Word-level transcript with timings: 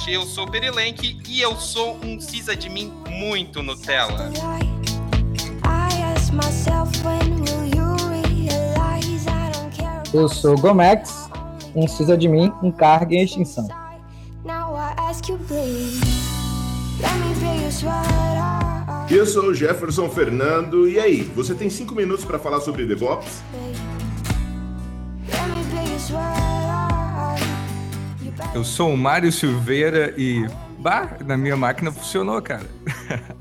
Sudocast. 0.00 0.10
Eu 0.10 0.22
sou 0.22 0.44
o 0.44 0.50
Perilenque 0.50 1.20
e 1.28 1.40
eu 1.40 1.56
sou 1.56 1.98
um 2.02 2.20
Cisa 2.20 2.56
de 2.56 2.68
mim 2.68 2.92
muito 3.08 3.62
Nutella. 3.62 4.30
Eu 10.12 10.28
sou 10.28 10.58
Gomex, 10.58 11.28
um 11.74 11.86
Cisa 11.86 12.16
de 12.16 12.28
mim, 12.28 12.52
um 12.62 12.72
cargo 12.72 13.12
em 13.12 13.22
extinção. 13.22 13.68
Eu 19.10 19.26
sou 19.26 19.44
o 19.46 19.54
Jefferson 19.54 20.08
Fernando. 20.08 20.88
E 20.88 20.98
aí, 20.98 21.22
você 21.22 21.54
tem 21.54 21.68
cinco 21.68 21.94
minutos 21.94 22.24
para 22.24 22.38
falar 22.38 22.60
sobre 22.60 22.86
DevOps? 22.86 23.42
Eu 28.52 28.64
sou 28.64 28.92
o 28.92 28.96
Mário 28.96 29.30
Silveira 29.30 30.12
e. 30.16 30.44
Bah, 30.78 31.18
na 31.24 31.36
minha 31.36 31.56
máquina 31.56 31.92
funcionou, 31.92 32.42
cara. 32.42 32.68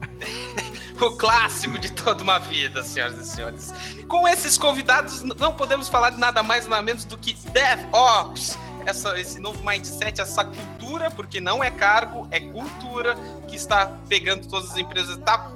o 1.01 1.11
clássico 1.11 1.79
de 1.79 1.91
toda 1.91 2.21
uma 2.21 2.37
vida, 2.37 2.83
senhoras 2.83 3.17
e 3.17 3.25
senhores. 3.25 3.73
Com 4.07 4.27
esses 4.27 4.55
convidados, 4.57 5.23
não 5.23 5.53
podemos 5.53 5.89
falar 5.89 6.11
de 6.11 6.19
nada 6.19 6.43
mais 6.43 6.67
nada 6.67 6.83
menos 6.83 7.05
do 7.05 7.17
que 7.17 7.35
DevOps. 7.49 8.57
Essa, 8.85 9.19
esse 9.19 9.39
novo 9.39 9.63
mindset, 9.67 10.21
essa 10.21 10.45
cultura, 10.45 11.09
porque 11.11 11.41
não 11.41 11.63
é 11.63 11.71
cargo, 11.71 12.27
é 12.29 12.39
cultura 12.39 13.15
que 13.47 13.55
está 13.55 13.87
pegando 14.07 14.47
todas 14.47 14.71
as 14.71 14.77
empresas, 14.77 15.17
está 15.17 15.51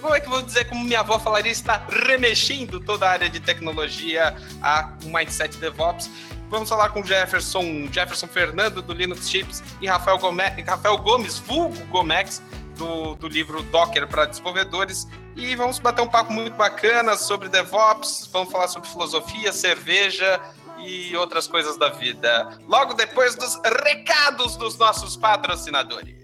como 0.00 0.14
é 0.14 0.20
que 0.20 0.26
eu 0.26 0.30
vou 0.30 0.42
dizer, 0.42 0.64
como 0.68 0.84
minha 0.84 1.00
avó 1.00 1.18
falaria, 1.18 1.50
está 1.50 1.84
remexendo 1.88 2.80
toda 2.80 3.06
a 3.06 3.10
área 3.10 3.28
de 3.28 3.40
tecnologia 3.40 4.36
a 4.62 4.92
um 5.04 5.12
mindset 5.12 5.56
DevOps. 5.58 6.10
Vamos 6.50 6.68
falar 6.68 6.88
com 6.88 7.02
Jefferson, 7.04 7.88
Jefferson 7.92 8.26
Fernando 8.26 8.82
do 8.82 8.92
Linux 8.92 9.30
Chips 9.30 9.62
e 9.80 9.86
Rafael 9.86 10.18
Gomes, 10.18 10.66
Rafael 10.66 10.98
Gomes 10.98 11.38
vulgo 11.38 11.76
Gomex, 11.86 12.42
do, 12.76 13.14
do 13.14 13.28
livro 13.28 13.62
Docker 13.62 14.08
para 14.08 14.24
desenvolvedores. 14.24 15.06
E 15.36 15.54
vamos 15.54 15.78
bater 15.78 16.02
um 16.02 16.08
papo 16.08 16.32
muito 16.32 16.56
bacana 16.56 17.16
sobre 17.16 17.48
DevOps, 17.48 18.28
vamos 18.32 18.50
falar 18.50 18.66
sobre 18.66 18.88
filosofia, 18.88 19.52
cerveja 19.52 20.40
e 20.84 21.16
outras 21.16 21.46
coisas 21.46 21.78
da 21.78 21.90
vida. 21.90 22.58
Logo 22.66 22.94
depois 22.94 23.36
dos 23.36 23.54
recados 23.84 24.56
dos 24.56 24.76
nossos 24.76 25.16
patrocinadores. 25.16 26.16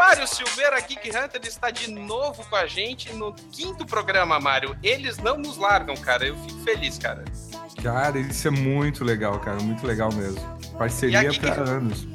Mário 0.00 0.26
Silveira, 0.26 0.80
Geek 0.80 1.10
Hunter, 1.10 1.42
está 1.44 1.70
de 1.70 1.90
novo 1.90 2.42
com 2.48 2.56
a 2.56 2.66
gente 2.66 3.12
no 3.12 3.34
quinto 3.52 3.84
programa, 3.84 4.40
Mário. 4.40 4.74
Eles 4.82 5.18
não 5.18 5.36
nos 5.36 5.58
largam, 5.58 5.94
cara. 5.94 6.26
Eu 6.26 6.34
fico 6.38 6.58
feliz, 6.60 6.96
cara. 6.96 7.22
Cara, 7.82 8.18
isso 8.18 8.48
é 8.48 8.50
muito 8.50 9.04
legal, 9.04 9.38
cara. 9.40 9.60
Muito 9.60 9.86
legal 9.86 10.10
mesmo. 10.10 10.40
Parceria 10.78 11.24
Geek... 11.24 11.40
para 11.40 11.68
anos. 11.68 12.08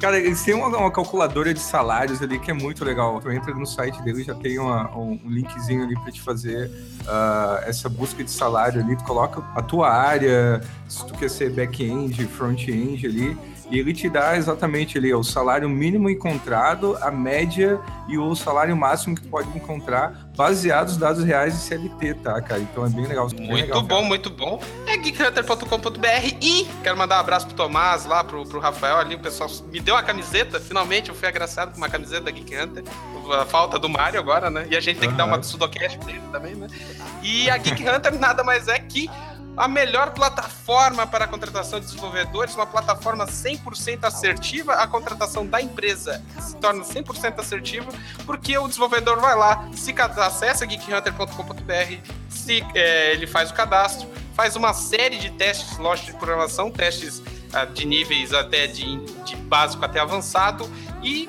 Cara, 0.00 0.18
eles 0.18 0.42
têm 0.42 0.54
uma, 0.54 0.76
uma, 0.76 0.90
calculadora 0.90 1.54
de 1.54 1.60
salários 1.60 2.20
ali 2.20 2.36
que 2.36 2.50
é 2.50 2.54
muito 2.54 2.84
legal. 2.84 3.20
Tu 3.20 3.30
entra 3.30 3.54
no 3.54 3.64
site 3.64 4.02
dele 4.02 4.24
já 4.24 4.34
tem 4.34 4.58
uma, 4.58 4.90
um, 4.96 5.20
um 5.24 5.30
linkzinho 5.30 5.84
ali 5.84 5.94
para 6.00 6.10
te 6.10 6.20
fazer 6.20 6.68
uh, 7.02 7.62
essa 7.64 7.88
busca 7.88 8.24
de 8.24 8.30
salário 8.30 8.82
ali. 8.82 8.96
Tu 8.96 9.04
coloca 9.04 9.40
a 9.54 9.62
tua 9.62 9.88
área, 9.88 10.60
se 10.88 11.06
tu 11.06 11.14
quer 11.14 11.30
ser 11.30 11.50
back-end, 11.50 12.26
front-end 12.26 13.06
ali 13.06 13.38
e 13.70 13.78
ele 13.78 13.92
te 13.92 14.08
dá 14.08 14.36
exatamente 14.36 14.98
ali 14.98 15.14
o 15.14 15.22
salário 15.22 15.68
mínimo 15.68 16.10
encontrado, 16.10 16.98
a 17.00 17.10
média 17.10 17.80
e 18.08 18.18
o 18.18 18.34
salário 18.34 18.76
máximo 18.76 19.14
que 19.14 19.22
tu 19.22 19.28
pode 19.28 19.48
encontrar, 19.56 20.28
baseados 20.36 20.94
nos 20.94 21.00
dados 21.00 21.24
reais 21.24 21.54
de 21.54 21.60
CLT, 21.60 22.14
tá, 22.14 22.40
cara? 22.42 22.60
Então 22.60 22.84
é 22.84 22.88
bem 22.88 23.06
legal. 23.06 23.28
Bem 23.28 23.46
muito 23.46 23.62
legal, 23.62 23.82
bom, 23.82 23.88
cara. 23.88 24.08
muito 24.08 24.30
bom. 24.30 24.60
É 24.86 24.98
geekhunter.com.br 24.98 26.36
e 26.40 26.66
quero 26.82 26.96
mandar 26.96 27.18
um 27.18 27.20
abraço 27.20 27.46
pro 27.46 27.54
Tomás 27.54 28.04
lá, 28.04 28.24
pro, 28.24 28.44
pro 28.44 28.58
Rafael 28.58 28.96
ali, 28.96 29.14
o 29.14 29.20
pessoal 29.20 29.48
me 29.70 29.78
deu 29.78 29.94
uma 29.94 30.02
camiseta, 30.02 30.58
finalmente 30.58 31.10
eu 31.10 31.14
fui 31.14 31.28
agraciado 31.28 31.70
com 31.70 31.76
uma 31.76 31.88
camiseta 31.88 32.22
da 32.22 32.30
Geek 32.30 32.56
Hunter, 32.56 32.82
a 33.32 33.44
falta 33.44 33.78
do 33.78 33.88
Mário 33.88 34.18
agora, 34.18 34.50
né? 34.50 34.66
E 34.68 34.76
a 34.76 34.80
gente 34.80 34.98
tem 34.98 35.10
que 35.10 35.16
dar 35.16 35.26
uma 35.26 35.38
do 35.38 35.46
Sudocast 35.46 35.98
pra 35.98 36.10
ele 36.10 36.22
também, 36.32 36.54
né? 36.56 36.66
E 37.22 37.48
a 37.48 37.56
Geek 37.56 37.88
Hunter 37.88 38.18
nada 38.18 38.42
mais 38.42 38.66
é 38.66 38.78
que 38.78 39.08
a 39.60 39.68
melhor 39.68 40.14
plataforma 40.14 41.06
para 41.06 41.26
a 41.26 41.28
contratação 41.28 41.78
de 41.78 41.84
desenvolvedores, 41.84 42.54
uma 42.54 42.66
plataforma 42.66 43.26
100% 43.26 44.04
assertiva, 44.04 44.72
a 44.72 44.86
contratação 44.86 45.46
da 45.46 45.60
empresa 45.60 46.24
se 46.40 46.56
torna 46.56 46.82
100% 46.82 47.38
assertiva, 47.38 47.92
porque 48.24 48.56
o 48.56 48.66
desenvolvedor 48.66 49.20
vai 49.20 49.36
lá, 49.36 49.68
se 49.74 49.94
acessa 50.00 50.66
geekhunter.com.br, 50.66 52.10
se 52.30 52.64
é, 52.74 53.12
ele 53.12 53.26
faz 53.26 53.50
o 53.50 53.54
cadastro, 53.54 54.08
faz 54.34 54.56
uma 54.56 54.72
série 54.72 55.18
de 55.18 55.28
testes, 55.32 55.76
lógico, 55.76 56.12
de 56.12 56.16
programação, 56.16 56.70
testes 56.70 57.22
ah, 57.52 57.66
de 57.66 57.84
níveis 57.84 58.32
até 58.32 58.66
de, 58.66 58.96
de 59.26 59.36
básico 59.36 59.84
até 59.84 60.00
avançado, 60.00 60.66
e 61.02 61.28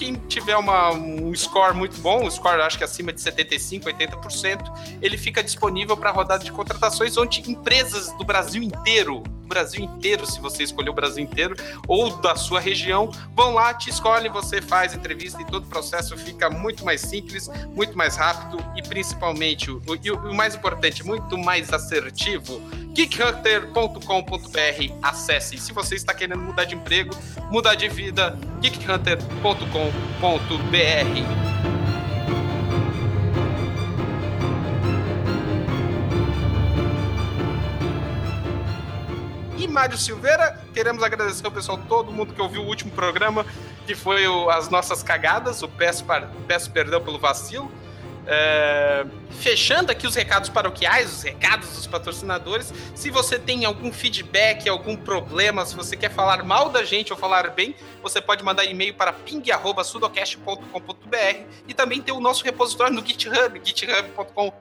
quem 0.00 0.14
tiver 0.14 0.56
uma, 0.56 0.92
um 0.92 1.34
score 1.34 1.76
muito 1.76 2.00
bom, 2.00 2.24
um 2.24 2.30
score 2.30 2.62
acho 2.62 2.78
que 2.78 2.84
acima 2.84 3.12
de 3.12 3.20
75%, 3.20 3.82
80%, 3.82 4.98
ele 5.02 5.18
fica 5.18 5.44
disponível 5.44 5.94
para 5.94 6.10
rodada 6.10 6.42
de 6.42 6.50
contratações 6.50 7.18
onde 7.18 7.42
empresas 7.50 8.10
do 8.16 8.24
Brasil 8.24 8.62
inteiro, 8.62 9.20
do 9.20 9.46
Brasil 9.46 9.84
inteiro, 9.84 10.24
se 10.24 10.40
você 10.40 10.62
escolher 10.62 10.88
o 10.88 10.94
Brasil 10.94 11.22
inteiro, 11.22 11.54
ou 11.86 12.16
da 12.16 12.34
sua 12.34 12.60
região, 12.60 13.10
vão 13.36 13.52
lá, 13.52 13.74
te 13.74 13.90
escolhem, 13.90 14.32
você 14.32 14.62
faz 14.62 14.94
entrevista 14.94 15.42
e 15.42 15.44
todo 15.44 15.64
o 15.64 15.68
processo 15.68 16.16
fica 16.16 16.48
muito 16.48 16.82
mais 16.82 17.02
simples, 17.02 17.50
muito 17.76 17.98
mais 17.98 18.16
rápido 18.16 18.64
e 18.74 18.82
principalmente, 18.82 19.70
o, 19.70 19.82
o, 19.86 20.30
o 20.30 20.34
mais 20.34 20.54
importante, 20.54 21.04
muito 21.04 21.36
mais 21.36 21.70
assertivo 21.70 22.58
geekhunter.com.br. 22.94 24.94
Acesse. 25.02 25.58
Se 25.58 25.72
você 25.72 25.94
está 25.94 26.12
querendo 26.12 26.40
mudar 26.40 26.64
de 26.64 26.74
emprego, 26.74 27.14
mudar 27.50 27.74
de 27.74 27.88
vida, 27.88 28.38
geekhunter.com.br. 29.90 31.50
E 39.58 39.68
Mário 39.68 39.98
Silveira, 39.98 40.58
queremos 40.72 41.02
agradecer 41.02 41.44
ao 41.44 41.52
pessoal, 41.52 41.78
todo 41.88 42.12
mundo 42.12 42.32
que 42.32 42.40
ouviu 42.40 42.62
o 42.62 42.66
último 42.66 42.90
programa, 42.92 43.44
que 43.86 43.94
foi 43.94 44.26
o, 44.26 44.48
as 44.50 44.68
nossas 44.68 45.02
cagadas, 45.02 45.62
o 45.62 45.68
peço, 45.68 46.04
peço 46.46 46.70
perdão 46.70 47.02
pelo 47.02 47.18
vacilo. 47.18 47.70
É, 48.26 49.04
fechando 49.30 49.90
aqui 49.90 50.06
os 50.06 50.14
recados 50.14 50.48
paroquiais, 50.48 51.12
os 51.12 51.22
recados 51.22 51.68
dos 51.70 51.86
patrocinadores. 51.86 52.72
Se 52.94 53.10
você 53.10 53.38
tem 53.38 53.64
algum 53.64 53.92
feedback, 53.92 54.68
algum 54.68 54.96
problema, 54.96 55.64
se 55.64 55.74
você 55.74 55.96
quer 55.96 56.10
falar 56.10 56.44
mal 56.44 56.68
da 56.68 56.84
gente 56.84 57.12
ou 57.12 57.18
falar 57.18 57.50
bem, 57.50 57.74
você 58.02 58.20
pode 58.20 58.44
mandar 58.44 58.64
e-mail 58.64 58.94
para 58.94 59.12
ping.sudocast.com.br 59.12 61.46
e 61.66 61.74
também 61.74 62.02
tem 62.02 62.14
o 62.14 62.20
nosso 62.20 62.44
repositório 62.44 62.94
no 62.94 63.04
GitHub, 63.04 63.60
github.com.br 63.64 64.60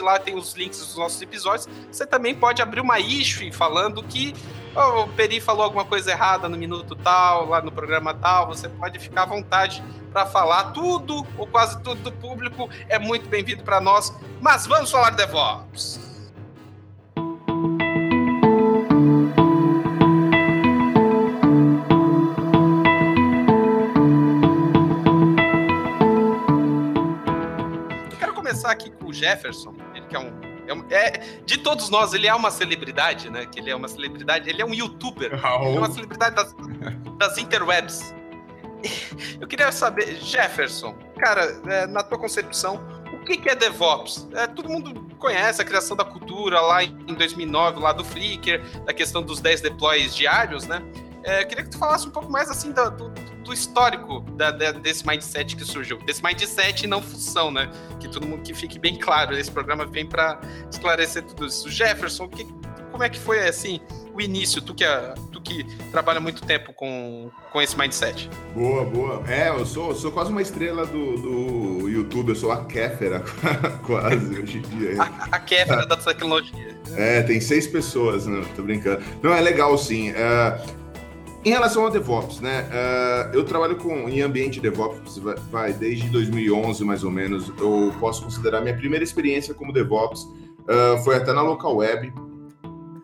Lá 0.00 0.18
tem 0.18 0.34
os 0.34 0.54
links 0.54 0.78
dos 0.78 0.96
nossos 0.96 1.20
episódios. 1.20 1.68
Você 1.90 2.06
também 2.06 2.34
pode 2.34 2.62
abrir 2.62 2.80
uma 2.80 2.98
issue 2.98 3.52
falando 3.52 4.02
que 4.02 4.34
oh, 4.78 5.02
o 5.02 5.08
Peri 5.08 5.40
falou 5.40 5.64
alguma 5.64 5.84
coisa 5.84 6.10
errada 6.10 6.48
no 6.48 6.56
minuto 6.56 6.94
tal, 6.94 7.46
lá 7.46 7.60
no 7.60 7.72
programa 7.72 8.14
tal. 8.14 8.46
Você 8.46 8.68
pode 8.68 8.98
ficar 8.98 9.22
à 9.22 9.26
vontade 9.26 9.82
para 10.12 10.24
falar 10.24 10.72
tudo 10.72 11.26
ou 11.36 11.46
quase 11.46 11.82
tudo 11.82 12.02
do 12.02 12.12
público 12.12 12.68
é 12.88 12.98
muito 12.98 13.28
bem-vindo 13.28 13.62
para 13.62 13.80
nós. 13.80 14.14
Mas 14.40 14.66
vamos 14.66 14.90
falar 14.90 15.10
de 15.10 15.16
DevOps. 15.16 16.00
Quero 28.18 28.34
começar 28.34 28.70
aqui 28.70 28.90
com 28.90 29.06
o 29.06 29.12
Jefferson, 29.12 29.74
ele 29.94 30.06
que 30.06 30.16
é 30.16 30.18
um 30.18 30.47
é, 30.90 30.96
é, 30.96 31.40
de 31.44 31.58
todos 31.58 31.88
nós, 31.88 32.12
ele 32.14 32.26
é 32.26 32.34
uma 32.34 32.50
celebridade, 32.50 33.30
né? 33.30 33.46
Que 33.46 33.60
ele 33.60 33.70
é 33.70 33.76
uma 33.76 33.88
celebridade, 33.88 34.48
ele 34.48 34.62
é 34.62 34.64
um 34.64 34.74
youtuber. 34.74 35.32
Oh. 35.42 35.64
é 35.64 35.78
uma 35.78 35.90
celebridade 35.90 36.34
das, 36.34 36.54
das 37.16 37.38
interwebs. 37.38 38.14
Eu 39.40 39.46
queria 39.46 39.72
saber, 39.72 40.16
Jefferson, 40.16 40.94
cara, 41.18 41.60
é, 41.66 41.86
na 41.86 42.02
tua 42.02 42.18
concepção, 42.18 42.80
o 43.12 43.24
que, 43.24 43.36
que 43.36 43.48
é 43.48 43.54
DevOps? 43.54 44.28
É, 44.34 44.46
todo 44.46 44.68
mundo 44.68 45.08
conhece 45.18 45.60
a 45.60 45.64
criação 45.64 45.96
da 45.96 46.04
cultura 46.04 46.60
lá 46.60 46.82
em 46.82 47.14
2009, 47.14 47.80
lá 47.80 47.92
do 47.92 48.04
Flickr, 48.04 48.62
da 48.84 48.94
questão 48.94 49.22
dos 49.22 49.40
10 49.40 49.60
deploys 49.60 50.14
diários, 50.14 50.66
né? 50.66 50.82
É, 51.24 51.44
queria 51.44 51.64
que 51.64 51.70
tu 51.70 51.78
falasse 51.78 52.06
um 52.06 52.10
pouco 52.10 52.30
mais 52.30 52.48
assim 52.50 52.70
do, 52.70 53.10
do 53.48 53.54
histórico 53.54 54.20
da, 54.36 54.50
da, 54.50 54.72
desse 54.72 55.06
mindset 55.06 55.56
que 55.56 55.64
surgiu, 55.64 55.98
desse 56.04 56.22
mindset 56.22 56.84
e 56.84 56.86
não 56.86 57.02
função, 57.02 57.50
né? 57.50 57.70
Que 57.98 58.06
todo 58.06 58.26
mundo 58.26 58.42
que 58.42 58.54
fique 58.54 58.78
bem 58.78 58.96
claro. 58.96 59.36
Esse 59.36 59.50
programa 59.50 59.86
vem 59.86 60.06
para 60.06 60.38
esclarecer 60.70 61.22
tudo 61.24 61.46
isso. 61.46 61.68
Jefferson, 61.70 62.28
que, 62.28 62.46
como 62.92 63.02
é 63.02 63.08
que 63.08 63.18
foi 63.18 63.48
assim 63.48 63.80
o 64.12 64.20
início? 64.20 64.60
Tu 64.60 64.74
que 64.74 64.84
é, 64.84 65.14
tu 65.32 65.40
que 65.40 65.64
trabalha 65.90 66.20
muito 66.20 66.42
tempo 66.42 66.74
com, 66.74 67.30
com 67.50 67.62
esse 67.62 67.76
mindset. 67.76 68.28
Boa, 68.54 68.84
boa. 68.84 69.24
É, 69.26 69.48
eu 69.48 69.64
sou, 69.64 69.94
sou 69.94 70.12
quase 70.12 70.30
uma 70.30 70.42
estrela 70.42 70.84
do, 70.84 71.16
do 71.16 71.88
YouTube, 71.88 72.28
eu 72.28 72.36
sou 72.36 72.52
a 72.52 72.66
Kéfera, 72.66 73.24
quase, 73.86 74.40
hoje 74.40 74.58
em 74.58 74.78
dia. 74.78 75.02
A, 75.02 75.36
a 75.36 75.40
Kéfera 75.40 75.86
da 75.86 75.96
tecnologia. 75.96 76.76
É, 76.94 77.22
tem 77.22 77.40
seis 77.40 77.66
pessoas, 77.66 78.26
não, 78.26 78.44
tô 78.44 78.62
brincando. 78.62 79.02
Não, 79.22 79.32
é 79.32 79.40
legal 79.40 79.76
sim. 79.78 80.10
Uh, 80.10 80.78
em 81.44 81.50
relação 81.50 81.84
ao 81.84 81.90
DevOps, 81.90 82.40
né? 82.40 82.68
Uh, 82.68 83.36
eu 83.36 83.44
trabalho 83.44 83.76
com 83.76 84.08
em 84.08 84.20
ambiente 84.20 84.60
DevOps 84.60 85.18
vai, 85.18 85.36
vai, 85.50 85.72
desde 85.72 86.08
2011 86.08 86.84
mais 86.84 87.04
ou 87.04 87.10
menos. 87.10 87.52
Eu 87.58 87.94
posso 88.00 88.24
considerar 88.24 88.60
minha 88.60 88.76
primeira 88.76 89.04
experiência 89.04 89.54
como 89.54 89.72
DevOps 89.72 90.22
uh, 90.22 91.02
foi 91.04 91.16
até 91.16 91.32
na 91.32 91.42
local 91.42 91.76
web. 91.76 92.12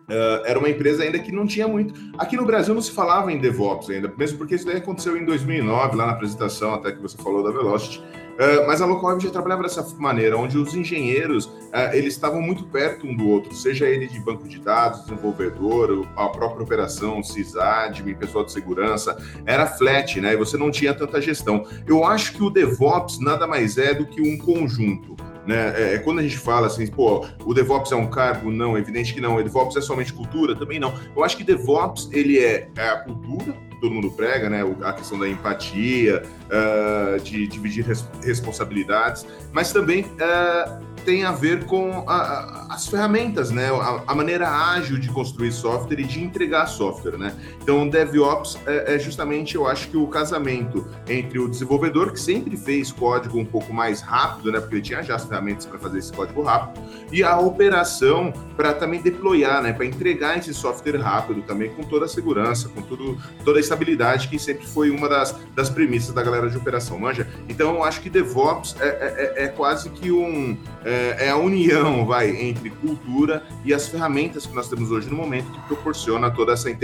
Uh, 0.07 0.45
era 0.45 0.59
uma 0.59 0.69
empresa 0.69 1.03
ainda 1.03 1.17
que 1.17 1.31
não 1.31 1.47
tinha 1.47 1.67
muito. 1.67 1.93
Aqui 2.17 2.35
no 2.35 2.45
Brasil 2.45 2.73
não 2.75 2.81
se 2.81 2.91
falava 2.91 3.31
em 3.31 3.39
DevOps 3.39 3.89
ainda, 3.89 4.11
mesmo 4.15 4.37
porque 4.37 4.55
isso 4.55 4.65
daí 4.65 4.77
aconteceu 4.77 5.17
em 5.17 5.25
2009, 5.25 5.95
lá 5.95 6.05
na 6.05 6.11
apresentação, 6.11 6.73
até 6.75 6.91
que 6.91 7.01
você 7.01 7.17
falou 7.17 7.43
da 7.43 7.49
Velocity. 7.49 7.99
Uh, 8.35 8.67
mas 8.67 8.81
a 8.81 8.85
Local 8.85 9.11
Web 9.11 9.23
já 9.23 9.29
trabalhava 9.29 9.63
dessa 9.63 9.81
maneira, 9.97 10.37
onde 10.37 10.57
os 10.57 10.75
engenheiros 10.75 11.45
uh, 11.45 11.93
eles 11.93 12.13
estavam 12.13 12.41
muito 12.41 12.65
perto 12.65 13.07
um 13.07 13.15
do 13.15 13.29
outro, 13.29 13.55
seja 13.55 13.87
ele 13.87 14.07
de 14.07 14.19
banco 14.19 14.47
de 14.47 14.59
dados, 14.59 15.05
desenvolvedor, 15.05 16.05
a 16.17 16.27
própria 16.27 16.63
operação, 16.63 17.23
sysadmin, 17.23 18.13
pessoal 18.13 18.43
de 18.43 18.51
segurança, 18.51 19.17
era 19.45 19.65
flat, 19.65 20.19
né? 20.19 20.33
E 20.33 20.37
você 20.37 20.57
não 20.57 20.69
tinha 20.69 20.93
tanta 20.93 21.21
gestão. 21.21 21.65
Eu 21.87 22.03
acho 22.03 22.33
que 22.33 22.43
o 22.43 22.49
DevOps 22.49 23.19
nada 23.21 23.47
mais 23.47 23.77
é 23.77 23.93
do 23.93 24.05
que 24.05 24.21
um 24.21 24.37
conjunto. 24.37 25.15
Né? 25.45 25.73
É, 25.75 25.93
é, 25.95 25.97
quando 25.99 26.19
a 26.19 26.23
gente 26.23 26.37
fala 26.37 26.67
assim, 26.67 26.87
pô, 26.87 27.25
o 27.45 27.53
DevOps 27.53 27.91
é 27.91 27.95
um 27.95 28.07
cargo? 28.07 28.51
Não, 28.51 28.75
é 28.75 28.79
evidente 28.79 29.13
que 29.13 29.21
não. 29.21 29.35
O 29.35 29.43
DevOps 29.43 29.75
é 29.75 29.81
somente 29.81 30.11
cultura? 30.11 30.55
Também 30.55 30.79
não. 30.79 30.93
Eu 31.15 31.23
acho 31.23 31.37
que 31.37 31.43
DevOps, 31.43 32.09
ele 32.11 32.39
é, 32.39 32.67
é 32.75 32.89
a 32.89 32.97
cultura, 32.97 33.55
todo 33.79 33.93
mundo 33.93 34.11
prega, 34.11 34.49
né? 34.49 34.63
A 34.83 34.93
questão 34.93 35.19
da 35.19 35.29
empatia, 35.29 36.23
uh, 36.45 37.19
de 37.21 37.47
dividir 37.47 37.85
res 37.85 38.07
responsabilidades, 38.23 39.25
mas 39.51 39.71
também 39.71 40.03
uh, 40.03 40.94
tem 41.05 41.23
a 41.23 41.31
ver 41.31 41.65
com 41.65 42.03
a, 42.07 42.15
a, 42.15 42.73
as 42.73 42.87
ferramentas, 42.87 43.51
né? 43.51 43.69
A, 43.69 44.03
a, 44.07 44.15
maneira 44.15 44.49
ágil 44.49 44.97
de 44.97 45.07
construir 45.09 45.51
software 45.51 45.99
e 45.99 46.03
de 46.03 46.21
entregar 46.21 46.65
software, 46.65 47.17
né? 47.17 47.33
Então, 47.61 47.87
DevOps 47.87 48.57
é, 48.65 48.95
é, 48.95 48.99
justamente, 48.99 49.55
eu 49.55 49.67
acho 49.67 49.87
que 49.89 49.95
o 49.95 50.07
casamento 50.07 50.85
entre 51.07 51.37
o 51.37 51.47
desenvolvedor, 51.47 52.11
que 52.11 52.19
sempre 52.19 52.57
fez 52.57 52.91
código 52.91 53.37
um 53.39 53.45
pouco 53.45 53.71
mais 53.71 54.01
rápido, 54.01 54.51
né? 54.51 54.59
Porque 54.59 54.75
ele 54.75 54.81
tinha 54.81 55.03
já 55.03 55.15
as 55.15 55.25
ferramentas 55.25 55.65
para 55.65 55.77
fazer 55.77 55.99
esse 55.99 56.11
código 56.11 56.41
rápido, 56.41 56.81
e 57.11 57.23
a 57.23 57.37
operação 57.37 58.33
para 58.57 58.73
também 58.73 59.01
deployar, 59.01 59.61
né? 59.61 59.71
Para 59.71 59.85
entregar 59.85 60.37
esse 60.37 60.53
software 60.53 60.97
rápido 60.97 61.43
também 61.43 61.69
com 61.69 61.83
toda 61.83 62.05
a 62.05 62.07
segurança, 62.07 62.67
com 62.69 62.81
tudo, 62.81 63.17
toda 63.43 63.59
a 63.59 63.61
estabilidade, 63.61 64.27
que 64.27 64.39
sempre 64.39 64.65
foi 64.65 64.89
uma 64.89 65.07
das, 65.07 65.35
das 65.53 65.69
premissas 65.69 66.15
da 66.15 66.23
galera 66.23 66.49
de 66.49 66.57
operação, 66.57 66.97
manja? 66.97 67.27
Então, 67.47 67.75
eu 67.75 67.83
acho 67.83 68.01
que 68.01 68.09
DevOps 68.09 68.75
é, 68.79 68.87
é, 68.87 69.33
é, 69.37 69.43
é 69.43 69.47
quase 69.49 69.89
que 69.91 70.11
um... 70.11 70.57
É, 70.83 70.94
é, 70.95 71.25
é, 71.25 71.29
a 71.29 71.37
união, 71.37 72.05
vai, 72.05 72.29
entre 72.29 72.69
cultura 72.69 73.43
e 73.63 73.73
as 73.73 73.87
ferramentas 73.87 74.45
que 74.45 74.55
nós 74.55 74.69
temos 74.69 74.91
hoje 74.91 75.09
no 75.09 75.17
momento 75.17 75.51
que 75.51 75.59
proporciona 75.67 76.31
toda 76.31 76.53
essa, 76.53 76.69
é, 76.69 76.77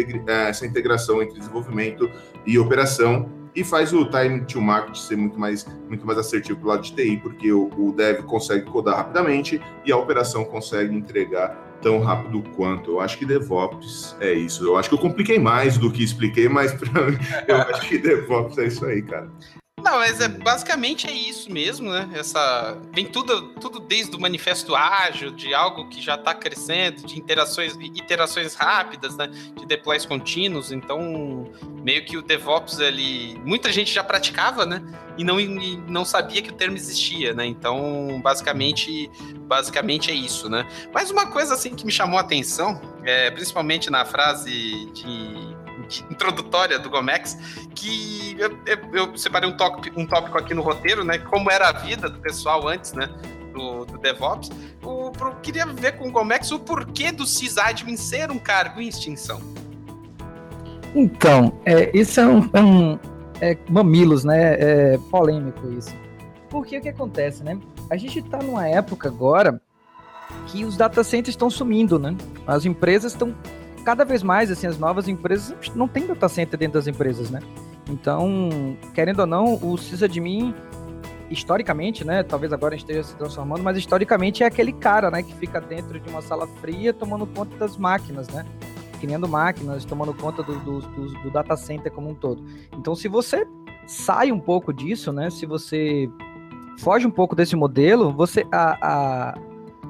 essa 0.50 0.66
integração 0.66 1.22
entre 1.22 1.40
desenvolvimento 1.40 2.10
e 2.46 2.60
operação 2.60 3.30
e 3.56 3.64
faz 3.64 3.94
o 3.94 4.06
time 4.06 4.46
to 4.46 4.62
market 4.62 4.96
ser 4.96 5.18
muito 5.18 5.40
mais, 5.40 5.66
muito 5.88 6.06
mais 6.06 6.18
assertivo 6.18 6.60
para 6.60 6.66
o 6.66 6.70
lado 6.70 6.84
de 6.84 6.94
TI, 6.94 7.18
porque 7.18 7.52
o, 7.52 7.70
o 7.78 7.92
dev 7.92 8.24
consegue 8.24 8.66
codar 8.66 8.98
rapidamente 8.98 9.62
e 9.86 9.92
a 9.92 9.98
operação 9.98 10.46
consegue 10.46 10.96
entregar 10.96 11.50
tão 11.82 12.00
rápido 12.00 12.44
quanto. 12.56 12.92
Eu 12.92 13.02
acho 13.02 13.18
que 13.18 13.26
DevOps 13.26 14.16
é 14.20 14.32
isso. 14.34 14.64
Eu 14.64 14.78
acho 14.78 14.88
que 14.88 14.96
eu 14.96 15.00
compliquei 15.00 15.40
mais 15.40 15.78
do 15.78 15.92
que 15.92 16.04
expliquei, 16.04 16.48
mas 16.48 16.74
eu 17.48 17.56
acho 17.58 17.88
que 17.88 17.98
DevOps 18.00 18.58
é 18.58 18.68
isso 18.68 18.86
aí, 18.86 19.02
cara. 19.02 19.30
Não, 19.84 19.98
mas 19.98 20.22
é, 20.22 20.28
basicamente 20.28 21.08
é 21.08 21.12
isso 21.12 21.52
mesmo, 21.52 21.90
né? 21.90 22.08
Essa 22.14 22.78
vem 22.94 23.06
tudo, 23.06 23.50
tudo 23.54 23.80
desde 23.80 24.16
o 24.16 24.20
manifesto 24.20 24.76
ágil, 24.76 25.32
de 25.32 25.54
algo 25.54 25.90
que 25.90 26.00
já 26.00 26.16
está 26.16 26.36
crescendo, 26.36 27.06
de 27.06 27.18
interações, 27.18 27.76
iterações 27.76 28.54
rápidas, 28.54 29.18
né? 29.18 29.28
De 29.28 29.66
deploys 29.66 30.06
contínuos. 30.06 30.72
Então, 30.72 31.52
meio 31.84 32.06
que 32.06 32.16
o 32.16 32.22
DevOps 32.22 32.80
ali, 32.80 33.40
muita 33.44 33.72
gente 33.72 33.92
já 33.92 34.04
praticava, 34.04 34.66
né? 34.66 34.82
E 35.18 35.24
não, 35.24 35.40
e 35.40 35.78
não 35.88 36.06
sabia 36.06 36.42
que 36.42 36.50
o 36.50 36.54
termo 36.54 36.78
existia, 36.78 37.34
né? 37.34 37.46
Então, 37.46 38.22
basicamente, 38.22 39.10
basicamente 39.48 40.12
é 40.12 40.14
isso, 40.14 40.48
né? 40.48 40.68
Mas 40.94 41.10
uma 41.10 41.26
coisa 41.28 41.56
assim 41.56 41.76
que 41.76 41.86
me 41.86 41.92
chamou 41.92 42.20
a 42.20 42.22
atenção, 42.22 42.80
é, 43.04 43.32
principalmente 43.32 43.90
na 43.90 44.06
frase 44.06 44.86
de 44.94 45.61
introdutória 46.10 46.80
do 46.80 46.90
Gomex, 46.90 47.38
que 47.76 48.36
eu, 48.40 48.58
eu, 48.94 49.18
separei 49.18 49.50
um 49.50 49.58
tópico, 49.58 50.00
um 50.00 50.06
tópico 50.06 50.38
aqui 50.38 50.54
no 50.54 50.62
roteiro, 50.62 51.04
né? 51.04 51.18
Como 51.18 51.52
era 51.52 51.70
a 51.70 51.72
vida 51.72 52.10
do 52.10 52.20
pessoal 52.20 52.68
antes, 52.68 52.94
né? 52.94 53.10
Do, 53.54 53.86
do 53.86 53.98
DevOps. 53.98 54.50
O, 54.84 55.12
eu 55.20 55.36
queria 55.42 55.66
ver 55.66 55.98
com 55.98 56.08
o 56.08 56.12
Gomex 56.12 56.52
o 56.52 56.60
porquê 56.60 57.12
do 57.12 57.26
sysadmin 57.26 57.98
ser 57.98 58.32
um 58.32 58.40
cargo 58.40 58.80
em 58.80 58.88
extinção. 58.88 59.42
Então, 60.96 61.54
é, 61.66 61.96
isso 61.98 62.20
é 62.20 62.28
um, 62.28 62.50
é 62.54 62.62
um 62.62 63.00
é, 63.42 63.58
mamilos, 63.70 64.24
né? 64.24 64.54
É 64.60 64.98
polêmico 65.10 65.68
isso. 65.72 65.94
Porque 66.50 66.78
o 66.78 66.82
que 66.82 66.90
acontece, 66.90 67.44
né? 67.44 67.58
A 67.90 67.98
gente 67.98 68.20
está 68.20 68.38
numa 68.40 68.68
época 68.68 69.08
agora 69.08 69.62
que 70.48 70.64
os 70.64 70.78
data 70.78 71.04
centers 71.04 71.34
estão 71.34 71.50
sumindo, 71.50 71.98
né? 71.98 72.16
As 72.46 72.66
empresas 72.66 73.14
estão 73.14 73.34
cada 73.82 74.04
vez 74.06 74.24
mais, 74.24 74.52
assim, 74.52 74.68
as 74.68 74.78
novas 74.78 75.08
empresas 75.08 75.56
não 75.76 75.88
tem 75.88 76.06
data 76.06 76.30
center 76.30 76.60
dentro 76.60 76.74
das 76.74 76.88
empresas, 76.88 77.30
né? 77.30 77.40
Então, 77.90 78.78
querendo 78.94 79.22
ou 79.22 79.28
não, 79.28 79.56
o 79.62 79.78
sysadmin, 79.78 80.54
historicamente, 81.30 82.06
né? 82.06 82.24
Talvez 82.24 82.54
agora 82.54 82.76
esteja 82.76 83.04
se 83.04 83.16
transformando, 83.16 83.64
mas 83.64 83.78
historicamente 83.78 84.44
é 84.44 84.46
aquele 84.46 84.74
cara, 84.74 85.10
né? 85.10 85.24
Que 85.24 85.34
fica 85.34 85.60
dentro 85.60 86.00
de 86.00 86.10
uma 86.10 86.22
sala 86.22 86.48
fria 86.60 86.94
tomando 86.94 87.26
conta 87.26 87.56
das 87.58 87.78
máquinas, 87.78 88.28
né? 88.30 88.46
Criando 89.00 89.28
máquinas, 89.28 89.84
tomando 89.86 90.14
conta 90.14 90.44
do, 90.44 90.60
do, 90.60 90.80
do, 90.82 91.24
do 91.24 91.32
data 91.32 91.56
center 91.56 91.92
como 91.92 92.10
um 92.10 92.16
todo. 92.16 92.44
Então, 92.74 92.96
se 92.96 93.08
você 93.08 93.48
sai 93.88 94.32
um 94.32 94.40
pouco 94.40 94.72
disso, 94.74 95.12
né? 95.12 95.30
Se 95.30 95.46
você 95.46 96.10
foge 96.80 97.08
um 97.08 97.12
pouco 97.12 97.36
desse 97.36 97.56
modelo, 97.56 98.12
você 98.12 98.46
a, 98.52 98.78
a, 98.82 99.36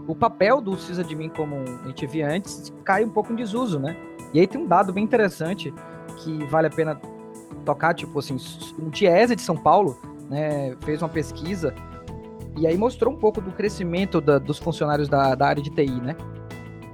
o 0.07 0.15
papel 0.15 0.61
do 0.61 0.77
sysadmin, 0.77 1.29
como 1.29 1.55
a 1.83 1.87
gente 1.87 2.05
via 2.07 2.29
antes, 2.29 2.73
cai 2.83 3.03
um 3.03 3.09
pouco 3.09 3.31
em 3.31 3.35
desuso, 3.35 3.79
né? 3.79 3.95
E 4.33 4.39
aí 4.39 4.47
tem 4.47 4.61
um 4.61 4.67
dado 4.67 4.93
bem 4.93 5.03
interessante 5.03 5.73
que 6.17 6.43
vale 6.45 6.67
a 6.67 6.69
pena 6.69 6.99
tocar, 7.65 7.93
tipo 7.93 8.17
assim, 8.19 8.37
o 8.79 8.89
Diese 8.89 9.35
de 9.35 9.41
São 9.41 9.55
Paulo, 9.55 9.97
né, 10.29 10.75
fez 10.81 11.01
uma 11.01 11.09
pesquisa 11.09 11.75
e 12.57 12.67
aí 12.67 12.77
mostrou 12.77 13.13
um 13.13 13.17
pouco 13.17 13.41
do 13.41 13.51
crescimento 13.51 14.19
da, 14.19 14.37
dos 14.37 14.57
funcionários 14.57 15.07
da, 15.07 15.35
da, 15.35 15.47
área 15.47 15.61
de 15.61 15.69
TI, 15.69 16.01
né? 16.01 16.15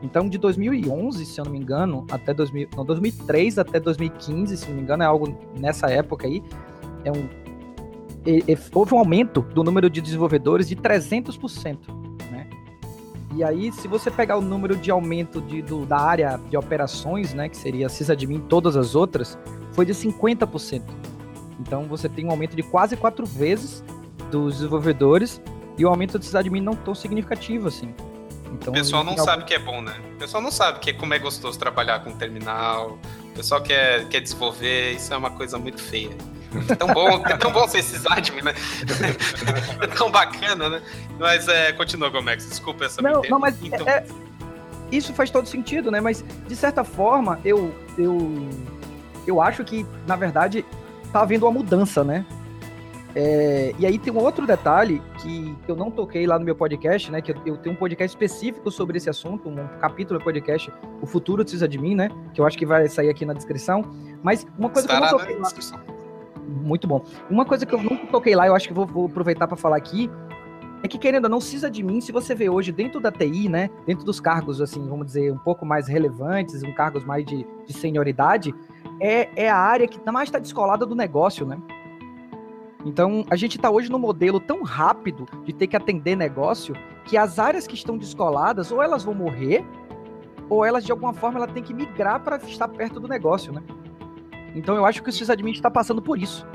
Então, 0.03 0.29
de 0.29 0.37
2011, 0.37 1.25
se 1.25 1.39
eu 1.39 1.45
não 1.45 1.51
me 1.51 1.57
engano, 1.57 2.05
até 2.11 2.33
2000, 2.33 2.69
não, 2.75 2.85
2003 2.85 3.57
até 3.57 3.79
2015, 3.79 4.55
se 4.55 4.67
não 4.67 4.75
me 4.75 4.81
engano, 4.81 5.01
é 5.01 5.05
algo 5.07 5.35
nessa 5.59 5.89
época 5.89 6.27
aí, 6.27 6.43
é 7.03 7.11
um, 7.11 7.27
e, 8.25 8.43
e, 8.47 8.57
houve 8.73 8.93
um 8.93 8.99
aumento 8.99 9.41
do 9.41 9.63
número 9.63 9.89
de 9.89 10.01
desenvolvedores 10.01 10.67
de 10.67 10.75
300%. 10.75 11.77
E 13.37 13.43
aí, 13.43 13.71
se 13.71 13.87
você 13.87 14.09
pegar 14.09 14.35
o 14.35 14.41
número 14.41 14.75
de 14.75 14.89
aumento 14.89 15.39
de, 15.39 15.61
do, 15.61 15.85
da 15.85 15.99
área 15.99 16.39
de 16.49 16.57
operações, 16.57 17.35
né, 17.35 17.47
que 17.47 17.55
seria 17.55 17.87
sysadmin 17.87 18.39
todas 18.39 18.75
as 18.75 18.95
outras, 18.95 19.37
foi 19.73 19.85
de 19.85 19.93
50%. 19.93 20.81
Então 21.59 21.83
você 21.83 22.09
tem 22.09 22.25
um 22.25 22.31
aumento 22.31 22.55
de 22.55 22.63
quase 22.63 22.97
quatro 22.97 23.27
vezes 23.27 23.83
dos 24.31 24.55
desenvolvedores 24.55 25.39
e 25.77 25.85
o 25.85 25.87
aumento 25.87 26.17
do 26.17 26.25
sysadmin 26.25 26.61
não 26.61 26.73
tão 26.73 26.95
significativo 26.95 27.67
assim. 27.67 27.93
Então, 28.53 28.73
o 28.73 28.75
pessoal 28.75 29.03
não 29.03 29.15
sabe 29.15 29.45
que 29.45 29.53
é 29.53 29.59
bom, 29.59 29.83
né? 29.83 29.95
O 30.15 30.17
pessoal 30.17 30.41
não 30.41 30.49
sabe 30.49 30.79
que, 30.79 30.91
como 30.93 31.13
é 31.13 31.19
gostoso 31.19 31.59
trabalhar 31.59 31.99
com 31.99 32.11
terminal. 32.13 32.97
O 33.29 33.33
pessoal 33.35 33.61
quer, 33.61 34.07
quer 34.07 34.19
desenvolver, 34.19 34.93
isso 34.93 35.13
é 35.13 35.17
uma 35.17 35.29
coisa 35.29 35.59
muito 35.59 35.79
feia. 35.79 36.17
É 36.69 36.75
tão 36.75 36.87
bom, 36.93 37.23
é 37.25 37.37
tão 37.37 37.51
bom 37.51 37.67
ser 37.67 37.79
esses 37.79 38.05
admin, 38.05 38.41
né? 38.41 38.53
é 39.81 39.87
tão 39.87 40.09
bacana, 40.09 40.69
né? 40.69 40.81
Mas 41.19 41.47
é, 41.47 41.71
continua, 41.73 42.09
Gomex, 42.09 42.47
desculpa 42.47 42.85
essa 42.85 43.01
Não, 43.01 43.21
não 43.29 43.39
mas 43.39 43.61
então... 43.61 43.87
é, 43.87 44.05
isso 44.91 45.13
faz 45.13 45.29
todo 45.29 45.47
sentido, 45.47 45.91
né? 45.91 45.99
Mas, 45.99 46.23
de 46.47 46.55
certa 46.55 46.83
forma, 46.83 47.39
eu, 47.43 47.73
eu, 47.97 48.47
eu 49.25 49.41
acho 49.41 49.63
que, 49.63 49.85
na 50.05 50.15
verdade, 50.15 50.65
tá 51.11 51.21
havendo 51.21 51.45
uma 51.45 51.51
mudança, 51.51 52.03
né? 52.03 52.25
É, 53.19 53.73
e 53.79 53.85
aí 53.85 53.97
tem 53.97 54.13
um 54.13 54.19
outro 54.19 54.45
detalhe 54.45 55.01
que 55.19 55.55
eu 55.67 55.75
não 55.75 55.89
toquei 55.89 56.27
lá 56.27 56.37
no 56.37 56.45
meu 56.45 56.55
podcast, 56.55 57.11
né? 57.11 57.21
Que 57.21 57.31
eu, 57.31 57.57
tenho 57.57 57.73
um 57.73 57.77
podcast 57.77 58.15
específico 58.15 58.69
sobre 58.69 58.97
esse 58.97 59.09
assunto, 59.09 59.49
um 59.49 59.67
capítulo 59.79 60.19
do 60.19 60.23
podcast, 60.23 60.71
O 61.01 61.07
Futuro 61.07 61.43
Precisa 61.43 61.67
de 61.67 61.79
Mim, 61.79 61.95
né? 61.95 62.09
Que 62.33 62.39
eu 62.39 62.45
acho 62.45 62.57
que 62.57 62.65
vai 62.65 62.87
sair 62.87 63.09
aqui 63.09 63.25
na 63.25 63.33
descrição. 63.33 63.83
Mas 64.21 64.45
uma 64.57 64.69
coisa 64.69 64.87
Estará 64.87 65.07
que 65.07 65.13
eu 65.13 65.17
não 65.17 65.25
toquei 65.25 65.35
lá... 65.35 65.96
Muito 66.47 66.87
bom. 66.87 67.03
Uma 67.29 67.45
coisa 67.45 67.65
que 67.65 67.75
eu 67.75 67.81
nunca 67.81 68.07
toquei 68.07 68.35
lá, 68.35 68.47
eu 68.47 68.55
acho 68.55 68.67
que 68.67 68.73
vou, 68.73 68.85
vou 68.85 69.05
aproveitar 69.07 69.47
para 69.47 69.57
falar 69.57 69.75
aqui, 69.75 70.09
é 70.83 70.87
que 70.87 70.97
querendo 70.97 71.25
ou 71.25 71.29
não, 71.29 71.39
mim 71.83 71.99
se 71.99 72.11
você 72.11 72.35
vê 72.35 72.49
hoje 72.49 72.71
dentro 72.71 72.99
da 72.99 73.11
TI, 73.11 73.49
né, 73.49 73.69
dentro 73.85 74.05
dos 74.05 74.19
cargos, 74.19 74.61
assim, 74.61 74.87
vamos 74.87 75.07
dizer, 75.07 75.31
um 75.31 75.37
pouco 75.37 75.65
mais 75.65 75.87
relevantes, 75.87 76.63
um 76.63 76.73
cargos 76.73 77.03
mais 77.03 77.25
de, 77.25 77.45
de 77.65 77.73
senioridade, 77.73 78.53
é, 78.99 79.29
é 79.35 79.49
a 79.49 79.57
área 79.57 79.87
que 79.87 79.99
mais 80.11 80.29
está 80.29 80.39
descolada 80.39 80.85
do 80.85 80.95
negócio, 80.95 81.45
né? 81.45 81.57
Então, 82.85 83.25
a 83.29 83.35
gente 83.35 83.57
está 83.57 83.69
hoje 83.69 83.91
num 83.91 83.99
modelo 83.99 84.39
tão 84.39 84.63
rápido 84.63 85.25
de 85.43 85.51
ter 85.51 85.67
que 85.67 85.75
atender 85.75 86.15
negócio 86.15 86.73
que 87.05 87.17
as 87.17 87.37
áreas 87.37 87.67
que 87.67 87.75
estão 87.75 87.97
descoladas, 87.97 88.71
ou 88.71 88.81
elas 88.81 89.03
vão 89.03 89.13
morrer, 89.13 89.65
ou 90.49 90.63
elas, 90.63 90.85
de 90.85 90.91
alguma 90.91 91.13
forma, 91.13 91.39
ela 91.39 91.47
tem 91.47 91.61
que 91.61 91.73
migrar 91.73 92.21
para 92.21 92.37
estar 92.37 92.67
perto 92.67 92.99
do 92.99 93.07
negócio, 93.07 93.51
né? 93.51 93.61
Então, 94.57 94.75
eu 94.75 94.85
acho 94.85 95.01
que 95.03 95.09
o 95.09 95.13
sysadmin 95.13 95.51
está 95.51 95.69
passando 95.69 96.01
por 96.01 96.17
isso. 96.17 96.45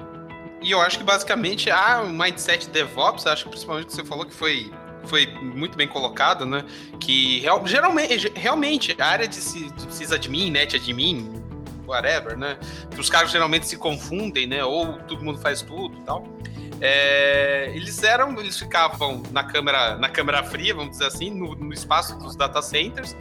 E 0.60 0.70
eu 0.70 0.80
acho 0.80 0.98
que, 0.98 1.04
basicamente, 1.04 1.70
há 1.70 2.02
um 2.02 2.12
mindset 2.12 2.68
DevOps, 2.70 3.26
acho 3.26 3.44
que 3.44 3.50
principalmente 3.50 3.86
que 3.86 3.92
você 3.92 4.04
falou 4.04 4.24
que 4.24 4.34
foi 4.34 4.70
foi 5.04 5.26
muito 5.26 5.76
bem 5.76 5.88
colocado, 5.88 6.46
né? 6.46 6.64
Que 7.00 7.40
real, 7.40 7.66
geralmente, 7.66 8.32
realmente, 8.34 8.96
a 9.00 9.06
área 9.06 9.26
de, 9.26 9.36
sysadmin, 9.36 10.50
netadmin, 10.50 11.42
whatever, 11.86 12.36
né? 12.36 12.56
Que 12.90 13.00
os 13.00 13.10
cargos 13.10 13.32
geralmente 13.32 13.66
se 13.66 13.76
confundem, 13.76 14.46
né? 14.46 14.64
Ou 14.64 14.94
todo 15.02 15.24
mundo 15.24 15.38
faz 15.38 15.62
tudo 15.62 15.98
e 15.98 16.02
tal. 16.02 16.24
É, 16.80 17.70
eles 17.74 18.02
eram, 18.02 18.38
eles 18.40 18.58
ficavam 18.58 19.22
na 19.30 19.44
câmera, 19.44 19.96
na 19.96 20.08
câmera 20.08 20.42
fria, 20.42 20.74
vamos 20.74 20.92
dizer 20.92 21.06
assim, 21.06 21.30
no, 21.30 21.54
no, 21.54 21.72
espaço 21.72 22.18
dos 22.18 22.34
data 22.34 22.60
centers. 22.60 23.16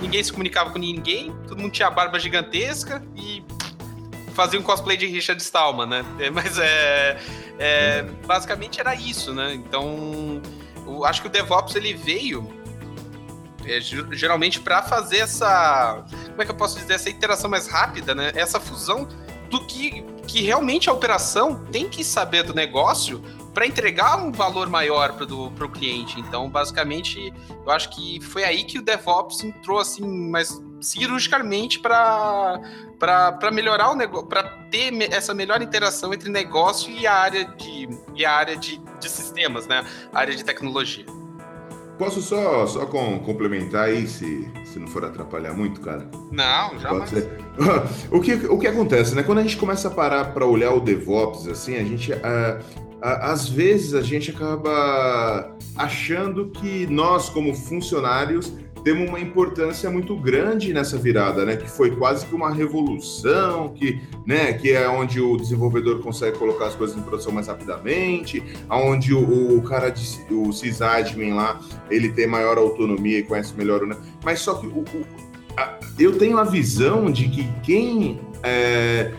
Ninguém 0.00 0.22
se 0.22 0.30
comunicava 0.30 0.70
com 0.70 0.78
ninguém, 0.78 1.34
todo 1.48 1.60
mundo 1.60 1.72
tinha 1.72 1.90
barba 1.90 2.18
gigantesca 2.18 3.02
e 3.16 3.42
fazia 4.36 4.60
um 4.60 4.62
cosplay 4.62 4.98
de 4.98 5.06
Richard 5.06 5.42
Stallman, 5.42 5.86
né? 5.86 6.04
É, 6.20 6.30
mas 6.30 6.58
é, 6.58 7.18
é, 7.58 8.02
basicamente 8.26 8.78
era 8.78 8.94
isso, 8.94 9.32
né? 9.32 9.54
Então, 9.54 10.42
eu 10.86 11.04
acho 11.06 11.22
que 11.22 11.26
o 11.26 11.30
DevOps 11.30 11.74
ele 11.74 11.94
veio 11.94 12.46
é, 13.64 13.80
geralmente 13.80 14.60
para 14.60 14.82
fazer 14.82 15.18
essa, 15.18 16.04
como 16.28 16.42
é 16.42 16.44
que 16.44 16.50
eu 16.50 16.54
posso 16.54 16.78
dizer, 16.78 16.92
essa 16.92 17.08
interação 17.08 17.50
mais 17.50 17.66
rápida, 17.66 18.14
né? 18.14 18.30
Essa 18.34 18.60
fusão 18.60 19.08
do 19.50 19.66
que, 19.66 20.04
que 20.26 20.42
realmente 20.42 20.90
a 20.90 20.92
operação 20.92 21.64
tem 21.72 21.88
que 21.88 22.04
saber 22.04 22.42
do 22.42 22.52
negócio 22.54 23.22
para 23.54 23.66
entregar 23.66 24.18
um 24.18 24.30
valor 24.30 24.68
maior 24.68 25.14
para 25.14 25.64
o 25.64 25.70
cliente. 25.70 26.20
Então, 26.20 26.50
basicamente, 26.50 27.32
eu 27.64 27.70
acho 27.70 27.88
que 27.88 28.20
foi 28.20 28.44
aí 28.44 28.64
que 28.64 28.78
o 28.78 28.82
DevOps 28.82 29.42
entrou 29.42 29.78
assim, 29.78 30.06
mas 30.28 30.60
cirurgicamente 30.80 31.78
para 31.78 32.60
melhorar 33.52 33.90
o 33.90 33.94
negócio, 33.94 34.26
para 34.26 34.44
ter 34.70 34.92
essa 35.12 35.34
melhor 35.34 35.62
interação 35.62 36.12
entre 36.12 36.30
negócio 36.30 36.90
e 36.90 37.06
a 37.06 37.14
área 37.14 37.44
de 37.44 37.88
e 38.14 38.24
a 38.24 38.32
área 38.32 38.56
de, 38.56 38.80
de 39.00 39.10
sistemas, 39.10 39.66
né? 39.66 39.84
A 40.12 40.20
área 40.20 40.34
de 40.34 40.44
tecnologia. 40.44 41.04
Posso 41.98 42.20
só, 42.20 42.66
só 42.66 42.84
com, 42.84 43.18
complementar 43.20 43.86
aí, 43.86 44.06
se, 44.06 44.46
se 44.64 44.78
não 44.78 44.86
for 44.86 45.04
atrapalhar 45.04 45.54
muito, 45.54 45.80
cara? 45.80 46.06
Não, 46.30 46.78
jamais. 46.78 47.10
o, 48.10 48.20
que, 48.20 48.34
o 48.34 48.58
que 48.58 48.66
acontece, 48.66 49.14
né? 49.14 49.22
Quando 49.22 49.38
a 49.38 49.42
gente 49.42 49.56
começa 49.56 49.88
a 49.88 49.90
parar 49.90 50.34
para 50.34 50.44
olhar 50.44 50.72
o 50.72 50.80
DevOps, 50.80 51.48
assim, 51.48 51.76
a 51.76 51.84
gente. 51.84 52.12
Uh, 52.12 52.86
às 53.00 53.48
vezes 53.48 53.94
a 53.94 54.02
gente 54.02 54.30
acaba 54.30 55.54
achando 55.76 56.50
que 56.50 56.86
nós, 56.86 57.28
como 57.28 57.54
funcionários, 57.54 58.52
temos 58.86 59.08
uma 59.08 59.18
importância 59.18 59.90
muito 59.90 60.14
grande 60.14 60.72
nessa 60.72 60.96
virada, 60.96 61.44
né? 61.44 61.56
Que 61.56 61.68
foi 61.68 61.90
quase 61.90 62.24
que 62.24 62.32
uma 62.32 62.54
revolução, 62.54 63.70
que, 63.70 64.00
né, 64.24 64.52
que 64.52 64.70
é 64.70 64.88
onde 64.88 65.20
o 65.20 65.36
desenvolvedor 65.36 65.98
consegue 65.98 66.38
colocar 66.38 66.66
as 66.66 66.76
coisas 66.76 66.96
em 66.96 67.02
produção 67.02 67.32
mais 67.32 67.48
rapidamente, 67.48 68.40
onde 68.70 69.12
o, 69.12 69.58
o 69.58 69.62
cara, 69.62 69.90
de, 69.90 70.06
o 70.32 70.52
sysadmin 70.52 71.32
lá, 71.32 71.60
ele 71.90 72.10
tem 72.10 72.28
maior 72.28 72.58
autonomia 72.58 73.18
e 73.18 73.24
conhece 73.24 73.56
melhor. 73.56 73.84
Né? 73.84 73.96
Mas 74.24 74.38
só 74.38 74.54
que 74.54 74.68
o, 74.68 74.78
o 74.78 75.04
a, 75.56 75.80
eu 75.98 76.16
tenho 76.16 76.38
a 76.38 76.44
visão 76.44 77.10
de 77.10 77.28
que 77.28 77.48
quem 77.64 78.20
é, 78.44 79.12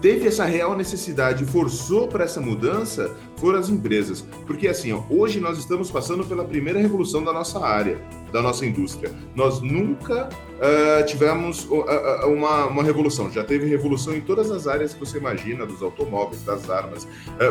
teve 0.00 0.26
essa 0.26 0.44
real 0.44 0.76
necessidade 0.76 1.44
e 1.44 1.46
forçou 1.46 2.08
para 2.08 2.24
essa 2.24 2.40
mudança 2.40 3.14
foram 3.36 3.58
as 3.58 3.68
empresas. 3.68 4.24
Porque 4.46 4.68
assim, 4.68 4.92
ó, 4.92 5.02
hoje 5.10 5.40
nós 5.40 5.58
estamos 5.58 5.90
passando 5.90 6.24
pela 6.24 6.44
primeira 6.44 6.80
revolução 6.80 7.22
da 7.22 7.32
nossa 7.32 7.64
área, 7.64 8.00
da 8.32 8.40
nossa 8.42 8.64
indústria. 8.64 9.12
Nós 9.34 9.60
nunca 9.60 10.28
uh, 10.28 11.06
tivemos 11.06 11.64
uh, 11.64 11.74
uh, 11.74 12.32
uma, 12.32 12.66
uma 12.66 12.82
revolução. 12.82 13.30
Já 13.30 13.44
teve 13.44 13.66
revolução 13.66 14.14
em 14.14 14.20
todas 14.20 14.50
as 14.50 14.66
áreas 14.66 14.94
que 14.94 15.00
você 15.00 15.18
imagina, 15.18 15.66
dos 15.66 15.82
automóveis, 15.82 16.42
das 16.42 16.68
armas, 16.70 17.06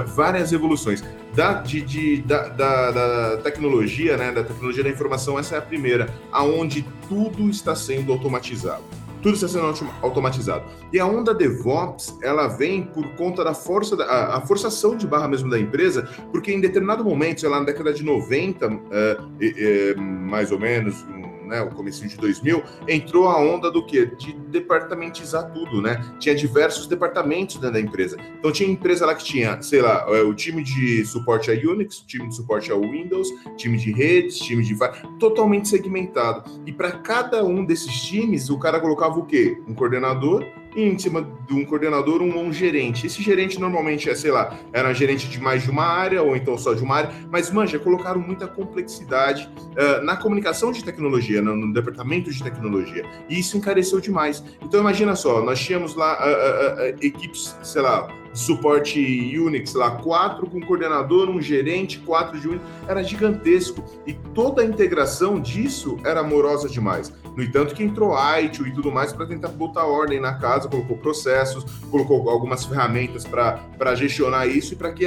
várias 0.08 0.52
revoluções. 0.52 1.04
Da, 1.34 1.54
de, 1.54 1.82
de, 1.82 2.22
da, 2.22 2.48
da, 2.48 2.92
da, 2.92 3.38
tecnologia, 3.38 4.16
né, 4.16 4.32
da 4.32 4.44
tecnologia 4.44 4.84
da 4.84 4.90
informação, 4.90 5.38
essa 5.38 5.56
é 5.56 5.58
a 5.58 5.62
primeira, 5.62 6.08
aonde 6.32 6.86
tudo 7.10 7.50
está 7.50 7.76
sendo 7.76 8.14
automatizado 8.14 8.84
tudo 9.26 9.34
está 9.34 9.48
sendo 9.48 9.90
automatizado. 10.04 10.66
E 10.94 11.00
a 11.00 11.06
onda 11.08 11.34
DevOps, 11.34 12.16
ela 12.22 12.48
vem 12.48 12.84
por 12.84 13.04
conta 13.16 13.44
da 13.44 13.56
força, 13.56 13.96
da, 13.96 14.36
a, 14.36 14.42
forçação 14.42 14.96
de 14.96 15.08
barra 15.08 15.28
mesmo 15.28 15.50
da 15.50 15.60
empresa, 15.60 16.08
porque 16.32 16.54
em 16.54 16.62
determinado 16.62 17.04
momento, 17.04 17.42
sei 17.42 17.50
lá, 17.50 17.58
na 17.58 17.66
década 17.66 17.92
de 17.92 18.04
90, 18.04 18.66
é, 18.92 19.18
é, 19.42 19.96
mais 19.96 20.52
ou 20.52 20.60
menos, 20.60 21.04
né, 21.46 21.62
o 21.62 21.70
começo 21.70 22.08
de 22.08 22.18
2000, 22.18 22.64
entrou 22.88 23.28
a 23.28 23.40
onda 23.40 23.72
do 23.72 23.86
quê? 23.86 24.06
De 24.06 24.34
departamentizar 24.34 25.52
tudo, 25.52 25.82
né? 25.82 26.04
Tinha 26.20 26.36
diversos 26.36 26.88
departamentos 26.88 27.56
dentro 27.56 27.74
da 27.74 27.80
empresa. 27.80 28.18
Então 28.40 28.52
tinha 28.52 28.70
empresa 28.70 29.06
lá 29.06 29.16
que 29.16 29.24
tinha, 29.24 29.62
sei 29.62 29.82
lá, 29.82 30.06
é, 30.10 30.22
o 30.22 30.34
time 30.34 30.64
de 30.64 31.06
suporte 31.06 31.52
a 31.52 31.54
Unix, 31.54 32.00
time 32.00 32.28
de 32.28 32.36
suporte 32.36 32.72
a 32.72 32.76
Windows, 32.76 33.28
time 33.58 33.78
de 33.78 33.92
redes, 33.92 34.38
time 34.40 34.64
de 34.64 34.76
totalmente 35.20 35.68
segmentado. 35.68 36.44
E 36.66 36.72
para 36.72 36.92
cada 36.92 37.44
um 37.44 37.66
desses 37.66 37.94
times, 38.02 38.50
o 38.50 38.60
cara 38.60 38.80
colocava 38.80 39.20
o 39.20 39.26
quê? 39.26 39.58
Um 39.68 39.74
coordenador 39.74 40.46
em 40.76 40.98
cima 40.98 41.28
de 41.48 41.54
um 41.54 41.64
coordenador, 41.66 42.22
um, 42.22 42.38
um 42.38 42.52
gerente. 42.52 43.08
Esse 43.08 43.22
gerente 43.22 43.60
normalmente 43.60 44.10
é, 44.10 44.16
sei 44.16 44.32
lá, 44.32 44.58
era 44.74 44.94
gerente 44.94 45.28
de 45.30 45.40
mais 45.40 45.64
de 45.64 45.72
uma 45.72 45.86
área, 45.86 46.22
ou 46.22 46.36
então 46.36 46.58
só 46.58 46.74
de 46.74 46.84
uma 46.84 46.96
área, 46.96 47.12
mas, 47.32 47.52
manja, 47.52 47.80
colocaram 47.80 48.20
muita 48.20 48.48
complexidade 48.48 49.50
uh, 49.60 50.04
na 50.04 50.18
comunicação 50.18 50.72
de 50.72 50.84
tecnologia, 50.84 51.42
no, 51.42 51.56
no, 51.56 51.74
departamento 51.74 52.32
de 52.32 52.44
tecnologia, 52.44 53.06
e 53.30 53.40
isso 53.40 53.58
encareceu 53.58 54.00
demais. 54.00 54.44
Então, 54.62 54.80
imagina 54.80 55.16
só, 55.16 55.42
nós 55.42 55.60
tínhamos 55.60 55.96
lá 55.96 56.18
uh, 56.20 56.84
uh, 56.84 56.98
equipes, 57.02 57.58
sei 57.64 57.82
lá, 57.82 58.08
suporte 58.34 59.00
Unix 59.00 59.74
lá, 59.74 59.92
quatro 59.92 60.48
com 60.48 60.60
coordenador, 60.60 61.30
um 61.30 61.42
gerente, 61.42 62.00
quatro 62.00 62.40
de 62.40 62.48
Unix, 62.48 62.64
era 62.88 63.02
gigantesco. 63.02 63.84
E 64.06 64.14
toda 64.14 64.62
a 64.62 64.66
integração 64.66 65.40
disso 65.40 65.98
era 66.04 66.20
amorosa 66.20 66.68
demais. 66.68 67.14
No 67.36 67.44
entanto, 67.44 67.76
que 67.76 67.84
entrou 67.84 68.16
ITIL 68.40 68.68
e 68.68 68.72
tudo 68.72 68.92
mais 68.92 69.12
para 69.12 69.26
tentar 69.26 69.50
botar 69.50 69.86
ordem 69.86 70.20
na 70.20 70.36
casa, 70.36 70.70
colocou 70.70 70.98
processos, 70.98 71.64
colocou 71.92 72.30
algumas 72.30 72.66
ferramentas 72.66 73.26
para 73.26 73.96
gestionar 73.96 74.48
isso 74.48 74.74
e 74.74 74.76
para 74.78 74.94
que, 74.94 75.06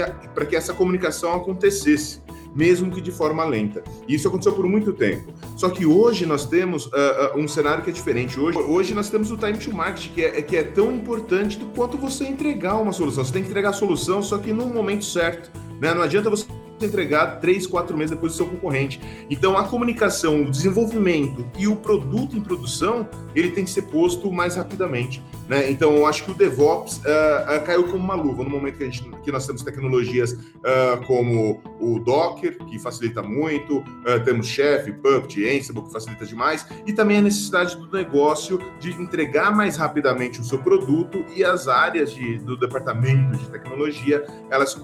que 0.48 0.56
essa 0.56 0.74
comunicação 0.74 1.34
acontecesse 1.34 2.20
mesmo 2.54 2.90
que 2.90 3.00
de 3.00 3.12
forma 3.12 3.44
lenta. 3.44 3.84
E 4.08 4.14
isso 4.14 4.26
aconteceu 4.26 4.52
por 4.52 4.66
muito 4.66 4.92
tempo. 4.92 5.32
Só 5.56 5.68
que 5.70 5.86
hoje 5.86 6.26
nós 6.26 6.44
temos 6.44 6.86
uh, 6.86 6.90
uh, 7.34 7.38
um 7.38 7.46
cenário 7.46 7.84
que 7.84 7.90
é 7.90 7.92
diferente. 7.92 8.38
Hoje, 8.38 8.58
hoje 8.58 8.94
nós 8.94 9.08
temos 9.08 9.30
o 9.30 9.36
time 9.36 9.56
to 9.56 9.72
market, 9.72 10.12
que 10.12 10.24
é, 10.24 10.42
que 10.42 10.56
é 10.56 10.64
tão 10.64 10.92
importante 10.92 11.56
do 11.56 11.66
quanto 11.66 11.96
você 11.96 12.24
entregar 12.26 12.76
uma 12.76 12.92
solução. 12.92 13.24
Você 13.24 13.32
tem 13.32 13.42
que 13.42 13.50
entregar 13.50 13.70
a 13.70 13.72
solução, 13.72 14.22
só 14.22 14.38
que 14.38 14.52
no 14.52 14.66
momento 14.66 15.04
certo. 15.04 15.50
Né? 15.80 15.94
Não 15.94 16.02
adianta 16.02 16.28
você 16.28 16.46
entregar 16.84 17.40
três, 17.40 17.66
quatro 17.66 17.96
meses 17.96 18.10
depois 18.10 18.32
do 18.32 18.36
seu 18.36 18.46
concorrente. 18.46 19.00
Então, 19.30 19.56
a 19.56 19.64
comunicação, 19.64 20.42
o 20.42 20.50
desenvolvimento 20.50 21.46
e 21.58 21.66
o 21.66 21.76
produto 21.76 22.36
em 22.36 22.40
produção, 22.40 23.08
ele 23.34 23.50
tem 23.50 23.64
que 23.64 23.70
ser 23.70 23.82
posto 23.82 24.30
mais 24.32 24.56
rapidamente. 24.56 25.22
Né? 25.48 25.70
Então, 25.70 25.96
eu 25.96 26.06
acho 26.06 26.24
que 26.24 26.30
o 26.30 26.34
DevOps 26.34 26.98
uh, 26.98 27.00
uh, 27.00 27.64
caiu 27.64 27.84
como 27.84 27.96
uma 27.96 28.14
luva 28.14 28.44
no 28.44 28.50
momento 28.50 28.76
que, 28.76 28.84
a 28.84 28.86
gente, 28.86 29.10
que 29.22 29.32
nós 29.32 29.46
temos 29.46 29.62
tecnologias 29.62 30.32
uh, 30.32 31.04
como 31.06 31.62
o 31.80 31.98
Docker, 31.98 32.58
que 32.66 32.78
facilita 32.78 33.22
muito, 33.22 33.82
temos 34.24 34.46
Chef, 34.46 34.92
Puppet, 34.94 35.48
Ansible, 35.48 35.82
que 35.82 35.92
facilita 35.92 36.26
demais, 36.26 36.66
e 36.84 36.92
também 36.92 37.18
a 37.18 37.22
necessidade 37.22 37.76
do 37.76 37.90
negócio 37.90 38.58
de 38.80 38.90
entregar 39.00 39.54
mais 39.54 39.76
rapidamente 39.76 40.40
o 40.40 40.44
seu 40.44 40.58
produto 40.58 41.24
e 41.34 41.44
as 41.44 41.68
áreas 41.68 42.12
de, 42.12 42.38
do 42.38 42.56
departamento 42.56 43.38
de 43.38 43.48
tecnologia, 43.48 44.26
elas 44.50 44.76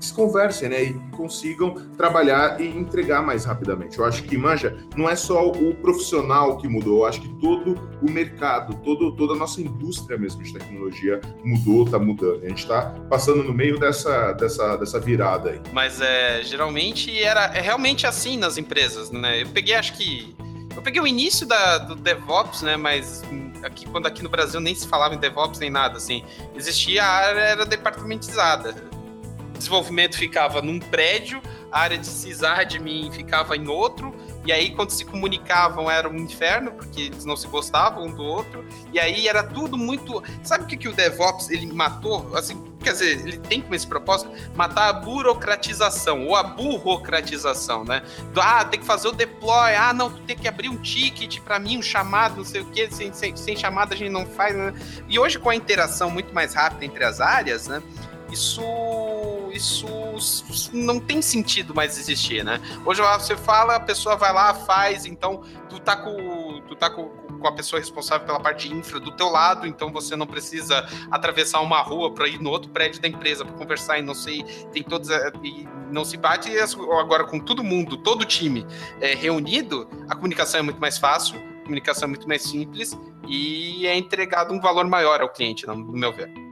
se 0.00 0.12
conversem, 0.12 0.68
né? 0.68 0.82
E 0.82 0.94
consigam 1.16 1.74
trabalhar 1.96 2.60
e 2.60 2.66
entregar 2.66 3.22
mais 3.22 3.44
rapidamente. 3.44 3.98
Eu 3.98 4.04
acho 4.04 4.24
que, 4.24 4.36
manja, 4.36 4.76
não 4.96 5.08
é 5.08 5.14
só 5.14 5.48
o 5.48 5.74
profissional 5.76 6.58
que 6.58 6.68
mudou, 6.68 7.00
eu 7.00 7.06
acho 7.06 7.20
que 7.20 7.28
todo 7.40 7.74
o 8.02 8.10
mercado, 8.10 8.74
todo, 8.82 9.14
toda 9.14 9.34
a 9.34 9.36
nossa 9.36 9.60
indústria 9.60 9.69
mesmo 10.18 10.42
de 10.42 10.52
tecnologia 10.52 11.20
mudou, 11.44 11.84
está 11.84 11.98
mudando. 11.98 12.44
A 12.44 12.48
gente 12.48 12.62
está 12.62 12.82
passando 13.08 13.42
no 13.42 13.52
meio 13.52 13.78
dessa, 13.78 14.32
dessa, 14.32 14.76
dessa 14.76 15.00
virada 15.00 15.50
aí. 15.50 15.60
Mas 15.72 16.00
é, 16.00 16.42
geralmente 16.42 17.22
era 17.22 17.46
é 17.54 17.60
realmente 17.60 18.06
assim 18.06 18.36
nas 18.36 18.58
empresas, 18.58 19.10
né? 19.10 19.42
Eu 19.42 19.48
peguei, 19.48 19.74
acho 19.74 19.94
que. 19.94 20.34
Eu 20.74 20.82
peguei 20.82 21.00
o 21.00 21.06
início 21.06 21.46
da, 21.46 21.78
do 21.78 21.94
DevOps, 21.96 22.62
né? 22.62 22.76
Mas 22.76 23.22
aqui, 23.62 23.86
quando 23.86 24.06
aqui 24.06 24.22
no 24.22 24.28
Brasil 24.28 24.60
nem 24.60 24.74
se 24.74 24.86
falava 24.86 25.14
em 25.14 25.18
DevOps 25.18 25.58
nem 25.58 25.70
nada, 25.70 25.96
assim. 25.96 26.22
Existia 26.54 27.04
a 27.04 27.08
área 27.08 27.40
era 27.40 27.66
departamentizada 27.66 28.90
desenvolvimento 29.60 30.16
ficava 30.16 30.60
num 30.62 30.80
prédio, 30.80 31.40
a 31.70 31.80
área 31.80 31.98
de 31.98 32.06
sysadmin 32.06 33.12
ficava 33.12 33.56
em 33.56 33.68
outro, 33.68 34.12
e 34.44 34.52
aí 34.52 34.74
quando 34.74 34.90
se 34.90 35.04
comunicavam 35.04 35.90
era 35.90 36.08
um 36.08 36.16
inferno, 36.16 36.72
porque 36.72 37.02
eles 37.02 37.24
não 37.24 37.36
se 37.36 37.46
gostavam 37.46 38.06
um 38.06 38.12
do 38.12 38.22
outro, 38.22 38.64
e 38.92 38.98
aí 38.98 39.28
era 39.28 39.42
tudo 39.42 39.76
muito... 39.76 40.22
Sabe 40.42 40.64
o 40.64 40.66
que, 40.66 40.76
que 40.76 40.88
o 40.88 40.92
DevOps, 40.92 41.50
ele 41.50 41.66
matou? 41.66 42.36
Assim, 42.36 42.70
quer 42.82 42.92
dizer, 42.92 43.20
ele 43.20 43.38
tem 43.38 43.60
como 43.60 43.74
esse 43.74 43.86
propósito 43.86 44.30
matar 44.54 44.88
a 44.88 44.92
burocratização, 44.94 46.26
ou 46.26 46.34
a 46.34 46.42
burocratização, 46.42 47.84
né? 47.84 48.02
Do, 48.32 48.40
ah, 48.40 48.64
tem 48.64 48.80
que 48.80 48.86
fazer 48.86 49.08
o 49.08 49.12
deploy, 49.12 49.74
ah, 49.74 49.92
não, 49.92 50.10
tem 50.10 50.36
que 50.36 50.48
abrir 50.48 50.68
um 50.68 50.76
ticket 50.76 51.40
para 51.40 51.58
mim, 51.58 51.78
um 51.78 51.82
chamado, 51.82 52.38
não 52.38 52.44
sei 52.44 52.62
o 52.62 52.66
que, 52.66 52.90
sem, 52.90 53.12
sem, 53.12 53.36
sem 53.36 53.56
chamada 53.56 53.94
a 53.94 53.96
gente 53.96 54.10
não 54.10 54.26
faz, 54.26 54.56
né? 54.56 54.72
E 55.08 55.18
hoje 55.18 55.38
com 55.38 55.50
a 55.50 55.54
interação 55.54 56.10
muito 56.10 56.34
mais 56.34 56.54
rápida 56.54 56.84
entre 56.84 57.04
as 57.04 57.20
áreas, 57.20 57.66
né? 57.66 57.82
Isso 58.32 58.62
isso 59.52 59.86
não 60.72 61.00
tem 61.00 61.20
sentido 61.22 61.74
mais 61.74 61.98
existir, 61.98 62.44
né? 62.44 62.60
Hoje 62.84 63.00
você 63.00 63.36
fala, 63.36 63.76
a 63.76 63.80
pessoa 63.80 64.16
vai 64.16 64.32
lá, 64.32 64.54
faz, 64.54 65.04
então 65.04 65.42
tu 65.68 65.78
tá 65.78 65.96
com, 65.96 66.62
tu 66.68 66.74
tá 66.76 66.90
com, 66.90 67.08
com 67.08 67.46
a 67.46 67.52
pessoa 67.52 67.80
responsável 67.80 68.26
pela 68.26 68.40
parte 68.40 68.72
infra 68.72 69.00
do 69.00 69.10
teu 69.12 69.28
lado, 69.28 69.66
então 69.66 69.92
você 69.92 70.14
não 70.16 70.26
precisa 70.26 70.86
atravessar 71.10 71.60
uma 71.60 71.80
rua 71.80 72.12
para 72.12 72.28
ir 72.28 72.40
no 72.40 72.50
outro 72.50 72.70
prédio 72.70 73.00
da 73.00 73.08
empresa 73.08 73.44
para 73.44 73.54
conversar 73.54 73.98
e 73.98 74.02
não 74.02 74.14
sei, 74.14 74.42
tem 74.72 74.82
todos 74.82 75.10
eh, 75.10 75.32
e 75.42 75.68
não 75.90 76.04
se 76.04 76.16
bate. 76.16 76.50
E 76.50 76.58
agora 76.58 77.24
com 77.24 77.38
todo 77.38 77.64
mundo, 77.64 77.96
todo 77.96 78.24
time 78.24 78.66
é, 79.00 79.14
reunido, 79.14 79.88
a 80.08 80.14
comunicação 80.14 80.60
é 80.60 80.62
muito 80.62 80.80
mais 80.80 80.98
fácil, 80.98 81.38
a 81.38 81.62
comunicação 81.62 82.04
é 82.04 82.08
muito 82.08 82.28
mais 82.28 82.42
simples 82.42 82.98
e 83.26 83.86
é 83.86 83.96
entregado 83.96 84.52
um 84.52 84.60
valor 84.60 84.86
maior 84.86 85.20
ao 85.20 85.28
cliente, 85.28 85.66
no 85.66 85.76
meu 85.76 86.12
ver. 86.12 86.49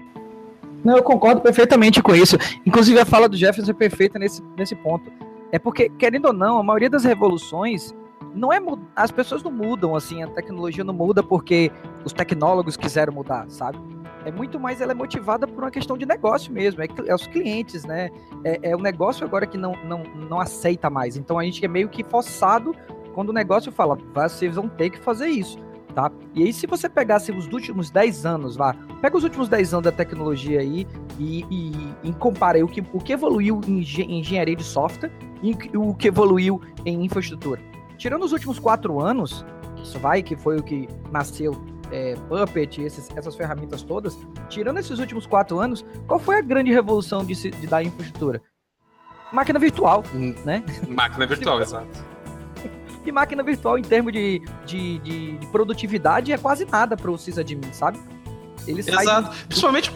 Não, 0.84 0.96
eu 0.96 1.02
concordo 1.02 1.40
perfeitamente 1.40 2.02
com 2.02 2.14
isso. 2.14 2.36
Inclusive, 2.64 2.98
a 3.00 3.04
fala 3.04 3.28
do 3.28 3.36
Jefferson 3.36 3.70
é 3.70 3.74
perfeita 3.74 4.18
nesse, 4.18 4.42
nesse 4.56 4.74
ponto. 4.74 5.10
É 5.50 5.58
porque, 5.58 5.88
querendo 5.88 6.26
ou 6.26 6.32
não, 6.32 6.58
a 6.58 6.62
maioria 6.62 6.90
das 6.90 7.04
revoluções 7.04 7.94
não 8.34 8.52
é 8.52 8.58
as 8.94 9.10
pessoas 9.10 9.42
não 9.42 9.50
mudam 9.50 9.96
assim, 9.96 10.22
a 10.22 10.28
tecnologia 10.28 10.84
não 10.84 10.92
muda 10.92 11.22
porque 11.22 11.72
os 12.04 12.12
tecnólogos 12.12 12.76
quiseram 12.76 13.12
mudar, 13.12 13.46
sabe? 13.48 13.78
É 14.24 14.30
muito 14.30 14.60
mais 14.60 14.80
ela 14.80 14.92
é 14.92 14.94
motivada 14.94 15.46
por 15.46 15.64
uma 15.64 15.70
questão 15.70 15.96
de 15.96 16.04
negócio 16.04 16.52
mesmo, 16.52 16.82
é, 16.82 16.88
é 17.06 17.14
os 17.14 17.26
clientes, 17.26 17.84
né? 17.84 18.10
É, 18.44 18.70
é 18.70 18.76
o 18.76 18.80
negócio 18.80 19.24
agora 19.24 19.46
que 19.46 19.56
não, 19.56 19.72
não, 19.84 20.02
não 20.28 20.40
aceita 20.40 20.90
mais. 20.90 21.16
Então 21.16 21.38
a 21.38 21.44
gente 21.44 21.64
é 21.64 21.68
meio 21.68 21.88
que 21.88 22.04
forçado 22.04 22.74
quando 23.14 23.30
o 23.30 23.32
negócio 23.32 23.72
fala, 23.72 23.96
vocês 24.14 24.54
vão 24.54 24.68
ter 24.68 24.90
que 24.90 24.98
fazer 24.98 25.28
isso 25.28 25.58
tá? 25.98 26.12
E 26.32 26.44
aí, 26.44 26.52
se 26.52 26.64
você 26.64 26.88
pegasse 26.88 27.32
os 27.32 27.48
últimos 27.48 27.90
10 27.90 28.24
anos, 28.24 28.54
vá, 28.54 28.72
pega 29.02 29.16
os 29.16 29.24
últimos 29.24 29.48
10 29.48 29.74
anos 29.74 29.84
da 29.84 29.90
tecnologia 29.90 30.60
aí 30.60 30.86
e, 31.18 31.44
e, 31.50 31.94
e 32.04 32.12
compara 32.12 32.56
aí 32.56 32.62
o 32.62 32.68
que, 32.68 32.84
o 32.92 33.00
que 33.00 33.12
evoluiu 33.12 33.60
em 33.66 33.80
engenharia 33.80 34.54
de 34.54 34.62
software 34.62 35.10
e 35.42 35.56
o 35.76 35.92
que 35.92 36.06
evoluiu 36.06 36.62
em 36.86 37.04
infraestrutura. 37.04 37.60
Tirando 37.96 38.22
os 38.22 38.30
últimos 38.30 38.60
4 38.60 39.00
anos, 39.00 39.44
isso 39.82 39.98
vai, 39.98 40.22
que 40.22 40.36
foi 40.36 40.58
o 40.58 40.62
que 40.62 40.88
nasceu 41.10 41.60
é, 41.90 42.14
Puppet, 42.28 42.80
esses, 42.80 43.08
essas 43.16 43.34
ferramentas 43.34 43.82
todas, 43.82 44.16
tirando 44.48 44.78
esses 44.78 45.00
últimos 45.00 45.26
quatro 45.26 45.58
anos, 45.58 45.84
qual 46.06 46.20
foi 46.20 46.36
a 46.36 46.40
grande 46.40 46.72
revolução 46.72 47.24
de, 47.24 47.34
de 47.34 47.66
da 47.66 47.82
infraestrutura? 47.82 48.40
Máquina 49.32 49.58
virtual, 49.58 50.04
hum, 50.14 50.32
né? 50.44 50.62
Máquina 50.88 51.26
virtual, 51.26 51.58
exato 51.60 52.17
de 53.08 53.12
máquina 53.12 53.42
virtual 53.42 53.78
em 53.78 53.82
termos 53.82 54.12
de, 54.12 54.42
de, 54.66 54.98
de, 54.98 55.38
de 55.38 55.46
produtividade 55.46 56.30
é 56.30 56.36
quase 56.36 56.66
nada 56.66 56.96
para 56.96 57.10
o 57.10 57.16
sysadmin, 57.16 57.72
sabe? 57.72 57.98
Ele 58.66 58.80
Exato. 58.80 59.34
Principalmente, 59.46 59.90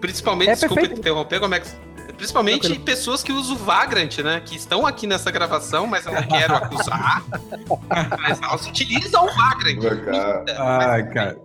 principalmente, 0.00 0.50
é 0.50 0.52
desculpa 0.52 0.74
perfeito. 0.74 1.00
interromper, 1.00 1.40
como 1.40 1.54
é 1.54 1.60
que... 1.60 1.68
Principalmente 2.16 2.60
Tranquilo. 2.60 2.84
pessoas 2.84 3.22
que 3.22 3.30
usam 3.30 3.56
o 3.56 3.58
Vagrant, 3.58 4.18
né? 4.20 4.40
Que 4.42 4.56
estão 4.56 4.86
aqui 4.86 5.06
nessa 5.06 5.30
gravação, 5.30 5.86
mas 5.86 6.06
eu 6.06 6.12
não 6.12 6.22
quero 6.22 6.54
acusar. 6.54 7.22
mas 8.22 8.40
elas 8.40 8.66
utilizam 8.66 9.26
o 9.26 9.34
Vagrant. 9.34 9.78
Ai, 10.56 11.10
cara. 11.10 11.38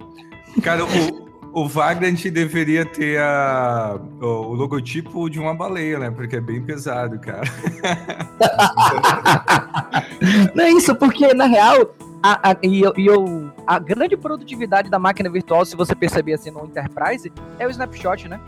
Cara, 0.63 0.86
o, 0.86 1.31
o 1.54 1.68
Vagrant 1.68 2.24
deveria 2.28 2.86
ter 2.86 3.20
a, 3.20 4.00
o, 4.22 4.54
logotipo 4.54 5.30
de 5.30 5.38
uma 5.40 5.54
baleia, 5.54 6.00
né? 6.00 6.10
Porque 6.12 6.38
é 6.38 6.42
bem 6.42 6.62
pesado, 6.62 7.20
cara. 7.20 7.42
Não 10.56 10.64
é 10.64 10.72
isso, 10.72 10.96
porque 10.96 11.34
na 11.34 11.46
real, 11.46 11.94
a, 12.24 12.52
a, 12.52 12.58
e 12.64 12.82
eu, 12.82 12.94
e 12.98 13.06
eu, 13.06 13.52
a 13.68 13.78
grande 13.80 14.16
produtividade 14.16 14.90
da 14.90 15.00
máquina 15.00 15.30
virtual, 15.30 15.66
se 15.66 15.76
você 15.76 15.94
perceber 15.94 16.34
assim 16.34 16.52
no 16.52 16.66
Enterprise, 16.66 17.32
é 17.60 17.68
o 17.68 17.70
snapshot, 17.70 18.30
né? 18.30 18.40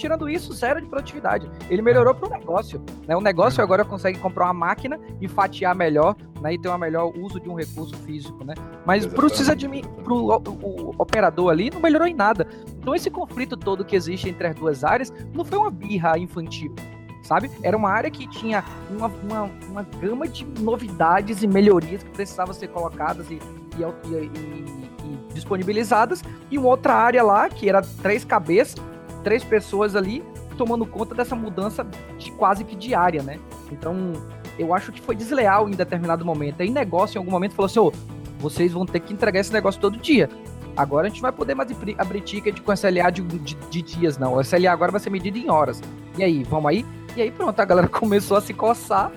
Tirando 0.00 0.30
isso, 0.30 0.54
zero 0.54 0.80
de 0.80 0.86
produtividade. 0.86 1.50
Ele 1.68 1.82
melhorou 1.82 2.14
para 2.14 2.26
o 2.26 2.30
negócio. 2.30 2.82
Né? 3.06 3.14
O 3.14 3.20
negócio 3.20 3.62
agora 3.62 3.84
consegue 3.84 4.18
comprar 4.18 4.46
uma 4.46 4.54
máquina 4.54 4.98
e 5.20 5.28
fatiar 5.28 5.74
melhor 5.76 6.16
né? 6.40 6.54
e 6.54 6.58
ter 6.58 6.70
um 6.70 6.78
melhor 6.78 7.12
uso 7.18 7.38
de 7.38 7.50
um 7.50 7.54
recurso 7.54 7.94
físico. 7.98 8.42
Né? 8.42 8.54
Mas 8.86 9.04
para 9.04 9.26
o 9.26 10.94
operador 10.96 11.50
ali, 11.50 11.70
não 11.70 11.80
melhorou 11.80 12.08
em 12.08 12.14
nada. 12.14 12.46
Então, 12.78 12.94
esse 12.94 13.10
conflito 13.10 13.58
todo 13.58 13.84
que 13.84 13.94
existe 13.94 14.26
entre 14.26 14.46
as 14.46 14.54
duas 14.54 14.84
áreas 14.84 15.12
não 15.34 15.44
foi 15.44 15.58
uma 15.58 15.70
birra 15.70 16.18
infantil 16.18 16.74
sabe? 17.22 17.50
Era 17.62 17.76
uma 17.76 17.90
área 17.90 18.10
que 18.10 18.26
tinha 18.26 18.64
uma, 18.90 19.06
uma, 19.06 19.42
uma 19.68 19.82
gama 20.00 20.26
de 20.26 20.44
novidades 20.60 21.42
e 21.42 21.46
melhorias 21.46 22.02
que 22.02 22.10
precisavam 22.10 22.52
ser 22.52 22.68
colocadas 22.68 23.30
e, 23.30 23.34
e, 23.34 23.82
e, 24.08 24.24
e, 24.24 25.34
disponibilizadas, 25.34 26.24
e 26.50 26.58
uma 26.58 26.68
outra 26.68 26.94
área 26.94 27.22
lá, 27.22 27.48
que 27.48 27.68
era 27.68 27.82
três 28.02 28.24
cabeças, 28.24 28.82
três 29.22 29.44
pessoas 29.44 29.96
ali 29.96 30.22
tomando 30.56 30.84
conta 30.84 31.14
dessa 31.14 31.34
mudança 31.34 31.86
de 32.18 32.30
quase 32.32 32.64
que 32.64 32.76
diária, 32.76 33.22
né? 33.22 33.38
Então, 33.72 34.12
eu 34.58 34.74
acho 34.74 34.92
que 34.92 35.00
foi 35.00 35.16
desleal 35.16 35.68
em 35.68 35.72
determinado 35.72 36.24
momento. 36.24 36.60
Aí 36.60 36.70
negócio, 36.70 37.16
em 37.16 37.18
algum 37.18 37.30
momento, 37.30 37.54
falou 37.54 37.66
assim, 37.66 37.78
ô, 37.78 37.92
vocês 38.38 38.72
vão 38.72 38.84
ter 38.84 39.00
que 39.00 39.12
entregar 39.12 39.40
esse 39.40 39.52
negócio 39.52 39.80
todo 39.80 39.96
dia. 39.96 40.28
Agora 40.76 41.06
a 41.06 41.10
gente 41.10 41.20
vai 41.20 41.32
poder 41.32 41.54
mais 41.54 41.70
abrir 41.98 42.20
ticket 42.20 42.60
com 42.60 42.72
SLA 42.72 43.10
de, 43.10 43.22
de, 43.22 43.54
de 43.54 43.82
dias, 43.82 44.18
não. 44.18 44.34
O 44.34 44.40
SLA 44.40 44.70
agora 44.70 44.92
vai 44.92 45.00
ser 45.00 45.10
medido 45.10 45.38
em 45.38 45.50
horas. 45.50 45.80
E 46.16 46.22
aí, 46.22 46.44
vamos 46.44 46.66
aí? 46.66 46.84
E 47.16 47.22
aí 47.22 47.30
pronto, 47.30 47.58
a 47.58 47.64
galera 47.64 47.88
começou 47.88 48.36
a 48.36 48.40
se 48.40 48.54
coçar 48.54 49.10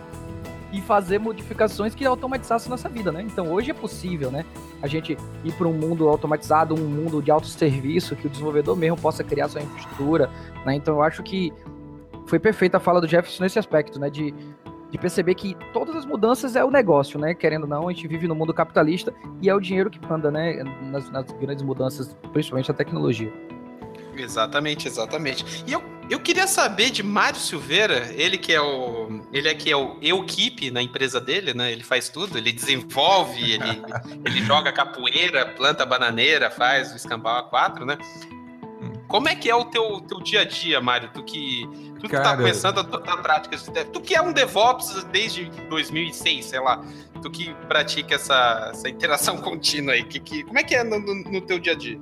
e 0.71 0.81
fazer 0.81 1.19
modificações 1.19 1.93
que 1.93 2.05
automatizassem 2.05 2.69
nossa 2.69 2.89
vida, 2.89 3.11
né? 3.11 3.21
Então 3.21 3.51
hoje 3.51 3.71
é 3.71 3.73
possível, 3.73 4.31
né? 4.31 4.45
A 4.83 4.87
gente 4.87 5.17
ir 5.45 5.51
para 5.53 5.65
um 5.65 5.73
mundo 5.73 6.09
automatizado, 6.09 6.75
um 6.75 6.85
mundo 6.85 7.21
de 7.21 7.31
autosserviço, 7.31 8.17
que 8.17 8.27
o 8.27 8.29
desenvolvedor 8.29 8.75
mesmo 8.75 8.97
possa 8.97 9.23
criar 9.23 9.47
sua 9.47 9.61
infraestrutura, 9.61 10.29
né? 10.65 10.75
Então 10.75 10.95
eu 10.95 11.01
acho 11.01 11.23
que 11.23 11.53
foi 12.27 12.37
perfeita 12.37 12.75
a 12.77 12.79
fala 12.81 12.99
do 12.99 13.07
Jefferson 13.07 13.43
nesse 13.43 13.57
aspecto, 13.57 13.97
né? 13.97 14.09
De, 14.09 14.33
de 14.91 14.97
perceber 14.97 15.35
que 15.35 15.55
todas 15.71 15.95
as 15.95 16.05
mudanças 16.05 16.57
é 16.57 16.65
o 16.65 16.69
negócio, 16.69 17.17
né? 17.17 17.33
Querendo 17.33 17.63
ou 17.63 17.69
não, 17.69 17.87
a 17.87 17.93
gente 17.93 18.05
vive 18.09 18.27
no 18.27 18.35
mundo 18.35 18.53
capitalista 18.53 19.13
e 19.41 19.49
é 19.49 19.55
o 19.55 19.59
dinheiro 19.59 19.89
que 19.89 20.05
manda, 20.05 20.29
né? 20.29 20.61
Nas, 20.91 21.09
nas 21.09 21.31
grandes 21.31 21.63
mudanças, 21.63 22.13
principalmente 22.33 22.69
a 22.69 22.73
tecnologia. 22.73 23.31
Exatamente, 24.15 24.87
exatamente. 24.87 25.63
E 25.65 25.73
eu, 25.73 25.83
eu 26.09 26.19
queria 26.19 26.47
saber 26.47 26.89
de 26.89 27.01
Mário 27.01 27.39
Silveira, 27.39 28.11
ele 28.13 28.37
que 28.37 28.53
é 28.53 28.61
o. 28.61 29.21
Ele 29.31 29.47
é 29.47 29.55
que 29.55 29.71
é 29.71 29.75
o 29.75 29.97
equipe 30.01 30.69
na 30.69 30.81
empresa 30.81 31.19
dele, 31.19 31.53
né? 31.53 31.71
Ele 31.71 31.83
faz 31.83 32.09
tudo, 32.09 32.37
ele 32.37 32.51
desenvolve, 32.51 33.53
ele, 33.53 33.81
ele 34.25 34.45
joga 34.45 34.71
capoeira, 34.71 35.45
planta 35.45 35.85
bananeira, 35.85 36.51
faz 36.51 36.91
o 36.93 36.95
escambau 36.95 37.49
A4, 37.49 37.85
né? 37.85 37.97
Como 39.13 39.29
é 39.29 39.35
que 39.35 39.47
é 39.47 39.55
o 39.55 39.65
teu, 39.65 40.01
teu 40.01 40.19
dia 40.21 40.41
a 40.41 40.43
dia, 40.43 40.81
Mário? 40.81 41.07
Tu 41.13 41.23
que, 41.23 41.69
tu 41.99 42.09
Cara... 42.09 42.23
que 42.23 42.29
tá 42.29 42.35
começando 42.35 42.79
a 42.79 43.39
de 43.39 43.71
dev, 43.71 43.85
Tu 43.91 44.01
que 44.01 44.15
é 44.15 44.21
um 44.21 44.33
DevOps 44.33 45.03
desde 45.11 45.45
2006, 45.69 46.45
sei 46.45 46.59
lá. 46.59 46.83
Tu 47.21 47.29
que 47.29 47.53
pratica 47.67 48.15
essa, 48.15 48.71
essa 48.73 48.89
interação 48.89 49.37
contínua 49.41 49.93
aí. 49.93 50.03
Que, 50.03 50.19
que, 50.19 50.43
como 50.43 50.57
é 50.57 50.63
que 50.63 50.73
é 50.73 50.83
no, 50.83 50.99
no, 50.99 51.13
no 51.13 51.41
teu 51.41 51.59
dia 51.59 51.73
a 51.73 51.75
dia? 51.75 51.99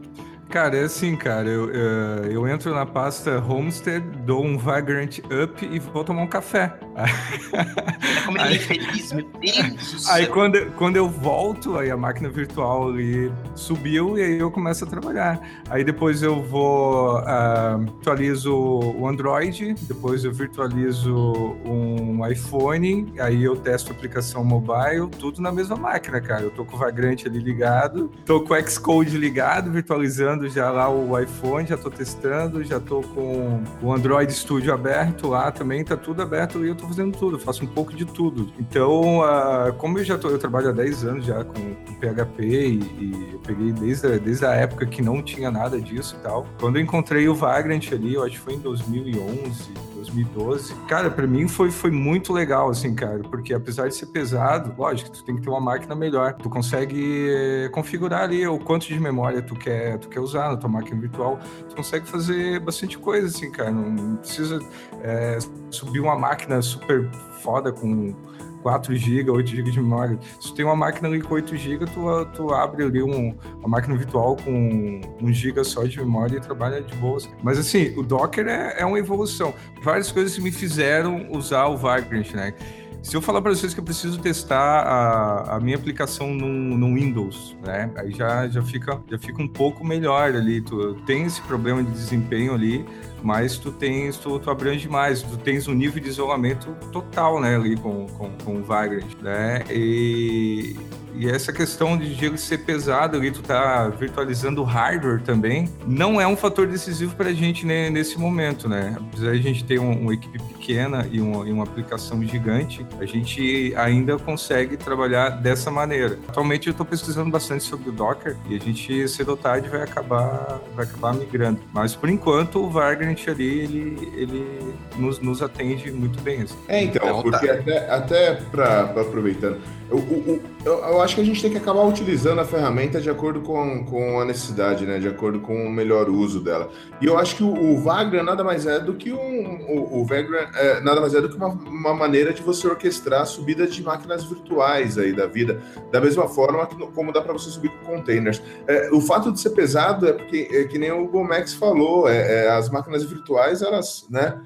Cara, 0.51 0.75
é 0.75 0.83
assim, 0.83 1.15
cara, 1.15 1.47
eu, 1.47 1.71
eu, 1.71 2.31
eu, 2.31 2.47
entro 2.47 2.75
na 2.75 2.85
pasta 2.85 3.39
Homestead, 3.39 4.05
dou 4.25 4.43
um 4.43 4.57
Vagrant 4.57 5.19
Up 5.19 5.65
e 5.65 5.79
vou 5.79 6.03
tomar 6.03 6.23
um 6.23 6.27
café. 6.27 6.77
É 6.93 8.25
como 8.25 8.37
ele 8.37 8.55
é 8.55 8.59
feliz, 8.59 9.13
meu 9.13 9.25
Deus 9.39 10.09
Aí 10.09 10.27
quando, 10.27 10.69
quando 10.73 10.97
eu 10.97 11.07
volto, 11.07 11.77
aí 11.77 11.89
a 11.89 11.95
máquina 11.95 12.29
virtual 12.29 12.89
ali 12.89 13.31
subiu 13.55 14.17
e 14.17 14.23
aí 14.23 14.39
eu 14.39 14.51
começo 14.51 14.83
a 14.83 14.87
trabalhar. 14.87 15.39
Aí 15.69 15.85
depois 15.85 16.21
eu 16.21 16.41
vou, 16.41 17.19
uh, 17.19 17.79
virtualizo 17.79 18.53
o 18.53 19.07
Android, 19.07 19.73
depois 19.83 20.25
eu 20.25 20.33
virtualizo 20.33 21.55
um 21.65 22.27
iPhone, 22.27 23.13
aí 23.19 23.41
eu 23.41 23.55
testo 23.55 23.93
a 23.93 23.95
aplicação 23.95 24.43
mobile, 24.43 25.07
tudo 25.17 25.41
na 25.41 25.51
mesma 25.51 25.77
máquina, 25.77 26.19
cara. 26.19 26.41
Eu 26.41 26.51
tô 26.51 26.65
com 26.65 26.75
o 26.75 26.79
Vagrant 26.79 27.25
ali 27.25 27.39
ligado, 27.39 28.11
tô 28.25 28.41
com 28.41 28.53
o 28.53 28.69
Xcode 28.69 29.17
ligado, 29.17 29.71
virtualizando 29.71 30.40
testando 30.41 30.49
já 30.49 30.69
lá 30.71 30.89
o 30.89 31.19
iPhone, 31.19 31.67
já 31.67 31.75
estou 31.75 31.91
testando, 31.91 32.63
já 32.63 32.77
estou 32.77 33.03
com 33.03 33.61
o 33.81 33.93
Android 33.93 34.31
Studio 34.33 34.73
aberto 34.73 35.27
lá 35.27 35.51
também, 35.51 35.83
tá 35.83 35.95
tudo 35.95 36.21
aberto 36.21 36.63
e 36.63 36.67
eu 36.67 36.73
estou 36.73 36.87
fazendo 36.87 37.17
tudo, 37.17 37.37
faço 37.37 37.63
um 37.63 37.67
pouco 37.67 37.93
de 37.93 38.05
tudo. 38.05 38.51
Então, 38.59 39.19
uh, 39.19 39.73
como 39.77 39.99
eu 39.99 40.03
já 40.03 40.17
tô, 40.17 40.29
eu 40.29 40.39
trabalho 40.39 40.69
há 40.69 40.71
10 40.71 41.05
anos 41.05 41.25
já 41.25 41.43
com, 41.43 41.53
com 41.53 41.93
PHP 41.95 42.43
e, 42.43 42.79
e 42.99 43.39
peguei 43.45 43.71
desde 43.71 44.07
a, 44.07 44.17
desde 44.17 44.45
a 44.45 44.53
época 44.53 44.85
que 44.85 45.01
não 45.01 45.21
tinha 45.21 45.51
nada 45.51 45.79
disso 45.79 46.15
e 46.19 46.23
tal. 46.23 46.45
Quando 46.59 46.77
eu 46.77 46.81
encontrei 46.81 47.27
o 47.27 47.35
Vagrant 47.35 47.91
ali, 47.91 48.13
eu 48.13 48.23
acho 48.23 48.33
que 48.33 48.39
foi 48.39 48.53
em 48.53 48.59
2011, 48.59 49.91
2012. 50.01 50.73
Cara, 50.87 51.09
para 51.09 51.27
mim 51.27 51.47
foi, 51.47 51.71
foi 51.71 51.91
muito 51.91 52.33
legal, 52.33 52.69
assim, 52.69 52.93
cara, 52.93 53.19
porque 53.19 53.53
apesar 53.53 53.87
de 53.87 53.95
ser 53.95 54.07
pesado, 54.07 54.73
lógico, 54.77 55.11
tu 55.11 55.23
tem 55.23 55.35
que 55.35 55.41
ter 55.41 55.49
uma 55.49 55.61
máquina 55.61 55.95
melhor. 55.95 56.33
Tu 56.33 56.49
consegue 56.49 57.27
eh, 57.29 57.69
configurar 57.69 58.23
ali 58.23 58.45
o 58.47 58.57
quanto 58.59 58.87
de 58.87 58.99
memória 58.99 59.41
tu 59.41 59.55
quer, 59.55 59.97
tu 59.99 60.09
quer 60.09 60.19
usar 60.19 60.30
na 60.39 60.57
tua 60.57 60.69
máquina 60.69 60.99
virtual. 60.99 61.39
Tu 61.69 61.75
consegue 61.75 62.07
fazer 62.07 62.59
bastante 62.59 62.97
coisa, 62.97 63.27
assim, 63.27 63.51
cara. 63.51 63.71
Não 63.71 64.15
precisa 64.17 64.59
é, 65.01 65.37
subir 65.69 65.99
uma 65.99 66.17
máquina 66.17 66.61
super 66.61 67.09
foda 67.41 67.71
com 67.71 68.13
4 68.61 68.95
GB, 68.95 69.29
8 69.29 69.49
GB 69.49 69.71
de 69.71 69.81
memória. 69.81 70.19
Se 70.39 70.49
tu 70.49 70.55
tem 70.55 70.65
uma 70.65 70.75
máquina 70.75 71.07
ali 71.07 71.21
com 71.21 71.33
8 71.33 71.55
GB, 71.55 71.85
tu, 71.87 72.25
tu 72.33 72.53
abre 72.53 72.83
ali 72.83 73.03
um, 73.03 73.35
uma 73.59 73.67
máquina 73.67 73.95
virtual 73.95 74.35
com 74.37 75.01
1 75.21 75.33
GB 75.33 75.63
só 75.63 75.83
de 75.83 75.99
memória 75.99 76.37
e 76.37 76.39
trabalha 76.39 76.81
de 76.81 76.95
boas. 76.95 77.29
Mas 77.43 77.57
assim, 77.57 77.93
o 77.97 78.03
Docker 78.03 78.47
é, 78.47 78.81
é 78.81 78.85
uma 78.85 78.99
evolução. 78.99 79.53
Várias 79.83 80.11
coisas 80.11 80.37
me 80.37 80.51
fizeram 80.51 81.27
usar 81.31 81.67
o 81.67 81.77
Vagrant, 81.77 82.31
né? 82.33 82.53
Se 83.01 83.17
eu 83.17 83.21
falar 83.21 83.41
para 83.41 83.53
vocês 83.53 83.73
que 83.73 83.79
eu 83.79 83.83
preciso 83.83 84.19
testar 84.19 84.81
a, 84.83 85.55
a 85.55 85.59
minha 85.59 85.75
aplicação 85.75 86.33
no, 86.33 86.47
no, 86.77 86.93
Windows, 86.93 87.57
né? 87.65 87.89
Aí 87.95 88.11
já, 88.11 88.47
já, 88.47 88.61
fica, 88.61 89.01
já 89.09 89.17
fica 89.17 89.41
um 89.41 89.47
pouco 89.47 89.83
melhor 89.83 90.35
ali. 90.35 90.61
Tu 90.61 90.93
tem 91.05 91.23
esse 91.25 91.41
problema 91.41 91.83
de 91.83 91.91
desempenho 91.91 92.53
ali, 92.53 92.85
mas 93.21 93.57
tu 93.57 93.71
tens, 93.71 94.17
tu, 94.17 94.39
tu 94.39 94.49
abrange 94.49 94.87
mais, 94.87 95.21
tu 95.21 95.37
tens 95.37 95.67
um 95.67 95.73
nível 95.73 96.01
de 96.01 96.09
isolamento 96.09 96.75
total, 96.91 97.39
né, 97.39 97.55
ali 97.55 97.75
com, 97.75 98.07
com, 98.07 98.31
com 98.43 98.55
o 98.57 98.63
Vagrant, 98.63 99.05
né? 99.21 99.63
E, 99.69 100.75
e 101.15 101.29
essa 101.29 101.51
questão 101.51 101.97
de 101.97 102.13
gelo 102.13 102.37
ser 102.37 102.59
pesado 102.59 103.17
ali, 103.17 103.31
tu 103.31 103.41
tá 103.41 103.89
virtualizando 103.89 104.61
o 104.61 104.63
hardware 104.63 105.21
também, 105.21 105.69
não 105.85 106.19
é 106.19 106.27
um 106.27 106.35
fator 106.35 106.67
decisivo 106.67 107.15
para 107.15 107.29
a 107.29 107.33
gente 107.33 107.65
né, 107.65 107.89
nesse 107.89 108.17
momento, 108.17 108.67
né? 108.69 108.95
Apesar 108.97 109.33
de 109.33 109.39
a 109.39 109.41
gente 109.41 109.63
ter 109.63 109.79
um, 109.79 109.91
uma 109.91 110.13
equipe 110.13 110.39
pequena 110.39 111.07
e 111.11 111.19
uma, 111.19 111.47
e 111.47 111.51
uma, 111.51 111.63
aplicação 111.63 112.23
gigante, 112.23 112.85
a 112.99 113.05
gente 113.05 113.73
ainda 113.77 114.17
consegue 114.17 114.77
trabalhar 114.77 115.29
dessa 115.29 115.69
maneira. 115.69 116.17
Atualmente 116.27 116.67
eu 116.67 116.71
estou 116.71 116.85
pesquisando 116.85 117.29
bastante 117.29 117.63
sobre 117.63 117.89
o 117.89 117.91
Docker 117.91 118.35
e 118.49 118.55
a 118.55 118.59
gente 118.59 119.07
cedo 119.07 119.29
ou 119.29 119.37
tarde 119.37 119.69
vai 119.69 119.81
acabar, 119.81 120.59
vai 120.75 120.85
acabar 120.85 121.13
migrando. 121.13 121.59
Mas 121.73 121.95
por 121.95 122.09
enquanto 122.09 122.63
o 122.63 122.69
Vagrant 122.69 123.10
ali, 123.29 123.59
ele, 123.59 124.09
ele 124.15 124.75
nos, 124.97 125.19
nos 125.19 125.41
atende 125.41 125.91
muito 125.91 126.21
bem. 126.21 126.41
Assim. 126.41 126.57
É, 126.67 126.83
então, 126.83 127.05
então 127.05 127.21
porque 127.21 127.47
tá. 127.47 127.53
até, 127.53 127.89
até 127.89 128.33
para 128.51 128.81
aproveitando, 128.81 129.57
eu, 129.91 129.97
eu, 129.97 130.41
eu, 130.63 130.73
eu, 130.73 131.01
acho 131.01 131.15
que 131.15 131.21
a 131.21 131.23
gente 131.23 131.41
tem 131.41 131.51
que 131.51 131.57
acabar 131.57 131.83
utilizando 131.83 132.39
a 132.39 132.45
ferramenta 132.45 133.01
de 133.01 133.09
acordo 133.09 133.41
com, 133.41 133.83
com 133.83 134.21
a 134.21 134.25
necessidade, 134.25 134.85
né? 134.85 134.99
De 134.99 135.07
acordo 135.07 135.41
com 135.41 135.65
o 135.65 135.69
melhor 135.69 136.09
uso 136.09 136.39
dela. 136.39 136.69
E 137.01 137.05
eu 137.05 137.17
acho 137.17 137.35
que 137.35 137.43
o, 137.43 137.53
o 137.53 137.77
Vagrant 137.81 138.23
nada 138.23 138.41
mais 138.41 138.65
é 138.65 138.79
do 138.79 138.93
que 138.93 139.11
um. 139.11 139.65
O, 139.67 140.01
o 140.01 140.05
Vagrant 140.05 140.49
é, 140.55 140.79
nada 140.79 141.01
mais 141.01 141.13
é 141.13 141.19
do 141.19 141.27
que 141.27 141.35
uma, 141.35 141.49
uma, 141.49 141.93
maneira 141.93 142.31
de 142.31 142.41
você 142.41 142.67
orquestrar 142.67 143.21
a 143.21 143.25
subida 143.25 143.67
de 143.67 143.83
máquinas 143.83 144.23
virtuais 144.23 144.97
aí 144.97 145.11
da 145.11 145.27
vida, 145.27 145.61
da 145.91 145.99
mesma 145.99 146.25
forma 146.27 146.65
que, 146.67 146.75
como 146.75 147.11
dá 147.11 147.21
para 147.21 147.33
você 147.33 147.49
subir 147.49 147.69
com 147.69 147.97
containers. 147.97 148.41
É, 148.67 148.89
o 148.93 149.01
fato 149.01 149.29
de 149.29 149.41
ser 149.41 149.49
pesado 149.49 150.07
é 150.07 150.13
porque, 150.13 150.47
é, 150.51 150.63
que 150.63 150.77
nem 150.77 150.91
o 150.91 151.05
Gomex 151.05 151.53
falou, 151.53 152.07
é, 152.07 152.45
é 152.45 152.51
as 152.51 152.69
máquinas 152.69 153.00
virtuais, 153.03 153.61
elas, 153.61 154.05
né, 154.09 154.39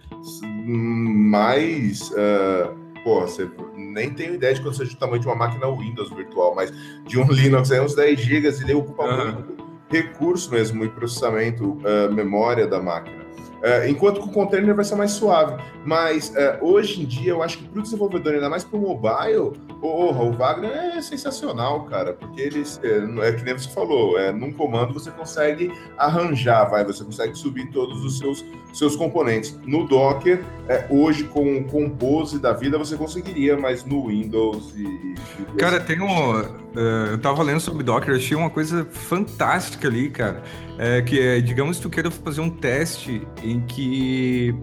mais. 0.65 2.09
Uh, 2.11 2.75
pô, 3.03 3.21
você 3.21 3.49
nem 3.75 4.13
tenho 4.13 4.35
ideia 4.35 4.53
de 4.53 4.61
quanto 4.61 4.77
seja 4.77 4.93
o 4.93 4.97
tamanho 4.97 5.21
de 5.21 5.27
uma 5.27 5.35
máquina 5.35 5.67
Windows 5.69 6.09
virtual, 6.09 6.55
mas 6.55 6.71
de 7.05 7.19
um 7.19 7.27
Linux 7.31 7.71
aí 7.71 7.79
uns 7.79 7.95
10 7.95 8.19
GB, 8.19 8.47
ele 8.47 8.73
ocupa 8.73 9.03
uhum. 9.03 9.33
muito 9.33 9.65
recurso 9.89 10.51
mesmo 10.51 10.83
e 10.83 10.89
processamento, 10.89 11.77
uh, 11.77 12.11
memória 12.13 12.67
da 12.67 12.81
máquina. 12.81 13.24
Uh, 13.65 13.89
enquanto 13.89 14.21
que 14.21 14.29
o 14.29 14.31
container 14.31 14.75
vai 14.75 14.85
ser 14.85 14.93
mais 14.93 15.11
suave. 15.11 15.59
Mas 15.83 16.29
uh, 16.29 16.63
hoje 16.63 17.01
em 17.01 17.05
dia, 17.05 17.31
eu 17.31 17.41
acho 17.41 17.57
que 17.57 17.67
para 17.67 17.79
o 17.79 17.81
desenvolvedor, 17.81 18.35
ainda 18.35 18.47
mais 18.47 18.63
para 18.63 18.77
o 18.77 18.79
mobile, 18.79 19.53
porra, 19.81 20.23
o 20.23 20.31
Wagner 20.33 20.71
é 20.71 21.01
sensacional, 21.01 21.85
cara, 21.85 22.13
porque 22.13 22.41
eles, 22.41 22.79
é, 22.83 23.27
é 23.27 23.31
que 23.33 23.43
nem 23.43 23.57
você 23.57 23.69
falou, 23.69 24.19
é, 24.19 24.31
num 24.31 24.51
comando 24.51 24.93
você 24.93 25.09
consegue 25.09 25.71
arranjar, 25.97 26.69
vai, 26.69 26.85
você 26.85 27.03
consegue 27.03 27.35
subir 27.35 27.71
todos 27.71 28.05
os 28.05 28.19
seus, 28.19 28.45
seus 28.71 28.95
componentes. 28.95 29.57
No 29.65 29.87
Docker, 29.87 30.43
é, 30.67 30.85
hoje 30.89 31.23
com 31.23 31.57
o 31.57 31.63
Compose 31.65 32.39
da 32.39 32.53
vida 32.53 32.77
você 32.77 32.95
conseguiria, 32.95 33.57
mas 33.57 33.83
no 33.83 34.07
Windows 34.07 34.73
e. 34.75 34.83
e 34.83 35.57
cara, 35.57 35.79
tem 35.79 35.99
um. 36.01 36.64
Uh, 36.75 37.11
eu 37.11 37.17
tava 37.17 37.41
lendo 37.41 37.61
sobre 37.61 37.83
Docker, 37.83 38.15
achei 38.15 38.35
uma 38.35 38.49
coisa 38.49 38.85
fantástica 38.91 39.87
ali, 39.87 40.09
cara. 40.09 40.43
É, 40.77 41.01
que 41.01 41.19
é, 41.19 41.39
digamos, 41.39 41.79
tu 41.79 41.89
queira 41.89 42.11
fazer 42.11 42.41
um 42.41 42.49
teste 42.49 43.25
em 43.41 43.61
que 43.61 44.53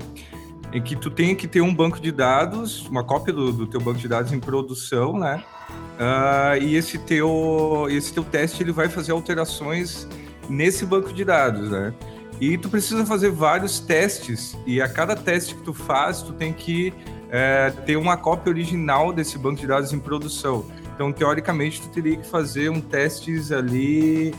em 0.73 0.81
que 0.81 0.97
tu 0.97 1.11
tem 1.11 1.35
que 1.35 1.47
ter 1.47 1.61
um 1.61 1.75
banco 1.75 2.01
de 2.01 2.11
dados, 2.11 2.87
uma 2.89 3.05
cópia 3.05 3.33
do, 3.33 3.53
do 3.53 3.67
teu 3.67 3.81
banco 3.81 3.99
de 3.99 4.09
dados 4.09 4.33
em 4.33 4.41
produção, 4.41 5.19
né? 5.19 5.45
Uh, 5.71 6.63
e 6.63 6.77
esse 6.77 6.99
teu, 6.99 7.87
esse 7.91 8.13
teu 8.13 8.25
teste 8.25 8.63
ele 8.63 8.73
vai 8.73 8.89
fazer 8.89 9.13
alterações 9.13 10.09
nesse 10.49 10.87
banco 10.87 11.13
de 11.13 11.25
dados, 11.25 11.71
né? 11.71 11.93
E 12.41 12.57
tu 12.59 12.69
precisa 12.69 13.05
fazer 13.05 13.31
vários 13.31 13.79
testes 13.79 14.57
e 14.67 14.81
a 14.81 14.89
cada 14.89 15.15
teste 15.15 15.55
que 15.55 15.63
tu 15.63 15.75
faz, 15.75 16.23
tu 16.23 16.33
tem 16.33 16.53
que 16.53 16.93
é, 17.31 17.71
ter 17.87 17.97
uma 17.97 18.17
cópia 18.17 18.51
original 18.51 19.13
desse 19.13 19.39
banco 19.39 19.61
de 19.61 19.67
dados 19.67 19.93
em 19.93 19.99
produção. 19.99 20.67
Então, 20.95 21.13
teoricamente, 21.13 21.81
tu 21.81 21.89
teria 21.89 22.17
que 22.17 22.27
fazer 22.27 22.71
um 22.71 22.81
testes 22.81 23.51
ali 23.51 24.35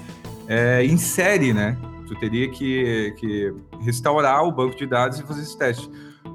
é, 0.48 0.84
em 0.84 0.98
série, 0.98 1.54
né? 1.54 1.78
Tu 2.08 2.16
teria 2.16 2.50
que, 2.50 3.13
que 3.18 3.54
restaurar 3.82 4.44
o 4.44 4.52
banco 4.52 4.76
de 4.76 4.86
dados 4.86 5.20
e 5.20 5.24
fazer 5.24 5.42
esse 5.42 5.58
teste. 5.58 5.89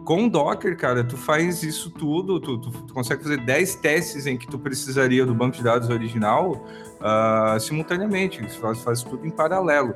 Com 0.05 0.27
Docker, 0.29 0.77
cara, 0.77 1.05
tu 1.05 1.17
faz 1.17 1.63
isso 1.63 1.91
tudo, 1.91 2.41
tu, 2.41 2.59
tu, 2.59 2.71
tu, 2.71 2.95
consegue 2.95 3.23
fazer 3.23 3.39
10 3.39 3.75
testes 3.77 4.27
em 4.27 4.39
que 4.39 4.47
tu 4.47 4.59
precisaria 4.59 5.27
do 5.27 5.35
banco 5.35 5.57
de 5.57 5.63
dados 5.63 5.91
original 5.91 6.67
uh, 6.99 7.61
simultaneamente, 7.61 8.43
tu 8.43 8.59
faz, 8.59 8.83
faz 8.83 9.03
tudo 9.03 9.27
em 9.27 9.31
paralelo. 9.31 9.95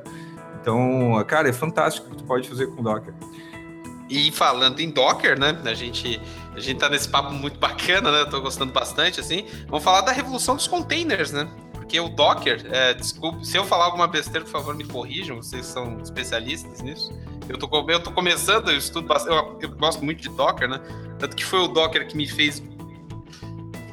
Então, 0.61 1.23
cara, 1.27 1.49
é 1.49 1.53
fantástico 1.53 2.07
o 2.07 2.11
que 2.11 2.17
tu 2.17 2.23
pode 2.23 2.47
fazer 2.47 2.67
com 2.67 2.81
Docker. 2.81 3.13
E 4.09 4.31
falando 4.31 4.79
em 4.79 4.91
Docker, 4.91 5.39
né? 5.39 5.59
A 5.65 5.73
gente, 5.73 6.21
a 6.55 6.59
gente 6.59 6.79
tá 6.79 6.89
nesse 6.89 7.09
papo 7.09 7.31
muito 7.33 7.59
bacana, 7.59 8.11
né? 8.11 8.21
Eu 8.21 8.29
tô 8.29 8.39
gostando 8.41 8.71
bastante, 8.71 9.19
assim. 9.19 9.45
Vamos 9.67 9.83
falar 9.83 10.01
da 10.01 10.11
revolução 10.11 10.55
dos 10.55 10.67
containers, 10.67 11.31
né? 11.31 11.49
Porque 11.73 11.99
o 11.99 12.09
Docker, 12.09 12.65
é, 12.71 12.93
desculpe, 12.93 13.45
se 13.45 13.57
eu 13.57 13.65
falar 13.65 13.85
alguma 13.85 14.07
besteira, 14.07 14.45
por 14.45 14.51
favor, 14.51 14.75
me 14.75 14.83
corrijam, 14.83 15.37
vocês 15.37 15.65
são 15.65 15.99
especialistas 15.99 16.81
nisso. 16.81 17.11
Eu 17.49 17.57
tô, 17.57 17.67
eu 17.89 17.99
tô 17.99 18.11
começando, 18.11 18.69
eu 18.69 18.77
estudo 18.77 19.07
bastante, 19.07 19.35
eu, 19.35 19.59
eu 19.61 19.69
gosto 19.75 20.03
muito 20.03 20.21
de 20.21 20.29
Docker, 20.29 20.69
né? 20.69 20.79
Tanto 21.19 21.35
que 21.35 21.43
foi 21.43 21.59
o 21.59 21.67
Docker 21.67 22.07
que 22.07 22.15
me 22.15 22.27
fez 22.27 22.61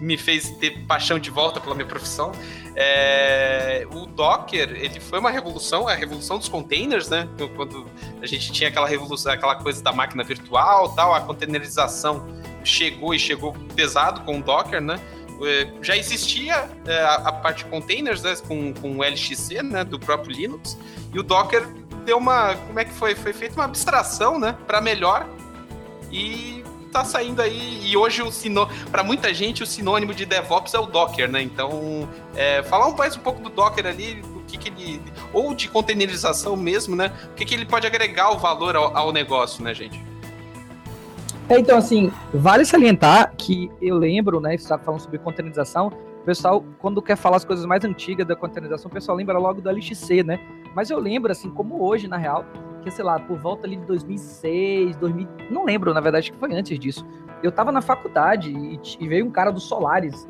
me 0.01 0.16
fez 0.16 0.51
ter 0.53 0.87
paixão 0.87 1.18
de 1.18 1.31
volta 1.31 1.61
pela 1.61 1.75
minha 1.75 1.87
profissão. 1.87 2.33
É, 2.75 3.87
o 3.92 4.07
Docker, 4.07 4.70
ele 4.70 4.99
foi 4.99 5.18
uma 5.18 5.31
revolução, 5.31 5.87
a 5.87 5.94
revolução 5.94 6.38
dos 6.38 6.49
containers, 6.49 7.09
né? 7.09 7.29
Quando 7.55 7.87
a 8.23 8.27
gente 8.27 8.51
tinha 8.51 8.70
aquela 8.70 8.88
revolução, 8.88 9.31
aquela 9.31 9.57
coisa 9.57 9.83
da 9.83 9.92
máquina 9.92 10.25
virtual, 10.25 10.94
tal, 10.94 11.14
a 11.14 11.20
containerização 11.20 12.39
chegou 12.64 13.14
e 13.14 13.18
chegou 13.18 13.53
pesado 13.75 14.20
com 14.23 14.38
o 14.38 14.42
Docker, 14.42 14.81
né? 14.81 15.01
É, 15.42 15.68
já 15.81 15.96
existia 15.96 16.68
é, 16.87 17.03
a, 17.03 17.33
parte 17.33 17.64
de 17.64 17.70
containers 17.70 18.23
né, 18.23 18.37
com, 18.46 18.75
com 18.75 18.99
o 18.99 19.03
LXC 19.03 19.62
né, 19.62 19.83
do 19.85 19.99
próprio 19.99 20.37
Linux 20.37 20.77
e 21.14 21.18
o 21.18 21.23
Docker 21.23 21.66
deu 22.05 22.18
uma. 22.18 22.55
Como 22.55 22.79
é 22.79 22.85
que 22.85 22.92
foi? 22.92 23.14
Foi 23.14 23.33
feita 23.33 23.55
uma 23.55 23.64
abstração, 23.64 24.38
né? 24.38 24.57
Para 24.66 24.81
melhor. 24.81 25.29
E 26.12 26.62
tá 26.92 27.05
saindo 27.05 27.40
aí. 27.40 27.81
E 27.85 27.96
hoje, 27.96 28.23
o 28.23 28.31
para 28.90 29.03
muita 29.03 29.33
gente, 29.33 29.62
o 29.62 29.66
sinônimo 29.66 30.14
de 30.14 30.27
DevOps 30.27 30.75
é 30.75 30.79
o 30.79 30.87
Docker, 30.87 31.31
né? 31.31 31.40
Então, 31.42 32.09
é, 32.35 32.62
falar 32.64 32.90
mais 32.90 33.16
um 33.16 33.20
pouco 33.20 33.40
do 33.40 33.49
Docker 33.49 33.87
ali, 33.87 34.23
o 34.35 34.40
que, 34.46 34.59
que 34.59 34.68
ele. 34.68 35.03
Ou 35.33 35.55
de 35.55 35.68
containerização 35.68 36.57
mesmo, 36.57 36.96
né? 36.96 37.12
O 37.31 37.35
que, 37.35 37.44
que 37.44 37.55
ele 37.55 37.66
pode 37.66 37.87
agregar 37.87 38.31
o 38.31 38.38
valor 38.38 38.77
ao, 38.77 38.96
ao 38.96 39.12
negócio, 39.12 39.62
né, 39.62 39.73
gente? 39.73 40.10
É, 41.51 41.59
então, 41.59 41.77
assim, 41.77 42.13
vale 42.33 42.65
salientar 42.65 43.35
que 43.37 43.69
eu 43.83 43.99
lembro, 43.99 44.41
né? 44.41 44.55
Estava 44.55 44.81
falando 44.85 45.01
sobre 45.01 45.19
containerização. 45.19 45.89
O 46.23 46.25
pessoal, 46.25 46.65
quando 46.79 47.03
quer 47.03 47.17
falar 47.17 47.39
as 47.39 47.45
coisas 47.45 47.67
mais 47.67 47.85
antigas 47.85 48.25
da 48.25 48.37
containerização, 48.37 48.89
o 48.89 48.95
pessoal 48.95 49.17
lembra 49.17 49.37
logo 49.37 49.61
do 49.61 49.69
LXC, 49.69 50.23
né? 50.23 50.39
Mas 50.77 50.91
eu 50.91 50.99
lembro, 51.01 51.33
assim, 51.33 51.51
como 51.51 51.83
hoje, 51.83 52.07
na 52.07 52.17
real, 52.17 52.45
que, 52.85 52.91
sei 52.93 53.05
lá, 53.05 53.19
por 53.19 53.37
volta 53.37 53.67
ali 53.67 53.77
de 53.77 53.85
2006, 53.85 54.97
2000, 54.97 55.29
não 55.51 55.65
lembro, 55.65 55.93
na 55.93 56.01
verdade, 56.01 56.31
que 56.31 56.39
foi 56.39 56.55
antes 56.55 56.79
disso. 56.79 57.05
Eu 57.43 57.51
tava 57.51 57.73
na 57.73 57.83
faculdade 57.83 58.53
e, 58.53 58.81
e 59.01 59.09
veio 59.09 59.27
um 59.27 59.31
cara 59.31 59.51
do 59.51 59.59
Solaris 59.59 60.29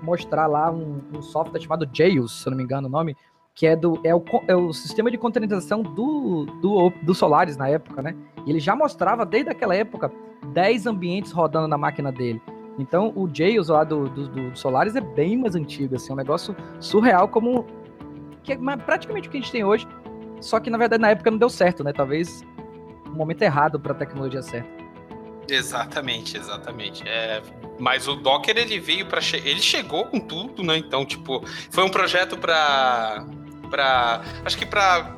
mostrar 0.00 0.46
lá 0.46 0.70
um, 0.70 1.00
um, 1.12 1.22
software 1.22 1.60
chamado 1.60 1.88
Jails, 1.92 2.40
se 2.40 2.46
eu 2.46 2.50
não 2.50 2.56
me 2.56 2.62
engano 2.62 2.86
o 2.86 2.90
nome, 2.90 3.16
que 3.54 3.66
é, 3.66 3.76
do, 3.76 4.00
é, 4.04 4.14
o, 4.14 4.24
é 4.48 4.56
o 4.56 4.72
sistema 4.72 5.10
de 5.10 5.18
containerização 5.18 5.82
do, 5.82 6.46
do, 6.60 6.90
do 7.02 7.14
Solaris 7.14 7.56
na 7.56 7.68
época, 7.68 8.00
né? 8.02 8.14
E 8.46 8.50
ele 8.50 8.60
já 8.60 8.74
mostrava, 8.74 9.26
desde 9.26 9.50
aquela 9.50 9.74
época, 9.74 10.10
10 10.52 10.86
ambientes 10.86 11.32
rodando 11.32 11.68
na 11.68 11.76
máquina 11.76 12.10
dele. 12.10 12.40
Então, 12.78 13.12
o 13.14 13.28
Jails 13.32 13.68
lá 13.68 13.84
do, 13.84 14.08
do, 14.08 14.28
do 14.28 14.58
Solaris 14.58 14.96
é 14.96 15.00
bem 15.00 15.36
mais 15.36 15.54
antigo, 15.54 15.94
assim, 15.94 16.10
é 16.10 16.14
um 16.14 16.16
negócio 16.16 16.56
surreal 16.80 17.28
como 17.28 17.66
que 18.42 18.52
é 18.52 18.56
praticamente 18.76 19.28
o 19.28 19.30
que 19.30 19.36
a 19.36 19.40
gente 19.40 19.52
tem 19.52 19.62
hoje, 19.62 19.86
só 20.40 20.58
que 20.58 20.68
na 20.68 20.76
verdade 20.76 21.00
na 21.00 21.10
época 21.10 21.30
não 21.30 21.38
deu 21.38 21.48
certo, 21.48 21.84
né? 21.84 21.92
Talvez 21.92 22.42
um 23.06 23.14
momento 23.14 23.42
errado 23.42 23.78
para 23.78 23.92
a 23.92 23.94
tecnologia 23.94 24.42
certa. 24.42 24.68
Exatamente, 25.48 26.36
exatamente. 26.36 27.06
É, 27.06 27.42
mas 27.78 28.08
o 28.08 28.16
Docker 28.16 28.56
ele 28.56 28.80
veio 28.80 29.06
para 29.06 29.20
che 29.20 29.36
ele 29.36 29.60
chegou 29.60 30.06
com 30.06 30.18
tudo, 30.18 30.62
né? 30.62 30.78
Então, 30.78 31.04
tipo, 31.04 31.44
foi 31.70 31.84
um 31.84 31.88
projeto 31.88 32.36
para 32.36 33.24
para 33.72 34.20
acho 34.44 34.58
que 34.58 34.66
para 34.66 35.16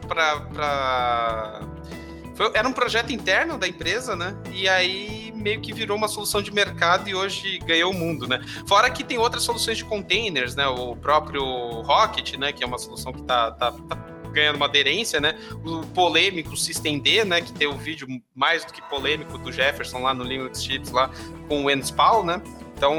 era 2.55 2.69
um 2.69 2.73
projeto 2.73 3.13
interno 3.13 3.59
da 3.59 3.67
empresa, 3.67 4.15
né? 4.15 4.37
E 4.53 4.69
aí 4.69 5.33
meio 5.35 5.61
que 5.61 5.73
virou 5.73 5.97
uma 5.97 6.09
solução 6.09 6.41
de 6.41 6.53
mercado 6.53 7.09
e 7.09 7.15
hoje 7.15 7.59
ganhou 7.59 7.91
o 7.91 7.95
mundo, 7.95 8.27
né? 8.27 8.41
Fora 8.67 8.89
que 8.89 9.05
tem 9.05 9.19
outras 9.19 9.43
soluções 9.43 9.77
de 9.77 9.85
containers, 9.85 10.55
né? 10.55 10.67
O 10.67 10.97
próprio 10.97 11.45
Rocket, 11.83 12.35
né? 12.37 12.53
Que 12.53 12.65
é 12.65 12.67
uma 12.67 12.79
solução 12.79 13.13
que 13.13 13.23
tá, 13.23 13.51
tá, 13.51 13.73
tá 13.73 13.97
ganhando 14.33 14.57
uma 14.57 14.67
aderência, 14.67 15.21
né? 15.21 15.39
O 15.65 15.87
polêmico 15.89 16.57
SystemD, 16.57 17.25
né? 17.25 17.41
Que 17.41 17.53
tem 17.53 17.69
o 17.69 17.77
vídeo 17.77 18.07
mais 18.35 18.65
do 18.65 18.73
que 18.73 18.83
polêmico 18.83 19.37
do 19.37 19.53
Jefferson 19.53 19.99
lá 19.99 20.15
no 20.15 20.25
Linux 20.25 20.63
Chips 20.63 20.91
lá 20.91 21.11
com 21.49 21.65
o 21.65 21.71
NSPAL, 21.71 22.25
né? 22.25 22.41
Então, 22.77 22.95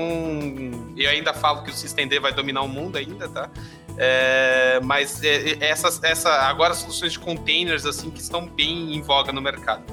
eu 0.95 1.09
ainda 1.09 1.33
falo 1.33 1.63
que 1.63 1.71
o 1.71 1.73
SystemD 1.73 2.19
vai 2.19 2.31
dominar 2.31 2.61
o 2.61 2.67
mundo 2.67 2.97
ainda, 2.97 3.27
tá? 3.27 3.49
É, 3.97 4.79
mas 4.83 5.23
é, 5.23 5.51
é, 5.53 5.69
essa, 5.69 6.31
agora 6.47 6.73
soluções 6.73 7.13
de 7.13 7.19
containers 7.19 7.85
assim 7.85 8.09
que 8.09 8.19
estão 8.19 8.47
bem 8.47 8.95
em 8.95 9.01
voga 9.01 9.31
no 9.31 9.41
mercado. 9.41 9.83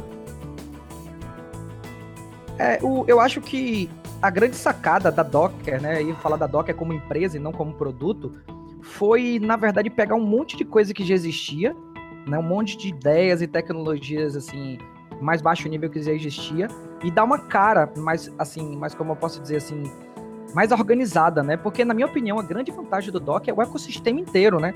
É, 2.59 2.79
o, 2.83 3.05
eu 3.07 3.21
acho 3.21 3.41
que 3.41 3.89
a 4.21 4.31
grande 4.31 4.57
sacada 4.57 5.11
da 5.11 5.23
Docker, 5.23 5.81
né, 5.81 6.03
e 6.03 6.15
falar 6.15 6.37
da 6.37 6.47
Docker 6.47 6.75
como 6.75 6.93
empresa 6.93 7.37
e 7.37 7.41
não 7.41 7.53
como 7.53 7.73
produto, 7.75 8.33
foi 8.83 9.39
na 9.41 9.57
verdade 9.57 9.89
pegar 9.89 10.15
um 10.15 10.25
monte 10.25 10.57
de 10.57 10.65
coisa 10.65 10.93
que 10.93 11.05
já 11.05 11.15
existia, 11.15 11.75
né, 12.27 12.39
um 12.39 12.43
monte 12.43 12.77
de 12.77 12.89
ideias 12.89 13.41
e 13.43 13.47
tecnologias 13.47 14.37
assim 14.37 14.79
mais 15.21 15.41
baixo 15.41 15.69
nível 15.69 15.89
que 15.89 16.03
já 16.03 16.13
existia 16.13 16.69
e 17.03 17.11
dar 17.11 17.25
uma 17.25 17.39
cara 17.39 17.91
mais 17.97 18.31
assim, 18.39 18.77
mais 18.77 18.95
como 18.95 19.13
eu 19.13 19.17
posso 19.17 19.41
dizer 19.41 19.57
assim, 19.57 19.85
mais 20.55 20.73
organizada, 20.73 21.43
né? 21.43 21.57
Porque, 21.57 21.85
na 21.85 21.95
minha 21.95 22.07
opinião, 22.07 22.39
a 22.39 22.43
grande 22.43 22.71
vantagem 22.71 23.11
do 23.11 23.21
Docker 23.21 23.53
é 23.53 23.57
o 23.57 23.63
ecossistema 23.63 24.21
inteiro, 24.21 24.61
né? 24.61 24.75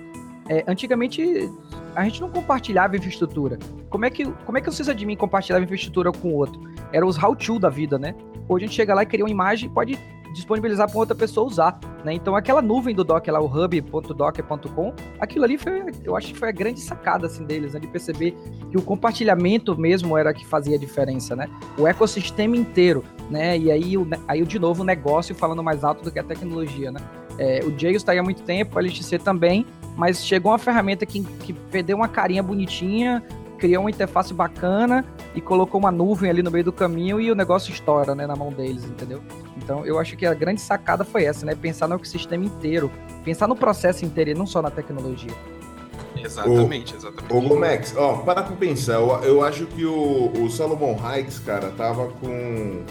É, 0.49 0.65
antigamente, 0.67 1.51
a 1.95 2.05
gente 2.05 2.21
não 2.21 2.31
compartilhava 2.31 2.97
infraestrutura. 2.97 3.59
Como 3.91 4.05
é 4.05 4.11
que, 4.11 4.25
como 4.25 4.59
é 4.59 4.61
que 4.61 4.69
o 4.69 4.73
sysadmin 4.73 5.17
compartilhava 5.17 5.65
infraestrutura 5.65 6.13
com 6.13 6.29
o 6.29 6.35
outro? 6.35 6.61
Era 6.93 7.05
os 7.05 7.21
how-to 7.21 7.59
da 7.59 7.69
vida, 7.69 7.99
né? 7.99 8.15
Hoje 8.49 8.65
a 8.65 8.69
gente 8.69 8.77
chega 8.77 8.95
lá 8.95 9.03
e 9.03 9.07
cria 9.07 9.25
uma 9.25 9.31
imagem 9.31 9.69
e 9.69 9.73
pode 9.73 9.99
disponibilizar 10.37 10.89
para 10.89 10.99
outra 10.99 11.15
pessoa 11.15 11.47
usar, 11.47 11.81
né? 12.05 12.13
Então 12.13 12.37
aquela 12.37 12.61
nuvem 12.61 12.95
do 12.95 13.03
Docker 13.03 13.33
lá, 13.33 13.41
o 13.41 13.47
hub.docker.com, 13.47 14.95
aquilo 15.19 15.45
ali 15.45 15.57
foi, 15.57 15.83
eu 16.05 16.15
acho 16.15 16.29
que 16.29 16.39
foi 16.39 16.51
a 16.51 16.53
grande 16.53 16.81
sacada 16.81 17.27
assim 17.27 17.45
deles, 17.45 17.73
né? 17.73 17.81
de 17.81 17.87
perceber 17.87 18.37
que 18.71 18.77
o 18.77 18.83
compartilhamento 18.83 19.77
mesmo 19.77 20.17
era 20.17 20.33
que 20.35 20.47
fazia 20.47 20.77
a 20.77 20.79
diferença, 20.79 21.35
né? 21.35 21.49
O 21.79 21.87
ecossistema 21.87 22.55
inteiro, 22.57 23.03
né? 23.31 23.59
E 23.59 23.71
aí, 23.71 23.97
o, 23.97 24.07
aí 24.27 24.45
de 24.45 24.59
novo 24.59 24.83
o 24.83 24.85
negócio 24.85 25.35
falando 25.35 25.63
mais 25.63 25.85
alto 25.85 26.03
do 26.03 26.11
que 26.11 26.19
a 26.19 26.25
tecnologia, 26.25 26.91
né? 26.91 27.01
É, 27.39 27.61
o 27.65 27.79
Jails 27.79 28.03
está 28.03 28.13
aí 28.13 28.19
há 28.19 28.23
muito 28.23 28.43
tempo, 28.43 28.79
a 28.79 28.83
LXC 28.83 29.19
também, 29.19 29.67
mas 29.97 30.25
chegou 30.25 30.53
uma 30.53 30.59
ferramenta 30.59 31.05
que, 31.05 31.23
que 31.23 31.53
perdeu 31.53 31.97
uma 31.97 32.09
carinha 32.09 32.43
bonitinha, 32.43 33.23
criou 33.59 33.83
uma 33.83 33.91
interface 33.91 34.33
bacana 34.33 35.05
e 35.35 35.41
colocou 35.41 35.79
uma 35.81 35.91
nuvem 35.91 36.31
ali 36.31 36.43
no 36.43 36.51
meio 36.51 36.65
do 36.65 36.73
caminho 36.73 37.21
e 37.21 37.31
o 37.31 37.35
negócio 37.35 37.73
estoura, 37.73 38.15
né, 38.15 38.27
na 38.27 38.37
mão 38.37 38.53
deles, 38.53 38.85
entendeu? 38.85 39.21
Então, 39.57 39.85
eu 39.85 39.99
acho 39.99 40.17
que 40.17 40.25
a 40.25 40.35
grande 40.35 40.61
sacada 40.61 41.05
foi 41.05 41.25
essa, 41.25 41.45
né? 41.45 41.55
Pensar 41.55 41.89
no 41.89 41.95
ecossistema 41.97 42.45
inteiro, 42.45 42.91
pensar 43.25 43.47
no 43.49 43.57
processo 43.57 44.05
inteiro 44.05 44.31
e 44.31 44.35
não 44.35 44.47
só 44.47 44.63
na 44.63 44.71
tecnologia. 44.71 45.33
Exatamente, 46.17 46.95
o, 46.95 46.97
exatamente. 46.97 47.35
Ô, 47.35 47.41
Gomex, 47.41 47.95
ó, 47.97 48.19
para 48.19 48.43
com 48.43 48.57
pensar, 48.57 48.95
eu, 48.95 49.09
eu 49.23 49.45
acho 49.45 49.67
que 49.67 49.85
o, 49.85 50.33
o 50.43 50.51
Salomon 50.51 50.97
Hikes, 50.97 51.39
cara, 51.41 51.71
tava 51.71 52.09
com 52.09 52.83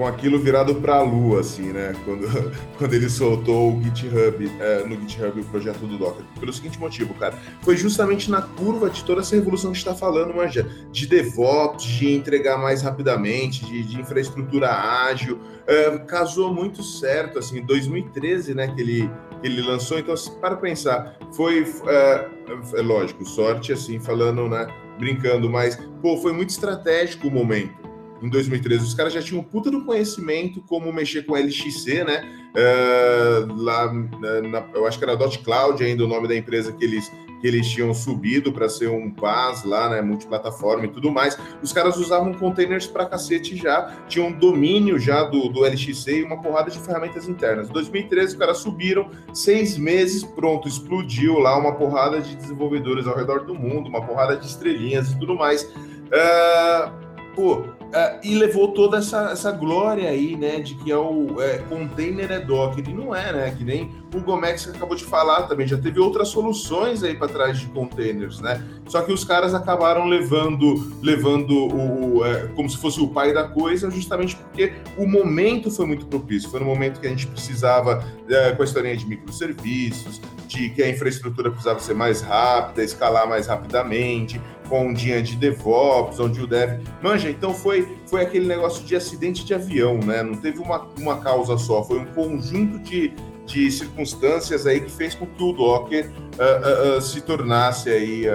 com 0.00 0.06
aquilo 0.06 0.38
virado 0.38 0.76
para 0.76 0.94
a 0.94 1.02
lua, 1.02 1.40
assim, 1.40 1.74
né? 1.74 1.94
Quando, 2.06 2.26
quando 2.78 2.94
ele 2.94 3.10
soltou 3.10 3.76
o 3.76 3.82
GitHub, 3.82 4.50
é, 4.58 4.82
no 4.86 4.98
GitHub 4.98 5.38
o 5.38 5.44
projeto 5.44 5.80
do 5.80 5.98
Docker. 5.98 6.24
Pelo 6.38 6.50
seguinte 6.54 6.80
motivo, 6.80 7.12
cara, 7.12 7.34
foi 7.60 7.76
justamente 7.76 8.30
na 8.30 8.40
curva 8.40 8.88
de 8.88 9.04
toda 9.04 9.20
essa 9.20 9.36
revolução 9.36 9.70
que 9.70 9.76
a 9.76 9.78
gente 9.78 9.86
está 9.86 9.94
falando, 9.94 10.32
manja, 10.32 10.66
de 10.90 11.06
DevOps, 11.06 11.84
de 11.84 12.14
entregar 12.14 12.56
mais 12.56 12.80
rapidamente, 12.80 13.62
de, 13.66 13.82
de 13.82 14.00
infraestrutura 14.00 14.70
ágil, 14.70 15.38
é, 15.66 15.98
casou 15.98 16.50
muito 16.50 16.82
certo, 16.82 17.38
assim, 17.38 17.58
em 17.58 17.66
2013, 17.66 18.54
né, 18.54 18.68
que 18.68 18.80
ele, 18.80 19.10
que 19.42 19.46
ele 19.46 19.60
lançou, 19.60 19.98
então, 19.98 20.14
para 20.40 20.56
pensar, 20.56 21.18
foi, 21.36 21.70
é, 21.86 22.28
é 22.74 22.80
lógico, 22.80 23.22
sorte, 23.26 23.70
assim, 23.70 24.00
falando, 24.00 24.48
né, 24.48 24.66
brincando, 24.98 25.50
mas, 25.50 25.76
pô, 26.00 26.16
foi 26.16 26.32
muito 26.32 26.48
estratégico 26.48 27.28
o 27.28 27.30
momento, 27.30 27.89
em 28.22 28.28
2013. 28.28 28.84
Os 28.84 28.94
caras 28.94 29.12
já 29.12 29.22
tinham 29.22 29.42
puta 29.42 29.70
do 29.70 29.84
conhecimento 29.84 30.60
como 30.62 30.92
mexer 30.92 31.24
com 31.24 31.36
LXC, 31.36 32.04
né? 32.04 32.40
Uh, 32.50 33.62
lá, 33.62 33.92
na, 33.92 34.64
eu 34.74 34.86
acho 34.86 34.98
que 34.98 35.04
era 35.04 35.16
Dot 35.16 35.38
Cloud 35.38 35.82
ainda 35.82 36.04
o 36.04 36.08
nome 36.08 36.26
da 36.26 36.36
empresa 36.36 36.72
que 36.72 36.84
eles, 36.84 37.08
que 37.40 37.46
eles 37.46 37.68
tinham 37.68 37.94
subido 37.94 38.52
para 38.52 38.68
ser 38.68 38.88
um 38.88 39.08
PaaS 39.10 39.64
lá, 39.64 39.88
né? 39.88 40.02
Multiplataforma 40.02 40.84
e 40.84 40.88
tudo 40.88 41.10
mais. 41.10 41.38
Os 41.62 41.72
caras 41.72 41.96
usavam 41.96 42.34
containers 42.34 42.86
para 42.86 43.06
cacete 43.06 43.56
já, 43.56 43.96
tinham 44.08 44.28
um 44.28 44.32
domínio 44.32 44.98
já 44.98 45.22
do, 45.24 45.48
do 45.48 45.64
LXC 45.64 46.18
e 46.18 46.22
uma 46.24 46.42
porrada 46.42 46.70
de 46.70 46.78
ferramentas 46.78 47.28
internas. 47.28 47.70
Em 47.70 47.72
2013, 47.72 48.32
os 48.32 48.38
caras 48.38 48.58
subiram, 48.58 49.10
seis 49.32 49.78
meses, 49.78 50.24
pronto, 50.24 50.66
explodiu 50.66 51.38
lá 51.38 51.56
uma 51.56 51.74
porrada 51.76 52.20
de 52.20 52.34
desenvolvedores 52.34 53.06
ao 53.06 53.16
redor 53.16 53.44
do 53.44 53.54
mundo, 53.54 53.88
uma 53.88 54.04
porrada 54.04 54.36
de 54.36 54.46
estrelinhas 54.46 55.12
e 55.12 55.18
tudo 55.18 55.36
mais. 55.36 55.62
Uh, 55.62 56.90
pô, 57.36 57.62
Uh, 57.90 58.20
e 58.22 58.36
levou 58.36 58.68
toda 58.68 58.98
essa, 58.98 59.30
essa 59.32 59.50
glória 59.50 60.08
aí, 60.08 60.36
né, 60.36 60.60
de 60.60 60.76
que 60.76 60.92
é 60.92 60.96
o 60.96 61.42
é, 61.42 61.58
container 61.58 62.30
é 62.30 62.38
Docker. 62.38 62.88
E 62.88 62.94
não 62.94 63.12
é, 63.12 63.32
né? 63.32 63.54
Que 63.56 63.64
nem 63.64 63.90
o 64.14 64.20
Gomex 64.20 64.68
acabou 64.68 64.96
de 64.96 65.04
falar 65.04 65.42
também, 65.48 65.66
já 65.66 65.76
teve 65.76 65.98
outras 65.98 66.28
soluções 66.28 67.02
aí 67.02 67.16
para 67.16 67.28
trás 67.28 67.58
de 67.58 67.66
containers, 67.66 68.40
né? 68.40 68.64
Só 68.86 69.02
que 69.02 69.12
os 69.12 69.24
caras 69.24 69.54
acabaram 69.54 70.04
levando, 70.04 70.92
levando 71.02 71.50
o, 71.50 72.24
é, 72.24 72.48
como 72.54 72.70
se 72.70 72.76
fosse 72.76 73.00
o 73.00 73.08
pai 73.08 73.32
da 73.32 73.44
coisa, 73.44 73.90
justamente 73.90 74.36
porque 74.36 74.72
o 74.96 75.06
momento 75.06 75.68
foi 75.70 75.86
muito 75.86 76.06
propício. 76.06 76.48
Foi 76.48 76.60
no 76.60 76.66
momento 76.66 77.00
que 77.00 77.06
a 77.06 77.10
gente 77.10 77.26
precisava, 77.26 78.04
é, 78.28 78.52
com 78.52 78.62
a 78.62 78.64
historinha 78.64 78.96
de 78.96 79.06
microserviços, 79.06 80.20
de 80.46 80.70
que 80.70 80.82
a 80.82 80.88
infraestrutura 80.88 81.50
precisava 81.50 81.78
ser 81.78 81.94
mais 81.94 82.20
rápida, 82.20 82.82
escalar 82.82 83.28
mais 83.28 83.46
rapidamente, 83.46 84.40
com 84.70 84.86
um 84.86 84.94
dia 84.94 85.20
de 85.20 85.34
DevOps, 85.34 86.20
onde 86.20 86.40
o 86.40 86.46
Dev. 86.46 86.80
Manja, 87.02 87.28
então 87.28 87.52
foi, 87.52 87.98
foi 88.06 88.22
aquele 88.22 88.46
negócio 88.46 88.84
de 88.84 88.94
acidente 88.94 89.44
de 89.44 89.52
avião, 89.52 89.98
né? 89.98 90.22
Não 90.22 90.36
teve 90.36 90.60
uma, 90.60 90.86
uma 90.96 91.20
causa 91.20 91.58
só, 91.58 91.82
foi 91.82 91.98
um 91.98 92.06
conjunto 92.06 92.78
de, 92.78 93.12
de 93.44 93.68
circunstâncias 93.68 94.68
aí 94.68 94.80
que 94.80 94.90
fez 94.90 95.16
com 95.16 95.26
que 95.26 95.42
o 95.42 95.52
Docker 95.52 96.08
uh, 96.08 96.94
uh, 96.94 96.98
uh, 96.98 97.02
se 97.02 97.20
tornasse 97.20 97.90
aí, 97.90 98.26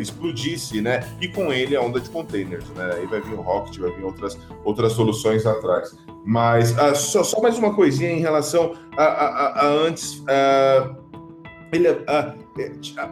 explodisse, 0.00 0.80
né? 0.80 1.06
E 1.20 1.28
com 1.28 1.52
ele 1.52 1.76
a 1.76 1.82
onda 1.82 2.00
de 2.00 2.08
containers, 2.08 2.66
né? 2.70 2.94
Aí 2.94 3.06
vai 3.06 3.20
vir 3.20 3.34
o 3.34 3.42
Rocket, 3.42 3.78
vai 3.78 3.90
vir 3.90 4.02
outras, 4.02 4.38
outras 4.64 4.92
soluções 4.94 5.44
atrás. 5.44 5.94
Mas 6.24 6.74
só, 6.94 7.22
só 7.22 7.42
mais 7.42 7.58
uma 7.58 7.74
coisinha 7.74 8.12
em 8.12 8.20
relação 8.20 8.74
a, 8.96 9.04
a, 9.04 9.66
a 9.66 9.68
antes. 9.68 10.22
ele, 11.70 11.88
é, 11.88 12.34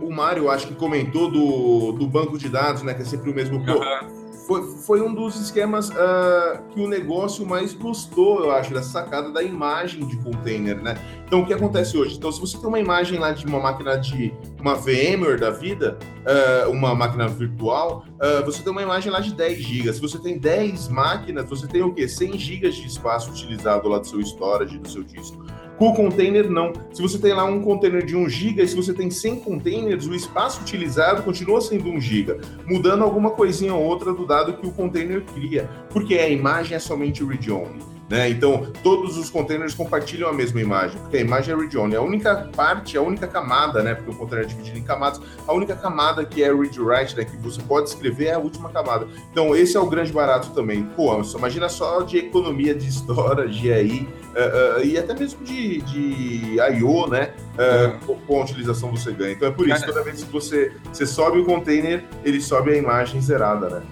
o 0.03 0.11
Mário, 0.11 0.51
acho 0.51 0.67
que 0.67 0.75
comentou 0.75 1.31
do, 1.31 1.93
do 1.93 2.07
banco 2.07 2.39
de 2.39 2.49
dados, 2.49 2.83
né? 2.83 2.95
Que 2.95 3.03
é 3.03 3.05
sempre 3.05 3.31
o 3.31 3.35
mesmo. 3.35 3.59
Uhum. 3.59 4.21
Foi, 4.47 4.63
foi 4.85 5.01
um 5.01 5.15
dos 5.15 5.41
esquemas 5.41 5.91
uh, 5.91 6.61
que 6.71 6.81
o 6.81 6.89
negócio 6.89 7.47
mais 7.47 7.73
gostou, 7.73 8.43
eu 8.43 8.51
acho, 8.51 8.75
dessa 8.75 8.91
sacada 8.91 9.31
da 9.31 9.45
imagem 9.45 10.05
de 10.05 10.17
container, 10.17 10.83
né? 10.83 10.99
Então, 11.25 11.43
o 11.43 11.47
que 11.47 11.55
acontece 11.55 11.97
hoje? 11.97 12.17
Então, 12.17 12.33
se 12.33 12.41
você 12.41 12.59
tem 12.59 12.67
uma 12.67 12.81
imagem 12.81 13.17
lá 13.17 13.31
de 13.31 13.47
uma 13.47 13.61
máquina 13.61 13.97
de 13.97 14.35
uma 14.61 14.75
VMware 14.75 15.39
da 15.39 15.51
vida, 15.51 15.97
uh, 16.27 16.69
uma 16.69 16.97
máquina 16.97 17.29
virtual, 17.29 18.05
uh, 18.17 18.45
você 18.45 18.61
tem 18.61 18.73
uma 18.73 18.83
imagem 18.83 19.13
lá 19.13 19.21
de 19.21 19.33
10 19.33 19.59
GB. 19.59 19.93
Se 19.93 20.01
você 20.01 20.19
tem 20.19 20.37
10 20.37 20.89
máquinas, 20.89 21.49
você 21.49 21.69
tem 21.69 21.83
o 21.83 21.95
quê? 21.95 22.09
100 22.09 22.37
GB 22.37 22.71
de 22.71 22.87
espaço 22.89 23.31
utilizado 23.31 23.89
lá 23.89 24.01
do 24.01 24.07
seu 24.09 24.21
storage, 24.21 24.77
do 24.79 24.89
seu 24.89 25.05
disco. 25.05 25.47
O 25.81 25.95
container, 25.95 26.51
não. 26.51 26.75
Se 26.93 27.01
você 27.01 27.19
tem 27.19 27.33
lá 27.33 27.43
um 27.47 27.63
container 27.63 28.05
de 28.05 28.15
1 28.15 28.29
GB, 28.29 28.69
se 28.69 28.77
você 28.77 28.93
tem 28.93 29.11
100 29.11 29.41
containers, 29.41 30.07
o 30.07 30.15
espaço 30.15 30.61
utilizado 30.61 31.23
continua 31.23 31.59
sendo 31.63 31.89
1 31.89 31.99
GB, 31.99 32.41
mudando 32.67 33.03
alguma 33.03 33.31
coisinha 33.31 33.75
ou 33.75 33.83
outra 33.83 34.13
do 34.13 34.27
dado 34.27 34.53
que 34.59 34.67
o 34.67 34.73
container 34.73 35.25
cria, 35.25 35.71
porque 35.89 36.17
a 36.19 36.29
imagem 36.29 36.77
é 36.77 36.79
somente 36.79 37.25
read-only. 37.25 37.81
Né? 38.11 38.29
Então, 38.29 38.67
todos 38.83 39.17
os 39.17 39.31
containers 39.31 39.73
compartilham 39.73 40.29
a 40.29 40.33
mesma 40.33 40.61
imagem, 40.61 41.01
porque 41.01 41.19
a 41.19 41.21
imagem 41.21 41.55
é 41.55 41.57
read-only. 41.57 41.95
A 41.95 42.03
única 42.03 42.51
parte, 42.57 42.99
a 42.99 43.03
única 43.03 43.29
camada, 43.29 43.85
né? 43.85 43.95
porque 43.95 44.11
o 44.11 44.15
container 44.15 44.45
é 44.45 44.49
dividido 44.49 44.77
em 44.79 44.83
camadas, 44.83 45.21
a 45.47 45.53
única 45.53 45.77
camada 45.77 46.25
que 46.25 46.43
é 46.43 46.53
read-write, 46.53 47.17
né? 47.17 47.25
que 47.25 47.37
você 47.37 47.63
pode 47.63 47.89
escrever, 47.89 48.27
é 48.27 48.35
a 48.35 48.39
última 48.41 48.69
camada. 48.69 49.07
Então, 49.31 49.55
esse 49.55 49.77
é 49.77 49.81
o 49.81 49.87
grande 49.87 50.13
barato 50.13 50.51
também. 50.51 50.83
Pô, 50.97 51.23
imagina 51.39 51.69
só 51.69 52.03
de 52.03 52.19
economia 52.19 52.75
de 52.75 52.89
storage 52.89 53.73
aí, 53.73 54.09
uh, 54.35 54.81
uh, 54.81 54.85
e 54.85 54.99
até 54.99 55.15
mesmo 55.15 55.45
de, 55.45 55.81
de 55.83 56.57
I.O., 56.57 57.07
né? 57.07 57.33
Uh, 57.55 58.17
com 58.27 58.41
a 58.41 58.43
utilização 58.43 58.91
você 58.91 59.13
ganha. 59.13 59.33
Então 59.33 59.47
é 59.47 59.53
por 59.53 59.69
isso, 59.69 59.87
toda 59.87 60.03
vez 60.03 60.25
que 60.25 60.33
você, 60.33 60.73
você 60.93 61.07
sobe 61.07 61.39
o 61.39 61.45
container, 61.45 62.05
ele 62.25 62.41
sobe 62.41 62.73
a 62.73 62.77
imagem 62.77 63.21
zerada, 63.21 63.69
né? 63.69 63.83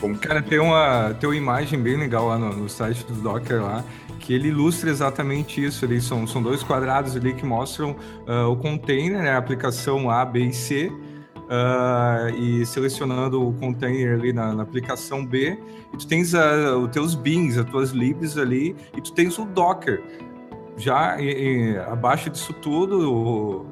Como... 0.00 0.16
Cara, 0.18 0.42
tem 0.42 0.58
uma, 0.58 1.14
tem 1.18 1.28
uma 1.28 1.36
imagem 1.36 1.80
bem 1.80 1.96
legal 1.96 2.28
lá 2.28 2.38
no, 2.38 2.54
no 2.54 2.68
site 2.68 3.04
do 3.04 3.14
Docker 3.14 3.62
lá, 3.62 3.84
que 4.18 4.32
ele 4.32 4.48
ilustra 4.48 4.90
exatamente 4.90 5.64
isso. 5.64 5.84
Ali 5.84 6.00
são, 6.00 6.26
são 6.26 6.42
dois 6.42 6.62
quadrados 6.62 7.16
ali 7.16 7.32
que 7.32 7.44
mostram 7.44 7.96
uh, 8.26 8.50
o 8.50 8.56
container, 8.56 9.22
né, 9.22 9.30
a 9.30 9.38
aplicação 9.38 10.10
A, 10.10 10.24
B 10.24 10.46
e 10.46 10.52
C, 10.52 10.92
uh, 11.46 12.34
e 12.36 12.66
selecionando 12.66 13.46
o 13.46 13.52
container 13.54 14.14
ali 14.18 14.32
na, 14.32 14.52
na 14.52 14.62
aplicação 14.62 15.24
B, 15.24 15.58
e 15.92 15.96
tu 15.96 16.06
tens 16.06 16.34
uh, 16.34 16.76
os 16.82 16.90
teus 16.90 17.14
bins, 17.14 17.56
as 17.56 17.68
tuas 17.68 17.90
libs 17.90 18.36
ali, 18.36 18.76
e 18.96 19.00
tu 19.00 19.12
tens 19.12 19.38
o 19.38 19.44
Docker. 19.44 20.02
Já 20.76 21.20
em, 21.20 21.28
em, 21.28 21.76
abaixo 21.78 22.28
disso 22.28 22.52
tudo, 22.52 23.12
o, 23.12 23.66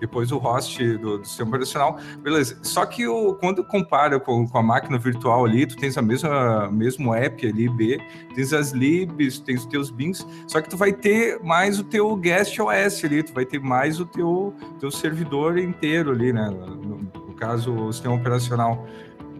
depois 0.00 0.32
o 0.32 0.38
host 0.38 0.96
do, 0.98 1.18
do, 1.18 1.24
sistema 1.24 1.50
operacional, 1.50 1.98
beleza. 2.20 2.58
Só 2.62 2.84
que 2.84 3.06
o, 3.06 3.34
quando 3.34 3.64
compara 3.64 4.18
com, 4.18 4.46
com, 4.46 4.58
a 4.58 4.62
máquina 4.62 4.98
virtual 4.98 5.44
ali, 5.44 5.66
tu 5.66 5.76
tens 5.76 5.96
a 5.96 6.02
mesma 6.02 6.70
mesmo 6.70 7.14
app 7.14 7.46
ali, 7.46 7.68
B, 7.68 8.00
tens 8.34 8.52
as 8.52 8.72
libs, 8.72 9.38
tens 9.38 9.60
os 9.60 9.66
teus 9.66 9.90
bins, 9.90 10.26
só 10.46 10.60
que 10.60 10.68
tu 10.68 10.76
vai 10.76 10.92
ter 10.92 11.40
mais 11.42 11.78
o 11.78 11.84
teu 11.84 12.16
guest 12.16 12.58
OS 12.58 13.04
ali, 13.04 13.22
tu 13.22 13.32
vai 13.32 13.44
ter 13.44 13.60
mais 13.60 14.00
o 14.00 14.06
teu, 14.06 14.54
teu 14.80 14.90
servidor 14.90 15.58
inteiro 15.58 16.10
ali, 16.10 16.32
né? 16.32 16.48
No, 16.50 16.98
no 16.98 17.34
caso, 17.34 17.72
o 17.72 17.92
sistema 17.92 18.14
operacional. 18.14 18.86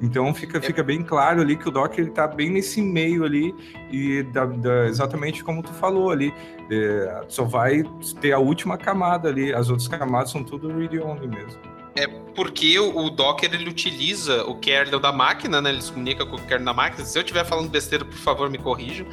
Então 0.00 0.32
fica, 0.32 0.60
fica 0.60 0.82
bem 0.82 1.02
claro 1.02 1.40
ali 1.40 1.56
que 1.56 1.68
o 1.68 1.72
Docker 1.72 2.06
está 2.06 2.26
bem 2.26 2.50
nesse 2.50 2.80
meio 2.80 3.24
ali 3.24 3.54
e 3.90 4.22
da, 4.22 4.46
da, 4.46 4.86
exatamente 4.86 5.42
como 5.42 5.62
tu 5.62 5.72
falou 5.72 6.10
ali, 6.10 6.32
é, 6.70 7.24
só 7.28 7.44
vai 7.44 7.82
ter 8.20 8.32
a 8.32 8.38
última 8.38 8.78
camada 8.78 9.28
ali, 9.28 9.52
as 9.52 9.70
outras 9.70 9.88
camadas 9.88 10.30
são 10.30 10.44
tudo 10.44 10.68
read-only 10.68 11.26
mesmo. 11.26 11.60
É 11.98 12.06
porque 12.06 12.78
o 12.78 13.10
Docker 13.10 13.52
ele 13.52 13.68
utiliza 13.68 14.44
o 14.44 14.54
kernel 14.54 15.00
da 15.00 15.10
máquina, 15.10 15.60
né? 15.60 15.70
Ele 15.70 15.82
se 15.82 15.90
comunica 15.90 16.24
com 16.24 16.36
o 16.36 16.42
kernel 16.42 16.66
da 16.66 16.72
máquina. 16.72 17.04
Se 17.04 17.18
eu 17.18 17.22
estiver 17.22 17.44
falando 17.44 17.68
besteira, 17.68 18.04
por 18.04 18.14
favor, 18.14 18.48
me 18.48 18.56
corrijam. 18.56 19.04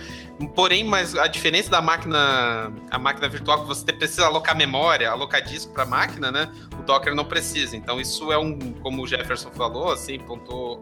Porém, 0.53 0.83
mas 0.83 1.15
a 1.15 1.25
diferença 1.25 1.71
da 1.71 1.81
máquina, 1.81 2.71
a 2.91 2.99
máquina 2.99 3.27
virtual 3.27 3.61
que 3.61 3.67
você 3.67 3.91
precisa 3.91 4.27
alocar 4.27 4.55
memória, 4.55 5.09
alocar 5.09 5.41
disco 5.41 5.73
para 5.73 5.81
a 5.81 5.87
máquina, 5.87 6.31
né? 6.31 6.47
O 6.79 6.83
Docker 6.83 7.15
não 7.15 7.25
precisa. 7.25 7.75
Então 7.75 7.99
isso 7.99 8.31
é 8.31 8.37
um, 8.37 8.73
como 8.73 9.01
o 9.01 9.07
Jefferson 9.07 9.49
falou, 9.49 9.91
assim, 9.91 10.19
pontuou 10.19 10.79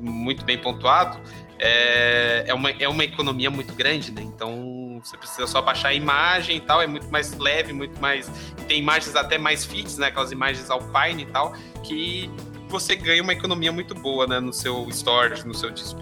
muito 0.00 0.44
bem 0.44 0.58
pontuado. 0.58 1.20
É, 1.60 2.42
é, 2.48 2.54
uma, 2.54 2.72
é 2.72 2.88
uma 2.88 3.04
economia 3.04 3.52
muito 3.52 3.72
grande, 3.72 4.10
né? 4.10 4.22
Então 4.22 4.75
você 5.02 5.16
precisa 5.16 5.46
só 5.46 5.62
baixar 5.62 5.88
a 5.88 5.94
imagem 5.94 6.56
e 6.56 6.60
tal, 6.60 6.82
é 6.82 6.86
muito 6.86 7.08
mais 7.10 7.36
leve, 7.38 7.72
muito 7.72 8.00
mais. 8.00 8.30
Tem 8.66 8.78
imagens 8.78 9.14
até 9.16 9.38
mais 9.38 9.64
fits, 9.64 9.98
né? 9.98 10.08
Aquelas 10.08 10.32
imagens 10.32 10.70
alpine 10.70 11.22
e 11.22 11.26
tal, 11.26 11.54
que 11.82 12.30
você 12.68 12.96
ganha 12.96 13.22
uma 13.22 13.32
economia 13.32 13.72
muito 13.72 13.94
boa, 13.94 14.26
né? 14.26 14.40
No 14.40 14.52
seu 14.52 14.88
storage, 14.90 15.46
no 15.46 15.54
seu 15.54 15.70
disco. 15.70 16.00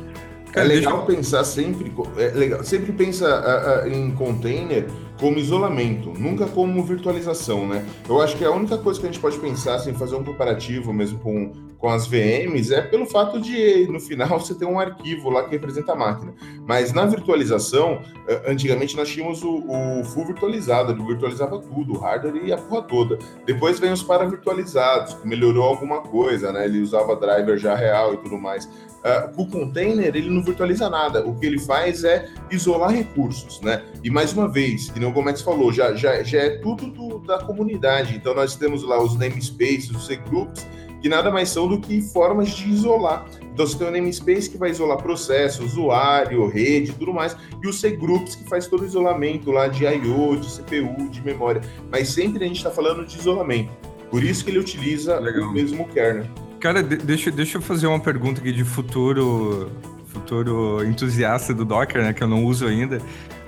É 0.54 0.62
legal 0.62 1.04
pensar 1.04 1.42
sempre, 1.42 1.92
é 2.16 2.28
legal, 2.28 2.62
sempre 2.62 2.92
pensa 2.92 3.26
uh, 3.26 3.88
uh, 3.88 3.92
em 3.92 4.12
container 4.12 4.86
como 5.18 5.38
isolamento, 5.38 6.12
nunca 6.18 6.46
como 6.46 6.82
virtualização, 6.82 7.66
né? 7.66 7.84
Eu 8.08 8.20
acho 8.20 8.36
que 8.36 8.44
a 8.44 8.50
única 8.50 8.76
coisa 8.76 8.98
que 8.98 9.06
a 9.06 9.10
gente 9.10 9.20
pode 9.20 9.38
pensar, 9.38 9.76
assim, 9.76 9.94
fazer 9.94 10.16
um 10.16 10.24
comparativo 10.24 10.92
mesmo 10.92 11.18
com, 11.20 11.52
com 11.78 11.88
as 11.88 12.06
VMs, 12.06 12.74
é 12.74 12.82
pelo 12.82 13.06
fato 13.06 13.40
de, 13.40 13.86
no 13.88 14.00
final, 14.00 14.28
você 14.40 14.54
ter 14.54 14.64
um 14.64 14.78
arquivo 14.78 15.30
lá 15.30 15.44
que 15.44 15.50
representa 15.50 15.92
a 15.92 15.96
máquina. 15.96 16.34
Mas 16.66 16.92
na 16.92 17.06
virtualização, 17.06 18.00
antigamente 18.46 18.96
nós 18.96 19.08
tínhamos 19.08 19.42
o, 19.42 19.64
o 19.68 20.04
full 20.04 20.26
virtualizado, 20.26 20.92
ele 20.92 21.04
virtualizava 21.04 21.58
tudo, 21.58 21.94
o 21.94 21.98
hardware 21.98 22.44
e 22.44 22.52
a 22.52 22.56
porra 22.56 22.82
toda. 22.82 23.18
Depois 23.46 23.78
vem 23.78 23.92
os 23.92 24.02
para-virtualizados, 24.02 25.16
melhorou 25.24 25.64
alguma 25.64 26.00
coisa, 26.00 26.52
né? 26.52 26.64
Ele 26.64 26.80
usava 26.80 27.14
driver 27.16 27.56
já 27.56 27.74
real 27.74 28.14
e 28.14 28.16
tudo 28.18 28.36
mais. 28.38 28.68
Uh, 29.04 29.42
o 29.42 29.46
container, 29.46 30.16
ele 30.16 30.30
não 30.30 30.42
virtualiza 30.42 30.88
nada. 30.88 31.26
O 31.26 31.34
que 31.38 31.44
ele 31.44 31.58
faz 31.58 32.04
é 32.04 32.26
isolar 32.50 32.90
recursos, 32.90 33.60
né? 33.60 33.84
E 34.02 34.08
mais 34.08 34.32
uma 34.32 34.48
vez, 34.48 34.90
que 34.90 34.98
nem 34.98 35.06
o 35.06 35.12
Gomes 35.12 35.42
falou, 35.42 35.70
já, 35.70 35.94
já, 35.94 36.22
já 36.22 36.38
é 36.38 36.50
tudo 36.60 36.86
do, 36.86 37.18
da 37.18 37.38
comunidade. 37.38 38.16
Então 38.16 38.34
nós 38.34 38.56
temos 38.56 38.82
lá 38.82 39.02
os 39.02 39.14
namespaces, 39.14 39.90
os 39.90 40.06
C-groups, 40.06 40.66
que 41.02 41.08
nada 41.10 41.30
mais 41.30 41.50
são 41.50 41.68
do 41.68 41.78
que 41.78 42.00
formas 42.00 42.48
de 42.48 42.66
isolar. 42.70 43.26
Então 43.52 43.66
você 43.66 43.76
tem 43.76 43.86
o 43.86 43.90
namespace 43.90 44.48
que 44.48 44.56
vai 44.56 44.70
isolar 44.70 44.96
processo, 44.96 45.62
usuário, 45.62 46.48
rede 46.48 46.94
tudo 46.94 47.12
mais, 47.12 47.36
e 47.62 47.68
o 47.68 47.72
C-groups 47.74 48.34
que 48.34 48.48
faz 48.48 48.66
todo 48.66 48.84
o 48.84 48.86
isolamento 48.86 49.50
lá 49.50 49.68
de 49.68 49.84
I/O, 49.84 50.34
de 50.34 50.48
CPU, 50.48 51.10
de 51.10 51.22
memória. 51.22 51.60
Mas 51.92 52.08
sempre 52.08 52.42
a 52.42 52.48
gente 52.48 52.56
está 52.56 52.70
falando 52.70 53.04
de 53.04 53.18
isolamento. 53.18 53.70
Por 54.10 54.24
isso 54.24 54.42
que 54.42 54.50
ele 54.50 54.60
utiliza 54.60 55.18
Legal. 55.18 55.50
o 55.50 55.52
mesmo 55.52 55.86
kernel. 55.88 56.24
Cara, 56.64 56.82
deixa, 56.82 57.30
deixa 57.30 57.58
eu 57.58 57.60
fazer 57.60 57.86
uma 57.86 58.00
pergunta 58.00 58.40
aqui 58.40 58.50
de 58.50 58.64
futuro 58.64 59.70
futuro 60.06 60.82
entusiasta 60.82 61.52
do 61.52 61.62
Docker, 61.62 62.02
né, 62.02 62.14
que 62.14 62.22
eu 62.22 62.26
não 62.26 62.42
uso 62.42 62.66
ainda, 62.66 63.02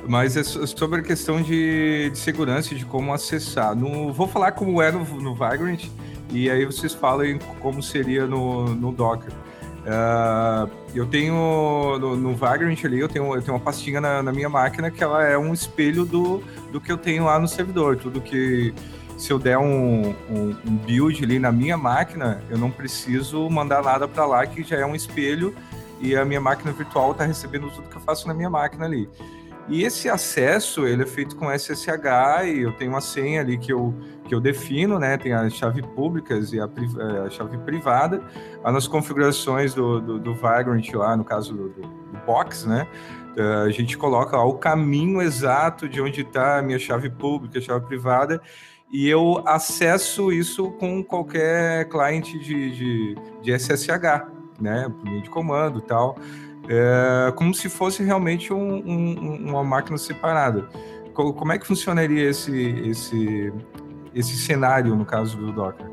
mas 0.07 0.37
é 0.37 0.43
sobre 0.43 1.01
a 1.01 1.03
questão 1.03 1.41
de, 1.41 2.11
de 2.11 2.19
segurança 2.19 2.75
de 2.75 2.85
como 2.85 3.15
acessar. 3.15 3.75
No, 3.75 4.13
vou 4.13 4.29
falar 4.29 4.53
como 4.53 4.83
é 4.83 4.93
no, 4.93 5.03
no 5.03 5.35
Vagrant 5.35 5.87
e 6.31 6.51
aí 6.51 6.67
vocês 6.67 6.93
falem 6.93 7.39
como 7.61 7.83
seria 7.83 8.27
no, 8.27 8.75
no 8.75 8.93
Docker. 8.93 9.33
Uh, 9.33 10.71
eu 10.95 11.07
tenho 11.07 11.33
no, 11.99 12.17
no, 12.17 12.37
Vagrant 12.37 12.85
ali, 12.85 13.01
eu 13.01 13.09
tenho, 13.09 13.35
eu 13.35 13.41
tenho 13.41 13.57
uma 13.57 13.65
pastinha 13.65 13.99
na, 13.99 14.23
na, 14.23 14.31
minha 14.31 14.51
máquina 14.51 14.91
que 14.91 15.03
ela 15.03 15.25
é 15.25 15.39
um 15.39 15.55
espelho 15.55 16.05
do, 16.05 16.43
do 16.71 16.83
que 16.83 16.93
eu 16.93 16.99
tenho 16.99 17.25
lá 17.25 17.39
no 17.39 17.49
servidor. 17.49 17.97
Tudo 17.97 18.21
que 18.21 18.75
se 19.17 19.33
eu 19.33 19.39
der 19.39 19.59
um, 19.59 20.11
um, 20.11 20.57
um 20.67 20.77
build 20.77 21.23
ali 21.25 21.39
na 21.39 21.51
minha 21.51 21.77
máquina, 21.77 22.43
eu 22.51 22.59
não 22.59 22.71
preciso 22.71 23.49
mandar 23.49 23.83
nada 23.83 24.07
para 24.07 24.27
lá, 24.27 24.47
que 24.47 24.63
já 24.63 24.77
é 24.77 24.87
um 24.87 24.95
espelho 24.95 25.55
e 26.01 26.15
a 26.15 26.25
minha 26.25 26.41
máquina 26.41 26.73
virtual 26.73 27.13
está 27.13 27.25
recebendo 27.25 27.71
tudo 27.71 27.89
que 27.89 27.97
eu 27.97 28.03
faço 28.03 28.29
na 28.29 28.35
minha 28.35 28.51
máquina 28.51 28.85
ali. 28.85 29.09
E 29.69 29.83
esse 29.83 30.09
acesso, 30.09 30.87
ele 30.87 31.03
é 31.03 31.07
feito 31.07 31.35
com 31.35 31.51
SSH 31.51 32.47
e 32.47 32.63
eu 32.63 32.73
tenho 32.73 32.93
uma 32.93 33.01
senha 33.01 33.41
ali 33.41 33.59
que 33.59 33.73
eu, 33.73 33.93
que 34.25 34.33
eu 34.33 34.41
defino, 34.41 34.97
né? 34.97 35.17
Tem 35.17 35.33
a 35.33 35.51
chave 35.51 35.83
públicas 35.83 36.53
e 36.53 36.61
a, 36.61 36.69
a 37.27 37.31
chave 37.31 37.59
privada. 37.59 38.23
Nas 38.63 38.87
configurações 38.87 39.75
do, 39.75 40.01
do, 40.01 40.19
do, 40.21 40.35
Vagrant 40.35 40.89
lá, 40.93 41.17
no 41.17 41.25
caso 41.25 41.53
do, 41.53 41.69
do, 41.71 42.07
Box, 42.25 42.67
né? 42.67 42.87
A 43.67 43.71
gente 43.71 43.99
coloca 43.99 44.37
lá 44.37 44.45
o 44.45 44.55
caminho 44.55 45.21
exato 45.21 45.89
de 45.89 46.01
onde 46.01 46.23
está 46.23 46.59
a 46.59 46.63
minha 46.63 46.79
chave 46.79 47.11
pública, 47.11 47.59
a 47.59 47.63
chave 47.63 47.87
privada, 47.87 48.41
e 48.92 49.09
eu 49.09 49.42
acesso 49.46 50.33
isso 50.33 50.70
com 50.72 51.03
qualquer 51.03 51.88
cliente 51.88 52.38
de, 52.38 52.70
de, 52.70 53.14
de 53.42 53.59
SSH, 53.59 54.27
né, 54.61 54.88
por 54.88 55.11
meio 55.11 55.22
de 55.22 55.31
comando 55.31 55.81
e 55.81 55.83
tal, 55.83 56.16
é, 56.68 57.33
como 57.33 57.55
se 57.55 57.68
fosse 57.68 58.03
realmente 58.03 58.53
um, 58.53 58.77
um, 58.77 59.51
uma 59.51 59.64
máquina 59.64 59.99
separada. 59.99 60.68
Como 61.12 61.51
é 61.51 61.59
que 61.59 61.66
funcionaria 61.66 62.29
esse, 62.29 62.55
esse, 62.90 63.53
esse 64.14 64.37
cenário 64.37 64.94
no 64.94 65.05
caso 65.05 65.37
do 65.38 65.51
Docker? 65.51 65.87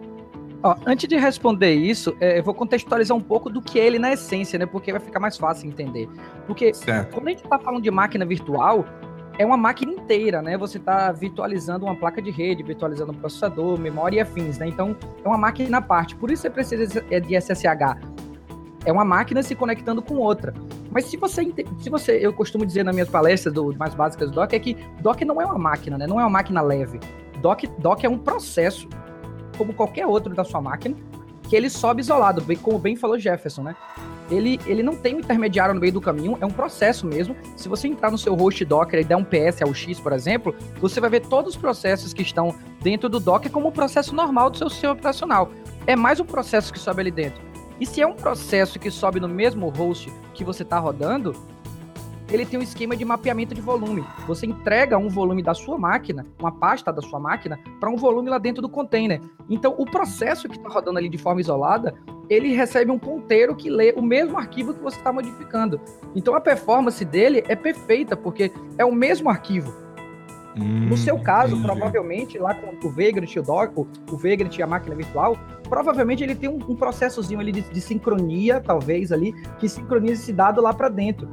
Ó, 0.61 0.75
antes 0.85 1.07
de 1.07 1.17
responder 1.17 1.73
isso, 1.73 2.15
é, 2.19 2.39
eu 2.39 2.43
vou 2.43 2.53
contextualizar 2.53 3.15
um 3.15 3.21
pouco 3.21 3.49
do 3.49 3.61
que 3.61 3.79
é 3.79 3.85
ele 3.85 3.99
na 3.99 4.13
essência, 4.13 4.57
né? 4.57 4.65
Porque 4.65 4.91
vai 4.91 5.01
ficar 5.01 5.19
mais 5.19 5.37
fácil 5.37 5.67
entender. 5.67 6.09
Porque 6.47 6.73
certo. 6.73 7.13
quando 7.13 7.27
a 7.27 7.29
gente 7.31 7.43
está 7.43 7.59
falando 7.59 7.83
de 7.83 7.91
máquina 7.91 8.25
virtual, 8.25 8.85
é 9.37 9.45
uma 9.45 9.57
máquina 9.57 9.91
inteira, 9.91 10.41
né? 10.41 10.57
Você 10.57 10.77
está 10.77 11.11
virtualizando 11.11 11.85
uma 11.85 11.95
placa 11.95 12.21
de 12.21 12.29
rede, 12.29 12.61
virtualizando 12.61 13.11
um 13.11 13.15
processador, 13.15 13.79
memória 13.79 14.17
e 14.17 14.19
afins, 14.19 14.57
né? 14.57 14.67
Então, 14.67 14.95
é 15.23 15.27
uma 15.27 15.37
máquina 15.37 15.77
à 15.79 15.81
parte. 15.81 16.15
Por 16.15 16.29
isso 16.29 16.43
você 16.43 16.49
precisa 16.49 17.01
de 17.01 17.41
SSH. 17.41 17.97
É 18.85 18.91
uma 18.91 19.05
máquina 19.05 19.41
se 19.41 19.55
conectando 19.55 20.01
com 20.01 20.15
outra. 20.15 20.53
Mas 20.91 21.05
se 21.05 21.17
você, 21.17 21.51
se 21.79 21.89
você, 21.89 22.19
eu 22.21 22.31
costumo 22.31 22.65
dizer 22.65 22.83
nas 22.83 22.93
minhas 22.93 23.09
palestras 23.09 23.53
do, 23.53 23.75
mais 23.75 23.95
básicas 23.95 24.29
do 24.29 24.35
Docker, 24.35 24.59
é 24.59 24.59
que 24.59 24.77
Docker 25.01 25.25
não 25.25 25.41
é 25.41 25.45
uma 25.45 25.57
máquina, 25.57 25.97
né? 25.97 26.05
Não 26.05 26.19
é 26.19 26.23
uma 26.23 26.29
máquina 26.29 26.61
leve. 26.61 26.99
Docker, 27.41 27.69
Docker 27.79 28.05
é 28.05 28.13
um 28.13 28.17
processo, 28.17 28.87
como 29.57 29.73
qualquer 29.73 30.05
outro 30.05 30.35
da 30.35 30.43
sua 30.43 30.61
máquina, 30.61 30.95
que 31.49 31.55
ele 31.55 31.69
sobe 31.69 32.01
isolado, 32.01 32.43
como 32.61 32.77
bem 32.77 32.95
falou 32.95 33.17
Jefferson, 33.17 33.63
né? 33.63 33.75
Ele, 34.29 34.59
ele 34.65 34.81
não 34.81 34.95
tem 34.95 35.15
um 35.15 35.19
intermediário 35.19 35.73
no 35.73 35.81
meio 35.81 35.93
do 35.93 36.01
caminho, 36.01 36.37
é 36.39 36.45
um 36.45 36.51
processo 36.51 37.05
mesmo. 37.05 37.35
Se 37.55 37.67
você 37.67 37.87
entrar 37.87 38.11
no 38.11 38.17
seu 38.17 38.33
host 38.35 38.63
Docker 38.65 38.99
e 38.99 39.03
der 39.03 39.15
um 39.15 39.23
PS 39.23 39.61
ao 39.61 39.73
X, 39.73 39.99
por 39.99 40.13
exemplo, 40.13 40.55
você 40.79 40.99
vai 40.99 41.09
ver 41.09 41.21
todos 41.21 41.55
os 41.55 41.59
processos 41.59 42.13
que 42.13 42.21
estão 42.21 42.55
dentro 42.81 43.09
do 43.09 43.19
Docker 43.19 43.51
como 43.51 43.67
um 43.67 43.71
processo 43.71 44.15
normal 44.15 44.49
do 44.49 44.57
seu 44.57 44.69
sistema 44.69 44.93
operacional. 44.93 45.51
É 45.85 45.95
mais 45.95 46.19
um 46.19 46.25
processo 46.25 46.71
que 46.71 46.79
sobe 46.79 47.01
ali 47.01 47.11
dentro. 47.11 47.41
E 47.79 47.85
se 47.85 48.01
é 48.01 48.07
um 48.07 48.13
processo 48.13 48.79
que 48.79 48.89
sobe 48.89 49.19
no 49.19 49.27
mesmo 49.27 49.69
host 49.69 50.11
que 50.33 50.43
você 50.43 50.63
está 50.63 50.79
rodando, 50.79 51.35
ele 52.33 52.45
tem 52.45 52.59
um 52.59 52.63
esquema 52.63 52.95
de 52.95 53.05
mapeamento 53.05 53.53
de 53.53 53.61
volume. 53.61 54.03
Você 54.27 54.45
entrega 54.45 54.97
um 54.97 55.07
volume 55.07 55.43
da 55.43 55.53
sua 55.53 55.77
máquina, 55.77 56.25
uma 56.39 56.51
pasta 56.51 56.91
da 56.91 57.01
sua 57.01 57.19
máquina, 57.19 57.59
para 57.79 57.89
um 57.89 57.95
volume 57.95 58.29
lá 58.29 58.37
dentro 58.37 58.61
do 58.61 58.67
container. 58.67 59.21
Então, 59.49 59.75
o 59.77 59.85
processo 59.85 60.49
que 60.49 60.57
está 60.57 60.69
rodando 60.69 60.97
ali 60.97 61.09
de 61.09 61.17
forma 61.17 61.41
isolada, 61.41 61.93
ele 62.29 62.53
recebe 62.55 62.89
um 62.91 62.97
ponteiro 62.97 63.55
que 63.55 63.69
lê 63.69 63.93
o 63.95 64.01
mesmo 64.01 64.37
arquivo 64.37 64.73
que 64.73 64.81
você 64.81 64.97
está 64.97 65.13
modificando. 65.13 65.79
Então, 66.15 66.35
a 66.35 66.41
performance 66.41 67.03
dele 67.05 67.43
é 67.47 67.55
perfeita, 67.55 68.17
porque 68.17 68.51
é 68.77 68.85
o 68.85 68.91
mesmo 68.91 69.29
arquivo. 69.29 69.83
Hum, 70.55 70.87
no 70.87 70.97
seu 70.97 71.19
caso, 71.19 71.55
entendi. 71.55 71.67
provavelmente, 71.67 72.37
lá 72.37 72.53
com 72.53 72.87
o 72.87 72.91
Vagrant 72.91 73.31
e 73.33 73.39
o 73.39 73.43
Docker, 73.43 73.85
o 74.11 74.17
Vagrant 74.17 74.55
e 74.57 74.61
a 74.61 74.67
máquina 74.67 74.95
virtual, 74.95 75.37
provavelmente 75.67 76.23
ele 76.23 76.35
tem 76.35 76.49
um, 76.49 76.59
um 76.67 76.75
processozinho 76.75 77.39
ali 77.39 77.51
de, 77.51 77.61
de, 77.61 77.81
sincronia, 77.81 78.59
talvez 78.59 79.11
ali, 79.11 79.33
que 79.57 79.67
sincroniza 79.67 80.21
esse 80.21 80.33
dado 80.33 80.61
lá 80.61 80.73
para 80.73 80.89
dentro. 80.89 81.27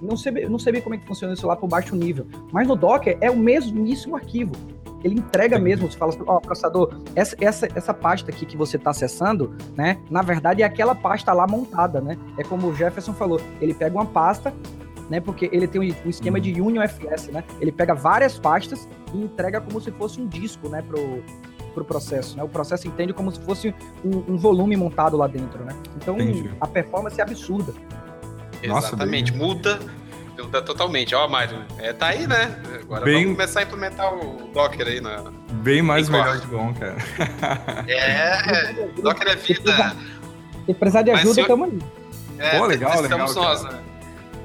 Não 0.00 0.16
sei, 0.16 0.48
não 0.48 0.58
como 0.82 0.94
é 0.94 0.98
que 0.98 1.06
funciona 1.06 1.34
isso 1.34 1.46
lá 1.46 1.56
por 1.56 1.68
baixo 1.68 1.94
nível, 1.94 2.26
mas 2.52 2.66
no 2.66 2.76
Docker 2.76 3.16
é 3.20 3.30
o 3.30 3.36
mesmíssimo 3.36 4.16
arquivo. 4.16 4.52
Ele 5.02 5.14
entrega 5.14 5.58
mesmo, 5.58 5.90
você 5.90 5.96
fala 5.96 6.12
assim, 6.12 6.22
ó, 6.26 6.36
oh, 6.36 6.40
processador, 6.40 7.00
essa, 7.14 7.36
essa, 7.40 7.68
essa 7.74 7.94
pasta 7.94 8.30
aqui 8.30 8.44
que 8.44 8.56
você 8.56 8.76
está 8.76 8.90
acessando, 8.90 9.54
né? 9.76 9.98
Na 10.10 10.22
verdade 10.22 10.62
é 10.62 10.66
aquela 10.66 10.94
pasta 10.94 11.32
lá 11.32 11.46
montada, 11.46 12.00
né? 12.00 12.18
É 12.36 12.42
como 12.42 12.68
o 12.68 12.74
Jefferson 12.74 13.12
falou, 13.12 13.40
ele 13.60 13.74
pega 13.74 13.96
uma 13.96 14.06
pasta, 14.06 14.52
né? 15.08 15.20
Porque 15.20 15.48
ele 15.52 15.66
tem 15.66 15.80
um, 15.80 16.08
esquema 16.08 16.40
de 16.40 16.60
Union 16.60 16.82
FS, 16.82 17.28
né? 17.28 17.44
Ele 17.60 17.70
pega 17.70 17.94
várias 17.94 18.38
pastas 18.38 18.88
e 19.14 19.18
entrega 19.18 19.60
como 19.60 19.80
se 19.80 19.90
fosse 19.92 20.20
um 20.20 20.26
disco, 20.26 20.68
né? 20.68 20.82
Pro, 20.82 21.22
pro 21.74 21.84
processo, 21.84 22.36
né? 22.36 22.42
O 22.42 22.48
processo 22.48 22.88
entende 22.88 23.12
como 23.12 23.30
se 23.30 23.40
fosse 23.40 23.74
um, 24.04 24.32
um 24.32 24.36
volume 24.36 24.76
montado 24.76 25.16
lá 25.16 25.28
dentro, 25.28 25.64
né? 25.64 25.74
Então 25.96 26.18
Entendi. 26.18 26.50
a 26.60 26.66
performance 26.66 27.20
é 27.20 27.22
absurda. 27.22 27.72
Nossa, 28.66 28.88
Exatamente, 28.88 29.32
bem... 29.32 29.40
muda, 29.40 29.78
muda 30.38 30.62
totalmente. 30.62 31.14
Ó, 31.14 31.28
Mário, 31.28 31.64
é, 31.78 31.92
tá 31.92 32.08
aí, 32.08 32.26
né? 32.26 32.60
Agora 32.80 33.04
bem... 33.04 33.22
vamos 33.22 33.36
começar 33.36 33.60
a 33.60 33.62
implementar 33.64 34.14
o 34.14 34.50
Docker 34.52 34.86
aí 34.86 35.00
na. 35.00 35.24
Bem 35.50 35.82
mais 35.82 36.08
melhor 36.08 36.38
de 36.38 36.46
bom, 36.46 36.72
cara. 36.74 36.96
É, 37.86 38.88
Docker 39.00 39.28
é 39.28 39.36
vida. 39.36 39.96
Se 40.66 40.74
precisar 40.74 41.02
de 41.02 41.10
ajuda, 41.10 41.46
tamo 41.46 41.64
aí. 41.64 41.78
É, 42.38 42.58
Pô, 42.58 42.66
legal, 42.66 43.00
legal. 43.00 43.32
Nós, 43.32 43.64
né? 43.64 43.78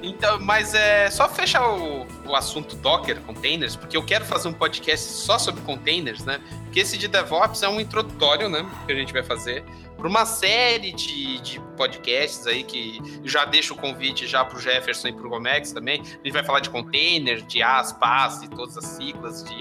Então, 0.03 0.37
mas 0.37 0.73
é 0.73 1.09
só 1.09 1.29
fechar 1.29 1.65
o, 1.65 2.05
o 2.27 2.35
assunto 2.35 2.75
Docker, 2.75 3.21
containers, 3.21 3.77
porque 3.77 3.95
eu 3.95 4.03
quero 4.03 4.25
fazer 4.25 4.49
um 4.49 4.53
podcast 4.53 5.09
só 5.09 5.39
sobre 5.39 5.61
containers, 5.61 6.25
né? 6.25 6.41
Porque 6.65 6.81
esse 6.81 6.97
de 6.97 7.07
DevOps 7.07 7.63
é 7.63 7.69
um 7.69 7.79
introdutório, 7.79 8.49
né? 8.49 8.69
Que 8.85 8.91
a 8.91 8.95
gente 8.95 9.13
vai 9.13 9.23
fazer 9.23 9.63
para 9.95 10.09
uma 10.09 10.25
série 10.25 10.91
de, 10.91 11.39
de 11.39 11.59
podcasts 11.77 12.45
aí 12.45 12.63
que 12.65 12.99
já 13.23 13.45
deixo 13.45 13.73
o 13.73 13.77
convite 13.77 14.27
já 14.27 14.43
para 14.43 14.57
o 14.57 14.61
Jefferson 14.61 15.07
e 15.07 15.13
para 15.13 15.25
o 15.25 15.29
Gomex 15.29 15.71
também. 15.71 16.01
A 16.01 16.05
gente 16.05 16.33
vai 16.33 16.43
falar 16.43 16.59
de 16.59 16.69
container, 16.69 17.41
de 17.41 17.63
AS, 17.63 17.93
PAS 17.93 18.43
e 18.43 18.49
todas 18.49 18.77
as 18.77 18.83
siglas, 18.83 19.45
de, 19.45 19.55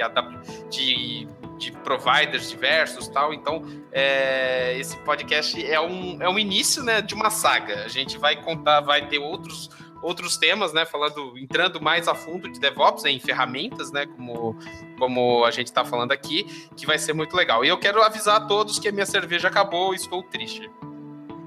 de, 0.68 1.28
de 1.59 1.70
providers 1.84 2.51
diversos 2.51 3.07
tal. 3.07 3.32
Então, 3.32 3.62
é, 3.93 4.76
esse 4.76 4.97
podcast 4.99 5.64
é 5.64 5.80
um, 5.80 6.20
é 6.20 6.28
um 6.28 6.36
início 6.36 6.82
né, 6.82 7.01
de 7.01 7.14
uma 7.14 7.30
saga. 7.30 7.84
A 7.84 7.88
gente 7.88 8.18
vai 8.18 8.34
contar, 8.34 8.80
vai 8.80 9.07
ter 9.07 9.20
outros 9.20 9.70
outros 10.03 10.36
temas, 10.36 10.72
né? 10.72 10.84
Falando, 10.84 11.38
entrando 11.38 11.80
mais 11.80 12.09
a 12.09 12.14
fundo 12.14 12.50
de 12.50 12.59
DevOps, 12.61 13.05
né, 13.05 13.11
em 13.11 13.20
ferramentas, 13.20 13.90
né? 13.92 14.07
Como, 14.07 14.57
como 14.98 15.44
a 15.44 15.50
gente 15.50 15.68
está 15.68 15.84
falando 15.84 16.12
aqui, 16.12 16.44
que 16.76 16.84
vai 16.84 16.98
ser 16.98 17.12
muito 17.12 17.36
legal. 17.36 17.64
E 17.64 17.68
eu 17.68 17.78
quero 17.78 18.03
avisar 18.03 18.36
a 18.36 18.40
todos 18.40 18.78
que 18.78 18.88
a 18.88 18.92
minha 18.92 19.07
cerveja 19.07 19.48
acabou 19.48 19.94
estou 19.94 20.22
triste. 20.22 20.70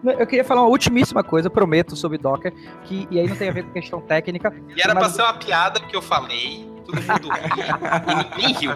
Eu 0.04 0.28
queria 0.28 0.44
falar 0.44 0.62
uma 0.62 0.70
ultimíssima 0.70 1.24
coisa, 1.24 1.50
prometo, 1.50 1.96
sobre 1.96 2.18
Docker, 2.18 2.54
que, 2.84 3.08
e 3.10 3.20
aí 3.20 3.28
não 3.28 3.36
tem 3.36 3.50
a 3.50 3.52
ver 3.52 3.64
com 3.64 3.72
questão 3.72 4.00
técnica. 4.00 4.54
E 4.76 4.82
era 4.82 4.94
mas... 4.94 5.04
pra 5.04 5.14
ser 5.14 5.22
uma 5.24 5.34
piada 5.34 5.80
que 5.80 5.96
eu 5.96 6.02
falei, 6.02 6.70
todo 6.86 7.02
mundo 7.02 7.30
riu, 7.56 7.66
ninguém 8.38 8.54
riu. 8.54 8.72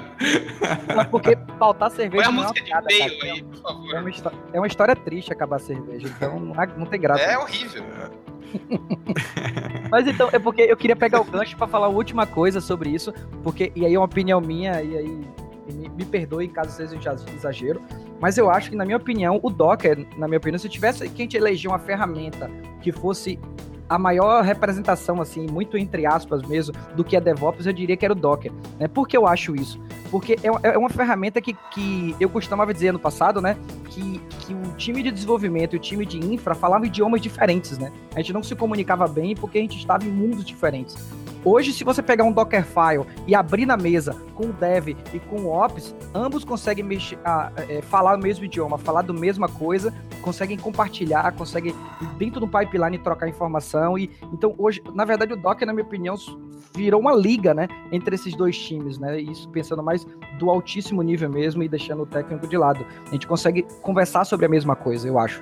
Mas 0.95 1.07
porque 1.07 1.37
faltar 1.59 1.91
cerveja. 1.91 2.23
Põe 2.23 2.33
a 2.33 2.35
é 2.35 2.41
música 2.41 2.59
é 2.59 2.81
de 2.81 2.85
meio 2.87 3.23
aí, 3.23 3.43
por 3.43 3.61
favor. 3.61 3.95
É 3.95 3.99
uma, 3.99 4.11
é 4.53 4.59
uma, 4.59 4.67
história 4.67 4.95
triste 4.95 5.31
acabar 5.31 5.57
a 5.57 5.59
cerveja, 5.59 6.07
então 6.07 6.39
não, 6.39 6.55
não 6.77 6.85
tem 6.87 6.99
graça. 6.99 7.21
É 7.21 7.37
horrível. 7.37 7.83
Mas 9.89 10.07
então, 10.07 10.29
é 10.31 10.39
porque 10.39 10.61
eu 10.61 10.77
queria 10.77 10.95
pegar 10.95 11.21
o 11.21 11.23
gancho 11.23 11.57
para 11.57 11.67
falar 11.67 11.87
a 11.87 11.89
última 11.89 12.25
coisa 12.25 12.61
sobre 12.61 12.89
isso, 12.89 13.13
porque, 13.43 13.71
e 13.75 13.85
aí 13.85 13.93
é 13.93 13.99
uma 13.99 14.05
opinião 14.05 14.39
minha, 14.39 14.81
e 14.81 14.97
aí 14.97 15.21
me, 15.73 15.89
me 15.89 16.05
perdoe 16.05 16.47
caso 16.47 16.71
seja 16.71 16.95
um 16.95 17.35
exagero, 17.35 17.81
mas 18.19 18.37
eu 18.37 18.49
acho 18.49 18.69
que, 18.69 18.75
na 18.75 18.85
minha 18.85 18.97
opinião, 18.97 19.39
o 19.41 19.49
Docker, 19.49 20.05
na 20.17 20.27
minha 20.27 20.37
opinião, 20.37 20.59
se 20.59 20.69
tivesse 20.69 21.07
que 21.09 21.21
a 21.21 21.25
gente 21.25 21.37
eleger 21.37 21.69
uma 21.69 21.79
ferramenta 21.79 22.49
que 22.81 22.91
fosse 22.91 23.39
a 23.89 23.97
maior 23.97 24.43
representação, 24.43 25.19
assim, 25.19 25.47
muito 25.47 25.77
entre 25.77 26.05
aspas 26.05 26.43
mesmo, 26.43 26.75
do 26.95 27.03
que 27.03 27.15
é 27.15 27.21
DevOps, 27.21 27.65
eu 27.65 27.73
diria 27.73 27.97
que 27.97 28.05
era 28.05 28.13
o 28.13 28.15
Docker. 28.15 28.51
Né? 28.79 28.87
Por 28.87 29.07
que 29.07 29.17
eu 29.17 29.27
acho 29.27 29.55
isso? 29.55 29.81
Porque 30.11 30.37
é, 30.43 30.73
é 30.73 30.77
uma 30.77 30.89
ferramenta 30.89 31.41
que, 31.41 31.53
que 31.71 32.15
eu 32.19 32.29
costumava 32.29 32.73
dizer 32.73 32.93
no 32.93 32.99
passado, 32.99 33.41
né? 33.41 33.57
Que, 33.89 34.19
que 34.41 34.53
o 34.53 34.75
time 34.75 35.03
de 35.03 35.11
desenvolvimento 35.11 35.75
e 35.75 35.77
o 35.77 35.79
time 35.79 36.05
de 36.05 36.17
infra 36.17 36.55
falavam 36.55 36.85
idiomas 36.85 37.21
diferentes, 37.21 37.77
né? 37.77 37.91
A 38.15 38.19
gente 38.19 38.33
não 38.33 38.43
se 38.43 38.55
comunicava 38.55 39.07
bem 39.07 39.35
porque 39.35 39.57
a 39.57 39.61
gente 39.61 39.77
estava 39.77 40.05
em 40.05 40.09
mundos 40.09 40.43
diferentes. 40.43 40.95
Hoje, 41.43 41.71
se 41.71 41.85
você 41.85 42.01
pegar 42.01 42.25
um 42.25 42.33
Dockerfile 42.33 43.05
e 43.25 43.33
abrir 43.33 43.65
na 43.65 43.77
mesa 43.77 44.13
com 44.35 44.47
o 44.47 44.53
Dev 44.53 44.89
e 44.89 45.19
com 45.19 45.37
o 45.37 45.47
Ops, 45.47 45.95
ambos 46.13 46.43
conseguem 46.43 46.83
mexer, 46.83 47.17
ah, 47.23 47.51
é, 47.69 47.81
falar 47.81 48.17
o 48.17 48.21
mesmo 48.21 48.43
idioma, 48.43 48.77
falar 48.77 49.03
da 49.03 49.13
mesma 49.13 49.47
coisa, 49.47 49.93
conseguem 50.21 50.57
compartilhar, 50.57 51.31
conseguem 51.31 51.73
dentro 52.17 52.41
do 52.41 52.47
pipeline 52.47 52.97
trocar 52.97 53.29
informação. 53.29 53.97
E 53.97 54.11
então 54.33 54.53
hoje, 54.57 54.81
na 54.93 55.05
verdade, 55.05 55.31
o 55.31 55.37
Docker, 55.37 55.65
na 55.65 55.73
minha 55.73 55.85
opinião, 55.85 56.15
virou 56.75 56.99
uma 56.99 57.15
liga, 57.15 57.53
né, 57.53 57.69
entre 57.91 58.15
esses 58.15 58.35
dois 58.35 58.57
times, 58.57 58.99
né? 58.99 59.19
Isso 59.19 59.47
pensando 59.49 59.81
mais 59.81 60.05
do 60.37 60.49
altíssimo 60.49 61.01
nível 61.01 61.29
mesmo 61.29 61.63
e 61.63 61.69
deixando 61.69 62.03
o 62.03 62.05
técnico 62.05 62.47
de 62.47 62.57
lado. 62.57 62.85
A 63.07 63.11
gente 63.11 63.25
consegue 63.25 63.63
conversar 63.81 64.25
sobre 64.25 64.45
a 64.45 64.49
mesma 64.49 64.75
coisa, 64.75 65.07
eu 65.07 65.17
acho. 65.17 65.41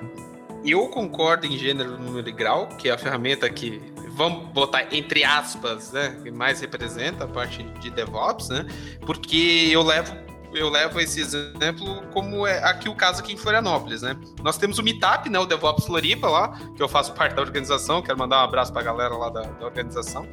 Eu 0.64 0.88
concordo 0.88 1.46
em 1.46 1.56
gênero, 1.56 1.98
número 1.98 2.28
e 2.28 2.32
grau, 2.32 2.66
que 2.66 2.88
é 2.88 2.92
a 2.92 2.98
ferramenta 2.98 3.48
que 3.48 3.80
vamos 4.18 4.48
botar 4.48 4.92
entre 4.92 5.22
aspas, 5.22 5.92
né, 5.92 6.18
que 6.22 6.30
mais 6.30 6.60
representa 6.60 7.24
a 7.24 7.28
parte 7.28 7.62
de 7.80 7.88
DevOps, 7.90 8.48
né? 8.48 8.66
Porque 9.06 9.68
eu 9.70 9.82
levo 9.82 10.12
eu 10.52 10.70
levo 10.70 10.98
esse 10.98 11.20
exemplo 11.20 12.02
como 12.12 12.46
é 12.46 12.64
aqui 12.64 12.88
o 12.88 12.94
caso 12.94 13.20
aqui 13.20 13.34
em 13.34 13.36
Florianópolis, 13.36 14.02
né? 14.02 14.16
Nós 14.42 14.56
temos 14.56 14.78
o 14.78 14.82
Meetup, 14.82 15.28
né, 15.28 15.38
o 15.38 15.46
DevOps 15.46 15.84
Floripa 15.84 16.28
lá, 16.28 16.58
que 16.74 16.82
eu 16.82 16.88
faço 16.88 17.12
parte 17.12 17.34
da 17.34 17.42
organização, 17.42 18.02
quero 18.02 18.18
mandar 18.18 18.40
um 18.40 18.44
abraço 18.44 18.72
para 18.72 18.82
a 18.82 18.84
galera 18.84 19.14
lá 19.14 19.28
da, 19.28 19.42
da 19.42 19.66
organização, 19.66 20.26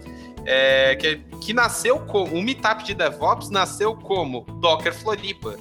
é, 0.46 0.96
que, 0.96 1.18
que 1.42 1.54
nasceu 1.54 2.00
como, 2.00 2.34
o 2.34 2.42
Meetup 2.42 2.84
de 2.84 2.94
DevOps 2.94 3.50
nasceu 3.50 3.96
como 3.96 4.46
Docker 4.62 4.94
Floripa, 4.94 5.58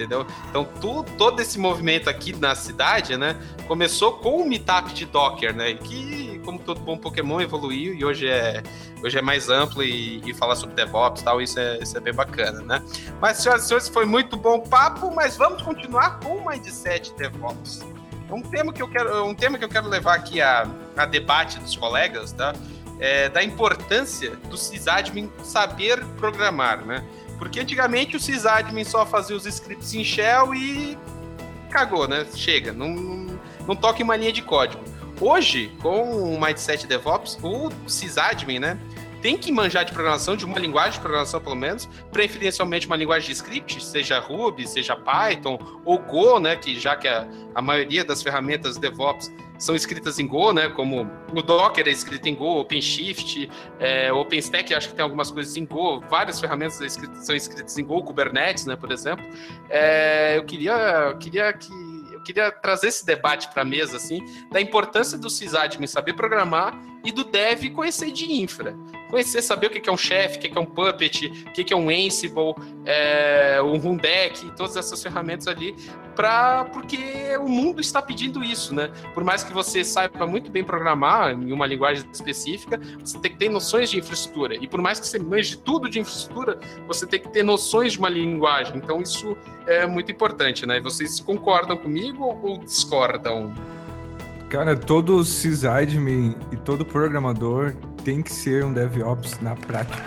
entendeu? 0.00 0.26
Então, 0.48 0.64
tu, 0.64 1.04
todo 1.18 1.40
esse 1.40 1.58
movimento 1.58 2.08
aqui 2.08 2.34
na 2.34 2.54
cidade, 2.54 3.16
né, 3.16 3.36
começou 3.68 4.14
com 4.14 4.42
o 4.42 4.48
Meetup 4.48 4.92
de 4.94 5.04
Docker, 5.04 5.54
né, 5.54 5.74
que 5.74 6.40
como 6.44 6.58
todo 6.58 6.80
bom 6.80 6.96
Pokémon, 6.96 7.40
evoluiu 7.40 7.94
e 7.94 8.04
hoje 8.04 8.28
é, 8.28 8.62
hoje 9.02 9.18
é 9.18 9.22
mais 9.22 9.48
amplo 9.48 9.82
e, 9.82 10.20
e 10.24 10.34
falar 10.34 10.56
sobre 10.56 10.74
DevOps 10.74 11.20
e 11.20 11.24
tal, 11.24 11.40
isso 11.40 11.58
é, 11.58 11.78
isso 11.78 11.96
é 11.96 12.00
bem 12.00 12.14
bacana, 12.14 12.60
né? 12.62 12.82
Mas, 13.20 13.38
senhoras 13.38 13.64
e 13.64 13.68
senhores, 13.68 13.88
foi 13.88 14.06
muito 14.06 14.36
bom 14.36 14.56
o 14.56 14.68
papo, 14.68 15.14
mas 15.14 15.36
vamos 15.36 15.62
continuar 15.62 16.18
com 16.20 16.36
o 16.36 16.48
Mindset 16.48 17.14
DevOps. 17.16 17.84
Um 18.30 18.42
tema 18.42 18.72
que 18.72 18.80
eu 18.80 18.88
quero, 18.88 19.24
um 19.24 19.34
tema 19.34 19.58
que 19.58 19.64
eu 19.64 19.68
quero 19.68 19.88
levar 19.88 20.14
aqui 20.14 20.40
a, 20.40 20.66
a 20.96 21.04
debate 21.04 21.58
dos 21.58 21.76
colegas, 21.76 22.32
tá? 22.32 22.54
É, 22.98 23.28
da 23.28 23.42
importância 23.42 24.36
do 24.48 24.56
sysadmin 24.56 25.30
saber 25.42 26.04
programar, 26.16 26.84
né? 26.84 27.04
Porque 27.40 27.58
antigamente 27.58 28.16
o 28.16 28.20
sysadmin 28.20 28.84
só 28.84 29.06
fazia 29.06 29.34
os 29.34 29.46
scripts 29.46 29.94
em 29.94 30.04
shell 30.04 30.54
e 30.54 30.96
cagou, 31.70 32.06
né? 32.06 32.26
Chega, 32.36 32.70
não, 32.70 32.88
não, 33.66 33.74
toca 33.74 34.00
em 34.00 34.04
uma 34.04 34.14
linha 34.14 34.30
de 34.30 34.42
código. 34.42 34.84
Hoje, 35.18 35.72
com 35.80 36.34
o 36.34 36.38
Mindset 36.38 36.86
DevOps, 36.86 37.38
o 37.42 37.70
sysadmin, 37.88 38.58
né, 38.58 38.78
tem 39.22 39.38
que 39.38 39.50
manjar 39.50 39.86
de 39.86 39.92
programação, 39.92 40.36
de 40.36 40.44
uma 40.44 40.58
linguagem 40.58 40.92
de 40.92 41.00
programação 41.00 41.40
pelo 41.40 41.56
menos, 41.56 41.88
preferencialmente 42.12 42.86
uma 42.86 42.96
linguagem 42.96 43.26
de 43.28 43.32
script, 43.32 43.82
seja 43.82 44.18
Ruby, 44.18 44.66
seja 44.68 44.94
Python 44.94 45.58
ou 45.84 45.98
Go, 45.98 46.38
né, 46.38 46.56
que 46.56 46.78
já 46.78 46.94
que 46.94 47.08
a, 47.08 47.26
a 47.54 47.62
maioria 47.62 48.04
das 48.04 48.22
ferramentas 48.22 48.76
DevOps 48.76 49.30
são 49.60 49.76
escritas 49.76 50.18
em 50.18 50.26
Go, 50.26 50.52
né, 50.52 50.68
como 50.70 51.08
o 51.32 51.42
Docker 51.42 51.86
é 51.86 51.90
escrito 51.90 52.26
em 52.26 52.34
Go, 52.34 52.60
OpenShift, 52.60 53.48
é, 53.78 54.12
OpenStack 54.12 54.74
acho 54.74 54.88
que 54.88 54.94
tem 54.94 55.02
algumas 55.02 55.30
coisas 55.30 55.56
em 55.56 55.64
Go, 55.64 56.00
várias 56.08 56.40
ferramentas 56.40 56.98
são 57.22 57.36
escritas 57.36 57.78
em 57.78 57.84
Go, 57.84 58.02
Kubernetes, 58.02 58.64
né, 58.66 58.74
por 58.74 58.90
exemplo. 58.90 59.24
É, 59.68 60.38
eu 60.38 60.44
queria, 60.44 61.14
queria 61.20 61.52
que 61.52 61.70
eu 62.10 62.22
queria 62.22 62.50
trazer 62.50 62.88
esse 62.88 63.06
debate 63.06 63.48
para 63.48 63.62
a 63.62 63.64
mesa, 63.64 63.96
assim, 63.96 64.20
da 64.50 64.60
importância 64.60 65.16
do 65.16 65.30
sysadmin 65.30 65.86
saber 65.86 66.12
programar 66.12 66.78
e 67.04 67.12
do 67.12 67.24
dev 67.24 67.70
conhecer 67.70 68.10
de 68.10 68.32
infra. 68.32 68.76
Conhecer, 69.08 69.42
saber 69.42 69.66
o 69.66 69.70
que 69.70 69.88
é 69.88 69.92
um 69.92 69.96
chef, 69.96 70.36
o 70.36 70.40
que 70.40 70.56
é 70.56 70.60
um 70.60 70.66
puppet, 70.66 71.26
o 71.48 71.52
que 71.52 71.72
é 71.72 71.76
um 71.76 71.88
Ansible, 71.88 72.54
é, 72.84 73.60
um 73.62 73.76
Rundeck, 73.76 74.54
todas 74.56 74.76
essas 74.76 75.02
ferramentas 75.02 75.48
ali, 75.48 75.74
pra, 76.14 76.64
porque 76.66 77.36
o 77.38 77.48
mundo 77.48 77.80
está 77.80 78.00
pedindo 78.00 78.44
isso, 78.44 78.74
né? 78.74 78.92
Por 79.12 79.24
mais 79.24 79.42
que 79.42 79.52
você 79.52 79.82
saiba 79.82 80.26
muito 80.26 80.50
bem 80.50 80.62
programar 80.62 81.32
em 81.32 81.50
uma 81.52 81.66
linguagem 81.66 82.04
específica, 82.12 82.80
você 83.00 83.18
tem 83.18 83.32
que 83.32 83.38
ter 83.38 83.48
noções 83.48 83.90
de 83.90 83.98
infraestrutura. 83.98 84.54
E 84.54 84.68
por 84.68 84.80
mais 84.80 85.00
que 85.00 85.06
você 85.06 85.18
manje 85.18 85.56
tudo 85.56 85.88
de 85.88 85.98
infraestrutura, 85.98 86.60
você 86.86 87.06
tem 87.06 87.18
que 87.18 87.28
ter 87.30 87.42
noções 87.42 87.92
de 87.92 87.98
uma 87.98 88.08
linguagem. 88.08 88.76
Então 88.76 89.00
isso 89.00 89.36
é 89.66 89.86
muito 89.86 90.12
importante, 90.12 90.66
né? 90.66 90.80
Vocês 90.80 91.18
concordam 91.18 91.76
comigo 91.76 92.38
ou 92.42 92.58
discordam? 92.58 93.52
Cara, 94.50 94.76
todo 94.76 95.22
sysadmin 95.24 96.34
e 96.50 96.56
todo 96.56 96.84
programador 96.84 97.72
tem 98.04 98.20
que 98.20 98.32
ser 98.32 98.64
um 98.64 98.72
DevOps 98.72 99.38
na 99.40 99.54
prática. 99.54 100.02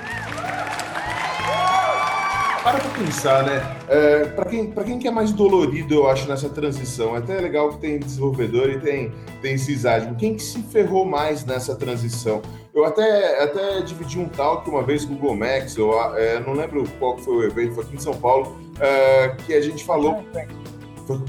para 2.62 2.78
pra 2.78 2.90
pensar, 2.90 3.46
né? 3.46 3.78
É, 3.88 4.26
para 4.26 4.44
quem, 4.50 4.70
pra 4.70 4.84
quem 4.84 5.00
quer 5.00 5.12
mais 5.12 5.32
dolorido, 5.32 5.94
eu 5.94 6.10
acho, 6.10 6.28
nessa 6.28 6.50
transição, 6.50 7.16
é 7.16 7.20
até 7.20 7.40
legal 7.40 7.70
que 7.70 7.78
tem 7.78 7.98
desenvolvedor 7.98 8.70
e 8.70 8.80
tem, 8.82 9.14
tem 9.42 9.58
sysadmin. 9.58 10.16
Quem 10.16 10.36
que 10.36 10.44
se 10.44 10.62
ferrou 10.64 11.06
mais 11.06 11.46
nessa 11.46 11.74
transição? 11.74 12.42
Eu 12.74 12.84
até, 12.84 13.42
até 13.42 13.80
dividi 13.80 14.20
um 14.20 14.28
talk 14.28 14.70
uma 14.70 14.84
vez 14.84 15.06
com 15.06 15.14
o 15.14 15.16
Google 15.16 15.38
Max, 15.38 15.78
eu 15.78 15.98
é, 16.18 16.42
não 16.42 16.52
lembro 16.52 16.84
qual 17.00 17.18
foi 17.18 17.34
o 17.34 17.44
evento, 17.44 17.76
foi 17.76 17.86
aqui 17.86 17.96
em 17.96 18.00
São 18.00 18.16
Paulo, 18.16 18.58
é, 18.78 19.30
que 19.46 19.54
a 19.54 19.62
gente 19.62 19.86
falou. 19.86 20.22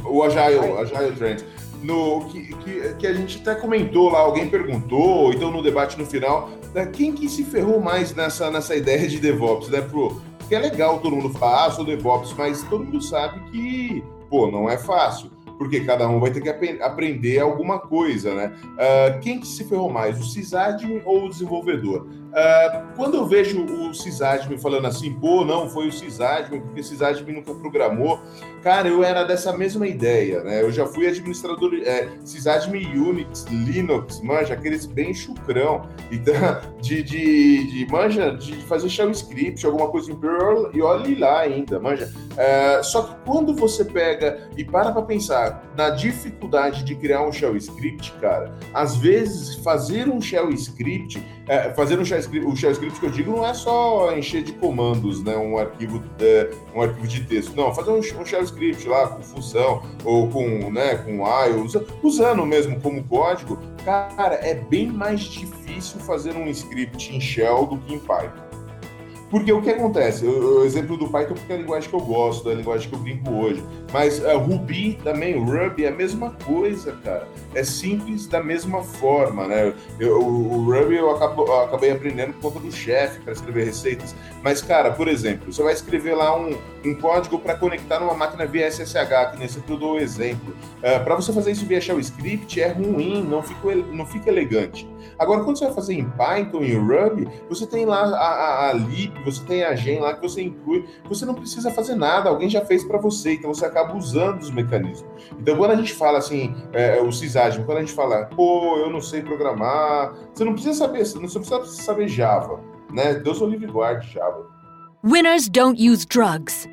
O 0.04 0.22
Agile, 0.24 0.58
Agile 0.78 1.12
Trend 1.16 1.53
no, 1.84 2.24
que, 2.26 2.54
que, 2.54 2.94
que, 2.94 3.06
a 3.06 3.12
gente 3.12 3.38
até 3.40 3.54
comentou 3.54 4.10
lá, 4.10 4.20
alguém 4.20 4.48
perguntou, 4.48 5.32
então 5.32 5.50
no 5.50 5.62
debate 5.62 5.98
no 5.98 6.06
final, 6.06 6.50
né, 6.74 6.86
quem 6.86 7.12
que 7.12 7.28
se 7.28 7.44
ferrou 7.44 7.80
mais 7.80 8.14
nessa, 8.14 8.50
nessa 8.50 8.74
ideia 8.74 9.06
de 9.06 9.18
DevOps, 9.18 9.68
né? 9.68 9.82
Pro, 9.82 10.20
porque 10.38 10.54
é 10.54 10.58
legal 10.58 10.98
todo 11.00 11.14
mundo 11.14 11.30
falar, 11.30 11.66
ah, 11.66 11.70
sou 11.70 11.84
DevOps, 11.84 12.34
mas 12.36 12.62
todo 12.64 12.84
mundo 12.84 13.02
sabe 13.02 13.38
que, 13.50 14.02
pô, 14.28 14.50
não 14.50 14.68
é 14.68 14.78
fácil 14.78 15.30
porque 15.58 15.80
cada 15.80 16.08
um 16.08 16.20
vai 16.20 16.30
ter 16.30 16.40
que 16.40 16.48
ap 16.48 16.62
aprender 16.82 17.38
alguma 17.38 17.78
coisa, 17.78 18.34
né? 18.34 18.52
Uh, 18.64 19.20
quem 19.20 19.38
que 19.38 19.46
se 19.46 19.64
ferrou 19.64 19.90
mais, 19.90 20.18
o 20.18 20.24
sysadmin 20.24 21.00
ou 21.04 21.26
o 21.26 21.28
desenvolvedor? 21.28 22.08
Uh, 22.34 22.96
quando 22.96 23.14
eu 23.16 23.26
vejo 23.26 23.64
o 23.64 23.94
sysadmin 23.94 24.58
falando 24.58 24.86
assim, 24.86 25.12
pô, 25.12 25.44
não, 25.44 25.68
foi 25.68 25.86
o 25.86 25.92
sysadmin, 25.92 26.60
porque 26.62 26.80
o 26.80 26.84
sysadmin 26.84 27.34
nunca 27.34 27.54
programou, 27.54 28.20
cara, 28.60 28.88
eu 28.88 29.04
era 29.04 29.22
dessa 29.22 29.56
mesma 29.56 29.86
ideia, 29.86 30.42
né? 30.42 30.60
Eu 30.60 30.72
já 30.72 30.84
fui 30.84 31.06
administrador, 31.06 31.72
é, 31.84 32.08
Unix, 32.96 33.44
Linux, 33.44 34.20
manja, 34.20 34.54
aqueles 34.54 34.84
bem 34.84 35.14
chucrão, 35.14 35.88
então, 36.10 36.34
de, 36.82 37.04
de, 37.04 37.70
de 37.70 37.92
manja, 37.92 38.32
de 38.32 38.54
fazer 38.64 38.88
shell 38.88 39.12
script, 39.12 39.64
alguma 39.64 39.88
coisa 39.88 40.10
em 40.10 40.16
Perl, 40.16 40.70
e 40.74 40.82
olhe 40.82 41.14
lá 41.14 41.42
ainda, 41.42 41.78
manja. 41.78 42.12
Uh, 42.32 42.82
só 42.82 43.02
que 43.02 43.14
quando 43.24 43.54
você 43.54 43.84
pega 43.84 44.48
e 44.56 44.64
para 44.64 44.90
para 44.90 45.02
pensar, 45.02 45.72
na 45.76 45.90
dificuldade 45.90 46.82
de 46.82 46.96
criar 46.96 47.22
um 47.22 47.30
shell 47.30 47.56
script, 47.56 48.12
cara, 48.20 48.52
às 48.72 48.96
vezes 48.96 49.54
fazer 49.56 50.08
um 50.08 50.20
shell 50.20 50.50
script, 50.50 51.22
é, 51.46 51.70
fazer 51.70 51.98
um 51.98 52.04
shell 52.04 52.18
script, 52.18 52.46
o 52.46 52.56
shell 52.56 52.72
script 52.72 52.98
que 52.98 53.06
eu 53.06 53.10
digo 53.10 53.32
não 53.32 53.46
é 53.46 53.52
só 53.52 54.16
encher 54.16 54.42
de 54.42 54.52
comandos, 54.52 55.22
né, 55.22 55.36
um 55.36 55.58
arquivo, 55.58 56.02
é, 56.20 56.50
um 56.74 56.82
arquivo 56.82 57.06
de 57.06 57.24
texto, 57.24 57.54
não, 57.54 57.74
fazer 57.74 57.90
um, 57.90 57.98
um, 57.98 58.24
shell 58.24 58.42
script 58.42 58.88
lá 58.88 59.08
com 59.08 59.22
função 59.22 59.82
ou 60.04 60.28
com, 60.28 60.70
né, 60.70 60.96
com 60.96 61.26
I, 61.26 61.80
usando 62.02 62.46
mesmo 62.46 62.80
como 62.80 63.02
código, 63.04 63.58
cara, 63.84 64.36
é 64.36 64.54
bem 64.54 64.86
mais 64.86 65.20
difícil 65.20 66.00
fazer 66.00 66.34
um 66.34 66.48
script 66.48 67.14
em 67.14 67.20
shell 67.20 67.66
do 67.66 67.78
que 67.78 67.94
em 67.94 67.98
Python. 67.98 68.43
Porque 69.30 69.52
o 69.52 69.60
que 69.60 69.70
acontece? 69.70 70.24
O, 70.26 70.64
exemplo 70.64 70.96
do 70.96 71.08
Python 71.08 71.34
porque 71.34 71.52
é 71.52 71.56
a 71.56 71.58
linguagem 71.58 71.88
que 71.88 71.96
eu 71.96 72.00
gosto, 72.00 72.48
é 72.50 72.52
a 72.52 72.56
linguagem 72.56 72.88
que 72.88 72.94
eu 72.94 72.98
brinco 72.98 73.30
hoje. 73.32 73.62
Mas 73.92 74.20
uh, 74.20 74.38
Ruby 74.38 74.98
também, 75.02 75.38
Ruby 75.38 75.84
é 75.84 75.88
a 75.88 75.92
mesma 75.92 76.30
coisa, 76.44 76.92
cara. 77.04 77.26
É 77.54 77.64
simples 77.64 78.26
da 78.26 78.42
mesma 78.42 78.82
forma, 78.82 79.46
né? 79.46 79.74
Eu, 79.98 80.20
o, 80.20 80.64
Ruby 80.64 80.96
eu, 80.96 81.10
acabo, 81.10 81.44
eu 81.46 81.62
acabei 81.62 81.90
aprendendo 81.90 82.32
por 82.34 82.52
conta 82.52 82.60
do 82.60 82.72
chefe 82.72 83.20
para 83.20 83.32
escrever 83.32 83.64
receitas. 83.64 84.14
Mas, 84.42 84.62
cara, 84.62 84.90
por 84.92 85.08
exemplo, 85.08 85.52
você 85.52 85.62
vai 85.62 85.72
escrever 85.72 86.14
lá 86.14 86.36
um, 86.36 86.56
um 86.84 86.94
código 86.94 87.38
para 87.38 87.54
conectar 87.54 88.00
numa 88.00 88.14
máquina 88.14 88.46
via 88.46 88.70
SSH, 88.70 89.32
que 89.32 89.38
nesse 89.38 89.58
eu 89.68 89.76
dou 89.76 89.94
o 89.94 89.98
exemplo. 89.98 90.54
É, 90.82 90.98
para 90.98 91.14
você 91.14 91.32
fazer 91.32 91.52
isso 91.52 91.64
via 91.66 91.78
script 91.78 92.60
é 92.60 92.68
ruim, 92.68 93.22
não 93.22 93.42
fica, 93.42 93.74
não 93.74 94.06
fica 94.06 94.30
elegante. 94.30 94.86
Agora, 95.18 95.42
quando 95.44 95.58
você 95.58 95.66
vai 95.66 95.74
fazer 95.74 95.94
em 95.94 96.08
Python 96.10 96.62
e 96.62 96.74
Ruby, 96.74 97.28
você 97.48 97.66
tem 97.66 97.84
lá 97.84 98.02
a, 98.04 98.16
a, 98.16 98.70
a 98.70 98.72
lib, 98.72 99.12
você 99.24 99.44
tem 99.44 99.64
a 99.64 99.74
gen 99.74 100.00
lá 100.00 100.14
que 100.14 100.22
você 100.22 100.42
inclui, 100.42 100.84
você 101.04 101.24
não 101.24 101.34
precisa 101.34 101.70
fazer 101.70 101.94
nada, 101.94 102.28
alguém 102.28 102.48
já 102.48 102.64
fez 102.64 102.84
para 102.84 102.98
você, 102.98 103.34
então 103.34 103.52
você 103.52 103.66
acaba 103.66 103.96
usando 103.96 104.40
os 104.40 104.50
mecanismos. 104.50 105.08
Então, 105.38 105.56
quando 105.56 105.72
a 105.72 105.76
gente 105.76 105.92
fala 105.92 106.18
assim, 106.18 106.54
é, 106.72 107.00
o 107.00 107.10
sysadmin, 107.12 107.64
quando 107.64 107.78
a 107.78 107.80
gente 107.80 107.92
fala, 107.92 108.26
pô, 108.26 108.78
eu 108.78 108.90
não 108.90 109.00
sei 109.00 109.22
programar, 109.22 110.14
você 110.32 110.44
não 110.44 110.52
precisa 110.52 110.74
saber, 110.74 111.04
você 111.04 111.18
não 111.18 111.28
precisa 111.28 111.64
saber 111.66 112.08
Java, 112.08 112.60
né? 112.90 113.14
Deus 113.14 113.40
o 113.40 113.46
livre 113.46 113.66
guarde 113.66 114.12
Java. 114.12 114.46
Winners 115.04 115.48
don't 115.48 115.78
use 115.78 116.06
drugs. 116.06 116.66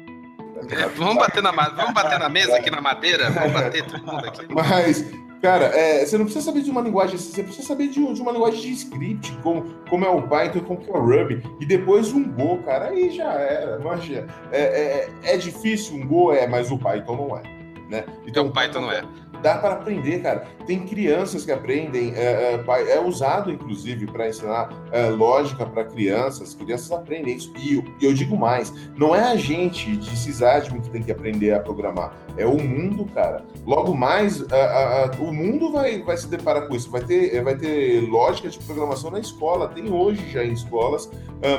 É, 0.70 0.88
vamos, 0.90 1.18
bater 1.18 1.42
na, 1.42 1.52
vamos 1.52 1.94
bater 1.94 2.20
na 2.20 2.30
mesa 2.30 2.56
aqui 2.56 2.70
na 2.70 2.82
madeira? 2.82 3.30
Vamos 3.32 3.52
bater 3.52 3.84
todo 3.86 4.06
mundo 4.06 4.26
aqui. 4.26 4.46
Mas, 4.54 5.06
cara, 5.42 5.66
é, 5.66 6.06
você 6.06 6.18
não 6.18 6.26
precisa 6.26 6.46
saber 6.46 6.62
de 6.62 6.70
uma 6.70 6.82
linguagem, 6.82 7.18
você 7.18 7.44
precisa 7.44 7.68
saber 7.68 7.88
de, 7.88 8.14
de, 8.14 8.22
uma 8.22 8.32
linguagem 8.32 8.62
de 8.62 8.72
script, 8.72 9.32
como, 9.44 9.64
como 9.90 10.06
é 10.06 10.10
o 10.10 10.22
Python, 10.22 10.62
como 10.62 10.84
é 10.88 10.98
o 10.98 11.02
Ruby, 11.02 11.44
e 11.60 11.66
depois 11.66 12.14
um 12.14 12.24
Go, 12.32 12.60
cara, 12.60 12.90
aí 12.90 13.10
já 13.10 13.32
era. 13.34 13.80
Imagina. 13.80 14.28
É, 14.52 14.62
é, 14.62 15.34
é 15.34 15.38
difícil 15.38 15.96
um 15.96 16.08
Go, 16.08 16.32
é, 16.32 16.48
mas 16.48 16.72
o 16.72 16.78
Python 16.78 17.16
não 17.16 17.38
é. 17.38 17.42
Né? 17.90 18.06
Então, 18.26 18.48
o 18.48 18.52
Python 18.52 18.82
não 18.82 18.92
é 18.92 19.04
dá 19.42 19.58
para 19.58 19.74
aprender, 19.74 20.22
cara. 20.22 20.48
Tem 20.66 20.80
crianças 20.86 21.44
que 21.46 21.52
aprendem, 21.52 22.14
é, 22.16 22.62
é, 22.66 22.92
é 22.92 23.00
usado 23.00 23.52
inclusive 23.52 24.08
para 24.08 24.30
ensinar 24.30 24.70
é, 24.92 25.10
lógica 25.10 25.66
para 25.66 25.84
crianças, 25.84 26.54
crianças 26.54 26.92
aprendem 26.92 27.36
isso. 27.36 27.52
E 27.58 27.76
eu, 27.76 27.84
eu, 28.02 28.14
digo 28.14 28.38
mais: 28.38 28.74
não 28.96 29.16
é 29.16 29.32
a 29.32 29.36
gente 29.36 29.96
de 29.98 30.16
sysadmin 30.18 30.82
que 30.82 30.90
tem 30.90 31.04
que 31.04 31.12
aprender 31.12 31.54
a 31.54 31.60
programar, 31.60 32.14
é 32.38 32.46
o 32.46 32.62
mundo, 32.62 33.06
cara. 33.14 33.44
Logo 33.66 33.94
mais, 33.94 34.42
a, 34.52 35.06
a, 35.06 35.12
o 35.20 35.34
mundo 35.34 35.72
vai, 35.72 36.02
vai 36.02 36.18
se 36.18 36.28
deparar 36.28 36.68
com 36.68 36.76
isso. 36.76 36.90
Vai 36.90 37.02
ter, 37.02 37.44
vai 37.44 37.56
ter 37.56 38.02
lógica 38.10 38.50
de 38.50 38.60
programação 38.60 39.12
na 39.12 39.20
escola. 39.20 39.68
Tem 39.68 39.92
hoje 39.92 40.30
já 40.30 40.44
em 40.44 40.54
escolas 40.54 41.10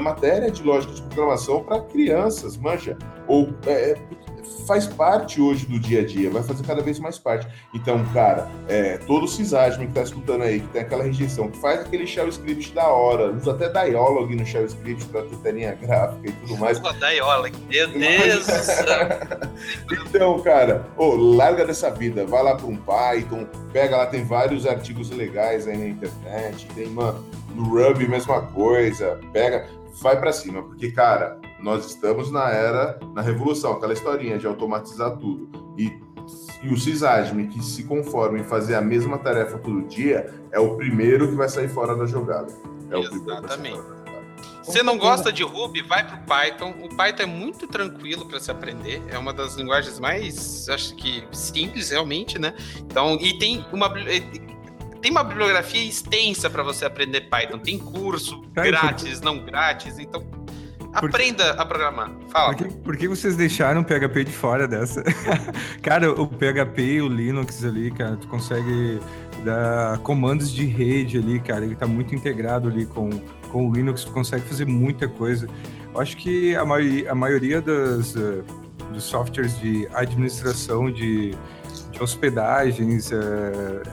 matéria 0.01 0.51
de 0.51 0.63
lógica 0.63 0.95
de 0.95 1.03
programação 1.03 1.63
para 1.65 1.81
crianças, 1.81 2.57
manja. 2.57 2.97
Ou 3.27 3.49
é, 3.67 3.97
faz 4.67 4.87
parte 4.87 5.41
hoje 5.41 5.67
do 5.67 5.79
dia 5.79 6.01
a 6.01 6.05
dia, 6.05 6.31
vai 6.31 6.43
fazer 6.43 6.65
cada 6.65 6.83
vez 6.83 6.99
mais 6.99 7.19
parte. 7.19 7.47
Então, 7.75 8.05
cara, 8.13 8.49
é, 8.69 8.99
todo 8.99 9.27
sysadmin 9.29 9.87
que 9.87 9.93
tá 9.93 10.03
escutando 10.03 10.43
aí, 10.43 10.61
que 10.61 10.69
tem 10.69 10.83
aquela 10.83 11.05
rejeição, 11.05 11.51
que 11.51 11.59
faz 11.59 11.81
aquele 11.81 12.07
shell 12.07 12.29
script 12.29 12.73
da 12.73 12.87
hora, 12.87 13.33
usa 13.33 13.53
até 13.53 13.69
dialog 13.69 14.35
no 14.35 14.45
shell 14.45 14.67
script 14.67 15.05
para 15.07 15.23
ter 15.23 15.37
telinha 15.37 15.75
gráfica 15.75 16.29
e 16.29 16.33
tudo 16.33 16.57
mais. 16.59 16.79
Usa 16.79 16.93
dialog, 16.95 17.53
meu 17.69 17.89
Deus 17.89 18.47
do 18.47 18.53
céu. 18.53 19.09
então, 20.07 20.41
cara, 20.41 20.87
oh, 20.97 21.15
larga 21.15 21.65
dessa 21.65 21.91
vida, 21.91 22.25
vai 22.27 22.43
lá 22.43 22.55
para 22.55 22.67
um 22.67 22.77
Python, 22.77 23.47
pega 23.73 23.97
lá, 23.97 24.07
tem 24.07 24.25
vários 24.25 24.67
artigos 24.67 25.11
legais 25.11 25.67
aí 25.67 25.77
na 25.77 25.87
internet, 25.87 26.67
tem, 26.75 26.87
mano, 26.89 27.25
no 27.55 27.65
Ruby, 27.65 28.09
mesma 28.09 28.43
coisa, 28.43 29.21
pega, 29.33 29.67
vai 30.01 30.19
para 30.19 30.33
cima, 30.33 30.63
porque, 30.63 30.91
cara, 30.91 31.39
nós 31.63 31.87
estamos 31.87 32.31
na 32.31 32.51
era, 32.51 32.99
na 33.15 33.23
revolução, 33.23 33.73
aquela 33.73 33.93
historinha 33.93 34.39
de 34.39 34.47
automatizar 34.47 35.17
tudo. 35.17 35.49
E, 35.79 35.93
e 36.63 36.73
o 36.73 36.77
sysadmin 36.77 37.49
que 37.49 37.63
se 37.63 37.85
conforma 37.85 38.39
em 38.39 38.45
fazer 38.45 38.75
a 38.75 38.81
mesma 38.81 39.19
tarefa 39.19 39.59
todo 39.59 39.83
dia 39.83 40.35
é 40.51 40.59
o 40.59 40.77
primeiro 40.77 41.29
que 41.29 41.35
vai 41.35 41.49
sair 41.49 41.69
fora 41.69 41.97
da 41.97 42.05
jogada. 42.05 42.53
É 42.91 42.99
Exatamente. 42.99 44.03
Você 44.63 44.83
não 44.83 44.97
gosta 44.97 45.33
de 45.33 45.43
Ruby, 45.43 45.83
vai 45.83 46.07
para 46.07 46.17
o 46.17 46.23
Python. 46.25 46.75
O 46.83 46.89
Python 46.89 47.23
é 47.25 47.27
muito 47.27 47.67
tranquilo 47.67 48.27
para 48.27 48.39
se 48.39 48.51
aprender. 48.51 49.03
É 49.09 49.19
uma 49.19 49.33
das 49.33 49.57
linguagens 49.57 49.99
mais, 49.99 50.69
acho 50.69 50.95
que 50.95 51.25
simples 51.33 51.91
realmente, 51.91 52.39
né? 52.39 52.55
Então, 52.79 53.19
e 53.21 53.39
tem 53.39 53.65
uma 53.73 53.93
tem 55.01 55.11
uma 55.11 55.25
bibliografia 55.25 55.83
extensa 55.83 56.49
para 56.49 56.63
você 56.63 56.85
aprender 56.85 57.23
Python. 57.23 57.59
Tem 57.59 57.77
curso 57.77 58.41
grátis, 58.53 59.21
não 59.21 59.45
grátis. 59.45 59.99
Então, 59.99 60.25
Aprenda 60.93 61.53
a 61.53 61.65
programar. 61.65 62.11
Fala. 62.29 62.55
Por 62.55 62.69
que, 62.69 62.75
por 62.75 62.97
que, 62.97 63.09
vocês 63.09 63.37
deixaram 63.37 63.81
o 63.81 63.85
PHP 63.85 64.25
de 64.25 64.33
fora 64.33 64.69
dessa? 64.69 65.03
cara, 65.83 66.11
o 66.11 66.27
PHP 66.27 66.83
e 66.83 67.03
o 67.03 67.09
Linux 67.09 67.65
ali, 67.65 67.91
cara, 67.91 68.17
tu 68.17 68.29
consegue 68.29 69.01
dar 69.45 69.99
comandos 69.99 70.53
de 70.53 70.67
rede 70.67 71.19
ali, 71.19 71.41
cara. 71.41 71.65
Ele 71.65 71.75
tá 71.75 71.87
muito 71.87 72.15
integrado 72.15 72.69
ali 72.69 72.85
com, 72.85 73.11
com 73.51 73.69
o 73.69 73.73
Linux, 73.73 74.05
tu 74.05 74.13
consegue 74.13 74.45
fazer 74.45 74.67
muita 74.67 75.09
coisa. 75.09 75.49
Eu 75.95 76.01
acho 76.01 76.17
que 76.17 76.55
a, 76.57 76.65
maioria, 76.65 77.11
a 77.11 77.15
maioria 77.15 77.61
das, 77.61 78.15
uh, 78.15 78.45
dos 78.93 79.05
softwares 79.05 79.59
de 79.59 79.89
administração 79.95 80.91
de 80.91 81.35
hospedagens, 82.03 83.13
é, 83.13 83.17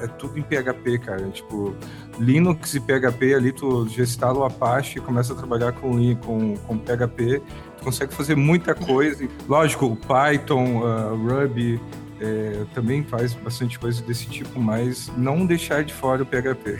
é, 0.04 0.08
tudo 0.08 0.38
em 0.38 0.42
PHP, 0.42 1.00
cara. 1.00 1.30
Tipo, 1.30 1.76
Linux 2.18 2.74
e 2.76 2.80
PHP 2.80 3.34
ali, 3.34 3.52
tu 3.52 3.88
já 3.88 4.04
instala 4.04 4.40
o 4.40 4.44
Apache 4.44 5.00
e 5.00 5.02
começa 5.02 5.34
a 5.34 5.36
trabalhar 5.36 5.72
com, 5.74 6.16
com, 6.18 6.58
com 6.58 6.78
PHP, 6.78 7.42
tu 7.78 7.84
consegue 7.84 8.14
fazer 8.14 8.36
muita 8.36 8.74
coisa. 8.76 9.28
Lógico, 9.48 9.96
Python, 9.96 10.82
uh, 10.82 11.16
Ruby, 11.16 11.80
é, 12.22 12.66
também 12.74 13.04
faz 13.04 13.34
bastante 13.34 13.80
coisa 13.80 14.04
desse 14.04 14.26
tipo, 14.28 14.60
mas 14.60 15.12
não 15.16 15.46
deixar 15.46 15.84
de 15.84 15.94
fora 15.94 16.24
o 16.24 16.26
PHP. 16.26 16.80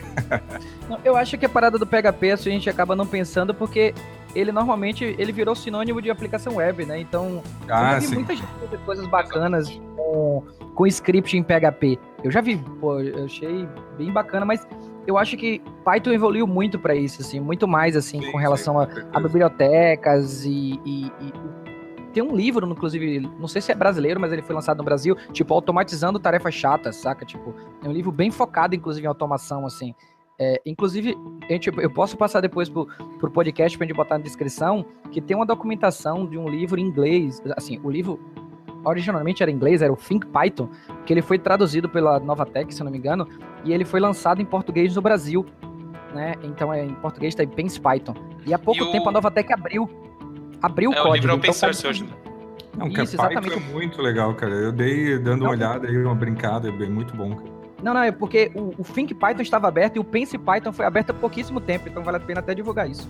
eu 1.04 1.16
acho 1.16 1.38
que 1.38 1.46
a 1.46 1.48
parada 1.48 1.78
do 1.78 1.86
PHP 1.86 2.32
a 2.32 2.36
gente 2.36 2.68
acaba 2.68 2.94
não 2.94 3.06
pensando 3.06 3.54
porque 3.54 3.94
ele 4.34 4.52
normalmente 4.52 5.04
ele 5.04 5.32
virou 5.32 5.54
sinônimo 5.54 6.00
de 6.00 6.10
aplicação 6.10 6.56
web, 6.56 6.84
né? 6.84 7.00
Então, 7.00 7.42
ah, 7.68 7.94
eu 7.96 8.00
vi 8.00 8.14
muita 8.14 8.34
gente 8.34 8.48
fazer 8.60 8.78
coisas 8.78 9.06
bacanas 9.06 9.68
com, 9.96 10.42
com 10.74 10.86
script 10.86 11.36
em 11.36 11.42
PHP. 11.42 11.98
Eu 12.22 12.30
já 12.30 12.40
vi, 12.40 12.56
pô, 12.80 13.00
eu 13.00 13.24
achei 13.24 13.68
bem 13.96 14.12
bacana, 14.12 14.44
mas 14.44 14.66
eu 15.06 15.18
acho 15.18 15.36
que 15.36 15.60
Python 15.84 16.12
evoluiu 16.12 16.46
muito 16.46 16.78
para 16.78 16.94
isso, 16.94 17.22
assim, 17.22 17.40
muito 17.40 17.66
mais, 17.66 17.96
assim, 17.96 18.20
sim, 18.20 18.30
com 18.30 18.38
relação 18.38 18.80
sim, 18.84 19.00
a, 19.12 19.18
a, 19.18 19.20
bibliotecas 19.20 20.44
e, 20.44 20.80
e, 20.84 21.06
e, 21.06 21.32
tem 22.12 22.22
um 22.22 22.34
livro, 22.34 22.66
inclusive, 22.70 23.20
não 23.38 23.46
sei 23.46 23.62
se 23.62 23.72
é 23.72 23.74
brasileiro, 23.74 24.20
mas 24.20 24.32
ele 24.32 24.42
foi 24.42 24.54
lançado 24.54 24.78
no 24.78 24.84
Brasil, 24.84 25.16
tipo, 25.32 25.54
automatizando 25.54 26.18
tarefas 26.18 26.54
chatas, 26.54 26.96
saca? 26.96 27.24
Tipo, 27.24 27.54
é 27.82 27.88
um 27.88 27.92
livro 27.92 28.10
bem 28.10 28.30
focado, 28.30 28.74
inclusive, 28.74 29.06
em 29.06 29.08
automação, 29.08 29.64
assim. 29.64 29.94
É, 30.42 30.58
inclusive, 30.64 31.14
gente, 31.50 31.68
eu 31.68 31.90
posso 31.90 32.16
passar 32.16 32.40
depois 32.40 32.66
pro, 32.66 32.88
pro 33.18 33.30
podcast 33.30 33.76
pra 33.76 33.86
gente 33.86 33.94
botar 33.94 34.16
na 34.16 34.24
descrição, 34.24 34.86
que 35.12 35.20
tem 35.20 35.36
uma 35.36 35.44
documentação 35.44 36.26
de 36.26 36.38
um 36.38 36.48
livro 36.48 36.80
em 36.80 36.84
inglês, 36.84 37.42
assim, 37.54 37.78
o 37.84 37.90
livro 37.90 38.18
originalmente 38.82 39.42
era 39.42 39.52
em 39.52 39.54
inglês, 39.54 39.82
era 39.82 39.92
o 39.92 39.96
Think 39.96 40.26
Python, 40.28 40.70
que 41.04 41.12
ele 41.12 41.20
foi 41.20 41.38
traduzido 41.38 41.90
pela 41.90 42.18
Novatec, 42.18 42.74
se 42.74 42.80
eu 42.80 42.86
não 42.86 42.90
me 42.90 42.96
engano, 42.96 43.28
e 43.66 43.74
ele 43.74 43.84
foi 43.84 44.00
lançado 44.00 44.40
em 44.40 44.46
português 44.46 44.96
no 44.96 45.02
Brasil, 45.02 45.44
né? 46.14 46.34
Então 46.42 46.72
é 46.72 46.86
em 46.86 46.94
português 46.94 47.34
tá 47.34 47.44
em 47.44 47.48
Pense 47.48 47.78
Python. 47.78 48.14
E 48.46 48.54
há 48.54 48.58
pouco 48.58 48.82
e 48.82 48.92
tempo 48.92 49.04
o... 49.04 49.08
a 49.10 49.12
Novatec 49.12 49.52
abriu 49.52 49.90
abriu 50.62 50.90
é, 50.90 51.00
o 51.00 51.02
código. 51.02 51.10
O 51.10 51.14
livro 51.16 51.30
é 51.32 51.34
open 51.34 51.50
então, 51.50 51.52
source 51.52 51.86
hoje. 51.86 52.08
Não, 52.78 52.86
Isso, 52.86 53.14
Python 53.14 53.28
exatamente. 53.28 53.54
é 53.58 53.72
muito 53.72 54.00
legal, 54.00 54.34
cara. 54.34 54.54
Eu 54.54 54.72
dei 54.72 55.18
dando 55.18 55.42
uma 55.42 55.50
olhada 55.50 55.86
aí, 55.86 56.02
uma 56.02 56.14
brincada, 56.14 56.68
é 56.68 56.72
bem 56.72 56.88
muito 56.88 57.14
bom, 57.14 57.36
cara. 57.36 57.59
Não, 57.82 57.94
não, 57.94 58.02
é 58.02 58.12
porque 58.12 58.50
o, 58.54 58.74
o 58.78 58.84
Think 58.84 59.14
Python 59.14 59.42
estava 59.42 59.68
aberto 59.68 59.96
e 59.96 59.98
o 59.98 60.04
Pense 60.04 60.36
Python 60.36 60.72
foi 60.72 60.84
aberto 60.84 61.10
há 61.10 61.14
pouquíssimo 61.14 61.60
tempo, 61.60 61.88
então 61.88 62.02
vale 62.02 62.18
a 62.18 62.20
pena 62.20 62.40
até 62.40 62.54
divulgar 62.54 62.88
isso. 62.88 63.08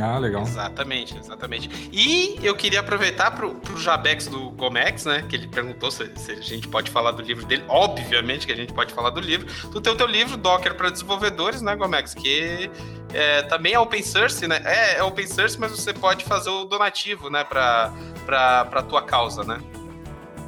Ah, 0.00 0.18
legal. 0.18 0.42
Exatamente, 0.42 1.18
exatamente. 1.18 1.90
E 1.92 2.38
eu 2.42 2.54
queria 2.54 2.80
aproveitar 2.80 3.30
pro, 3.32 3.54
pro 3.56 3.78
Jabex 3.78 4.26
do 4.26 4.50
Gomex, 4.50 5.04
né? 5.04 5.24
Que 5.28 5.36
ele 5.36 5.48
perguntou 5.48 5.90
se, 5.90 6.10
se, 6.16 6.32
a 6.32 6.40
gente 6.40 6.66
pode 6.68 6.90
falar 6.90 7.10
do 7.10 7.22
livro 7.22 7.44
dele. 7.44 7.62
Obviamente 7.68 8.46
que 8.46 8.52
a 8.52 8.56
gente 8.56 8.72
pode 8.72 8.94
falar 8.94 9.10
do 9.10 9.20
livro. 9.20 9.46
Tu 9.70 9.80
tem 9.80 9.92
o 9.92 9.96
teu 9.96 10.06
livro, 10.06 10.36
Docker 10.36 10.74
para 10.76 10.88
desenvolvedores, 10.88 11.60
né, 11.60 11.76
Gomex? 11.76 12.14
Que 12.14 12.70
é, 13.12 13.42
também 13.42 13.74
é 13.74 13.78
open 13.78 14.02
source, 14.02 14.46
né? 14.48 14.62
É, 14.64 14.98
é 14.98 15.02
open 15.02 15.26
source, 15.26 15.60
mas 15.60 15.70
você 15.72 15.92
pode 15.92 16.24
fazer 16.24 16.48
o 16.48 16.64
donativo, 16.64 17.28
né? 17.28 17.44
Pra, 17.44 17.92
pra, 18.24 18.64
pra 18.64 18.82
tua 18.82 19.02
causa, 19.02 19.44
né? 19.44 19.60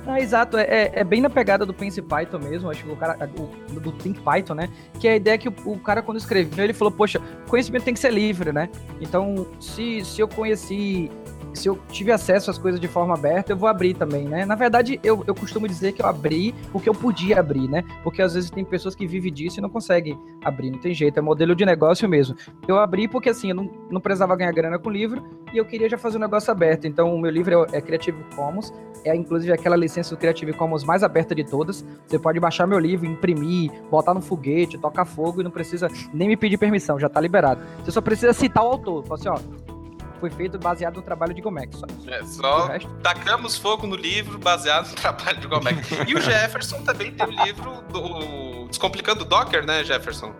Ah, 0.06 0.20
exato, 0.20 0.58
é, 0.58 0.90
é 0.92 1.02
bem 1.02 1.20
na 1.20 1.30
pegada 1.30 1.64
do 1.64 1.72
Pense 1.72 2.02
Python 2.02 2.38
mesmo, 2.38 2.70
acho 2.70 2.84
que 2.84 2.90
o 2.90 2.96
cara, 2.96 3.30
o, 3.38 3.80
do 3.80 3.90
Think 3.92 4.20
Python, 4.20 4.54
né? 4.54 4.68
Que 5.00 5.08
é 5.08 5.12
a 5.12 5.16
ideia 5.16 5.38
que 5.38 5.48
o, 5.48 5.54
o, 5.64 5.78
cara, 5.78 6.02
quando 6.02 6.18
escreveu, 6.18 6.62
ele 6.62 6.74
falou, 6.74 6.92
poxa, 6.92 7.20
conhecimento 7.48 7.84
tem 7.84 7.94
que 7.94 8.00
ser 8.00 8.12
livre, 8.12 8.52
né? 8.52 8.68
Então, 9.00 9.46
se, 9.58 10.04
se 10.04 10.20
eu 10.20 10.28
conheci 10.28 11.10
se 11.54 11.68
eu 11.68 11.78
tive 11.88 12.12
acesso 12.12 12.50
às 12.50 12.58
coisas 12.58 12.80
de 12.80 12.88
forma 12.88 13.14
aberta, 13.14 13.52
eu 13.52 13.56
vou 13.56 13.68
abrir 13.68 13.94
também, 13.94 14.28
né? 14.28 14.44
Na 14.44 14.54
verdade, 14.54 15.00
eu, 15.02 15.24
eu 15.26 15.34
costumo 15.34 15.68
dizer 15.68 15.92
que 15.92 16.02
eu 16.02 16.06
abri 16.06 16.54
porque 16.72 16.88
eu 16.88 16.94
podia 16.94 17.40
abrir, 17.40 17.68
né? 17.68 17.84
Porque 18.02 18.20
às 18.20 18.34
vezes 18.34 18.50
tem 18.50 18.64
pessoas 18.64 18.94
que 18.94 19.06
vivem 19.06 19.32
disso 19.32 19.60
e 19.60 19.62
não 19.62 19.70
conseguem 19.70 20.18
abrir, 20.44 20.70
não 20.70 20.78
tem 20.78 20.92
jeito, 20.92 21.18
é 21.18 21.22
modelo 21.22 21.54
de 21.54 21.64
negócio 21.64 22.08
mesmo. 22.08 22.36
Eu 22.66 22.78
abri 22.78 23.08
porque 23.08 23.30
assim, 23.30 23.50
eu 23.50 23.54
não, 23.54 23.70
não 23.90 24.00
precisava 24.00 24.36
ganhar 24.36 24.52
grana 24.52 24.78
com 24.78 24.88
o 24.88 24.92
livro 24.92 25.22
e 25.52 25.58
eu 25.58 25.64
queria 25.64 25.88
já 25.88 25.96
fazer 25.96 26.16
um 26.16 26.20
negócio 26.20 26.50
aberto. 26.50 26.86
Então, 26.86 27.14
o 27.14 27.18
meu 27.18 27.30
livro 27.30 27.66
é, 27.72 27.78
é 27.78 27.80
Creative 27.80 28.18
Commons, 28.34 28.72
é 29.04 29.14
inclusive 29.14 29.52
aquela 29.52 29.76
licença 29.76 30.14
do 30.14 30.18
Creative 30.18 30.52
Commons 30.52 30.82
mais 30.82 31.02
aberta 31.02 31.34
de 31.34 31.44
todas. 31.44 31.84
Você 32.06 32.18
pode 32.18 32.40
baixar 32.40 32.66
meu 32.66 32.78
livro, 32.78 33.06
imprimir, 33.06 33.70
botar 33.90 34.14
no 34.14 34.20
foguete, 34.20 34.76
tocar 34.78 35.04
fogo 35.04 35.40
e 35.40 35.44
não 35.44 35.50
precisa 35.50 35.88
nem 36.12 36.26
me 36.26 36.36
pedir 36.36 36.58
permissão, 36.58 36.98
já 36.98 37.08
tá 37.08 37.20
liberado. 37.20 37.60
Você 37.84 37.92
só 37.92 38.00
precisa 38.00 38.32
citar 38.32 38.64
o 38.64 38.68
autor. 38.68 39.04
Fala 39.04 39.20
assim, 39.20 39.28
ó, 39.28 39.73
foi 40.24 40.30
feito 40.30 40.58
baseado 40.58 40.96
no 40.96 41.02
trabalho 41.02 41.34
de 41.34 41.42
Gomex. 41.42 41.76
Só, 41.76 41.86
é, 42.08 42.24
só 42.24 42.78
tacamos 43.02 43.58
fogo 43.58 43.86
no 43.86 43.94
livro 43.94 44.38
baseado 44.38 44.88
no 44.88 44.94
trabalho 44.96 45.38
de 45.38 45.46
Gomex. 45.46 45.86
e 46.08 46.14
o 46.14 46.20
Jefferson 46.20 46.80
também 46.82 47.12
tem 47.12 47.26
o 47.26 47.44
livro 47.44 47.82
do 47.92 48.66
Descomplicando 48.68 49.22
Docker, 49.26 49.66
né, 49.66 49.84
Jefferson? 49.84 50.34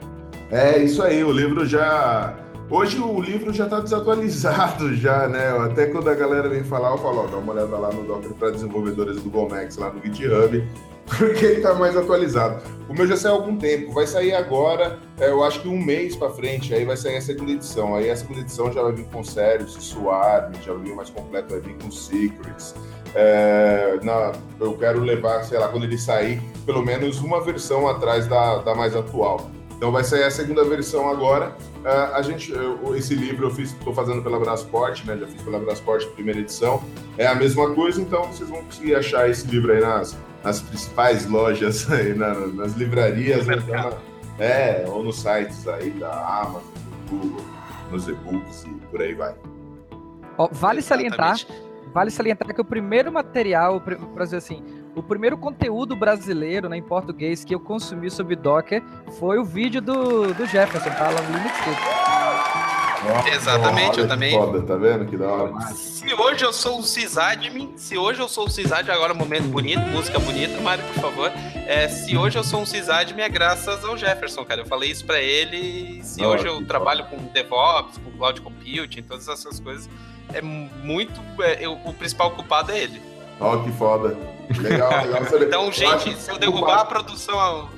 É, 0.50 0.78
isso 0.78 1.02
aí, 1.02 1.22
o 1.22 1.30
livro 1.30 1.66
já... 1.66 2.34
Hoje 2.70 2.98
o 2.98 3.20
livro 3.20 3.52
já 3.52 3.64
está 3.64 3.78
desatualizado 3.78 4.96
já, 4.96 5.28
né? 5.28 5.50
Até 5.66 5.86
quando 5.86 6.08
a 6.08 6.14
galera 6.14 6.48
vem 6.48 6.64
falar, 6.64 6.92
eu 6.92 6.98
falo, 6.98 7.24
ó, 7.24 7.26
dá 7.26 7.36
uma 7.36 7.52
olhada 7.52 7.76
lá 7.76 7.92
no 7.92 8.04
Docker 8.04 8.32
para 8.32 8.52
desenvolvedores 8.52 9.20
do 9.20 9.28
Gomex, 9.28 9.76
lá 9.76 9.90
no 9.90 10.00
GitHub, 10.00 10.66
porque 11.06 11.44
ele 11.44 11.56
está 11.56 11.74
mais 11.74 11.96
atualizado. 11.96 12.62
O 12.88 12.94
meu 12.94 13.06
já 13.06 13.16
saiu 13.16 13.34
há 13.34 13.36
algum 13.38 13.56
tempo, 13.56 13.92
vai 13.92 14.06
sair 14.06 14.34
agora, 14.34 14.98
é, 15.18 15.28
eu 15.28 15.42
acho 15.42 15.60
que 15.60 15.68
um 15.68 15.82
mês 15.82 16.14
para 16.14 16.30
frente, 16.30 16.74
aí 16.74 16.84
vai 16.84 16.96
sair 16.96 17.16
a 17.16 17.20
segunda 17.20 17.52
edição. 17.52 17.94
Aí 17.94 18.10
a 18.10 18.16
segunda 18.16 18.40
edição 18.40 18.72
já 18.72 18.82
vai 18.82 18.92
vir 18.92 19.04
com 19.06 19.24
Sérios, 19.24 19.72
Swarm, 19.74 20.52
já 20.62 20.72
vai 20.72 20.82
vir 20.82 20.94
mais 20.94 21.10
completo, 21.10 21.50
vai 21.50 21.60
vir 21.60 21.74
com 21.82 21.90
Secrets. 21.90 22.74
É, 23.14 23.98
na, 24.02 24.32
eu 24.60 24.76
quero 24.76 25.00
levar, 25.00 25.42
sei 25.44 25.58
lá, 25.58 25.68
quando 25.68 25.84
ele 25.84 25.96
sair, 25.96 26.42
pelo 26.66 26.84
menos 26.84 27.20
uma 27.20 27.40
versão 27.42 27.88
atrás 27.88 28.26
da, 28.26 28.58
da 28.58 28.74
mais 28.74 28.94
atual. 28.94 29.50
Então 29.76 29.90
vai 29.92 30.04
sair 30.04 30.24
a 30.24 30.30
segunda 30.30 30.64
versão 30.64 31.08
agora. 31.08 31.56
Uh, 31.84 32.14
a 32.14 32.22
gente, 32.22 32.50
eu, 32.52 32.96
esse 32.96 33.14
livro 33.14 33.46
eu 33.46 33.50
fiz, 33.50 33.72
estou 33.72 33.92
fazendo 33.92 34.22
pela 34.22 34.38
Brasport, 34.38 35.04
né? 35.04 35.16
Já 35.18 35.26
fiz 35.26 35.42
pela 35.42 35.58
Brasport 35.58 36.06
primeira 36.08 36.40
edição. 36.40 36.82
É 37.18 37.26
a 37.26 37.34
mesma 37.34 37.70
coisa, 37.74 38.00
então 38.00 38.24
vocês 38.24 38.48
vão 38.48 38.64
conseguir 38.64 38.94
achar 38.94 39.28
esse 39.28 39.46
livro 39.46 39.72
aí 39.72 39.80
nas, 39.80 40.16
nas 40.44 40.60
principais 40.60 41.26
lojas, 41.26 41.90
aí, 41.90 42.14
na, 42.14 42.34
nas 42.34 42.74
livrarias, 42.74 43.46
né? 43.46 43.56
Então, 43.56 43.98
é, 44.38 44.84
ou 44.86 45.02
nos 45.02 45.20
sites 45.20 45.66
aí 45.66 45.90
da 45.90 46.42
Amazon, 46.42 46.62
do 47.10 47.16
Google, 47.16 47.44
nos 47.90 48.08
e-books 48.08 48.64
e 48.64 48.68
por 48.90 49.00
aí 49.00 49.14
vai. 49.14 49.34
Oh, 50.36 50.48
vale 50.50 50.82
salientar, 50.82 51.36
vale 51.92 52.10
salientar 52.10 52.52
que 52.52 52.60
o 52.60 52.64
primeiro 52.64 53.10
material, 53.12 53.80
para 53.80 54.24
dizer 54.24 54.38
assim, 54.38 54.62
o 54.94 55.02
primeiro 55.02 55.38
conteúdo 55.38 55.96
brasileiro 55.96 56.68
né, 56.68 56.76
em 56.76 56.82
português 56.82 57.44
que 57.44 57.54
eu 57.54 57.60
consumi 57.60 58.10
sobre 58.10 58.36
Docker 58.36 58.82
foi 59.18 59.38
o 59.38 59.44
vídeo 59.44 59.80
do, 59.80 60.34
do 60.34 60.46
Jefferson, 60.46 60.90
tá? 60.90 61.10
Lá 61.10 61.22
no 61.22 61.36
Linux 61.36 61.54
Exatamente, 63.32 64.00
eu 64.00 64.08
também. 64.08 64.32
Foda, 64.32 64.62
tá 64.62 64.76
vendo? 64.76 65.06
Que 65.06 65.16
da 65.16 65.26
hora. 65.26 65.52
Se 65.74 66.12
hoje 66.14 66.44
eu 66.44 66.52
sou 66.52 66.78
um 66.78 66.82
sysadmin, 66.82 67.72
se 67.76 67.96
hoje 67.96 68.20
eu 68.20 68.28
sou 68.28 68.46
um 68.46 68.50
sysadmin, 68.50 68.92
agora 68.92 69.14
momento 69.14 69.48
bonito, 69.48 69.80
música 69.80 70.18
bonita, 70.18 70.60
Mário, 70.60 70.84
por 70.84 71.02
favor. 71.02 71.32
É, 71.66 71.88
se 71.88 72.16
hoje 72.16 72.38
eu 72.38 72.44
sou 72.44 72.60
um 72.60 72.66
sysadmin 72.66 73.22
é 73.22 73.28
graças 73.28 73.84
ao 73.84 73.96
Jefferson, 73.96 74.44
cara. 74.44 74.62
Eu 74.62 74.66
falei 74.66 74.90
isso 74.90 75.04
pra 75.04 75.20
ele. 75.20 76.02
Se 76.02 76.24
hoje 76.24 76.46
eu 76.46 76.64
trabalho 76.66 77.04
com 77.06 77.16
DevOps, 77.32 77.98
com 77.98 78.10
Cloud 78.12 78.40
Computing, 78.40 79.02
todas 79.02 79.28
essas 79.28 79.60
coisas, 79.60 79.88
é 80.32 80.40
muito. 80.40 81.20
É, 81.40 81.64
eu, 81.64 81.78
o 81.84 81.92
principal 81.94 82.30
culpado 82.30 82.72
é 82.72 82.78
ele. 82.78 83.00
Ó, 83.40 83.54
oh, 83.54 83.62
que 83.62 83.72
foda. 83.72 84.16
Legal, 84.58 84.90
legal. 85.06 85.42
então, 85.42 85.72
gente, 85.72 86.16
se 86.16 86.30
eu 86.30 86.38
derrubar 86.38 86.80
a 86.80 86.84
produção. 86.84 87.68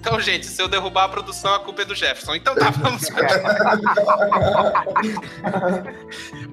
Então, 0.00 0.18
gente, 0.18 0.46
se 0.46 0.60
eu 0.60 0.66
derrubar 0.66 1.04
a 1.04 1.08
produção, 1.10 1.54
a 1.54 1.60
culpa 1.60 1.82
é 1.82 1.84
do 1.84 1.94
Jefferson. 1.94 2.34
Então 2.34 2.54
tá, 2.54 2.70
vamos 2.70 3.04
continuar. 3.10 4.86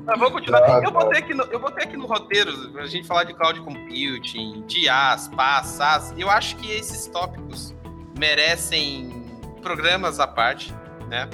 Mas 0.05 0.19
vamos 0.19 0.31
continuar. 0.33 0.83
Eu 0.83 0.91
botei, 0.91 1.19
aqui 1.19 1.33
no, 1.33 1.43
eu 1.45 1.57
botei 1.57 1.85
aqui 1.85 1.95
no 1.95 2.05
roteiro 2.05 2.77
a 2.77 2.85
gente 2.85 3.07
falar 3.07 3.23
de 3.23 3.33
cloud 3.33 3.61
computing, 3.61 4.65
de 4.67 4.81
IaaS, 4.81 5.29
PaaS, 5.29 5.67
SaaS. 5.67 6.13
Eu 6.17 6.29
acho 6.29 6.57
que 6.57 6.69
esses 6.69 7.07
tópicos 7.07 7.73
merecem 8.19 9.25
programas 9.61 10.19
à 10.19 10.27
parte, 10.27 10.75
né? 11.07 11.29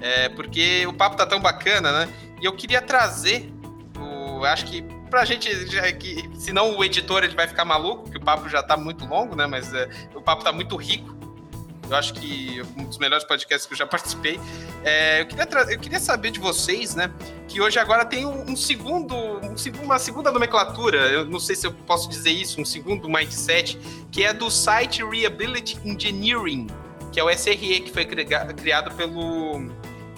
É, 0.00 0.30
porque 0.30 0.86
o 0.86 0.94
papo 0.94 1.16
tá 1.16 1.26
tão 1.26 1.38
bacana, 1.38 1.92
né? 1.92 2.08
E 2.40 2.46
eu 2.46 2.52
queria 2.54 2.80
trazer, 2.80 3.52
o, 3.98 4.42
acho 4.46 4.64
que 4.64 4.80
pra 5.10 5.26
gente, 5.26 5.66
já, 5.66 5.92
que, 5.92 6.30
senão 6.38 6.78
o 6.78 6.84
editor 6.84 7.24
ele 7.24 7.34
vai 7.34 7.46
ficar 7.46 7.66
maluco, 7.66 8.10
que 8.10 8.16
o 8.16 8.20
papo 8.20 8.48
já 8.48 8.62
tá 8.62 8.74
muito 8.74 9.04
longo, 9.04 9.36
né? 9.36 9.46
Mas 9.46 9.74
é, 9.74 9.86
o 10.14 10.22
papo 10.22 10.42
tá 10.42 10.50
muito 10.50 10.74
rico. 10.74 11.17
Eu 11.88 11.96
acho 11.96 12.14
que 12.14 12.62
um 12.76 12.84
dos 12.84 12.98
melhores 12.98 13.24
podcasts 13.24 13.66
que 13.66 13.72
eu 13.72 13.78
já 13.78 13.86
participei. 13.86 14.38
É, 14.84 15.22
eu, 15.22 15.26
queria 15.26 15.44
eu 15.72 15.78
queria 15.78 16.00
saber 16.00 16.30
de 16.30 16.38
vocês, 16.38 16.94
né? 16.94 17.10
Que 17.46 17.60
hoje 17.60 17.78
agora 17.78 18.04
tem 18.04 18.26
um, 18.26 18.50
um 18.50 18.56
segundo, 18.56 19.14
um, 19.14 19.54
uma 19.82 19.98
segunda 19.98 20.30
nomenclatura, 20.30 20.98
eu 21.08 21.24
não 21.24 21.40
sei 21.40 21.56
se 21.56 21.66
eu 21.66 21.72
posso 21.72 22.08
dizer 22.08 22.30
isso, 22.30 22.60
um 22.60 22.64
segundo 22.64 23.08
mindset, 23.08 23.78
que 24.12 24.22
é 24.22 24.32
do 24.32 24.50
Site 24.50 25.02
Reability 25.02 25.78
Engineering, 25.84 26.66
que 27.10 27.18
é 27.18 27.24
o 27.24 27.30
SRE, 27.30 27.80
que 27.80 27.90
foi 27.90 28.04
criado 28.04 28.94
pelo 28.94 29.66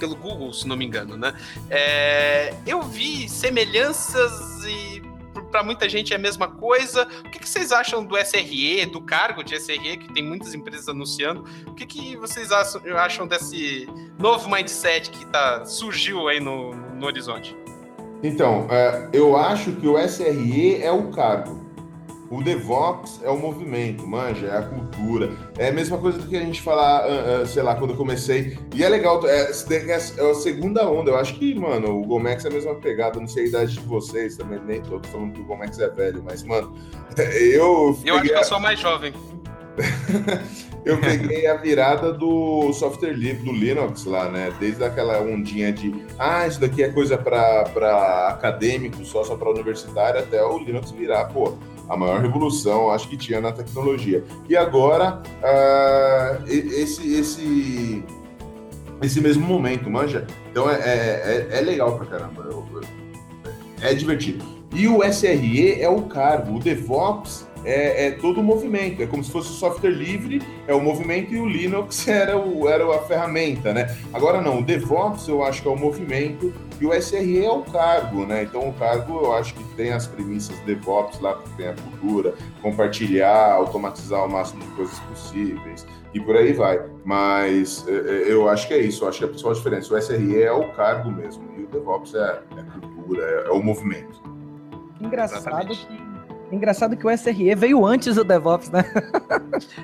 pelo 0.00 0.16
Google, 0.16 0.50
se 0.52 0.66
não 0.66 0.76
me 0.76 0.86
engano, 0.86 1.14
né? 1.16 1.34
É, 1.68 2.54
eu 2.66 2.82
vi 2.82 3.28
semelhanças 3.28 4.64
e 4.64 5.02
para 5.50 5.62
muita 5.62 5.88
gente 5.88 6.12
é 6.12 6.16
a 6.16 6.18
mesma 6.18 6.48
coisa. 6.48 7.06
O 7.26 7.30
que, 7.30 7.38
que, 7.38 7.48
vocês 7.48 7.72
acham 7.72 8.04
do 8.04 8.16
SRE, 8.16 8.86
do 8.86 9.00
cargo 9.00 9.42
de 9.42 9.56
SRE, 9.56 9.96
que 9.96 10.12
tem 10.12 10.22
muitas 10.22 10.54
empresas 10.54 10.88
anunciando? 10.88 11.44
O 11.66 11.74
que, 11.74 11.84
que 11.84 12.16
vocês 12.16 12.50
acham, 12.52 13.26
desse 13.26 13.88
novo 14.18 14.48
mindset 14.48 15.10
que 15.10 15.26
tá, 15.26 15.64
surgiu 15.64 16.28
aí 16.28 16.40
no, 16.40 16.74
no 16.74 17.06
horizonte? 17.06 17.56
Então, 18.22 18.66
é, 18.70 19.08
eu 19.12 19.36
acho 19.36 19.72
que 19.72 19.86
o 19.86 19.98
SRE 19.98 20.82
é 20.82 20.92
o 20.92 21.10
cargo. 21.10 21.59
O 22.30 22.44
DevOps 22.44 23.20
é 23.24 23.28
o 23.28 23.36
movimento, 23.36 24.06
manja, 24.06 24.46
é 24.46 24.56
a 24.56 24.62
cultura. 24.62 25.32
É 25.58 25.68
a 25.68 25.72
mesma 25.72 25.98
coisa 25.98 26.16
do 26.16 26.28
que 26.28 26.36
a 26.36 26.40
gente 26.40 26.62
falar, 26.62 27.04
uh, 27.04 27.42
uh, 27.42 27.46
sei 27.46 27.60
lá, 27.60 27.74
quando 27.74 27.90
eu 27.90 27.96
comecei. 27.96 28.56
E 28.72 28.84
é 28.84 28.88
legal, 28.88 29.20
é, 29.26 29.50
é, 29.50 29.94
a 29.94 30.34
segunda 30.34 30.88
onda. 30.88 31.10
Eu 31.10 31.16
acho 31.16 31.34
que, 31.34 31.52
mano, 31.56 32.00
o 32.00 32.06
Gomex 32.06 32.44
é 32.44 32.48
a 32.48 32.52
mesma 32.52 32.76
pegada. 32.76 33.18
Não 33.18 33.26
sei 33.26 33.46
a 33.46 33.48
idade 33.48 33.72
de 33.72 33.80
vocês 33.80 34.36
também, 34.36 34.60
nem 34.64 34.80
tô 34.80 35.00
falando 35.08 35.32
que 35.32 35.40
o 35.40 35.44
Gomex 35.44 35.76
é 35.80 35.88
velho, 35.88 36.22
mas, 36.24 36.44
mano, 36.44 36.72
eu. 37.18 37.98
Eu 38.04 38.14
acho 38.14 38.22
que 38.28 38.32
eu 38.32 38.44
sou 38.44 38.60
mais 38.60 38.78
jovem. 38.78 39.12
eu 40.84 40.98
peguei 40.98 41.46
a 41.46 41.56
virada 41.56 42.12
do 42.12 42.72
software 42.72 43.12
livre 43.12 43.44
do 43.44 43.52
Linux 43.52 44.04
lá, 44.04 44.28
né? 44.30 44.52
Desde 44.60 44.84
aquela 44.84 45.20
ondinha 45.20 45.72
de, 45.72 46.04
ah, 46.18 46.46
isso 46.46 46.60
daqui 46.60 46.82
é 46.82 46.90
coisa 46.90 47.18
para 47.18 48.28
acadêmico, 48.28 49.04
só 49.04 49.24
só 49.24 49.36
para 49.36 49.50
universitário, 49.50 50.20
até 50.20 50.42
o 50.42 50.58
Linux 50.58 50.90
virar, 50.90 51.26
pô, 51.26 51.54
a 51.90 51.96
maior 51.96 52.20
revolução, 52.20 52.90
acho 52.90 53.08
que 53.08 53.16
tinha 53.16 53.40
na 53.40 53.50
tecnologia. 53.50 54.24
E 54.48 54.56
agora, 54.56 55.20
uh, 55.42 56.46
esse, 56.48 57.14
esse, 57.14 58.04
esse 59.02 59.20
mesmo 59.20 59.44
momento, 59.44 59.90
manja? 59.90 60.24
Então 60.52 60.70
é, 60.70 60.76
é, 60.76 61.48
é, 61.50 61.58
é 61.58 61.60
legal 61.60 61.96
pra 61.96 62.06
caramba, 62.06 62.48
é 63.82 63.92
divertido. 63.92 64.44
E 64.72 64.86
o 64.86 65.02
SRE 65.02 65.82
é 65.82 65.88
o 65.88 66.02
cargo, 66.02 66.56
o 66.56 66.60
DevOps 66.60 67.49
é, 67.64 68.06
é, 68.06 68.10
todo 68.12 68.40
o 68.40 68.42
movimento, 68.42 69.02
é 69.02 69.06
como 69.06 69.22
se 69.22 69.30
fosse 69.30 69.50
o 69.50 69.54
software 69.54 69.90
livre, 69.90 70.42
é 70.66 70.74
o 70.74 70.80
movimento 70.80 71.34
e 71.34 71.38
o 71.38 71.46
Linux 71.46 72.06
era, 72.08 72.38
o, 72.38 72.68
era 72.68 72.84
a 72.94 72.98
ferramenta, 73.02 73.72
né? 73.72 73.96
Agora 74.12 74.40
não, 74.40 74.60
o 74.60 74.62
DevOps 74.62 75.28
eu 75.28 75.44
acho 75.44 75.62
que 75.62 75.68
é 75.68 75.70
o 75.70 75.76
movimento 75.76 76.52
e 76.80 76.86
o 76.86 76.94
SRE 76.94 77.44
é 77.44 77.50
o 77.50 77.62
cargo, 77.62 78.24
né? 78.24 78.44
Então 78.44 78.68
o 78.68 78.72
cargo 78.72 79.20
eu 79.24 79.34
acho 79.34 79.54
que 79.54 79.64
tem 79.74 79.92
as 79.92 80.06
premissas 80.06 80.58
DevOps 80.60 81.20
lá, 81.20 81.34
que 81.34 81.50
tem 81.56 81.68
a 81.68 81.74
cultura, 81.74 82.34
compartilhar, 82.62 83.52
automatizar 83.52 84.24
o 84.24 84.30
máximo 84.30 84.62
de 84.62 84.70
coisas 84.70 84.98
possíveis 85.00 85.86
e 86.14 86.20
por 86.20 86.36
aí 86.36 86.52
vai. 86.52 86.82
Mas 87.04 87.86
é, 87.86 87.92
é, 87.92 88.32
eu 88.32 88.48
acho 88.48 88.66
que 88.66 88.74
é 88.74 88.78
isso, 88.78 89.04
eu 89.04 89.08
acho 89.08 89.18
que 89.18 89.24
é 89.24 89.26
a 89.26 89.30
principal 89.30 89.52
diferença. 89.52 89.94
O 89.94 89.98
SRE 89.98 90.42
é 90.42 90.52
o 90.52 90.72
cargo 90.72 91.10
mesmo 91.10 91.44
e 91.58 91.64
o 91.64 91.66
DevOps 91.66 92.14
é, 92.14 92.42
é 92.56 92.60
a 92.60 92.80
cultura, 92.80 93.22
é, 93.22 93.48
é 93.48 93.50
o 93.50 93.62
movimento. 93.62 94.20
Engraçado 95.00 95.72
Exatamente. 95.72 95.86
que 95.86 96.09
Engraçado 96.50 96.96
que 96.96 97.06
o 97.06 97.10
SRE 97.10 97.54
veio 97.54 97.84
antes 97.86 98.16
do 98.16 98.24
DevOps, 98.24 98.70
né? 98.70 98.84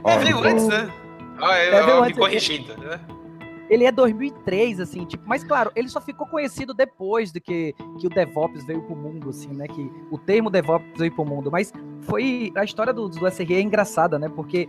É, 0.05 0.19
veio 0.19 0.39
antes, 0.39 0.67
né? 0.69 0.93
Ah, 1.39 1.59
eu, 1.63 1.75
é, 1.75 1.83
veio 1.85 2.01
me 2.01 2.07
antes. 2.07 2.19
corrigindo, 2.19 2.77
né? 2.79 3.01
Ele 3.69 3.85
é 3.85 3.91
2003, 3.91 4.81
assim, 4.81 5.05
tipo, 5.05 5.25
mas 5.27 5.43
claro, 5.43 5.73
ele 5.75 5.89
só 5.89 6.01
ficou 6.01 6.27
conhecido 6.27 6.73
depois 6.73 7.33
de 7.33 7.41
que, 7.41 7.75
que 7.99 8.07
o 8.07 8.11
DevOps 8.11 8.65
veio 8.65 8.81
pro 8.83 8.95
mundo, 8.95 9.31
assim, 9.31 9.53
né? 9.53 9.67
Que 9.67 9.91
o 10.11 10.19
termo 10.19 10.51
DevOps 10.51 10.87
veio 10.97 11.13
pro 11.13 11.25
mundo. 11.25 11.51
Mas 11.51 11.73
foi. 12.03 12.53
A 12.57 12.65
história 12.65 12.93
do, 12.93 13.09
do 13.09 13.29
SRE 13.29 13.55
é 13.55 13.61
engraçada, 13.61 14.19
né? 14.19 14.29
Porque 14.29 14.69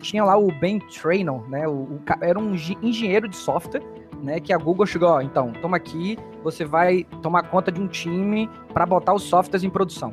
tinha 0.00 0.24
lá 0.24 0.36
o 0.36 0.52
Ben 0.52 0.78
Trainor, 0.78 1.48
né? 1.48 1.66
O, 1.66 1.72
o, 1.72 2.02
era 2.20 2.38
um 2.38 2.54
engenheiro 2.54 3.28
de 3.28 3.36
software, 3.36 3.82
né? 4.22 4.38
Que 4.38 4.52
a 4.52 4.58
Google 4.58 4.86
chegou, 4.86 5.08
ó, 5.08 5.20
então, 5.20 5.52
toma 5.60 5.76
aqui, 5.76 6.16
você 6.44 6.64
vai 6.64 7.04
tomar 7.22 7.44
conta 7.44 7.72
de 7.72 7.80
um 7.80 7.88
time 7.88 8.48
para 8.72 8.86
botar 8.86 9.12
os 9.12 9.24
softwares 9.24 9.64
em 9.64 9.70
produção. 9.70 10.12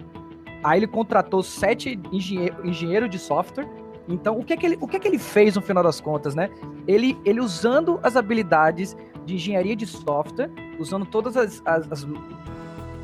Aí 0.64 0.80
ele 0.80 0.88
contratou 0.88 1.44
sete 1.44 2.00
engenheiros 2.12 2.66
engenheiro 2.66 3.10
de 3.10 3.20
software. 3.20 3.68
Então, 4.08 4.38
o 4.38 4.44
que, 4.44 4.54
é 4.54 4.58
que 4.58 4.66
ele, 4.66 4.78
o 4.82 4.88
que 4.88 4.98
é 4.98 5.00
que 5.00 5.08
ele 5.08 5.20
fez 5.20 5.56
no 5.56 5.62
final 5.62 5.84
das 5.84 6.02
contas, 6.02 6.36
né? 6.36 6.50
Ele, 6.88 7.18
ele 7.24 7.40
usando 7.40 8.00
as 8.04 8.16
habilidades 8.16 8.98
de 9.26 9.36
engenharia 9.36 9.76
de 9.76 9.88
software, 9.88 10.50
usando 10.78 11.06
todas 11.06 11.38
as, 11.38 11.62
as, 11.66 11.92
as 11.92 12.08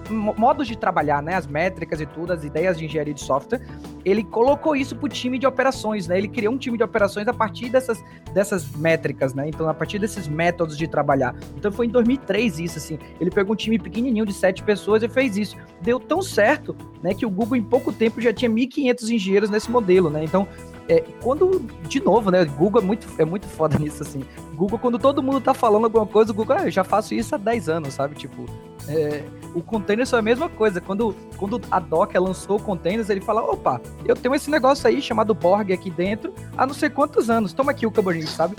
modos 0.09 0.67
de 0.67 0.77
trabalhar, 0.77 1.21
né, 1.21 1.35
as 1.35 1.47
métricas 1.47 2.01
e 2.01 2.05
tudo, 2.05 2.33
as 2.33 2.43
ideias 2.43 2.77
de 2.77 2.85
engenharia 2.85 3.13
de 3.13 3.21
software, 3.21 3.61
ele 4.03 4.23
colocou 4.23 4.75
isso 4.75 4.95
para 4.95 5.05
o 5.05 5.09
time 5.09 5.37
de 5.37 5.45
operações, 5.45 6.07
né? 6.07 6.17
Ele 6.17 6.27
criou 6.27 6.53
um 6.53 6.57
time 6.57 6.77
de 6.77 6.83
operações 6.83 7.27
a 7.27 7.33
partir 7.33 7.69
dessas, 7.69 8.03
dessas 8.33 8.69
métricas, 8.71 9.33
né? 9.33 9.47
Então, 9.47 9.67
a 9.69 9.73
partir 9.73 9.99
desses 9.99 10.27
métodos 10.27 10.77
de 10.77 10.87
trabalhar. 10.87 11.35
Então, 11.55 11.71
foi 11.71 11.87
em 11.87 11.89
2003 11.89 12.59
isso, 12.59 12.77
assim. 12.77 12.97
Ele 13.19 13.29
pegou 13.29 13.53
um 13.53 13.55
time 13.55 13.77
pequenininho 13.77 14.25
de 14.25 14.33
sete 14.33 14.63
pessoas 14.63 15.03
e 15.03 15.09
fez 15.09 15.37
isso. 15.37 15.57
Deu 15.81 15.99
tão 15.99 16.21
certo, 16.21 16.75
né, 17.01 17.13
que 17.13 17.25
o 17.25 17.29
Google 17.29 17.57
em 17.57 17.63
pouco 17.63 17.91
tempo 17.91 18.21
já 18.21 18.33
tinha 18.33 18.49
1.500 18.49 19.09
engenheiros 19.09 19.49
nesse 19.49 19.69
modelo, 19.69 20.09
né? 20.09 20.23
Então, 20.23 20.47
é, 20.87 21.03
quando, 21.21 21.61
de 21.87 22.03
novo, 22.03 22.31
né? 22.31 22.43
Google 22.45 22.81
é 22.81 22.85
muito, 22.85 23.07
é 23.19 23.25
muito 23.25 23.47
foda 23.47 23.77
nisso, 23.79 24.01
assim. 24.01 24.23
Google, 24.59 24.77
quando 24.77 24.99
todo 24.99 25.23
mundo 25.23 25.39
tá 25.39 25.53
falando 25.53 25.85
alguma 25.85 26.05
coisa, 26.05 26.33
o 26.33 26.35
Google, 26.35 26.57
ah, 26.57 26.63
eu 26.65 26.71
já 26.71 26.83
faço 26.83 27.13
isso 27.13 27.33
há 27.33 27.37
10 27.37 27.69
anos, 27.69 27.93
sabe? 27.93 28.13
Tipo, 28.13 28.45
é, 28.89 29.23
o 29.55 29.61
container 29.61 30.05
é 30.05 30.17
a 30.17 30.21
mesma 30.21 30.49
coisa. 30.49 30.81
Quando, 30.81 31.15
quando 31.37 31.61
a 31.71 31.79
Docker 31.79 32.21
lançou 32.21 32.57
o 32.57 32.61
containers, 32.61 33.09
ele 33.09 33.21
fala: 33.21 33.41
opa, 33.41 33.79
eu 34.03 34.17
tenho 34.17 34.35
esse 34.35 34.51
negócio 34.51 34.85
aí 34.85 35.01
chamado 35.01 35.33
Borg 35.33 35.71
aqui 35.71 35.89
dentro 35.89 36.33
há 36.57 36.67
não 36.67 36.73
sei 36.73 36.89
quantos 36.89 37.29
anos. 37.29 37.53
Toma 37.53 37.71
aqui 37.71 37.85
o 37.85 37.91
caborinho, 37.91 38.27
sabe? 38.27 38.57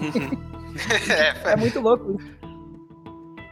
é, 1.10 1.52
é 1.52 1.56
muito 1.56 1.78
louco 1.78 2.16
isso. 2.18 2.36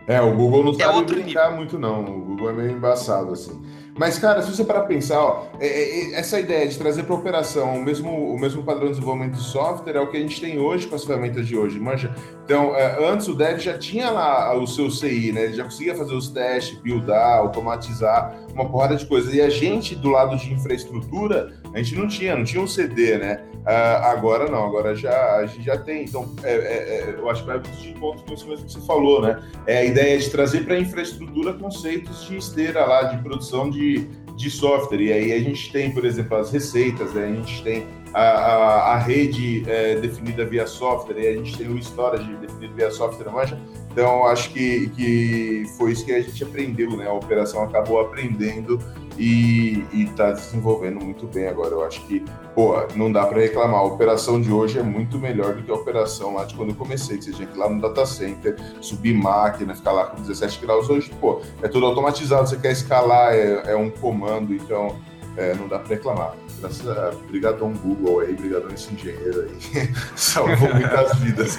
É, 0.06 0.22
o 0.22 0.34
Google 0.34 0.64
não 0.64 0.72
é 0.72 0.76
sabe 0.76 1.04
brincar 1.04 1.44
nível. 1.44 1.56
muito, 1.58 1.78
não. 1.78 2.04
O 2.04 2.20
Google 2.24 2.50
é 2.50 2.52
meio 2.54 2.70
embaçado, 2.72 3.32
assim. 3.32 3.62
Mas, 3.96 4.18
cara, 4.18 4.42
se 4.42 4.50
você 4.50 4.64
para 4.64 4.80
pensar, 4.82 5.22
ó, 5.22 5.44
é, 5.60 5.66
é, 5.66 6.00
é, 6.00 6.14
essa 6.14 6.40
ideia 6.40 6.66
de 6.66 6.76
trazer 6.76 7.04
para 7.04 7.14
operação 7.14 7.76
o 7.76 7.82
mesmo, 7.82 8.10
o 8.10 8.38
mesmo 8.38 8.62
padrão 8.64 8.86
de 8.86 8.94
desenvolvimento 8.94 9.34
de 9.34 9.44
software 9.44 9.96
é 9.96 10.00
o 10.00 10.08
que 10.08 10.16
a 10.16 10.20
gente 10.20 10.40
tem 10.40 10.58
hoje 10.58 10.88
com 10.88 10.96
as 10.96 11.04
ferramentas 11.04 11.46
de 11.46 11.56
hoje, 11.56 11.78
manja? 11.78 12.12
Então, 12.44 12.76
é, 12.76 13.10
antes 13.10 13.26
o 13.26 13.34
dev 13.34 13.58
já 13.58 13.78
tinha 13.78 14.10
lá 14.10 14.54
o 14.54 14.66
seu 14.66 14.90
CI, 14.90 15.32
né? 15.32 15.44
Ele 15.44 15.54
já 15.54 15.64
conseguia 15.64 15.94
fazer 15.94 16.14
os 16.14 16.28
testes, 16.28 16.78
buildar, 16.78 17.38
automatizar 17.38 18.38
uma 18.52 18.68
porrada 18.68 18.96
de 18.96 19.06
coisas. 19.06 19.32
E 19.32 19.40
a 19.40 19.48
gente, 19.48 19.94
do 19.94 20.10
lado 20.10 20.36
de 20.36 20.52
infraestrutura, 20.52 21.54
a 21.72 21.78
gente 21.78 21.94
não 21.96 22.06
tinha, 22.06 22.36
não 22.36 22.44
tinha 22.44 22.62
um 22.62 22.66
CD, 22.66 23.16
né? 23.16 23.42
Uh, 23.62 24.04
agora 24.04 24.50
não, 24.50 24.62
agora 24.62 24.94
já, 24.94 25.36
a 25.36 25.46
gente 25.46 25.62
já 25.62 25.78
tem. 25.78 26.04
Então, 26.04 26.34
é, 26.42 26.52
é, 26.52 26.54
é 26.54 27.14
eu 27.16 27.30
acho 27.30 27.40
que 27.40 27.46
vai 27.46 27.56
muito 27.56 27.80
de 27.80 27.92
encontro 27.92 28.22
com 28.26 28.34
isso 28.34 28.46
mesmo 28.46 28.66
que 28.66 28.72
você 28.72 28.80
falou, 28.86 29.22
né? 29.22 29.42
É 29.66 29.78
a 29.78 29.84
ideia 29.84 30.18
de 30.18 30.28
trazer 30.28 30.66
para 30.66 30.74
a 30.74 30.78
infraestrutura 30.78 31.54
conceitos 31.54 32.26
de 32.26 32.36
esteira 32.36 32.84
lá, 32.84 33.04
de 33.04 33.22
produção 33.22 33.70
de, 33.70 34.06
de 34.36 34.50
software. 34.50 35.00
E 35.00 35.10
aí 35.10 35.32
a 35.32 35.40
gente 35.40 35.72
tem, 35.72 35.90
por 35.90 36.04
exemplo, 36.04 36.36
as 36.36 36.50
receitas, 36.50 37.14
né? 37.14 37.24
a 37.24 37.34
gente 37.34 37.62
tem 37.62 37.86
a, 38.14 38.22
a, 38.22 38.94
a 38.94 38.98
rede 38.98 39.68
é, 39.68 39.96
definida 39.96 40.44
via 40.44 40.66
software, 40.66 41.18
e 41.18 41.26
a 41.26 41.32
gente 41.32 41.58
tem 41.58 41.68
o 41.68 41.76
storage 41.78 42.32
definido 42.36 42.74
via 42.74 42.90
software, 42.90 43.30
manja? 43.30 43.60
Então, 43.90 44.26
acho 44.26 44.50
que, 44.50 44.88
que 44.90 45.64
foi 45.76 45.92
isso 45.92 46.04
que 46.04 46.12
a 46.12 46.20
gente 46.20 46.42
aprendeu, 46.42 46.96
né? 46.96 47.06
A 47.06 47.12
operação 47.12 47.62
acabou 47.62 48.00
aprendendo 48.00 48.78
e 49.18 49.84
está 49.92 50.32
desenvolvendo 50.32 51.04
muito 51.04 51.26
bem 51.26 51.46
agora. 51.46 51.74
Eu 51.74 51.84
acho 51.84 52.04
que, 52.06 52.24
pô, 52.54 52.74
não 52.96 53.10
dá 53.12 53.24
para 53.26 53.40
reclamar. 53.40 53.80
A 53.80 53.84
operação 53.84 54.40
de 54.40 54.50
hoje 54.50 54.78
é 54.78 54.82
muito 54.82 55.18
melhor 55.18 55.54
do 55.54 55.62
que 55.62 55.70
a 55.70 55.74
operação 55.74 56.34
lá 56.34 56.44
de 56.44 56.54
quando 56.54 56.70
eu 56.70 56.74
comecei, 56.74 57.18
que 57.18 57.24
você 57.24 57.32
tinha 57.32 57.46
que 57.46 57.56
ir 57.56 57.58
lá 57.58 57.68
no 57.68 57.80
data 57.80 58.04
center, 58.04 58.56
subir 58.80 59.14
máquina, 59.14 59.74
ficar 59.74 59.92
lá 59.92 60.06
com 60.06 60.20
17 60.20 60.60
graus. 60.60 60.90
Hoje, 60.90 61.10
pô, 61.20 61.40
é 61.62 61.68
tudo 61.68 61.86
automatizado, 61.86 62.48
você 62.48 62.56
quer 62.56 62.72
escalar, 62.72 63.32
é, 63.32 63.72
é 63.72 63.76
um 63.76 63.90
comando, 63.90 64.52
então 64.52 64.96
é, 65.36 65.54
não 65.54 65.68
dá 65.68 65.78
para 65.78 65.94
reclamar. 65.94 66.34
Graças 66.64 66.88
a 66.88 67.10
Obrigadão 67.10 67.74
Google 67.74 68.20
aí, 68.20 68.32
obrigadão 68.32 68.70
esse 68.70 68.94
engenheiro 68.94 69.42
aí. 69.42 69.92
Salvou 70.16 70.72
muitas 70.72 71.18
vidas. 71.18 71.58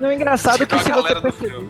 Não, 0.00 0.10
é 0.10 0.16
engraçado 0.16 0.66
que 0.66 0.78
se 0.80 0.90
você 0.90 1.20
perceber... 1.20 1.68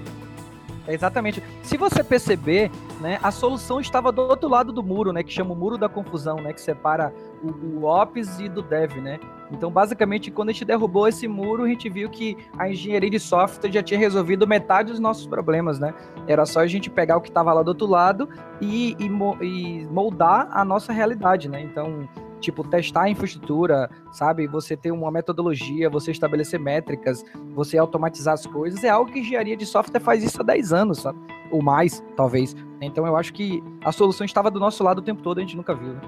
É, 0.87 0.95
exatamente. 0.95 1.43
Se 1.62 1.76
você 1.76 2.03
perceber, 2.03 2.70
né, 3.01 3.18
a 3.22 3.30
solução 3.30 3.80
estava 3.80 4.11
do 4.11 4.22
outro 4.22 4.49
lado 4.49 4.72
do 4.72 4.83
muro, 4.83 5.12
né, 5.12 5.22
que 5.22 5.33
chama 5.33 5.53
o 5.53 5.57
muro 5.57 5.78
da 5.78 5.89
confusão, 5.89 6.37
né, 6.37 6.53
que 6.53 6.61
separa 6.61 7.12
o, 7.43 7.80
o 7.80 7.85
Ops 7.85 8.41
e 8.41 8.49
do 8.49 8.62
Dev, 8.62 8.97
né. 8.97 9.20
Então, 9.51 9.70
basicamente, 9.70 10.30
quando 10.30 10.49
a 10.49 10.53
gente 10.53 10.64
derrubou 10.64 11.07
esse 11.07 11.28
muro, 11.28 11.64
a 11.64 11.68
gente 11.68 11.89
viu 11.89 12.09
que 12.09 12.37
a 12.59 12.70
engenharia 12.70 13.11
de 13.11 13.20
software 13.20 13.70
já 13.70 13.83
tinha 13.83 14.01
resolvido 14.01 14.47
metade 14.47 14.91
dos 14.91 14.99
nossos 14.99 15.26
problemas, 15.26 15.78
né. 15.78 15.95
Era 16.26 16.47
só 16.47 16.61
a 16.61 16.66
gente 16.66 16.91
pegar 16.91 17.16
o 17.16 17.20
que 17.20 17.28
estava 17.28 17.53
lá 17.53 17.62
do 17.62 17.68
outro 17.68 17.87
lado 17.87 18.28
e, 18.61 18.97
e, 18.99 19.07
e 19.45 19.87
moldar 19.87 20.49
a 20.51 20.64
nossa 20.64 20.93
realidade, 20.93 21.49
né. 21.49 21.61
Então, 21.61 22.09
tipo, 22.43 22.62
testar 22.64 23.03
a 23.03 23.11
infraestrutura, 23.11 23.88
sabe? 24.12 24.47
Você 24.49 24.76
ter 24.76 24.90
uma 24.90 25.11
metodologia, 25.11 25.88
você 25.88 26.11
estabelecer 26.11 26.61
métricas, 26.61 27.24
você 27.55 27.78
automatizar 27.78 28.34
as 28.34 28.45
coisas, 28.45 28.84
é 28.84 28.90
algo 28.90 29.11
que 29.11 29.20
engenharia 29.20 29.57
de 29.57 29.64
software 29.64 30.01
faz 30.01 30.22
isso 30.22 30.40
há 30.40 30.45
10 30.45 30.72
anos, 30.72 30.99
sabe? 30.99 31.18
Ou 31.51 31.62
mais, 31.62 32.03
talvez. 32.16 32.55
Então 32.80 33.07
eu 33.07 33.16
acho 33.16 33.32
que 33.32 33.62
a 33.84 33.93
solução 33.93 34.24
estava 34.24 34.51
do 34.51 34.61
nosso 34.61 34.82
lado 34.82 34.99
o 34.99 35.03
tempo 35.03 35.22
todo, 35.22 35.38
a 35.38 35.40
gente 35.40 35.57
nunca 35.57 35.74
viu, 35.74 35.95
né? 35.95 36.01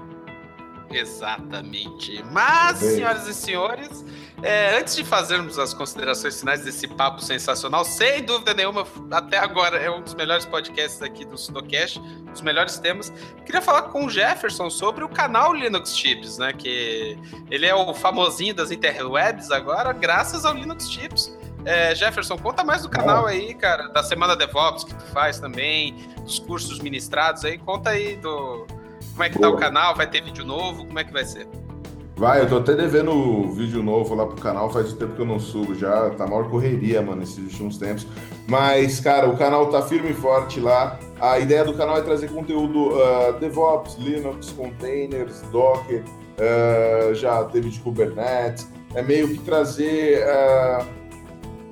Exatamente. 0.91 2.23
Mas, 2.31 2.77
senhoras 2.77 3.27
e 3.27 3.33
senhores, 3.33 4.05
é, 4.45 4.77
antes 4.77 4.95
de 4.95 5.03
fazermos 5.03 5.57
as 5.57 5.73
considerações 5.73 6.39
finais 6.39 6.63
desse 6.63 6.87
papo 6.87 7.19
sensacional, 7.19 7.83
sem 7.83 8.23
dúvida 8.23 8.53
nenhuma, 8.53 8.85
até 9.09 9.39
agora 9.39 9.77
é 9.77 9.89
um 9.89 10.03
dos 10.03 10.13
melhores 10.13 10.45
podcasts 10.45 11.01
aqui 11.01 11.25
do 11.25 11.35
Sudocast, 11.35 11.99
os 12.31 12.41
melhores 12.41 12.77
temas. 12.77 13.11
Queria 13.43 13.59
falar 13.59 13.83
com 13.83 14.05
o 14.05 14.09
Jefferson 14.09 14.69
sobre 14.69 15.03
o 15.03 15.09
canal 15.09 15.51
Linux 15.51 15.97
Chips, 15.97 16.37
né? 16.37 16.53
Que 16.53 17.17
ele 17.49 17.65
é 17.65 17.73
o 17.73 17.91
famosinho 17.95 18.53
das 18.53 18.69
interwebs 18.69 19.49
agora, 19.49 19.91
graças 19.91 20.45
ao 20.45 20.53
Linux 20.53 20.91
Chips. 20.91 21.35
É, 21.65 21.95
Jefferson, 21.95 22.37
conta 22.37 22.63
mais 22.63 22.83
do 22.83 22.89
canal 22.89 23.25
aí, 23.25 23.55
cara, 23.55 23.87
da 23.87 24.03
Semana 24.03 24.35
DevOps 24.35 24.83
que 24.83 24.93
tu 24.93 25.05
faz 25.05 25.39
também, 25.39 25.95
dos 26.21 26.37
cursos 26.37 26.77
ministrados 26.77 27.43
aí, 27.43 27.57
conta 27.57 27.89
aí 27.89 28.15
do 28.17 28.67
como 29.13 29.23
é 29.23 29.29
que 29.29 29.39
Boa. 29.39 29.49
tá 29.49 29.57
o 29.57 29.59
canal? 29.59 29.95
Vai 29.95 30.07
ter 30.07 30.21
vídeo 30.21 30.45
novo? 30.45 30.85
Como 30.85 30.99
é 30.99 31.03
que 31.03 31.11
vai 31.11 31.25
ser? 31.25 31.47
Vai, 32.17 32.39
eu 32.39 32.47
tô 32.47 32.57
até 32.57 32.73
devendo 32.73 33.51
vídeo 33.51 33.83
novo 33.83 34.15
lá 34.15 34.25
pro 34.25 34.37
canal, 34.37 34.71
faz 34.71 34.93
tempo 34.93 35.15
que 35.15 35.21
eu 35.21 35.25
não 35.25 35.37
subo 35.37 35.75
já, 35.75 36.09
tá 36.11 36.25
maior 36.25 36.49
correria, 36.49 37.01
mano, 37.01 37.21
esses 37.21 37.37
últimos 37.37 37.77
tempos. 37.77 38.07
Mas, 38.47 39.01
cara, 39.01 39.29
o 39.29 39.35
canal 39.35 39.69
tá 39.69 39.81
firme 39.81 40.11
e 40.11 40.13
forte 40.13 40.61
lá. 40.61 40.97
A 41.19 41.39
ideia 41.39 41.65
do 41.65 41.73
canal 41.73 41.97
é 41.97 42.01
trazer 42.01 42.29
conteúdo 42.29 42.93
uh, 42.93 43.33
DevOps, 43.37 43.97
Linux, 43.97 44.49
containers, 44.51 45.41
Docker, 45.51 46.03
uh, 46.39 47.13
já 47.13 47.43
teve 47.43 47.69
de 47.69 47.79
Kubernetes, 47.81 48.65
é 48.93 49.01
meio 49.01 49.27
que 49.27 49.39
trazer. 49.39 50.23
Uh, 50.23 50.85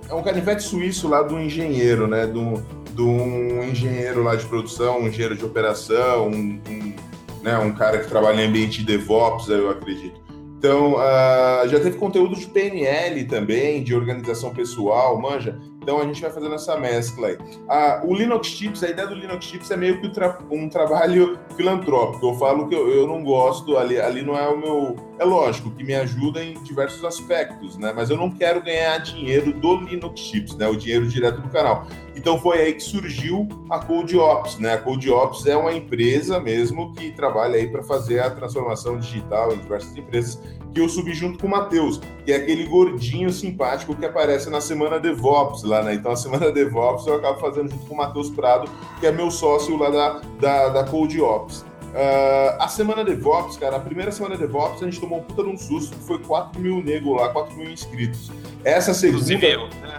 é 0.10 0.14
um 0.14 0.22
canivete 0.22 0.64
suíço 0.64 1.08
lá 1.08 1.22
do 1.22 1.39
engenheiro, 1.39 2.06
né? 2.06 2.28
Do, 2.28 2.62
do 2.91 3.08
um 3.08 3.64
engenheiro 3.64 4.22
lá 4.22 4.36
de 4.36 4.46
produção, 4.46 5.00
um 5.00 5.08
engenheiro 5.08 5.38
de 5.38 5.46
operação, 5.46 6.28
um, 6.28 6.62
um, 6.68 6.96
né, 7.41 7.58
um 7.58 7.72
cara 7.74 8.00
que 8.00 8.10
trabalha 8.10 8.41
em 8.41 8.48
ambiente 8.50 8.84
de 8.84 8.98
DevOps, 8.98 9.48
eu 9.48 9.70
acredito. 9.70 10.23
Então, 10.64 10.93
uh, 10.93 11.68
já 11.68 11.78
teve 11.78 11.97
conteúdo 11.97 12.38
de 12.38 12.45
PNL 12.45 13.26
também, 13.26 13.84
de 13.84 13.93
organização 13.93 14.53
pessoal, 14.53 15.20
manja. 15.20 15.59
Então 15.82 15.99
a 15.99 16.05
gente 16.05 16.22
vai 16.22 16.32
fazendo 16.32 16.55
essa 16.55 16.80
mescla 16.80 17.28
aí. 17.28 17.38
Ah, 17.68 18.01
o 18.05 18.16
Linux 18.16 18.49
Tips, 18.51 18.82
a 18.82 18.89
ideia 18.89 19.05
do 19.05 19.14
Linux 19.14 19.45
Tips 19.45 19.70
é 19.70 19.76
meio 19.76 19.99
que 19.99 20.09
um 20.49 20.70
trabalho 20.70 21.38
filantrópico. 21.57 22.26
Eu 22.26 22.36
falo 22.36 22.70
que 22.70 22.76
eu, 22.76 22.89
eu, 22.89 23.05
não 23.05 23.22
gosto, 23.22 23.78
ali, 23.78 23.99
ali 23.99 24.22
não 24.22 24.38
é 24.38 24.47
o 24.47 24.57
meu. 24.57 24.95
É 25.20 25.26
lógico 25.26 25.70
que 25.72 25.84
me 25.84 25.93
ajuda 25.93 26.41
em 26.41 26.53
diversos 26.64 27.03
aspectos, 27.03 27.78
né? 27.78 27.91
Mas 27.93 28.09
eu 28.09 28.16
não 28.16 28.32
quero 28.32 28.61
ganhar 28.61 28.97
dinheiro 28.99 29.51
do 29.51 29.76
Linux 29.82 30.22
Tips, 30.22 30.55
né? 30.55 30.66
O 30.70 30.78
dinheiro 30.78 31.05
direto 31.05 31.41
do 31.41 31.49
canal. 31.49 31.86
Então 32.16 32.39
foi 32.39 32.59
aí 32.59 32.74
que 32.74 32.84
surgiu 32.84 33.47
a 33.70 33.80
CodeOps, 33.80 34.59
né? 34.59 34.74
A 34.74 34.78
CodeOps 34.78 35.45
é 35.45 35.57
uma 35.57 35.74
empresa 35.74 36.39
mesmo 36.39 36.93
que 36.93 37.11
trabalha 37.11 37.55
aí 37.55 37.68
para 37.68 37.82
fazer 37.84 38.20
a 38.20 38.30
transformação 38.30 38.99
digital 38.99 39.53
em 39.53 39.57
diversas 39.57 39.95
empresas 39.95 40.39
que 40.74 40.80
eu 40.80 40.89
subi 40.89 41.14
junto 41.14 41.39
com 41.39 41.47
o 41.47 41.49
Matheus, 41.49 42.01
que 42.26 42.32
é 42.32 42.36
aquele 42.36 42.66
gordinho 42.66 43.32
simpático 43.32 43.95
que 43.95 44.05
aparece 44.05 44.49
na 44.49 44.59
semana 44.59 44.99
DevOps 44.99 45.64
lá, 45.64 45.84
né? 45.84 45.93
Então 45.93 46.11
a 46.11 46.16
semana 46.16 46.51
DevOps 46.51 47.05
eu 47.07 47.16
acabo 47.16 47.39
fazendo 47.39 47.70
junto 47.72 47.86
com 47.86 47.93
o 47.93 47.97
Matheus 47.97 48.30
Prado, 48.30 48.70
que 48.99 49.05
é 49.05 49.11
meu 49.11 49.30
sócio 49.30 49.78
lá 49.78 49.89
da, 49.89 50.22
da, 50.39 50.70
da 50.70 50.84
CodeOps. 50.84 51.66
Uh, 51.93 52.57
a 52.59 52.68
semana 52.68 53.03
DevOps, 53.03 53.55
cara, 53.57 53.76
a 53.76 53.80
primeira 53.80 54.11
semana 54.11 54.36
DevOps 54.36 54.82
a 54.82 54.86
gente 54.86 54.99
tomou 54.99 55.20
um 55.20 55.22
puta 55.24 55.43
de 55.43 55.49
um 55.49 55.57
susto, 55.57 55.95
que 55.95 56.03
foi 56.03 56.18
4 56.18 56.59
mil 56.59 56.84
nego 56.84 57.14
lá, 57.14 57.30
4 57.30 57.55
mil 57.55 57.70
inscritos. 57.70 58.32
Essa 58.64 58.95
segunda. 58.95 59.32
Eu, 59.45 59.68
né? 59.80 59.93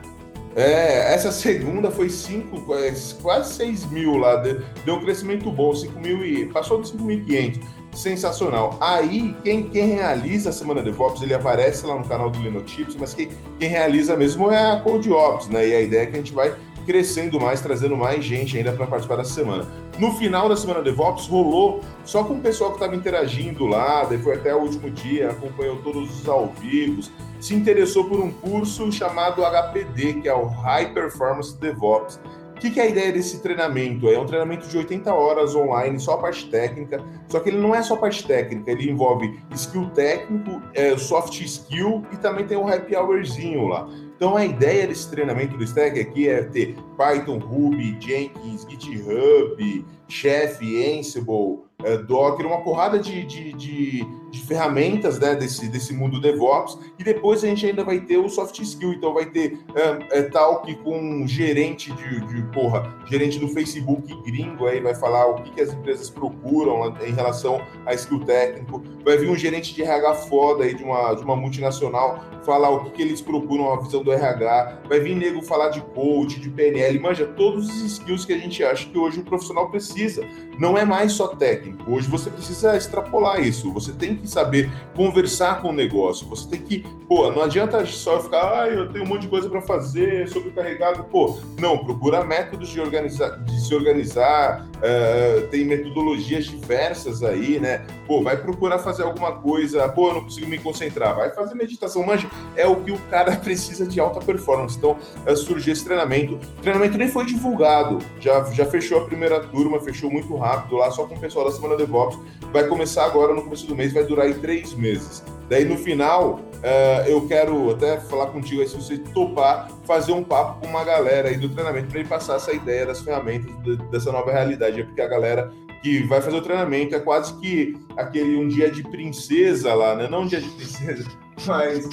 É, 0.56 1.12
essa 1.12 1.32
segunda 1.32 1.90
foi 1.90 2.08
5, 2.08 2.74
é, 2.74 2.94
quase 3.20 3.54
6 3.54 3.90
mil 3.90 4.16
lá, 4.16 4.36
deu 4.36 4.94
um 4.94 5.00
crescimento 5.00 5.50
bom, 5.50 5.74
5 5.74 5.98
mil 6.00 6.24
e. 6.24 6.46
passou 6.46 6.80
de 6.80 6.92
5.500 6.92 7.60
sensacional. 7.92 8.76
Aí, 8.80 9.34
quem, 9.42 9.68
quem 9.68 9.86
realiza 9.94 10.50
a 10.50 10.52
Semana 10.52 10.82
DevOps, 10.82 11.22
ele 11.22 11.34
aparece 11.34 11.86
lá 11.86 11.96
no 11.96 12.04
canal 12.04 12.30
do 12.30 12.40
Linux 12.40 12.70
Chips, 12.70 12.96
mas 12.98 13.14
quem, 13.14 13.28
quem 13.58 13.68
realiza 13.68 14.16
mesmo 14.16 14.50
é 14.50 14.72
a 14.72 14.80
CodeOps, 14.80 15.48
né? 15.48 15.68
E 15.68 15.74
a 15.74 15.80
ideia 15.80 16.02
é 16.02 16.06
que 16.06 16.14
a 16.14 16.18
gente 16.18 16.32
vai 16.32 16.54
crescendo 16.84 17.40
mais, 17.40 17.60
trazendo 17.60 17.96
mais 17.96 18.24
gente 18.24 18.56
ainda 18.56 18.72
para 18.72 18.86
participar 18.86 19.16
dessa 19.16 19.32
semana. 19.32 19.66
No 19.96 20.12
final 20.12 20.48
da 20.48 20.56
semana 20.56 20.82
DevOps 20.82 21.28
rolou 21.28 21.80
só 22.04 22.24
com 22.24 22.34
o 22.34 22.40
pessoal 22.40 22.70
que 22.70 22.76
estava 22.76 22.96
interagindo 22.96 23.64
lá, 23.64 24.04
foi 24.22 24.34
até 24.34 24.52
o 24.52 24.58
último 24.58 24.90
dia, 24.90 25.30
acompanhou 25.30 25.76
todos 25.82 26.20
os 26.20 26.28
ao 26.28 26.48
vivos, 26.48 27.12
se 27.40 27.54
interessou 27.54 28.04
por 28.04 28.18
um 28.18 28.32
curso 28.32 28.90
chamado 28.90 29.44
HPD, 29.44 30.14
que 30.14 30.28
é 30.28 30.34
o 30.34 30.46
High 30.46 30.92
Performance 30.92 31.56
DevOps. 31.60 32.20
O 32.56 32.60
que, 32.64 32.70
que, 32.70 32.80
é 32.80 32.84
a 32.84 32.86
ideia 32.86 33.12
desse 33.12 33.40
treinamento? 33.40 34.08
É 34.08 34.18
um 34.18 34.26
treinamento 34.26 34.66
de 34.66 34.76
80 34.76 35.12
horas 35.12 35.54
online, 35.54 36.00
só 36.00 36.14
a 36.14 36.18
parte 36.18 36.48
técnica. 36.48 37.04
Só 37.28 37.38
que 37.38 37.50
ele 37.50 37.58
não 37.58 37.74
é 37.74 37.82
só 37.82 37.94
parte 37.96 38.26
técnica, 38.26 38.70
ele 38.70 38.90
envolve 38.90 39.38
skill 39.52 39.90
técnico, 39.90 40.62
é, 40.72 40.96
soft 40.96 41.40
skill 41.40 42.04
e 42.12 42.16
também 42.16 42.46
tem 42.46 42.56
um 42.56 42.66
happy 42.66 42.96
hourzinho 42.96 43.66
lá. 43.66 43.86
Então 44.16 44.36
a 44.36 44.44
ideia 44.44 44.86
desse 44.86 45.10
treinamento 45.10 45.56
do 45.56 45.64
Stack 45.64 45.98
aqui 45.98 46.28
é 46.28 46.42
ter 46.42 46.76
Python, 46.96 47.38
Ruby, 47.38 47.96
Jenkins, 48.00 48.66
GitHub, 48.68 49.84
Chef, 50.08 50.60
Ansible, 50.98 51.64
é, 51.82 51.98
Docker, 51.98 52.46
uma 52.46 52.62
porrada 52.62 52.98
de, 52.98 53.24
de, 53.24 53.52
de, 53.54 54.06
de, 54.34 54.44
ferramentas 54.44 55.18
né, 55.18 55.34
desse, 55.34 55.68
desse 55.68 55.92
mundo 55.92 56.20
DevOps, 56.20 56.78
e 56.98 57.04
depois 57.04 57.42
a 57.42 57.46
gente 57.46 57.66
ainda 57.66 57.82
vai 57.82 58.00
ter 58.00 58.18
o 58.18 58.28
soft 58.28 58.58
skill, 58.60 58.92
então 58.92 59.14
vai 59.14 59.26
ter 59.26 59.58
é, 59.74 60.20
é, 60.20 60.74
com 60.82 60.98
um 60.98 61.26
gerente 61.26 61.92
de, 61.92 62.20
de, 62.26 62.42
porra, 62.52 62.94
gerente 63.06 63.38
do 63.38 63.48
Facebook 63.48 64.14
gringo, 64.22 64.66
aí 64.66 64.80
vai 64.80 64.94
falar 64.94 65.26
o 65.26 65.34
que, 65.36 65.50
que 65.52 65.60
as 65.60 65.72
empresas 65.72 66.10
procuram 66.10 66.94
em 67.06 67.12
relação 67.12 67.60
a 67.86 67.94
skill 67.94 68.20
técnico, 68.20 68.82
vai 69.04 69.16
vir 69.16 69.30
um 69.30 69.36
gerente 69.36 69.74
de 69.74 69.82
RH 69.82 70.14
foda 70.14 70.64
aí 70.64 70.74
de 70.74 70.84
uma, 70.84 71.14
de 71.14 71.22
uma 71.22 71.36
multinacional 71.36 72.22
falar 72.44 72.68
o 72.68 72.84
que, 72.84 72.90
que 72.90 73.02
eles 73.02 73.22
procuram, 73.22 73.72
a 73.72 73.80
visão 73.80 74.02
do 74.02 74.12
RH, 74.12 74.82
vai 74.86 75.00
vir 75.00 75.16
nego 75.16 75.40
falar 75.40 75.70
de 75.70 75.80
coach, 75.80 76.38
de 76.38 76.50
PNL, 76.50 76.98
manja, 77.00 77.26
todos 77.26 77.68
os 77.68 77.92
skills 77.92 78.26
que 78.26 78.34
a 78.34 78.38
gente 78.38 78.62
acha 78.62 78.86
que 78.86 78.98
hoje 78.98 79.20
o 79.20 79.24
profissional 79.24 79.70
precisa, 79.70 80.22
não 80.58 80.76
é 80.76 80.84
mais 80.84 81.12
só 81.12 81.28
técnico, 81.28 81.84
Hoje 81.94 82.08
você 82.08 82.28
precisa 82.28 82.76
extrapolar 82.76 83.40
isso. 83.40 83.72
Você 83.72 83.92
tem 83.92 84.16
que 84.16 84.23
saber 84.28 84.70
conversar 84.94 85.60
com 85.60 85.68
o 85.68 85.72
negócio. 85.72 86.26
Você 86.28 86.48
tem 86.48 86.60
que, 86.60 86.84
pô, 87.08 87.30
não 87.30 87.42
adianta 87.42 87.84
só 87.86 88.20
ficar, 88.20 88.62
ah, 88.62 88.68
eu 88.68 88.88
tenho 88.90 89.04
um 89.04 89.08
monte 89.08 89.22
de 89.22 89.28
coisa 89.28 89.48
para 89.48 89.60
fazer, 89.60 90.28
sobrecarregado. 90.28 91.04
Pô, 91.04 91.38
não, 91.58 91.78
procura 91.78 92.24
métodos 92.24 92.68
de, 92.68 92.80
organizar, 92.80 93.38
de 93.44 93.60
se 93.60 93.74
organizar. 93.74 94.66
Uh, 94.74 95.46
tem 95.48 95.64
metodologias 95.64 96.44
diversas 96.44 97.22
aí, 97.22 97.58
né? 97.58 97.86
Pô, 98.06 98.22
vai 98.22 98.36
procurar 98.36 98.78
fazer 98.78 99.02
alguma 99.02 99.32
coisa. 99.32 99.88
Pô, 99.88 100.08
eu 100.08 100.14
não 100.14 100.24
consigo 100.24 100.46
me 100.46 100.58
concentrar. 100.58 101.16
Vai 101.16 101.30
fazer 101.30 101.54
meditação. 101.54 102.04
Manja, 102.04 102.28
é 102.54 102.66
o 102.66 102.76
que 102.76 102.92
o 102.92 102.98
cara 103.10 103.34
precisa 103.42 103.86
de 103.86 103.98
alta 103.98 104.20
performance. 104.20 104.76
Então, 104.76 104.96
uh, 105.26 105.36
surgiu 105.36 105.72
esse 105.72 105.84
treinamento. 105.84 106.34
O 106.34 106.62
treinamento 106.62 106.98
nem 106.98 107.08
foi 107.08 107.24
divulgado. 107.24 107.98
Já, 108.20 108.44
já 108.52 108.66
fechou 108.66 109.00
a 109.00 109.04
primeira 109.04 109.40
turma, 109.40 109.80
fechou 109.80 110.10
muito 110.10 110.36
rápido 110.36 110.76
lá, 110.76 110.90
só 110.90 111.06
com 111.06 111.14
o 111.14 111.20
pessoal 111.20 111.46
da 111.46 111.52
Semana 111.52 111.76
DevOps. 111.76 112.18
Vai 112.52 112.68
começar 112.68 113.04
agora 113.04 113.34
no 113.34 113.42
começo 113.42 113.66
do 113.66 113.74
mês, 113.74 113.92
vai 113.92 114.04
durar 114.04 114.13
aí 114.20 114.34
três 114.34 114.74
meses. 114.74 115.22
Daí 115.48 115.64
no 115.64 115.76
final, 115.76 116.40
uh, 116.64 117.06
eu 117.06 117.26
quero 117.28 117.70
até 117.70 118.00
falar 118.00 118.28
contigo 118.28 118.62
aí, 118.62 118.68
se 118.68 118.76
você 118.76 118.98
topar, 118.98 119.68
fazer 119.84 120.12
um 120.12 120.24
papo 120.24 120.60
com 120.60 120.66
uma 120.66 120.84
galera 120.84 121.28
aí 121.28 121.36
do 121.36 121.48
treinamento 121.48 121.88
para 121.88 122.00
ele 122.00 122.08
passar 122.08 122.36
essa 122.36 122.52
ideia 122.52 122.86
das 122.86 123.00
ferramentas 123.00 123.54
de, 123.62 123.76
dessa 123.90 124.10
nova 124.10 124.32
realidade. 124.32 124.80
É 124.80 124.84
porque 124.84 125.02
a 125.02 125.08
galera 125.08 125.52
que 125.82 126.02
vai 126.04 126.22
fazer 126.22 126.36
o 126.38 126.42
treinamento 126.42 126.94
é 126.94 126.98
quase 126.98 127.38
que 127.40 127.76
aquele 127.96 128.36
um 128.36 128.48
dia 128.48 128.70
de 128.70 128.82
princesa 128.82 129.74
lá, 129.74 129.94
né? 129.94 130.08
Não 130.08 130.22
um 130.22 130.26
dia 130.26 130.40
de 130.40 130.48
princesa, 130.48 131.06
mas. 131.46 131.88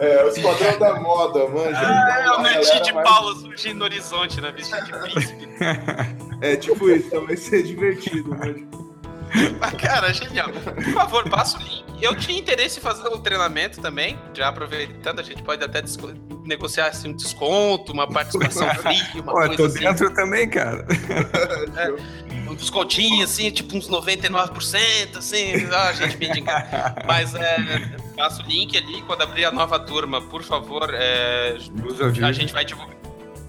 É, 0.00 0.20
é 0.20 0.24
o 0.24 0.28
esquadrão 0.28 0.78
da 0.78 1.00
moda, 1.00 1.48
manja. 1.48 1.80
Ah, 1.80 2.22
é 2.24 2.30
o 2.30 2.42
Netinho 2.42 2.82
de 2.84 2.92
mais... 2.92 3.08
Paula 3.08 3.34
surgindo 3.34 3.78
no 3.78 3.84
horizonte, 3.84 4.40
né? 4.40 4.52
Vestido 4.52 4.84
de 4.84 4.92
príncipe. 4.92 5.48
É 6.40 6.56
tipo 6.56 6.90
isso, 6.90 7.06
então 7.06 7.24
vai 7.24 7.38
ser 7.38 7.62
divertido, 7.62 8.28
manja. 8.28 8.83
Mas, 9.58 9.74
cara, 9.74 10.12
genial. 10.12 10.48
Por 10.50 10.92
favor, 10.92 11.28
passa 11.28 11.58
o 11.58 11.62
link. 11.62 11.84
Eu 12.00 12.14
tinha 12.16 12.38
interesse 12.38 12.78
em 12.78 12.82
fazer 12.82 13.08
um 13.08 13.20
treinamento 13.20 13.80
também, 13.80 14.18
já 14.34 14.48
aproveitando, 14.48 15.20
a 15.20 15.22
gente 15.22 15.42
pode 15.42 15.64
até 15.64 15.82
negociar 16.44 16.88
assim, 16.88 17.10
um 17.10 17.16
desconto, 17.16 17.92
uma 17.92 18.06
participação 18.06 18.68
free, 18.76 19.20
uma 19.20 19.32
coisa 19.32 19.56
tô 19.56 19.64
assim. 19.64 19.80
dentro 19.80 20.12
também, 20.14 20.48
cara. 20.48 20.86
É, 21.76 22.50
um 22.50 22.54
descontinho, 22.54 23.24
assim, 23.24 23.50
tipo 23.50 23.76
uns 23.76 23.88
99%, 23.88 25.16
assim, 25.16 25.54
a 25.72 25.92
gente 25.92 26.16
mendiga. 26.18 26.94
Mas 27.06 27.34
é, 27.34 27.56
passa 28.16 28.42
o 28.42 28.46
link 28.46 28.76
ali, 28.76 29.02
quando 29.02 29.22
abrir 29.22 29.44
a 29.44 29.50
nova 29.50 29.78
turma, 29.80 30.20
por 30.20 30.42
favor, 30.42 30.90
é, 30.92 31.56
a 32.22 32.32
gente 32.32 32.52
vai 32.52 32.64
divulgar 32.64 33.03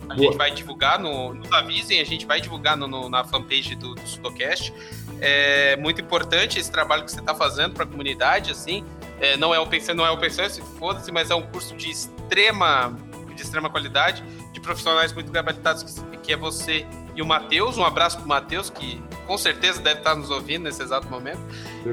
a 0.10 0.16
gente 0.16 0.38
vai 0.38 0.52
divulgar 0.52 1.00
no. 1.00 1.34
Nos 1.34 1.52
avisem, 1.52 2.00
a 2.00 2.04
gente 2.04 2.26
vai 2.26 2.40
divulgar 2.40 2.78
no, 2.78 2.88
no, 2.88 3.10
na 3.10 3.24
fanpage 3.24 3.76
do, 3.76 3.96
do 3.96 4.08
Sudocast. 4.08 4.74
É 5.22 5.76
muito 5.78 6.02
importante 6.02 6.60
esse 6.60 6.72
trabalho 6.72 7.04
que 7.04 7.12
você 7.12 7.20
está 7.20 7.34
fazendo 7.34 7.74
para 7.74 7.84
a 7.84 7.88
comunidade, 7.88 8.52
assim. 8.52 8.84
É, 9.20 9.38
não 9.38 9.54
é 9.54 9.60
open 9.60 9.82
não 9.96 10.06
é 10.06 10.12
open 10.12 10.30
source, 10.30 10.62
foda-se, 10.78 11.12
mas 11.12 11.32
é 11.32 11.36
um 11.36 11.44
curso 11.44 11.76
de 11.76 11.90
extrema, 11.90 12.94
de 13.34 13.42
extrema 13.42 13.70
qualidade, 13.70 14.24
de 14.52 14.60
profissionais 14.60 15.14
muito 15.14 15.32
gabaritados, 15.32 15.84
que, 15.84 16.18
que 16.18 16.34
é 16.34 16.36
você 16.36 16.86
e 17.16 17.22
o 17.22 17.26
Matheus. 17.26 17.78
Um 17.78 17.86
abraço 17.86 18.18
para 18.18 18.26
o 18.26 18.30
Matheus, 18.30 18.70
que 18.70 19.02
com 19.26 19.38
certeza 19.38 19.82
deve 19.82 20.00
estar 20.00 20.16
nos 20.16 20.30
ouvindo 20.30 20.64
nesse 20.64 20.84
exato 20.84 21.08
momento. 21.08 21.40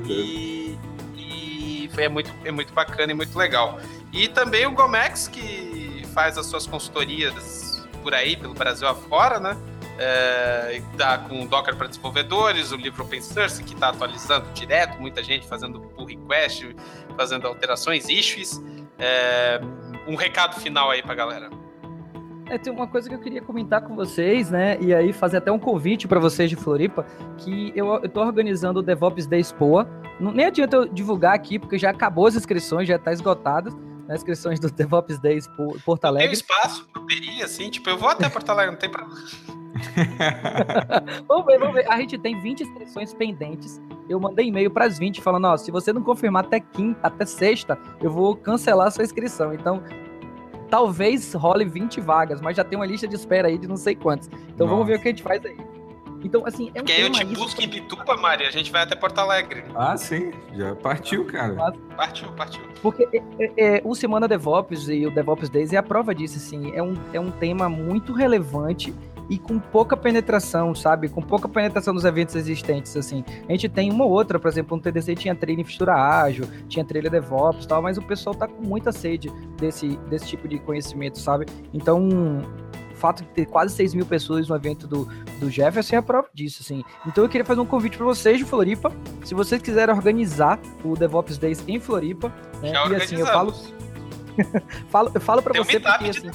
E, 0.08 0.76
e 1.16 1.90
é, 1.96 2.08
muito, 2.08 2.30
é 2.44 2.50
muito 2.50 2.72
bacana 2.72 3.12
e 3.12 3.14
muito 3.14 3.36
legal. 3.38 3.78
E 4.12 4.28
também 4.28 4.66
o 4.66 4.72
Gomex, 4.72 5.28
que 5.28 6.04
faz 6.12 6.36
as 6.36 6.46
suas 6.46 6.66
consultorias 6.66 7.71
por 8.02 8.14
aí, 8.14 8.36
pelo 8.36 8.54
Brasil 8.54 8.86
afora, 8.88 9.38
né? 9.38 9.56
É, 9.98 10.82
tá 10.96 11.18
com 11.18 11.46
Docker 11.46 11.76
para 11.76 11.86
desenvolvedores, 11.86 12.72
o 12.72 12.76
livro 12.76 13.04
Open 13.04 13.20
Source, 13.20 13.62
que 13.62 13.74
está 13.74 13.88
atualizando 13.88 14.50
direto, 14.52 15.00
muita 15.00 15.22
gente 15.22 15.46
fazendo 15.46 15.80
pull 15.80 16.06
request, 16.06 16.74
fazendo 17.16 17.46
alterações, 17.46 18.08
issues. 18.08 18.60
É, 18.98 19.60
um 20.08 20.16
recado 20.16 20.60
final 20.60 20.90
aí 20.90 21.02
para 21.02 21.14
galera. 21.14 21.50
É, 22.46 22.58
tem 22.58 22.72
uma 22.72 22.86
coisa 22.86 23.08
que 23.08 23.14
eu 23.14 23.20
queria 23.20 23.40
comentar 23.40 23.82
com 23.82 23.94
vocês, 23.94 24.50
né? 24.50 24.76
E 24.80 24.92
aí 24.92 25.12
fazer 25.12 25.38
até 25.38 25.52
um 25.52 25.58
convite 25.58 26.08
para 26.08 26.18
vocês 26.18 26.50
de 26.50 26.56
Floripa, 26.56 27.06
que 27.38 27.72
eu, 27.74 28.08
tô 28.08 28.20
organizando 28.20 28.80
o 28.80 28.82
DevOps 28.82 29.26
Day 29.26 29.40
Expoa. 29.40 29.88
Nem 30.18 30.46
adianta 30.46 30.76
eu 30.76 30.88
divulgar 30.88 31.34
aqui, 31.34 31.58
porque 31.58 31.78
já 31.78 31.90
acabou 31.90 32.26
as 32.26 32.34
inscrições, 32.34 32.88
já 32.88 32.96
está 32.96 33.12
esgotado 33.12 33.91
nas 34.12 34.20
inscrições 34.20 34.60
do 34.60 34.70
DevOps 34.70 35.18
Days 35.18 35.46
por 35.48 35.80
Porto 35.82 36.04
Alegre. 36.04 36.28
Tem 36.28 36.34
espaço, 36.34 36.86
eu 36.94 37.02
teria, 37.06 37.44
assim, 37.46 37.70
tipo, 37.70 37.88
eu 37.88 37.96
vou 37.96 38.10
até 38.10 38.28
Porto 38.28 38.50
Alegre, 38.50 38.72
não 38.72 38.78
tem 38.78 38.90
problema. 38.90 39.18
vamos 41.26 41.46
ver, 41.46 41.58
vamos 41.58 41.74
ver. 41.74 41.90
A 41.90 41.98
gente 41.98 42.18
tem 42.18 42.38
20 42.38 42.62
inscrições 42.62 43.14
pendentes. 43.14 43.80
Eu 44.08 44.20
mandei 44.20 44.48
e-mail 44.48 44.70
para 44.70 44.84
as 44.84 44.98
20 44.98 45.22
falando, 45.22 45.46
ó, 45.46 45.56
se 45.56 45.70
você 45.70 45.92
não 45.92 46.02
confirmar 46.02 46.44
até 46.44 46.60
quinta, 46.60 47.00
até 47.02 47.24
sexta, 47.24 47.78
eu 48.02 48.10
vou 48.10 48.36
cancelar 48.36 48.88
a 48.88 48.90
sua 48.90 49.04
inscrição. 49.04 49.54
Então, 49.54 49.82
talvez 50.68 51.32
role 51.32 51.64
20 51.64 52.00
vagas, 52.02 52.40
mas 52.40 52.56
já 52.56 52.64
tem 52.64 52.78
uma 52.78 52.86
lista 52.86 53.08
de 53.08 53.14
espera 53.14 53.48
aí 53.48 53.56
de 53.56 53.66
não 53.66 53.76
sei 53.76 53.94
quantos. 53.94 54.28
Então 54.28 54.66
Nossa. 54.66 54.70
vamos 54.70 54.86
ver 54.86 54.98
o 54.98 55.00
que 55.00 55.08
a 55.08 55.10
gente 55.10 55.22
faz 55.22 55.42
aí. 55.44 55.56
Então, 56.24 56.46
assim, 56.46 56.70
é 56.74 56.80
um 56.80 56.84
Que 56.84 56.92
aí 56.92 57.02
eu 57.02 57.10
te 57.10 57.24
busco 57.24 57.60
em 57.60 57.68
Bituba, 57.68 58.16
Mari, 58.16 58.44
a 58.44 58.50
gente 58.50 58.70
vai 58.70 58.82
até 58.82 58.94
Porto 58.94 59.18
Alegre. 59.18 59.64
Ah, 59.74 59.96
sim, 59.96 60.32
já 60.54 60.74
partiu, 60.76 61.24
cara. 61.26 61.54
Partiu, 61.96 62.28
partiu. 62.32 62.62
Porque 62.80 63.08
é, 63.12 63.22
é, 63.38 63.76
é, 63.76 63.82
o 63.84 63.94
Semana 63.94 64.28
DevOps 64.28 64.88
e 64.88 65.06
o 65.06 65.10
DevOps 65.10 65.48
Days 65.48 65.72
é 65.72 65.76
a 65.76 65.82
prova 65.82 66.14
disso, 66.14 66.36
assim, 66.36 66.72
é 66.74 66.82
um, 66.82 66.94
é 67.12 67.20
um 67.20 67.30
tema 67.30 67.68
muito 67.68 68.12
relevante 68.12 68.94
e 69.28 69.38
com 69.38 69.58
pouca 69.58 69.96
penetração, 69.96 70.74
sabe? 70.74 71.08
Com 71.08 71.22
pouca 71.22 71.48
penetração 71.48 71.94
dos 71.94 72.04
eventos 72.04 72.34
existentes, 72.34 72.96
assim. 72.96 73.24
A 73.48 73.52
gente 73.52 73.68
tem 73.68 73.90
uma 73.90 74.04
ou 74.04 74.10
outra, 74.10 74.38
por 74.38 74.48
exemplo, 74.48 74.76
no 74.76 74.82
TDC 74.82 75.14
tinha 75.14 75.34
trilha 75.34 75.60
infraestrutura 75.60 75.94
ágil, 75.94 76.46
tinha 76.68 76.84
trilha 76.84 77.08
DevOps 77.08 77.64
e 77.64 77.68
tal, 77.68 77.80
mas 77.80 77.96
o 77.96 78.02
pessoal 78.02 78.34
tá 78.34 78.46
com 78.46 78.62
muita 78.62 78.92
sede 78.92 79.30
desse, 79.56 79.96
desse 80.08 80.26
tipo 80.26 80.48
de 80.48 80.58
conhecimento, 80.58 81.18
sabe? 81.18 81.46
Então, 81.72 82.42
fato 83.02 83.24
de 83.24 83.28
ter 83.30 83.46
quase 83.46 83.74
6 83.74 83.94
mil 83.94 84.06
pessoas 84.06 84.48
no 84.48 84.54
evento 84.54 84.86
do, 84.86 85.08
do 85.40 85.50
Jefferson 85.50 85.96
é 85.96 85.98
a 85.98 86.02
prova 86.02 86.28
disso, 86.32 86.62
assim. 86.62 86.84
Então 87.04 87.24
eu 87.24 87.28
queria 87.28 87.44
fazer 87.44 87.60
um 87.60 87.66
convite 87.66 87.96
para 87.96 88.06
vocês 88.06 88.38
de 88.38 88.44
Floripa, 88.44 88.92
se 89.24 89.34
vocês 89.34 89.60
quiserem 89.60 89.92
organizar 89.92 90.60
o 90.84 90.94
DevOps 90.94 91.36
Days 91.36 91.64
em 91.66 91.80
Floripa, 91.80 92.32
né? 92.60 92.72
Já 92.72 92.88
e 92.88 92.94
assim, 92.94 93.16
eu 93.16 93.26
falo 93.26 93.52
falo, 94.88 95.10
eu 95.12 95.20
falo 95.20 95.42
para 95.42 95.52
você 95.52 95.80
porque 95.80 96.10
assim, 96.10 96.30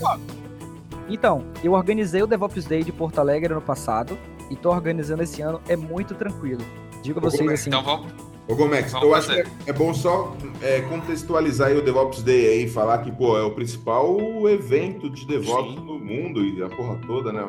Então, 1.10 1.46
eu 1.64 1.72
organizei 1.72 2.22
o 2.22 2.28
DevOps 2.28 2.66
Day 2.66 2.84
de 2.84 2.92
Porto 2.92 3.20
Alegre 3.20 3.54
ano 3.54 3.62
passado 3.62 4.18
e 4.52 4.56
tô 4.58 4.70
organizando 4.70 5.24
esse 5.24 5.42
ano, 5.42 5.62
é 5.70 5.78
muito 5.78 6.14
tranquilo. 6.16 6.62
Digo 7.02 7.20
a 7.20 7.22
vocês 7.22 7.50
assim. 7.50 7.70
Então 7.70 7.82
vamos 7.82 8.27
Ô 8.48 8.56
Gomex, 8.56 8.94
eu 8.94 9.14
acho 9.14 9.28
que 9.28 9.42
é, 9.42 9.46
é 9.68 9.74
bom 9.74 9.94
só 9.94 10.34
é, 10.62 10.80
contextualizar 10.82 11.68
aí 11.68 11.78
o 11.78 11.82
DevOps 11.82 12.24
Day 12.24 12.48
aí, 12.48 12.70
falar 12.70 13.00
que, 13.00 13.12
pô, 13.12 13.38
é 13.38 13.44
o 13.44 13.52
principal 13.52 14.18
evento 14.48 15.10
de 15.10 15.28
DevOps 15.28 15.74
Sim. 15.74 15.86
no 15.86 16.00
mundo 16.00 16.46
e 16.46 16.64
a 16.64 16.70
porra 16.70 16.98
toda, 17.06 17.34
né? 17.34 17.46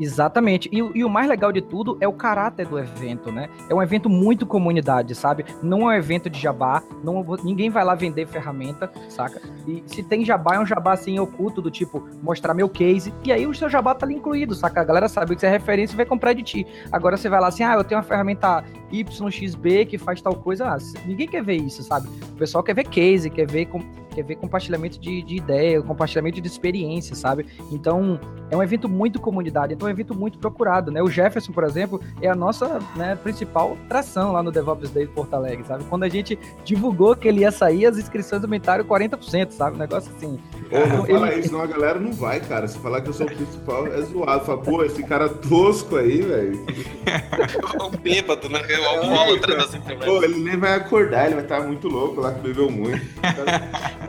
Exatamente. 0.00 0.68
E, 0.72 0.78
e, 0.78 1.04
o 1.04 1.08
mais 1.08 1.28
legal 1.28 1.52
de 1.52 1.60
tudo 1.60 1.96
é 2.00 2.06
o 2.06 2.12
caráter 2.12 2.66
do 2.66 2.78
evento, 2.78 3.32
né? 3.32 3.48
É 3.68 3.74
um 3.74 3.82
evento 3.82 4.08
muito 4.08 4.46
comunidade, 4.46 5.14
sabe? 5.14 5.44
Não 5.62 5.82
é 5.82 5.94
um 5.94 5.98
evento 5.98 6.30
de 6.30 6.38
jabá, 6.38 6.82
não, 7.02 7.24
ninguém 7.42 7.70
vai 7.70 7.84
lá 7.84 7.94
vender 7.94 8.26
ferramenta, 8.26 8.90
saca? 9.08 9.40
E 9.66 9.82
se 9.86 10.02
tem 10.02 10.24
jabá, 10.24 10.56
é 10.56 10.60
um 10.60 10.66
jabá 10.66 10.92
assim 10.92 11.18
oculto, 11.18 11.60
do 11.60 11.70
tipo, 11.70 12.08
mostrar 12.22 12.54
meu 12.54 12.68
case, 12.68 13.12
e 13.24 13.32
aí 13.32 13.46
o 13.46 13.54
seu 13.54 13.68
jabá 13.68 13.94
tá 13.94 14.06
ali 14.06 14.14
incluído, 14.14 14.54
saca? 14.54 14.80
A 14.80 14.84
galera 14.84 15.08
sabe 15.08 15.34
que 15.34 15.40
você 15.40 15.46
é 15.46 15.50
referência 15.50 15.94
e 15.94 15.96
vai 15.96 16.06
comprar 16.06 16.32
de 16.32 16.42
ti. 16.42 16.66
Agora 16.92 17.16
você 17.16 17.28
vai 17.28 17.40
lá 17.40 17.48
assim, 17.48 17.64
ah, 17.64 17.74
eu 17.74 17.84
tenho 17.84 17.98
uma 17.98 18.06
ferramenta 18.06 18.64
YXB 18.92 19.86
que 19.86 19.98
faz 19.98 20.20
tal 20.20 20.34
coisa, 20.34 20.66
ah, 20.66 20.78
ninguém 21.04 21.26
quer 21.26 21.42
ver 21.42 21.56
isso, 21.56 21.82
sabe? 21.82 22.08
O 22.08 22.36
pessoal 22.36 22.62
quer 22.62 22.74
ver 22.74 22.84
case, 22.84 23.28
quer 23.30 23.50
ver 23.50 23.66
com 23.66 23.80
quer 24.18 24.24
ver 24.24 24.36
compartilhamento 24.36 24.98
de, 24.98 25.22
de 25.22 25.36
ideia, 25.36 25.80
compartilhamento 25.80 26.40
de 26.40 26.48
experiência, 26.48 27.14
sabe? 27.14 27.46
Então, 27.70 28.18
é 28.50 28.56
um 28.56 28.62
evento 28.62 28.88
muito 28.88 29.20
comunidade, 29.20 29.74
então 29.74 29.86
é 29.86 29.90
um 29.90 29.94
evento 29.94 30.14
muito 30.14 30.38
procurado, 30.38 30.90
né? 30.90 31.00
O 31.02 31.08
Jefferson, 31.08 31.52
por 31.52 31.64
exemplo, 31.64 32.00
é 32.20 32.28
a 32.28 32.34
nossa 32.34 32.80
né, 32.96 33.16
principal 33.16 33.76
tração 33.88 34.32
lá 34.32 34.42
no 34.42 34.50
DevOps 34.50 34.90
Day 34.90 35.06
de 35.06 35.12
Porto 35.12 35.34
Alegre, 35.34 35.64
sabe? 35.66 35.84
Quando 35.84 36.02
a 36.02 36.08
gente 36.08 36.38
divulgou 36.64 37.14
que 37.14 37.28
ele 37.28 37.40
ia 37.40 37.52
sair, 37.52 37.86
as 37.86 37.96
inscrições 37.96 38.42
aumentaram 38.42 38.84
40%, 38.84 39.50
sabe? 39.50 39.76
Um 39.76 39.78
negócio 39.78 40.10
assim. 40.16 40.38
Pô, 40.68 40.78
não 40.78 40.84
então, 40.84 41.06
fala 41.06 41.32
ele... 41.32 41.40
isso, 41.40 41.52
não, 41.52 41.62
a 41.62 41.66
galera 41.66 42.00
não 42.00 42.12
vai, 42.12 42.40
cara. 42.40 42.66
Se 42.66 42.78
falar 42.78 43.00
que 43.00 43.08
eu 43.08 43.12
sou 43.12 43.26
o 43.26 43.30
principal, 43.30 43.86
é 43.86 44.02
zoado. 44.02 44.44
Fala, 44.44 44.58
pô, 44.58 44.82
esse 44.82 45.02
cara 45.02 45.28
tosco 45.28 45.96
aí, 45.96 46.22
velho. 46.22 46.66
É 47.08 47.82
um 47.82 47.90
bêbado, 47.90 48.48
né? 48.48 48.60
É 48.68 48.80
um 48.80 48.84
alcoólatra 48.86 49.56
das 49.56 49.74
Pô, 50.04 50.22
ele 50.22 50.40
nem 50.40 50.56
vai 50.56 50.74
acordar, 50.74 51.26
ele 51.26 51.36
vai 51.36 51.44
estar 51.44 51.60
muito 51.60 51.88
louco 51.88 52.20
lá 52.20 52.32
que 52.32 52.40
bebeu 52.40 52.70
muito. 52.70 53.00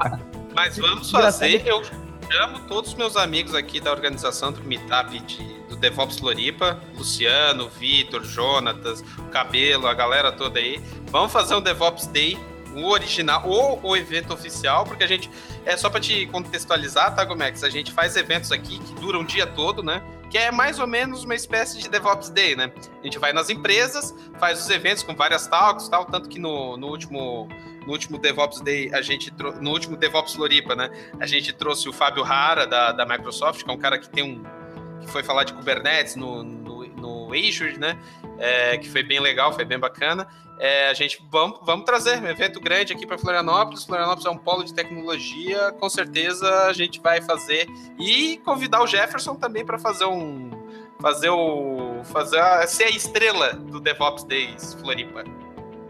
Mas 0.56 0.78
vamos 0.78 1.10
fazer. 1.10 1.66
Eu 1.66 1.84
chamo 1.84 2.60
todos 2.68 2.92
os 2.92 2.96
meus 2.96 3.16
amigos 3.16 3.56
aqui 3.56 3.80
da 3.80 3.92
organização 3.92 4.52
do 4.52 4.64
Meetup 4.64 5.20
de, 5.20 5.44
do 5.68 5.76
DevOps 5.76 6.20
Floripa, 6.20 6.80
Luciano, 6.96 7.70
Vitor, 7.70 8.24
Jonatas, 8.24 9.04
Cabelo, 9.32 9.88
a 9.88 9.94
galera 9.94 10.32
toda 10.32 10.60
aí. 10.60 10.82
Vamos 11.08 11.32
fazer 11.32 11.56
um 11.56 11.62
DevOps 11.62 12.08
Day, 12.08 12.38
o 12.76 12.90
original, 12.90 13.48
ou 13.48 13.80
o 13.84 13.98
evento 13.98 14.34
oficial, 14.34 14.86
porque 14.86 15.04
a 15.04 15.08
gente. 15.08 15.30
É 15.66 15.76
só 15.76 15.90
para 15.90 16.00
te 16.00 16.26
contextualizar, 16.28 17.16
tá, 17.16 17.24
Gomex? 17.24 17.64
A 17.64 17.70
gente 17.70 17.92
faz 17.92 18.16
eventos 18.16 18.52
aqui 18.52 18.80
que 18.80 18.94
duram 18.96 19.22
o 19.22 19.26
dia 19.26 19.46
todo, 19.46 19.84
né? 19.84 20.02
que 20.30 20.38
é 20.38 20.52
mais 20.52 20.80
ou 20.80 20.88
menos 20.88 21.24
uma 21.24 21.34
espécie 21.34 21.80
de 21.80 21.90
DevOps 21.90 22.30
Day, 22.30 22.56
né? 22.56 22.72
A 23.02 23.04
gente 23.04 23.18
vai 23.18 23.34
nas 23.34 23.50
empresas, 23.50 24.14
faz 24.40 24.62
os 24.62 24.70
eventos 24.70 25.04
com 25.04 25.16
várias 25.16 25.48
talks, 25.48 25.90
tal, 25.90 26.06
tanto 26.06 26.30
que 26.30 26.38
no, 26.38 26.78
no 26.78 26.88
último 26.88 27.50
no 27.86 27.92
último 27.92 28.18
DevOps 28.18 28.62
Day, 28.62 28.94
a 28.94 29.02
gente 29.02 29.34
no 29.62 29.72
último 29.72 29.98
DevOps 29.98 30.34
Floripa, 30.34 30.76
né? 30.76 30.90
A 31.20 31.26
gente 31.26 31.54
trouxe 31.54 31.88
o 31.90 31.94
Fábio 31.94 32.24
Rara 32.24 32.66
da, 32.66 32.92
da 32.92 33.06
Microsoft, 33.06 33.64
que 33.64 33.70
é 33.70 33.74
um 33.74 33.78
cara 33.78 33.98
que 33.98 34.10
tem 34.10 34.24
um 34.24 34.44
que 35.00 35.08
foi 35.08 35.24
falar 35.24 35.44
de 35.44 35.54
Kubernetes 35.54 36.16
no, 36.16 36.44
no, 36.44 36.86
no 36.88 37.34
Azure, 37.34 37.78
né? 37.78 37.98
É, 38.38 38.78
que 38.78 38.90
foi 38.90 39.04
bem 39.04 39.20
legal, 39.20 39.54
foi 39.54 39.66
bem 39.66 39.80
bacana. 39.80 40.28
É, 40.60 40.90
a 40.90 40.94
gente 40.94 41.26
vamos, 41.32 41.60
vamos 41.64 41.86
trazer 41.86 42.22
um 42.22 42.28
evento 42.28 42.60
grande 42.60 42.92
aqui 42.92 43.08
para 43.08 43.18
Florianópolis. 43.18 43.86
Florianópolis 43.86 44.26
é 44.26 44.30
um 44.30 44.38
polo 44.38 44.64
de 44.64 44.74
tecnologia, 44.74 45.72
com 45.80 45.90
certeza 45.90 46.66
a 46.66 46.74
gente 46.74 47.00
vai 47.00 47.22
fazer 47.22 47.66
e 47.98 48.38
convidar 48.44 48.84
o 48.84 48.88
Jefferson 48.88 49.36
também 49.36 49.66
para 49.66 49.80
fazer 49.80 50.06
um 50.06 50.52
fazer 51.02 51.30
o 51.30 52.02
fazer 52.04 52.40
a, 52.40 52.68
ser 52.68 52.86
a 52.86 52.90
estrela 52.90 53.54
do 53.54 53.80
DevOps 53.80 54.26
Days 54.26 54.74
Floripa. 54.74 55.24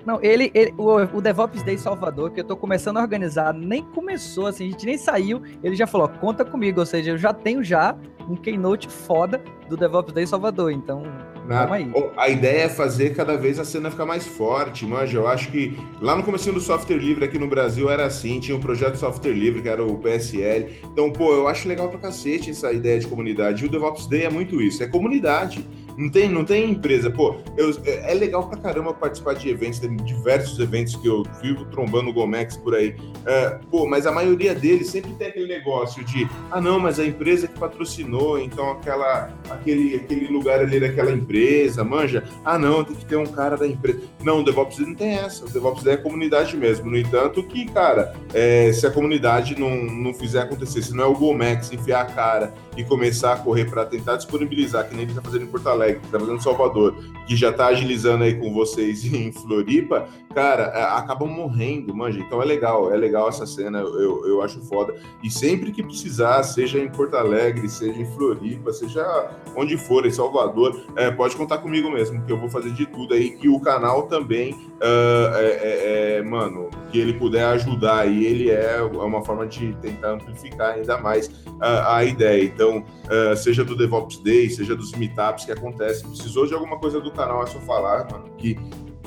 Não, 0.06 0.20
ele, 0.22 0.52
ele 0.54 0.74
o, 0.78 1.18
o, 1.18 1.22
DevOps 1.22 1.64
Day 1.64 1.78
Salvador, 1.78 2.32
que 2.32 2.40
eu 2.40 2.44
tô 2.44 2.56
começando 2.56 2.98
a 2.98 3.02
organizar, 3.02 3.54
nem 3.54 3.84
começou, 3.84 4.48
assim, 4.48 4.68
a 4.68 4.72
gente 4.72 4.86
nem 4.86 4.98
saiu, 4.98 5.42
ele 5.64 5.76
já 5.76 5.86
falou, 5.86 6.08
conta 6.08 6.46
comigo, 6.46 6.80
ou 6.80 6.86
seja, 6.86 7.12
eu 7.12 7.18
já 7.18 7.34
tenho 7.34 7.64
já 7.64 7.96
um 8.28 8.36
keynote 8.36 8.88
foda 8.88 9.42
do 9.68 9.76
DevOps 9.76 10.14
Day 10.14 10.26
Salvador, 10.26 10.72
então 10.72 11.04
Vamos 11.50 11.72
aí. 11.72 11.92
A 12.16 12.30
ideia 12.30 12.66
é 12.66 12.70
fazer 12.70 13.16
cada 13.16 13.36
vez 13.36 13.58
a 13.58 13.66
cena 13.66 13.90
ficar 13.90 14.06
mais 14.06 14.26
forte, 14.28 14.86
manja. 14.86 15.18
Eu 15.18 15.28
acho 15.28 15.50
que 15.50 15.76
lá 16.00 16.16
no 16.16 16.22
começo 16.22 16.52
do 16.54 16.60
software 16.60 16.98
livre 16.98 17.26
aqui 17.26 17.40
no 17.40 17.48
Brasil 17.48 17.90
era 17.90 18.06
assim, 18.06 18.40
tinha 18.40 18.56
um 18.56 18.60
projeto 18.60 18.94
de 18.94 19.00
software 19.00 19.34
livre 19.34 19.64
que 19.64 19.68
era 19.68 19.84
o 19.84 19.98
PSL. 19.98 20.80
Então, 20.84 21.12
pô, 21.12 21.34
eu 21.34 21.48
acho 21.48 21.68
legal 21.68 21.90
pra 21.90 21.98
cacete 21.98 22.52
essa 22.52 22.72
ideia 22.72 23.00
de 23.00 23.08
comunidade. 23.08 23.64
E 23.64 23.68
o 23.68 23.72
DevOps 23.72 24.06
Day 24.06 24.26
é 24.26 24.30
muito 24.30 24.62
isso, 24.62 24.84
é 24.84 24.88
comunidade. 24.88 25.66
Não 26.00 26.10
tem, 26.10 26.30
não 26.30 26.46
tem 26.46 26.72
empresa. 26.72 27.10
Pô, 27.10 27.36
eu, 27.58 27.76
é 27.86 28.14
legal 28.14 28.48
pra 28.48 28.58
caramba 28.58 28.94
participar 28.94 29.36
de 29.36 29.50
eventos, 29.50 29.80
tem 29.80 29.98
diversos 29.98 30.58
eventos 30.58 30.96
que 30.96 31.06
eu 31.06 31.24
vivo 31.42 31.66
trombando 31.66 32.10
o 32.10 32.14
Gomex 32.14 32.56
por 32.56 32.74
aí. 32.74 32.96
É, 33.26 33.60
pô, 33.70 33.86
mas 33.86 34.08
a 34.08 34.12
maioria 34.12 34.56
deles 34.56 34.90
sempre 34.90 35.12
tem 35.16 35.28
aquele 35.28 35.48
negócio 35.48 36.02
de, 36.06 36.26
ah, 36.50 36.62
não, 36.62 36.80
mas 36.80 37.02
a 37.02 37.06
empresa 37.06 37.50
que 37.50 37.60
patrocinou, 37.60 38.40
então 38.40 38.72
aquela, 38.72 39.30
aquele, 39.50 39.98
aquele 39.98 40.28
lugar 40.28 40.62
ali 40.62 40.80
daquela 40.80 41.12
empresa, 41.12 41.84
manja. 41.84 42.24
Ah, 42.46 42.58
não, 42.58 42.82
tem 42.82 42.96
que 42.96 43.06
ter 43.06 43.18
um 43.18 43.26
cara 43.26 43.58
da 43.58 43.68
empresa. 43.68 44.00
Não, 44.24 44.40
o 44.40 44.44
DevOps 44.44 44.80
não 44.80 44.96
tem 44.96 45.16
essa. 45.16 45.46
O 45.46 45.50
DevOps 45.50 45.86
é 45.86 45.98
comunidade 45.98 46.56
mesmo. 46.56 46.90
No 46.90 46.98
entanto, 46.98 47.44
que, 47.44 47.66
cara, 47.66 48.16
é, 48.34 48.72
se 48.72 48.88
a 48.88 48.92
comunidade 48.92 49.60
não, 49.60 49.84
não 49.84 50.14
fizer 50.14 50.44
acontecer, 50.44 50.82
se 50.82 50.96
não 50.96 51.04
é 51.04 51.08
o 51.08 51.14
Gomex 51.14 51.74
enfiar 51.74 52.04
a 52.04 52.06
cara 52.06 52.54
e 52.78 52.84
começar 52.84 53.34
a 53.34 53.38
correr 53.38 53.66
para 53.66 53.86
tentar 53.86 54.16
disponibilizar, 54.16 54.88
que 54.88 54.94
nem 54.94 55.04
ele 55.04 55.12
está 55.12 55.22
fazendo 55.22 55.44
em 55.44 55.48
Porto 55.48 55.68
Alegre, 55.68 56.00
que 56.00 56.06
está 56.06 56.20
fazendo 56.20 56.38
em 56.38 56.42
Salvador, 56.42 56.96
que 57.28 57.36
já 57.36 57.50
está 57.50 57.68
agilizando 57.68 58.24
aí 58.24 58.36
com 58.36 58.54
vocês 58.54 59.04
em 59.12 59.32
Floripa, 59.32 60.08
cara, 60.34 60.64
é, 60.76 60.84
acabam 60.84 61.28
morrendo, 61.30 61.94
manja. 61.94 62.20
Então 62.20 62.42
é 62.42 62.46
legal, 62.46 62.94
é 62.94 62.98
legal 62.98 63.30
essa 63.30 63.46
cena, 63.46 63.80
eu, 63.80 64.28
eu 64.28 64.42
acho 64.42 64.60
foda. 64.62 64.96
E 65.24 65.30
sempre 65.30 65.72
que 65.72 65.84
precisar, 65.84 66.44
seja 66.44 66.80
em 66.80 66.90
Porto 66.90 67.16
Alegre, 67.16 67.68
seja 67.70 68.00
em 68.00 68.06
Floripa, 68.14 68.72
seja 68.72 69.32
onde 69.56 69.78
for, 69.78 70.06
em 70.06 70.12
Salvador, 70.12 70.84
é, 70.96 71.12
pode 71.12 71.36
contar 71.36 71.60
comigo 71.60 71.90
mesmo, 71.90 72.24
que 72.24 72.32
eu 72.32 72.38
vou 72.38 72.50
fazer 72.50 72.72
de 72.72 72.86
tudo 72.86 73.14
aí. 73.14 73.38
E 73.42 73.50
o 73.50 73.60
canal 73.60 74.04
também, 74.04 74.54
uh, 74.54 75.36
é, 75.36 75.46
é, 75.46 76.18
é, 76.18 76.24
mano, 76.24 76.70
que 76.92 77.00
ele 77.00 77.14
puder 77.14 77.46
ajudar 77.46 78.00
aí, 78.00 78.26
ele 78.26 78.52
é 78.52 78.82
uma 78.82 79.24
forma 79.24 79.48
de 79.48 79.74
tentar 79.82 80.12
amplificar 80.12 80.76
ainda 80.76 80.98
mais 80.98 81.30
a, 81.60 81.98
a 81.98 82.06
ideia. 82.06 82.44
Então, 82.44 82.80
uh, 83.06 83.36
seja 83.36 83.64
do 83.64 83.76
DevOps 83.76 84.20
Day, 84.20 84.50
seja 84.50 84.76
dos 84.76 84.92
meetups 84.94 85.46
que 85.46 85.52
acontecem, 85.52 86.08
precisou 86.08 86.46
de 86.46 86.54
alguma 86.54 86.78
coisa 86.78 87.00
do 87.00 87.12
canal, 87.12 87.44
é 87.44 87.48
só 87.48 87.60
falar, 87.60 88.08
mano, 88.12 88.30
que 88.38 88.58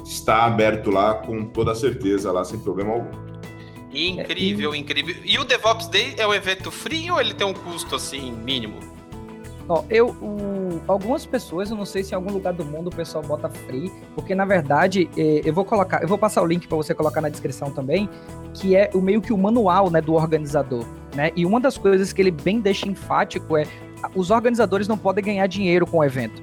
está 0.04 0.44
aberto 0.44 0.90
lá 0.90 1.14
com 1.14 1.44
toda 1.44 1.74
certeza, 1.74 2.32
lá 2.32 2.44
sem 2.44 2.58
problema 2.58 2.92
algum. 2.92 3.32
Incrível, 3.92 4.74
incrível. 4.74 5.16
E 5.24 5.38
o 5.38 5.44
DevOps 5.44 5.86
Day 5.88 6.14
é 6.16 6.26
um 6.26 6.32
evento 6.32 6.70
free 6.70 7.10
ou 7.10 7.20
ele 7.20 7.34
tem 7.34 7.46
um 7.46 7.52
custo 7.52 7.96
assim 7.96 8.32
mínimo? 8.32 8.80
Ó, 9.68 9.84
eu, 9.88 10.08
o, 10.20 10.80
algumas 10.88 11.24
pessoas, 11.24 11.70
eu 11.70 11.76
não 11.76 11.84
sei 11.84 12.02
se 12.02 12.12
em 12.12 12.14
algum 12.14 12.32
lugar 12.32 12.52
do 12.52 12.64
mundo 12.64 12.88
o 12.88 12.94
pessoal 12.94 13.22
bota 13.22 13.48
free, 13.48 13.92
porque 14.14 14.34
na 14.34 14.44
verdade 14.44 15.08
é, 15.16 15.42
eu 15.44 15.52
vou 15.52 15.64
colocar, 15.64 16.02
eu 16.02 16.08
vou 16.08 16.18
passar 16.18 16.42
o 16.42 16.46
link 16.46 16.66
para 16.66 16.76
você 16.76 16.94
colocar 16.94 17.20
na 17.20 17.28
descrição 17.28 17.70
também, 17.70 18.08
que 18.54 18.74
é 18.74 18.90
o 18.92 19.00
meio 19.00 19.20
que 19.20 19.32
o 19.32 19.38
manual, 19.38 19.90
né, 19.90 20.00
do 20.00 20.14
organizador, 20.14 20.84
né? 21.14 21.30
E 21.36 21.46
uma 21.46 21.60
das 21.60 21.78
coisas 21.78 22.12
que 22.12 22.20
ele 22.20 22.30
bem 22.30 22.60
deixa 22.60 22.88
enfático 22.88 23.56
é 23.56 23.66
os 24.14 24.30
organizadores 24.30 24.88
não 24.88 24.98
podem 24.98 25.22
ganhar 25.22 25.46
dinheiro 25.46 25.86
com 25.86 25.98
o 25.98 26.04
evento. 26.04 26.42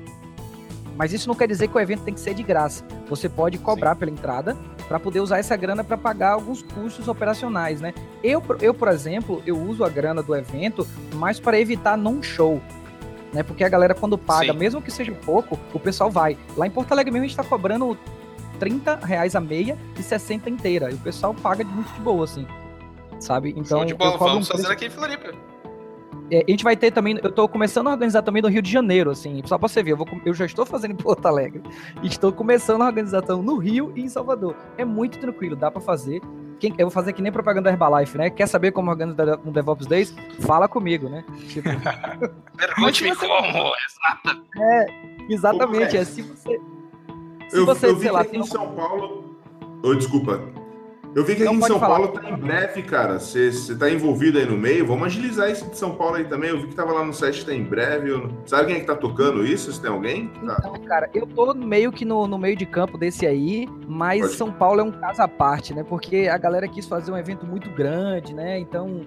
Mas 1.00 1.14
isso 1.14 1.30
não 1.30 1.36
quer 1.36 1.48
dizer 1.48 1.70
que 1.70 1.78
o 1.78 1.80
evento 1.80 2.04
tem 2.04 2.14
que 2.14 2.20
ser 2.20 2.34
de 2.34 2.44
graça. 2.44 2.84
Você 3.08 3.30
pode 3.30 3.58
cobrar 3.58 3.94
Sim. 3.94 4.00
pela 4.00 4.12
entrada 4.12 4.58
para 4.86 5.00
poder 5.00 5.22
usar 5.22 5.38
essa 5.38 5.56
grana 5.56 5.82
para 5.82 5.98
pagar 5.98 6.34
alguns 6.34 6.62
custos 6.62 7.08
operacionais, 7.08 7.80
né? 7.80 7.94
Eu, 8.22 8.44
eu, 8.60 8.74
por 8.74 8.90
exemplo, 8.90 9.42
eu 9.46 9.58
uso 9.58 9.86
a 9.86 9.90
grana 9.90 10.22
do 10.22 10.36
evento 10.36 10.86
mais 11.14 11.40
para 11.40 11.58
evitar 11.58 11.96
não 11.96 12.22
show. 12.22 12.62
Né? 13.32 13.44
Porque 13.44 13.64
a 13.64 13.70
galera, 13.70 13.94
quando 13.94 14.18
paga, 14.18 14.52
Sim. 14.52 14.60
mesmo 14.60 14.82
que 14.82 14.92
seja 14.92 15.14
pouco, 15.26 15.58
o 15.74 15.80
pessoal 15.80 16.12
vai. 16.12 16.38
Lá 16.58 16.68
em 16.68 16.72
Porto 16.72 16.92
Alegre 16.92 17.14
mesmo 17.14 17.24
a 17.24 17.28
gente 17.30 17.40
está 17.40 17.50
cobrando 17.50 17.98
30 18.60 18.98
reais 18.98 19.38
a 19.38 19.40
meia 19.40 19.78
e 19.98 20.04
60 20.04 20.50
inteira. 20.50 20.92
E 20.92 20.96
o 20.96 21.00
pessoal 21.00 21.34
paga 21.34 21.64
muito 21.64 21.94
de 21.94 22.02
boa, 22.02 22.26
assim. 22.26 22.46
Sabe? 23.22 23.52
Então. 23.52 23.64
Show 23.64 23.86
de 23.86 23.94
bola, 23.94 24.18
vamos 24.18 24.50
um 24.50 24.52
fazer 24.52 24.70
aqui 24.70 24.88
em 24.88 24.90
Floripa. 24.90 25.32
É, 26.32 26.44
a 26.48 26.52
gente 26.52 26.64
vai 26.64 26.76
ter 26.76 26.92
também, 26.92 27.20
eu 27.22 27.32
tô 27.32 27.48
começando 27.48 27.88
a 27.88 27.92
organizar 27.92 28.22
também 28.22 28.42
no 28.42 28.48
Rio 28.48 28.62
de 28.62 28.72
Janeiro, 28.72 29.10
assim, 29.10 29.42
só 29.46 29.58
pra 29.58 29.68
você 29.68 29.82
ver, 29.82 29.92
eu, 29.92 29.98
vou, 29.98 30.08
eu 30.26 30.34
já 30.34 30.46
estou 30.46 30.66
fazendo 30.66 30.92
em 30.92 30.96
Porto 30.96 31.26
Alegre, 31.26 31.62
estou 32.04 32.32
começando 32.32 32.82
a 32.82 32.86
organização 32.86 33.42
no 33.42 33.58
Rio 33.58 33.92
e 33.96 34.02
em 34.02 34.10
Salvador. 34.10 34.56
É 34.78 34.86
muito 34.86 35.20
tranquilo, 35.20 35.56
dá 35.56 35.72
pra 35.72 35.82
fazer. 35.82 36.22
Quem, 36.60 36.74
eu 36.78 36.88
vou 36.88 36.92
fazer 36.92 37.14
que 37.14 37.22
nem 37.22 37.32
propaganda 37.32 37.70
Herbalife, 37.70 38.18
né? 38.18 38.30
Quer 38.30 38.48
saber 38.48 38.72
como 38.72 38.92
organizar 38.92 39.40
um 39.46 39.52
DevOps 39.52 39.88
Days? 39.88 40.14
Fala 40.42 40.68
comigo, 40.68 41.08
né? 41.08 41.24
Tipo... 41.48 41.70
Pergunte-me 42.58 43.16
como, 43.16 43.74
exato. 43.88 44.44
É, 44.58 44.86
exatamente, 45.30 45.98
é 45.98 46.04
se 46.04 46.22
você... 46.22 46.60
Se 47.48 47.58
eu, 47.58 47.66
você, 47.66 47.88
eu 47.88 47.96
vi 47.96 48.02
sei 48.02 48.12
lá, 48.12 48.26
em 48.32 48.44
São 48.44 48.76
Paulo... 48.76 49.40
Oh, 49.82 49.96
desculpa, 49.96 50.42
eu 51.16 51.24
vi 51.24 51.36
que 51.36 51.44
aqui 51.44 51.54
em 51.54 51.62
São 51.62 51.80
falar. 51.80 51.96
Paulo 51.96 52.08
tá 52.10 52.30
em 52.30 52.36
breve, 52.36 52.84
cara. 52.84 53.20
Você 53.20 53.76
tá 53.76 53.90
envolvido 53.90 54.38
aí 54.38 54.46
no 54.46 54.58
meio. 54.58 54.86
Vamos 54.86 55.08
agilizar 55.08 55.50
isso 55.50 55.70
de 55.70 55.78
São 55.78 55.96
Paulo 55.96 56.16
aí 56.16 56.26
também. 56.26 56.50
Eu 56.50 56.62
vi 56.62 56.68
que 56.68 56.76
tava 56.76 56.94
lá 56.94 57.04
no 57.04 57.14
site 57.14 57.46
tá 57.46 57.54
em 57.54 57.64
breve. 57.64 58.10
Eu... 58.10 58.30
Sabe 58.46 58.68
quem 58.68 58.76
é 58.78 58.80
que 58.80 58.86
tá 58.86 58.96
tocando 58.96 59.46
isso? 59.46 59.72
Se 59.72 59.82
tem 59.82 59.90
alguém? 59.90 60.28
Tá. 60.46 60.58
Então, 60.60 60.74
cara, 60.86 61.10
eu 61.14 61.26
tô 61.26 61.54
meio 61.54 61.92
que 61.92 62.06
no, 62.06 62.28
no 62.28 62.38
meio 62.38 62.56
de 62.56 62.66
campo 62.66 62.98
desse 62.98 63.26
aí, 63.26 63.68
mas 63.88 64.22
Pode. 64.22 64.34
São 64.36 64.52
Paulo 64.52 64.82
é 64.82 64.84
um 64.84 64.92
caso 64.92 65.22
à 65.22 65.28
parte, 65.28 65.74
né? 65.74 65.84
Porque 65.84 66.30
a 66.32 66.38
galera 66.38 66.68
quis 66.68 66.86
fazer 66.86 67.12
um 67.12 67.18
evento 67.18 67.46
muito 67.46 67.70
grande, 67.72 68.34
né? 68.34 68.60
Então 68.60 69.02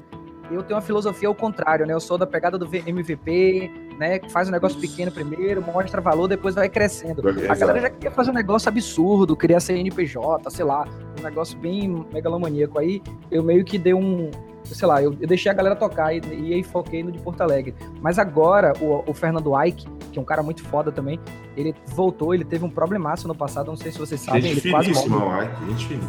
eu 0.50 0.62
tenho 0.62 0.76
uma 0.76 0.82
filosofia 0.82 1.28
ao 1.28 1.34
contrário, 1.34 1.86
né? 1.86 1.94
Eu 1.94 2.00
sou 2.00 2.18
da 2.18 2.26
pegada 2.26 2.59
do 2.59 2.66
MVP, 2.66 3.70
né? 4.03 4.18
Que 4.18 4.30
faz 4.30 4.48
um 4.48 4.50
negócio 4.50 4.78
pequeno 4.80 5.12
primeiro, 5.12 5.62
mostra 5.62 6.00
valor, 6.00 6.26
depois 6.26 6.57
vai 6.57 6.68
crescendo. 6.68 7.22
a 7.48 7.55
galera 7.55 7.80
já 7.80 7.90
queria 7.90 8.11
fazer 8.11 8.30
um 8.32 8.34
negócio 8.34 8.68
absurdo, 8.68 9.36
queria 9.36 9.61
ser 9.61 9.76
NPJ, 9.76 10.50
sei 10.50 10.64
lá, 10.64 10.86
um 11.18 11.22
negócio 11.22 11.57
bem 11.59 12.05
megalomaníaco. 12.12 12.78
Aí 12.78 13.00
eu 13.30 13.42
meio 13.42 13.64
que 13.64 13.78
dei 13.78 13.94
um. 13.94 14.30
Sei 14.64 14.88
lá, 14.88 15.03
eu, 15.03 15.14
eu 15.20 15.28
deixei 15.28 15.50
a 15.50 15.55
galera 15.55 15.76
tocar 15.76 16.14
e, 16.14 16.20
e 16.32 16.55
aí 16.55 16.62
foquei 16.62 17.03
no 17.03 17.12
de 17.12 17.18
Porto 17.18 17.42
Alegre. 17.42 17.74
Mas 18.00 18.18
agora, 18.18 18.72
o, 18.80 19.05
o 19.07 19.14
Fernando 19.14 19.53
Ike, 19.61 19.86
que 20.11 20.18
é 20.18 20.22
um 20.22 20.24
cara 20.24 20.42
muito 20.42 20.64
foda 20.64 20.90
também, 20.90 21.20
ele 21.57 21.74
voltou, 21.88 22.34
ele 22.34 22.44
teve 22.44 22.64
um 22.64 22.70
problemaço 22.70 23.28
no 23.28 23.34
passado, 23.34 23.66
não 23.66 23.76
sei 23.76 23.92
se 23.92 23.98
vocês 23.98 24.20
sabem. 24.20 24.42
Gente 24.42 24.66
ele 24.66 24.70
quase 24.70 25.09
morre. 25.09 25.46
Ike, 25.46 25.66
gente 25.66 26.00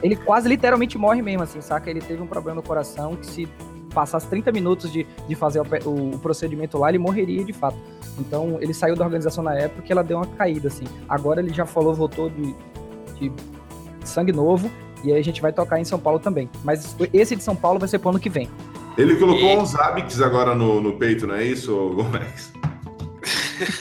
ele 0.00 0.14
quase 0.14 0.48
literalmente 0.48 0.96
morre 0.96 1.22
mesmo, 1.22 1.42
assim, 1.42 1.60
saca? 1.60 1.90
Ele 1.90 2.00
teve 2.00 2.22
um 2.22 2.26
problema 2.26 2.56
no 2.56 2.62
coração 2.62 3.16
que 3.16 3.26
se 3.26 3.48
passasse 3.88 4.26
30 4.28 4.52
minutos 4.52 4.92
de, 4.92 5.06
de 5.26 5.34
fazer 5.34 5.60
o, 5.60 5.88
o, 5.88 6.14
o, 6.14 6.18
procedimento 6.18 6.78
lá, 6.78 6.88
ele 6.88 6.98
morreria 6.98 7.44
de 7.44 7.52
fato. 7.52 7.76
Então, 8.18 8.58
ele 8.60 8.74
saiu 8.74 8.96
da 8.96 9.04
organização 9.04 9.42
na 9.42 9.54
época 9.54 9.84
e 9.88 9.92
ela 9.92 10.02
deu 10.02 10.18
uma 10.18 10.26
caída, 10.26 10.68
assim. 10.68 10.84
Agora 11.08 11.40
ele 11.40 11.52
já 11.52 11.66
falou, 11.66 11.94
voltou 11.94 12.30
de, 12.30 12.54
de 13.18 13.32
sangue 14.04 14.32
novo, 14.32 14.70
e 15.04 15.12
aí 15.12 15.18
a 15.18 15.24
gente 15.24 15.40
vai 15.40 15.52
tocar 15.52 15.80
em 15.80 15.84
São 15.84 15.98
Paulo 15.98 16.18
também. 16.18 16.48
Mas 16.64 16.96
esse 17.12 17.36
de 17.36 17.42
São 17.42 17.56
Paulo 17.56 17.78
vai 17.78 17.88
ser 17.88 17.98
pro 17.98 18.10
ano 18.10 18.18
que 18.18 18.30
vem. 18.30 18.48
Ele 18.96 19.16
colocou 19.16 19.54
e... 19.54 19.56
uns 19.56 19.74
hábitos 19.74 20.20
agora 20.20 20.54
no, 20.54 20.80
no 20.80 20.94
peito, 20.94 21.26
não 21.26 21.34
é 21.34 21.44
isso, 21.44 21.72
Gomes? 21.90 22.52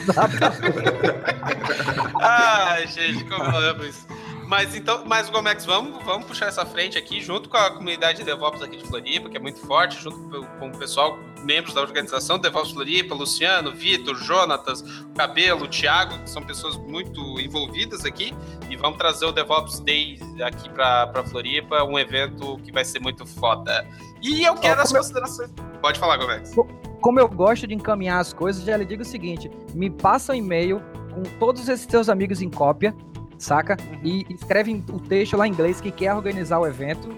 Ai, 2.22 2.88
gente, 2.88 3.24
como 3.26 3.44
amo 3.44 3.84
isso. 3.84 4.08
Mas 4.48 4.74
então, 4.74 5.04
mas 5.06 5.30
Gomex, 5.30 5.66
vamos, 5.66 6.02
vamos 6.06 6.26
puxar 6.26 6.48
essa 6.48 6.66
frente 6.66 6.98
aqui, 6.98 7.22
junto 7.22 7.50
com 7.50 7.58
a 7.58 7.70
comunidade 7.70 8.20
de 8.20 8.24
DevOps 8.24 8.62
aqui 8.62 8.78
de 8.78 8.86
Floripa, 8.86 9.30
que 9.30 9.36
é 9.36 9.40
muito 9.40 9.60
forte, 9.60 10.02
junto 10.02 10.18
com 10.58 10.70
o 10.70 10.78
pessoal, 10.78 11.20
membros 11.44 11.74
da 11.74 11.82
organização 11.82 12.40
DevOps 12.40 12.72
Floripa, 12.72 13.14
Luciano, 13.14 13.74
Vitor, 13.74 14.16
Jonatas, 14.16 14.82
Cabelo, 15.16 15.68
Thiago, 15.68 16.18
que 16.20 16.30
são 16.30 16.42
pessoas 16.42 16.78
muito 16.78 17.20
envolvidas 17.42 18.06
aqui, 18.06 18.34
e 18.70 18.78
vamos 18.78 18.98
trazer 18.98 19.26
o 19.26 19.34
DevOps 19.34 19.82
Day 19.82 20.18
aqui 20.42 20.70
para 20.70 21.26
Floripa, 21.26 21.84
um 21.84 22.00
evento 22.00 22.58
que 22.64 22.72
vai 22.72 22.86
ser 22.86 23.02
muito 23.02 23.26
foda. 23.26 23.86
E 24.22 24.46
eu 24.46 24.56
quero 24.56 24.80
as 24.80 24.94
considerações. 24.94 25.52
Pode 25.82 26.00
falar, 26.00 26.16
Gomex. 26.16 26.56
Como 27.02 27.20
eu 27.20 27.28
gosto 27.28 27.68
de 27.68 27.74
encaminhar 27.74 28.22
as 28.22 28.32
coisas, 28.32 28.64
já 28.64 28.78
lhe 28.78 28.86
digo 28.86 29.02
o 29.02 29.06
seguinte: 29.06 29.52
me 29.74 29.90
passa 29.90 30.32
um 30.32 30.36
e-mail 30.36 30.82
com 31.14 31.24
todos 31.38 31.68
esses 31.68 31.86
seus 31.86 32.08
amigos 32.08 32.42
em 32.42 32.50
cópia 32.50 32.96
saca? 33.38 33.78
Uhum. 33.80 34.00
E 34.04 34.26
escreve 34.30 34.84
o 34.92 35.00
texto 35.00 35.38
lá 35.38 35.48
em 35.48 35.52
inglês 35.52 35.80
que 35.82 35.92
quer 35.92 36.14
organizar 36.14 36.60
o 36.60 36.68
evento. 36.68 37.10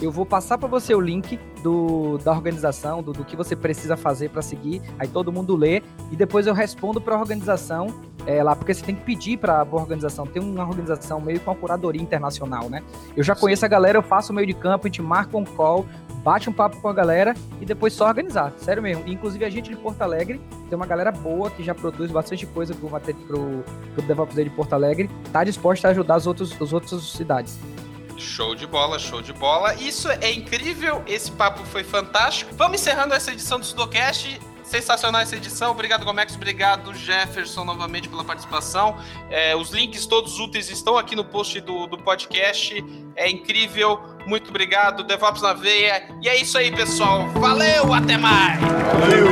Eu 0.00 0.12
vou 0.12 0.24
passar 0.24 0.58
para 0.58 0.68
você 0.68 0.94
o 0.94 1.00
link 1.00 1.38
do, 1.62 2.18
da 2.18 2.30
organização, 2.30 3.02
do, 3.02 3.12
do 3.12 3.24
que 3.24 3.34
você 3.34 3.56
precisa 3.56 3.96
fazer 3.96 4.30
para 4.30 4.42
seguir. 4.42 4.80
Aí 4.98 5.08
todo 5.08 5.32
mundo 5.32 5.56
lê 5.56 5.82
e 6.12 6.16
depois 6.16 6.46
eu 6.46 6.54
respondo 6.54 7.00
para 7.00 7.16
a 7.16 7.18
organização 7.18 7.92
é, 8.24 8.42
lá, 8.42 8.54
porque 8.54 8.74
você 8.74 8.84
tem 8.84 8.94
que 8.94 9.02
pedir 9.02 9.38
para 9.38 9.60
a 9.60 9.62
organização. 9.62 10.26
Tem 10.26 10.42
uma 10.42 10.66
organização 10.66 11.20
meio 11.20 11.40
com 11.40 11.50
uma 11.50 11.56
curadoria 11.56 12.00
internacional, 12.00 12.68
né? 12.68 12.82
Eu 13.16 13.24
já 13.24 13.34
conheço 13.34 13.64
a 13.64 13.68
galera, 13.68 13.98
eu 13.98 14.02
faço 14.02 14.32
o 14.32 14.36
meio 14.36 14.46
de 14.46 14.54
campo, 14.54 14.86
a 14.86 14.88
gente 14.88 15.02
marca 15.02 15.36
um 15.36 15.44
call, 15.44 15.86
bate 16.18 16.48
um 16.48 16.52
papo 16.52 16.80
com 16.80 16.88
a 16.88 16.92
galera 16.92 17.34
e 17.60 17.66
depois 17.66 17.92
só 17.92 18.06
organizar. 18.06 18.52
Sério 18.58 18.82
mesmo. 18.82 19.06
Inclusive 19.06 19.44
a 19.44 19.50
gente 19.50 19.70
de 19.70 19.76
Porto 19.76 20.02
Alegre 20.02 20.40
tem 20.68 20.76
uma 20.76 20.86
galera 20.86 21.10
boa 21.10 21.50
que 21.50 21.62
já 21.62 21.74
produz 21.74 22.10
bastante 22.10 22.46
coisa 22.46 22.74
pro, 22.74 22.88
pro, 22.88 23.64
pro 23.94 24.02
DevOps 24.02 24.34
de 24.34 24.50
Porto 24.50 24.72
Alegre. 24.72 25.10
Tá 25.32 25.44
disposta 25.44 25.88
a 25.88 25.90
ajudar 25.92 26.16
as 26.16 26.26
outras, 26.26 26.50
as 26.60 26.72
outras 26.72 27.02
cidades. 27.02 27.58
Show 28.16 28.54
de 28.54 28.66
bola, 28.66 28.98
show 28.98 29.22
de 29.22 29.32
bola. 29.32 29.74
Isso 29.74 30.10
é 30.10 30.32
incrível, 30.32 31.02
esse 31.06 31.30
papo 31.30 31.64
foi 31.64 31.84
fantástico. 31.84 32.52
Vamos 32.56 32.80
encerrando 32.80 33.14
essa 33.14 33.32
edição 33.32 33.60
do 33.60 33.64
Sudocast. 33.64 34.40
Sensacional 34.68 35.22
essa 35.22 35.34
edição. 35.34 35.70
Obrigado, 35.70 36.04
Gomex. 36.04 36.34
Obrigado, 36.34 36.92
Jefferson, 36.94 37.64
novamente 37.64 38.06
pela 38.06 38.22
participação. 38.22 38.98
É, 39.30 39.56
os 39.56 39.70
links 39.70 40.04
todos 40.04 40.38
úteis 40.38 40.68
estão 40.68 40.98
aqui 40.98 41.16
no 41.16 41.24
post 41.24 41.58
do, 41.60 41.86
do 41.86 41.96
podcast. 41.96 42.84
É 43.16 43.30
incrível. 43.30 43.98
Muito 44.26 44.50
obrigado. 44.50 45.02
DevOps 45.04 45.40
na 45.40 45.54
veia. 45.54 46.06
E 46.22 46.28
é 46.28 46.36
isso 46.36 46.58
aí, 46.58 46.70
pessoal. 46.70 47.26
Valeu, 47.30 47.94
até 47.94 48.18
mais. 48.18 48.60
Valeu. 48.60 49.26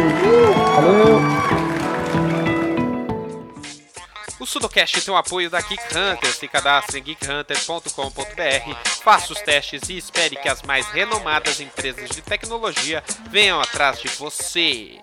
Valeu. 0.75 1.57
O 4.41 4.47
Sudocast 4.47 5.03
tem 5.03 5.13
o 5.13 5.17
apoio 5.17 5.51
da 5.51 5.61
Geek 5.61 5.83
Hunter. 5.95 6.33
Se 6.33 6.49
cadastre 6.49 7.01
em 7.01 7.05
geekhunter.com.br, 7.05 8.77
faça 9.03 9.33
os 9.33 9.41
testes 9.41 9.89
e 9.89 9.99
espere 9.99 10.37
que 10.37 10.49
as 10.49 10.63
mais 10.63 10.87
renomadas 10.87 11.61
empresas 11.61 12.09
de 12.09 12.23
tecnologia 12.23 13.03
venham 13.29 13.61
atrás 13.61 14.01
de 14.01 14.09
você. 14.09 14.99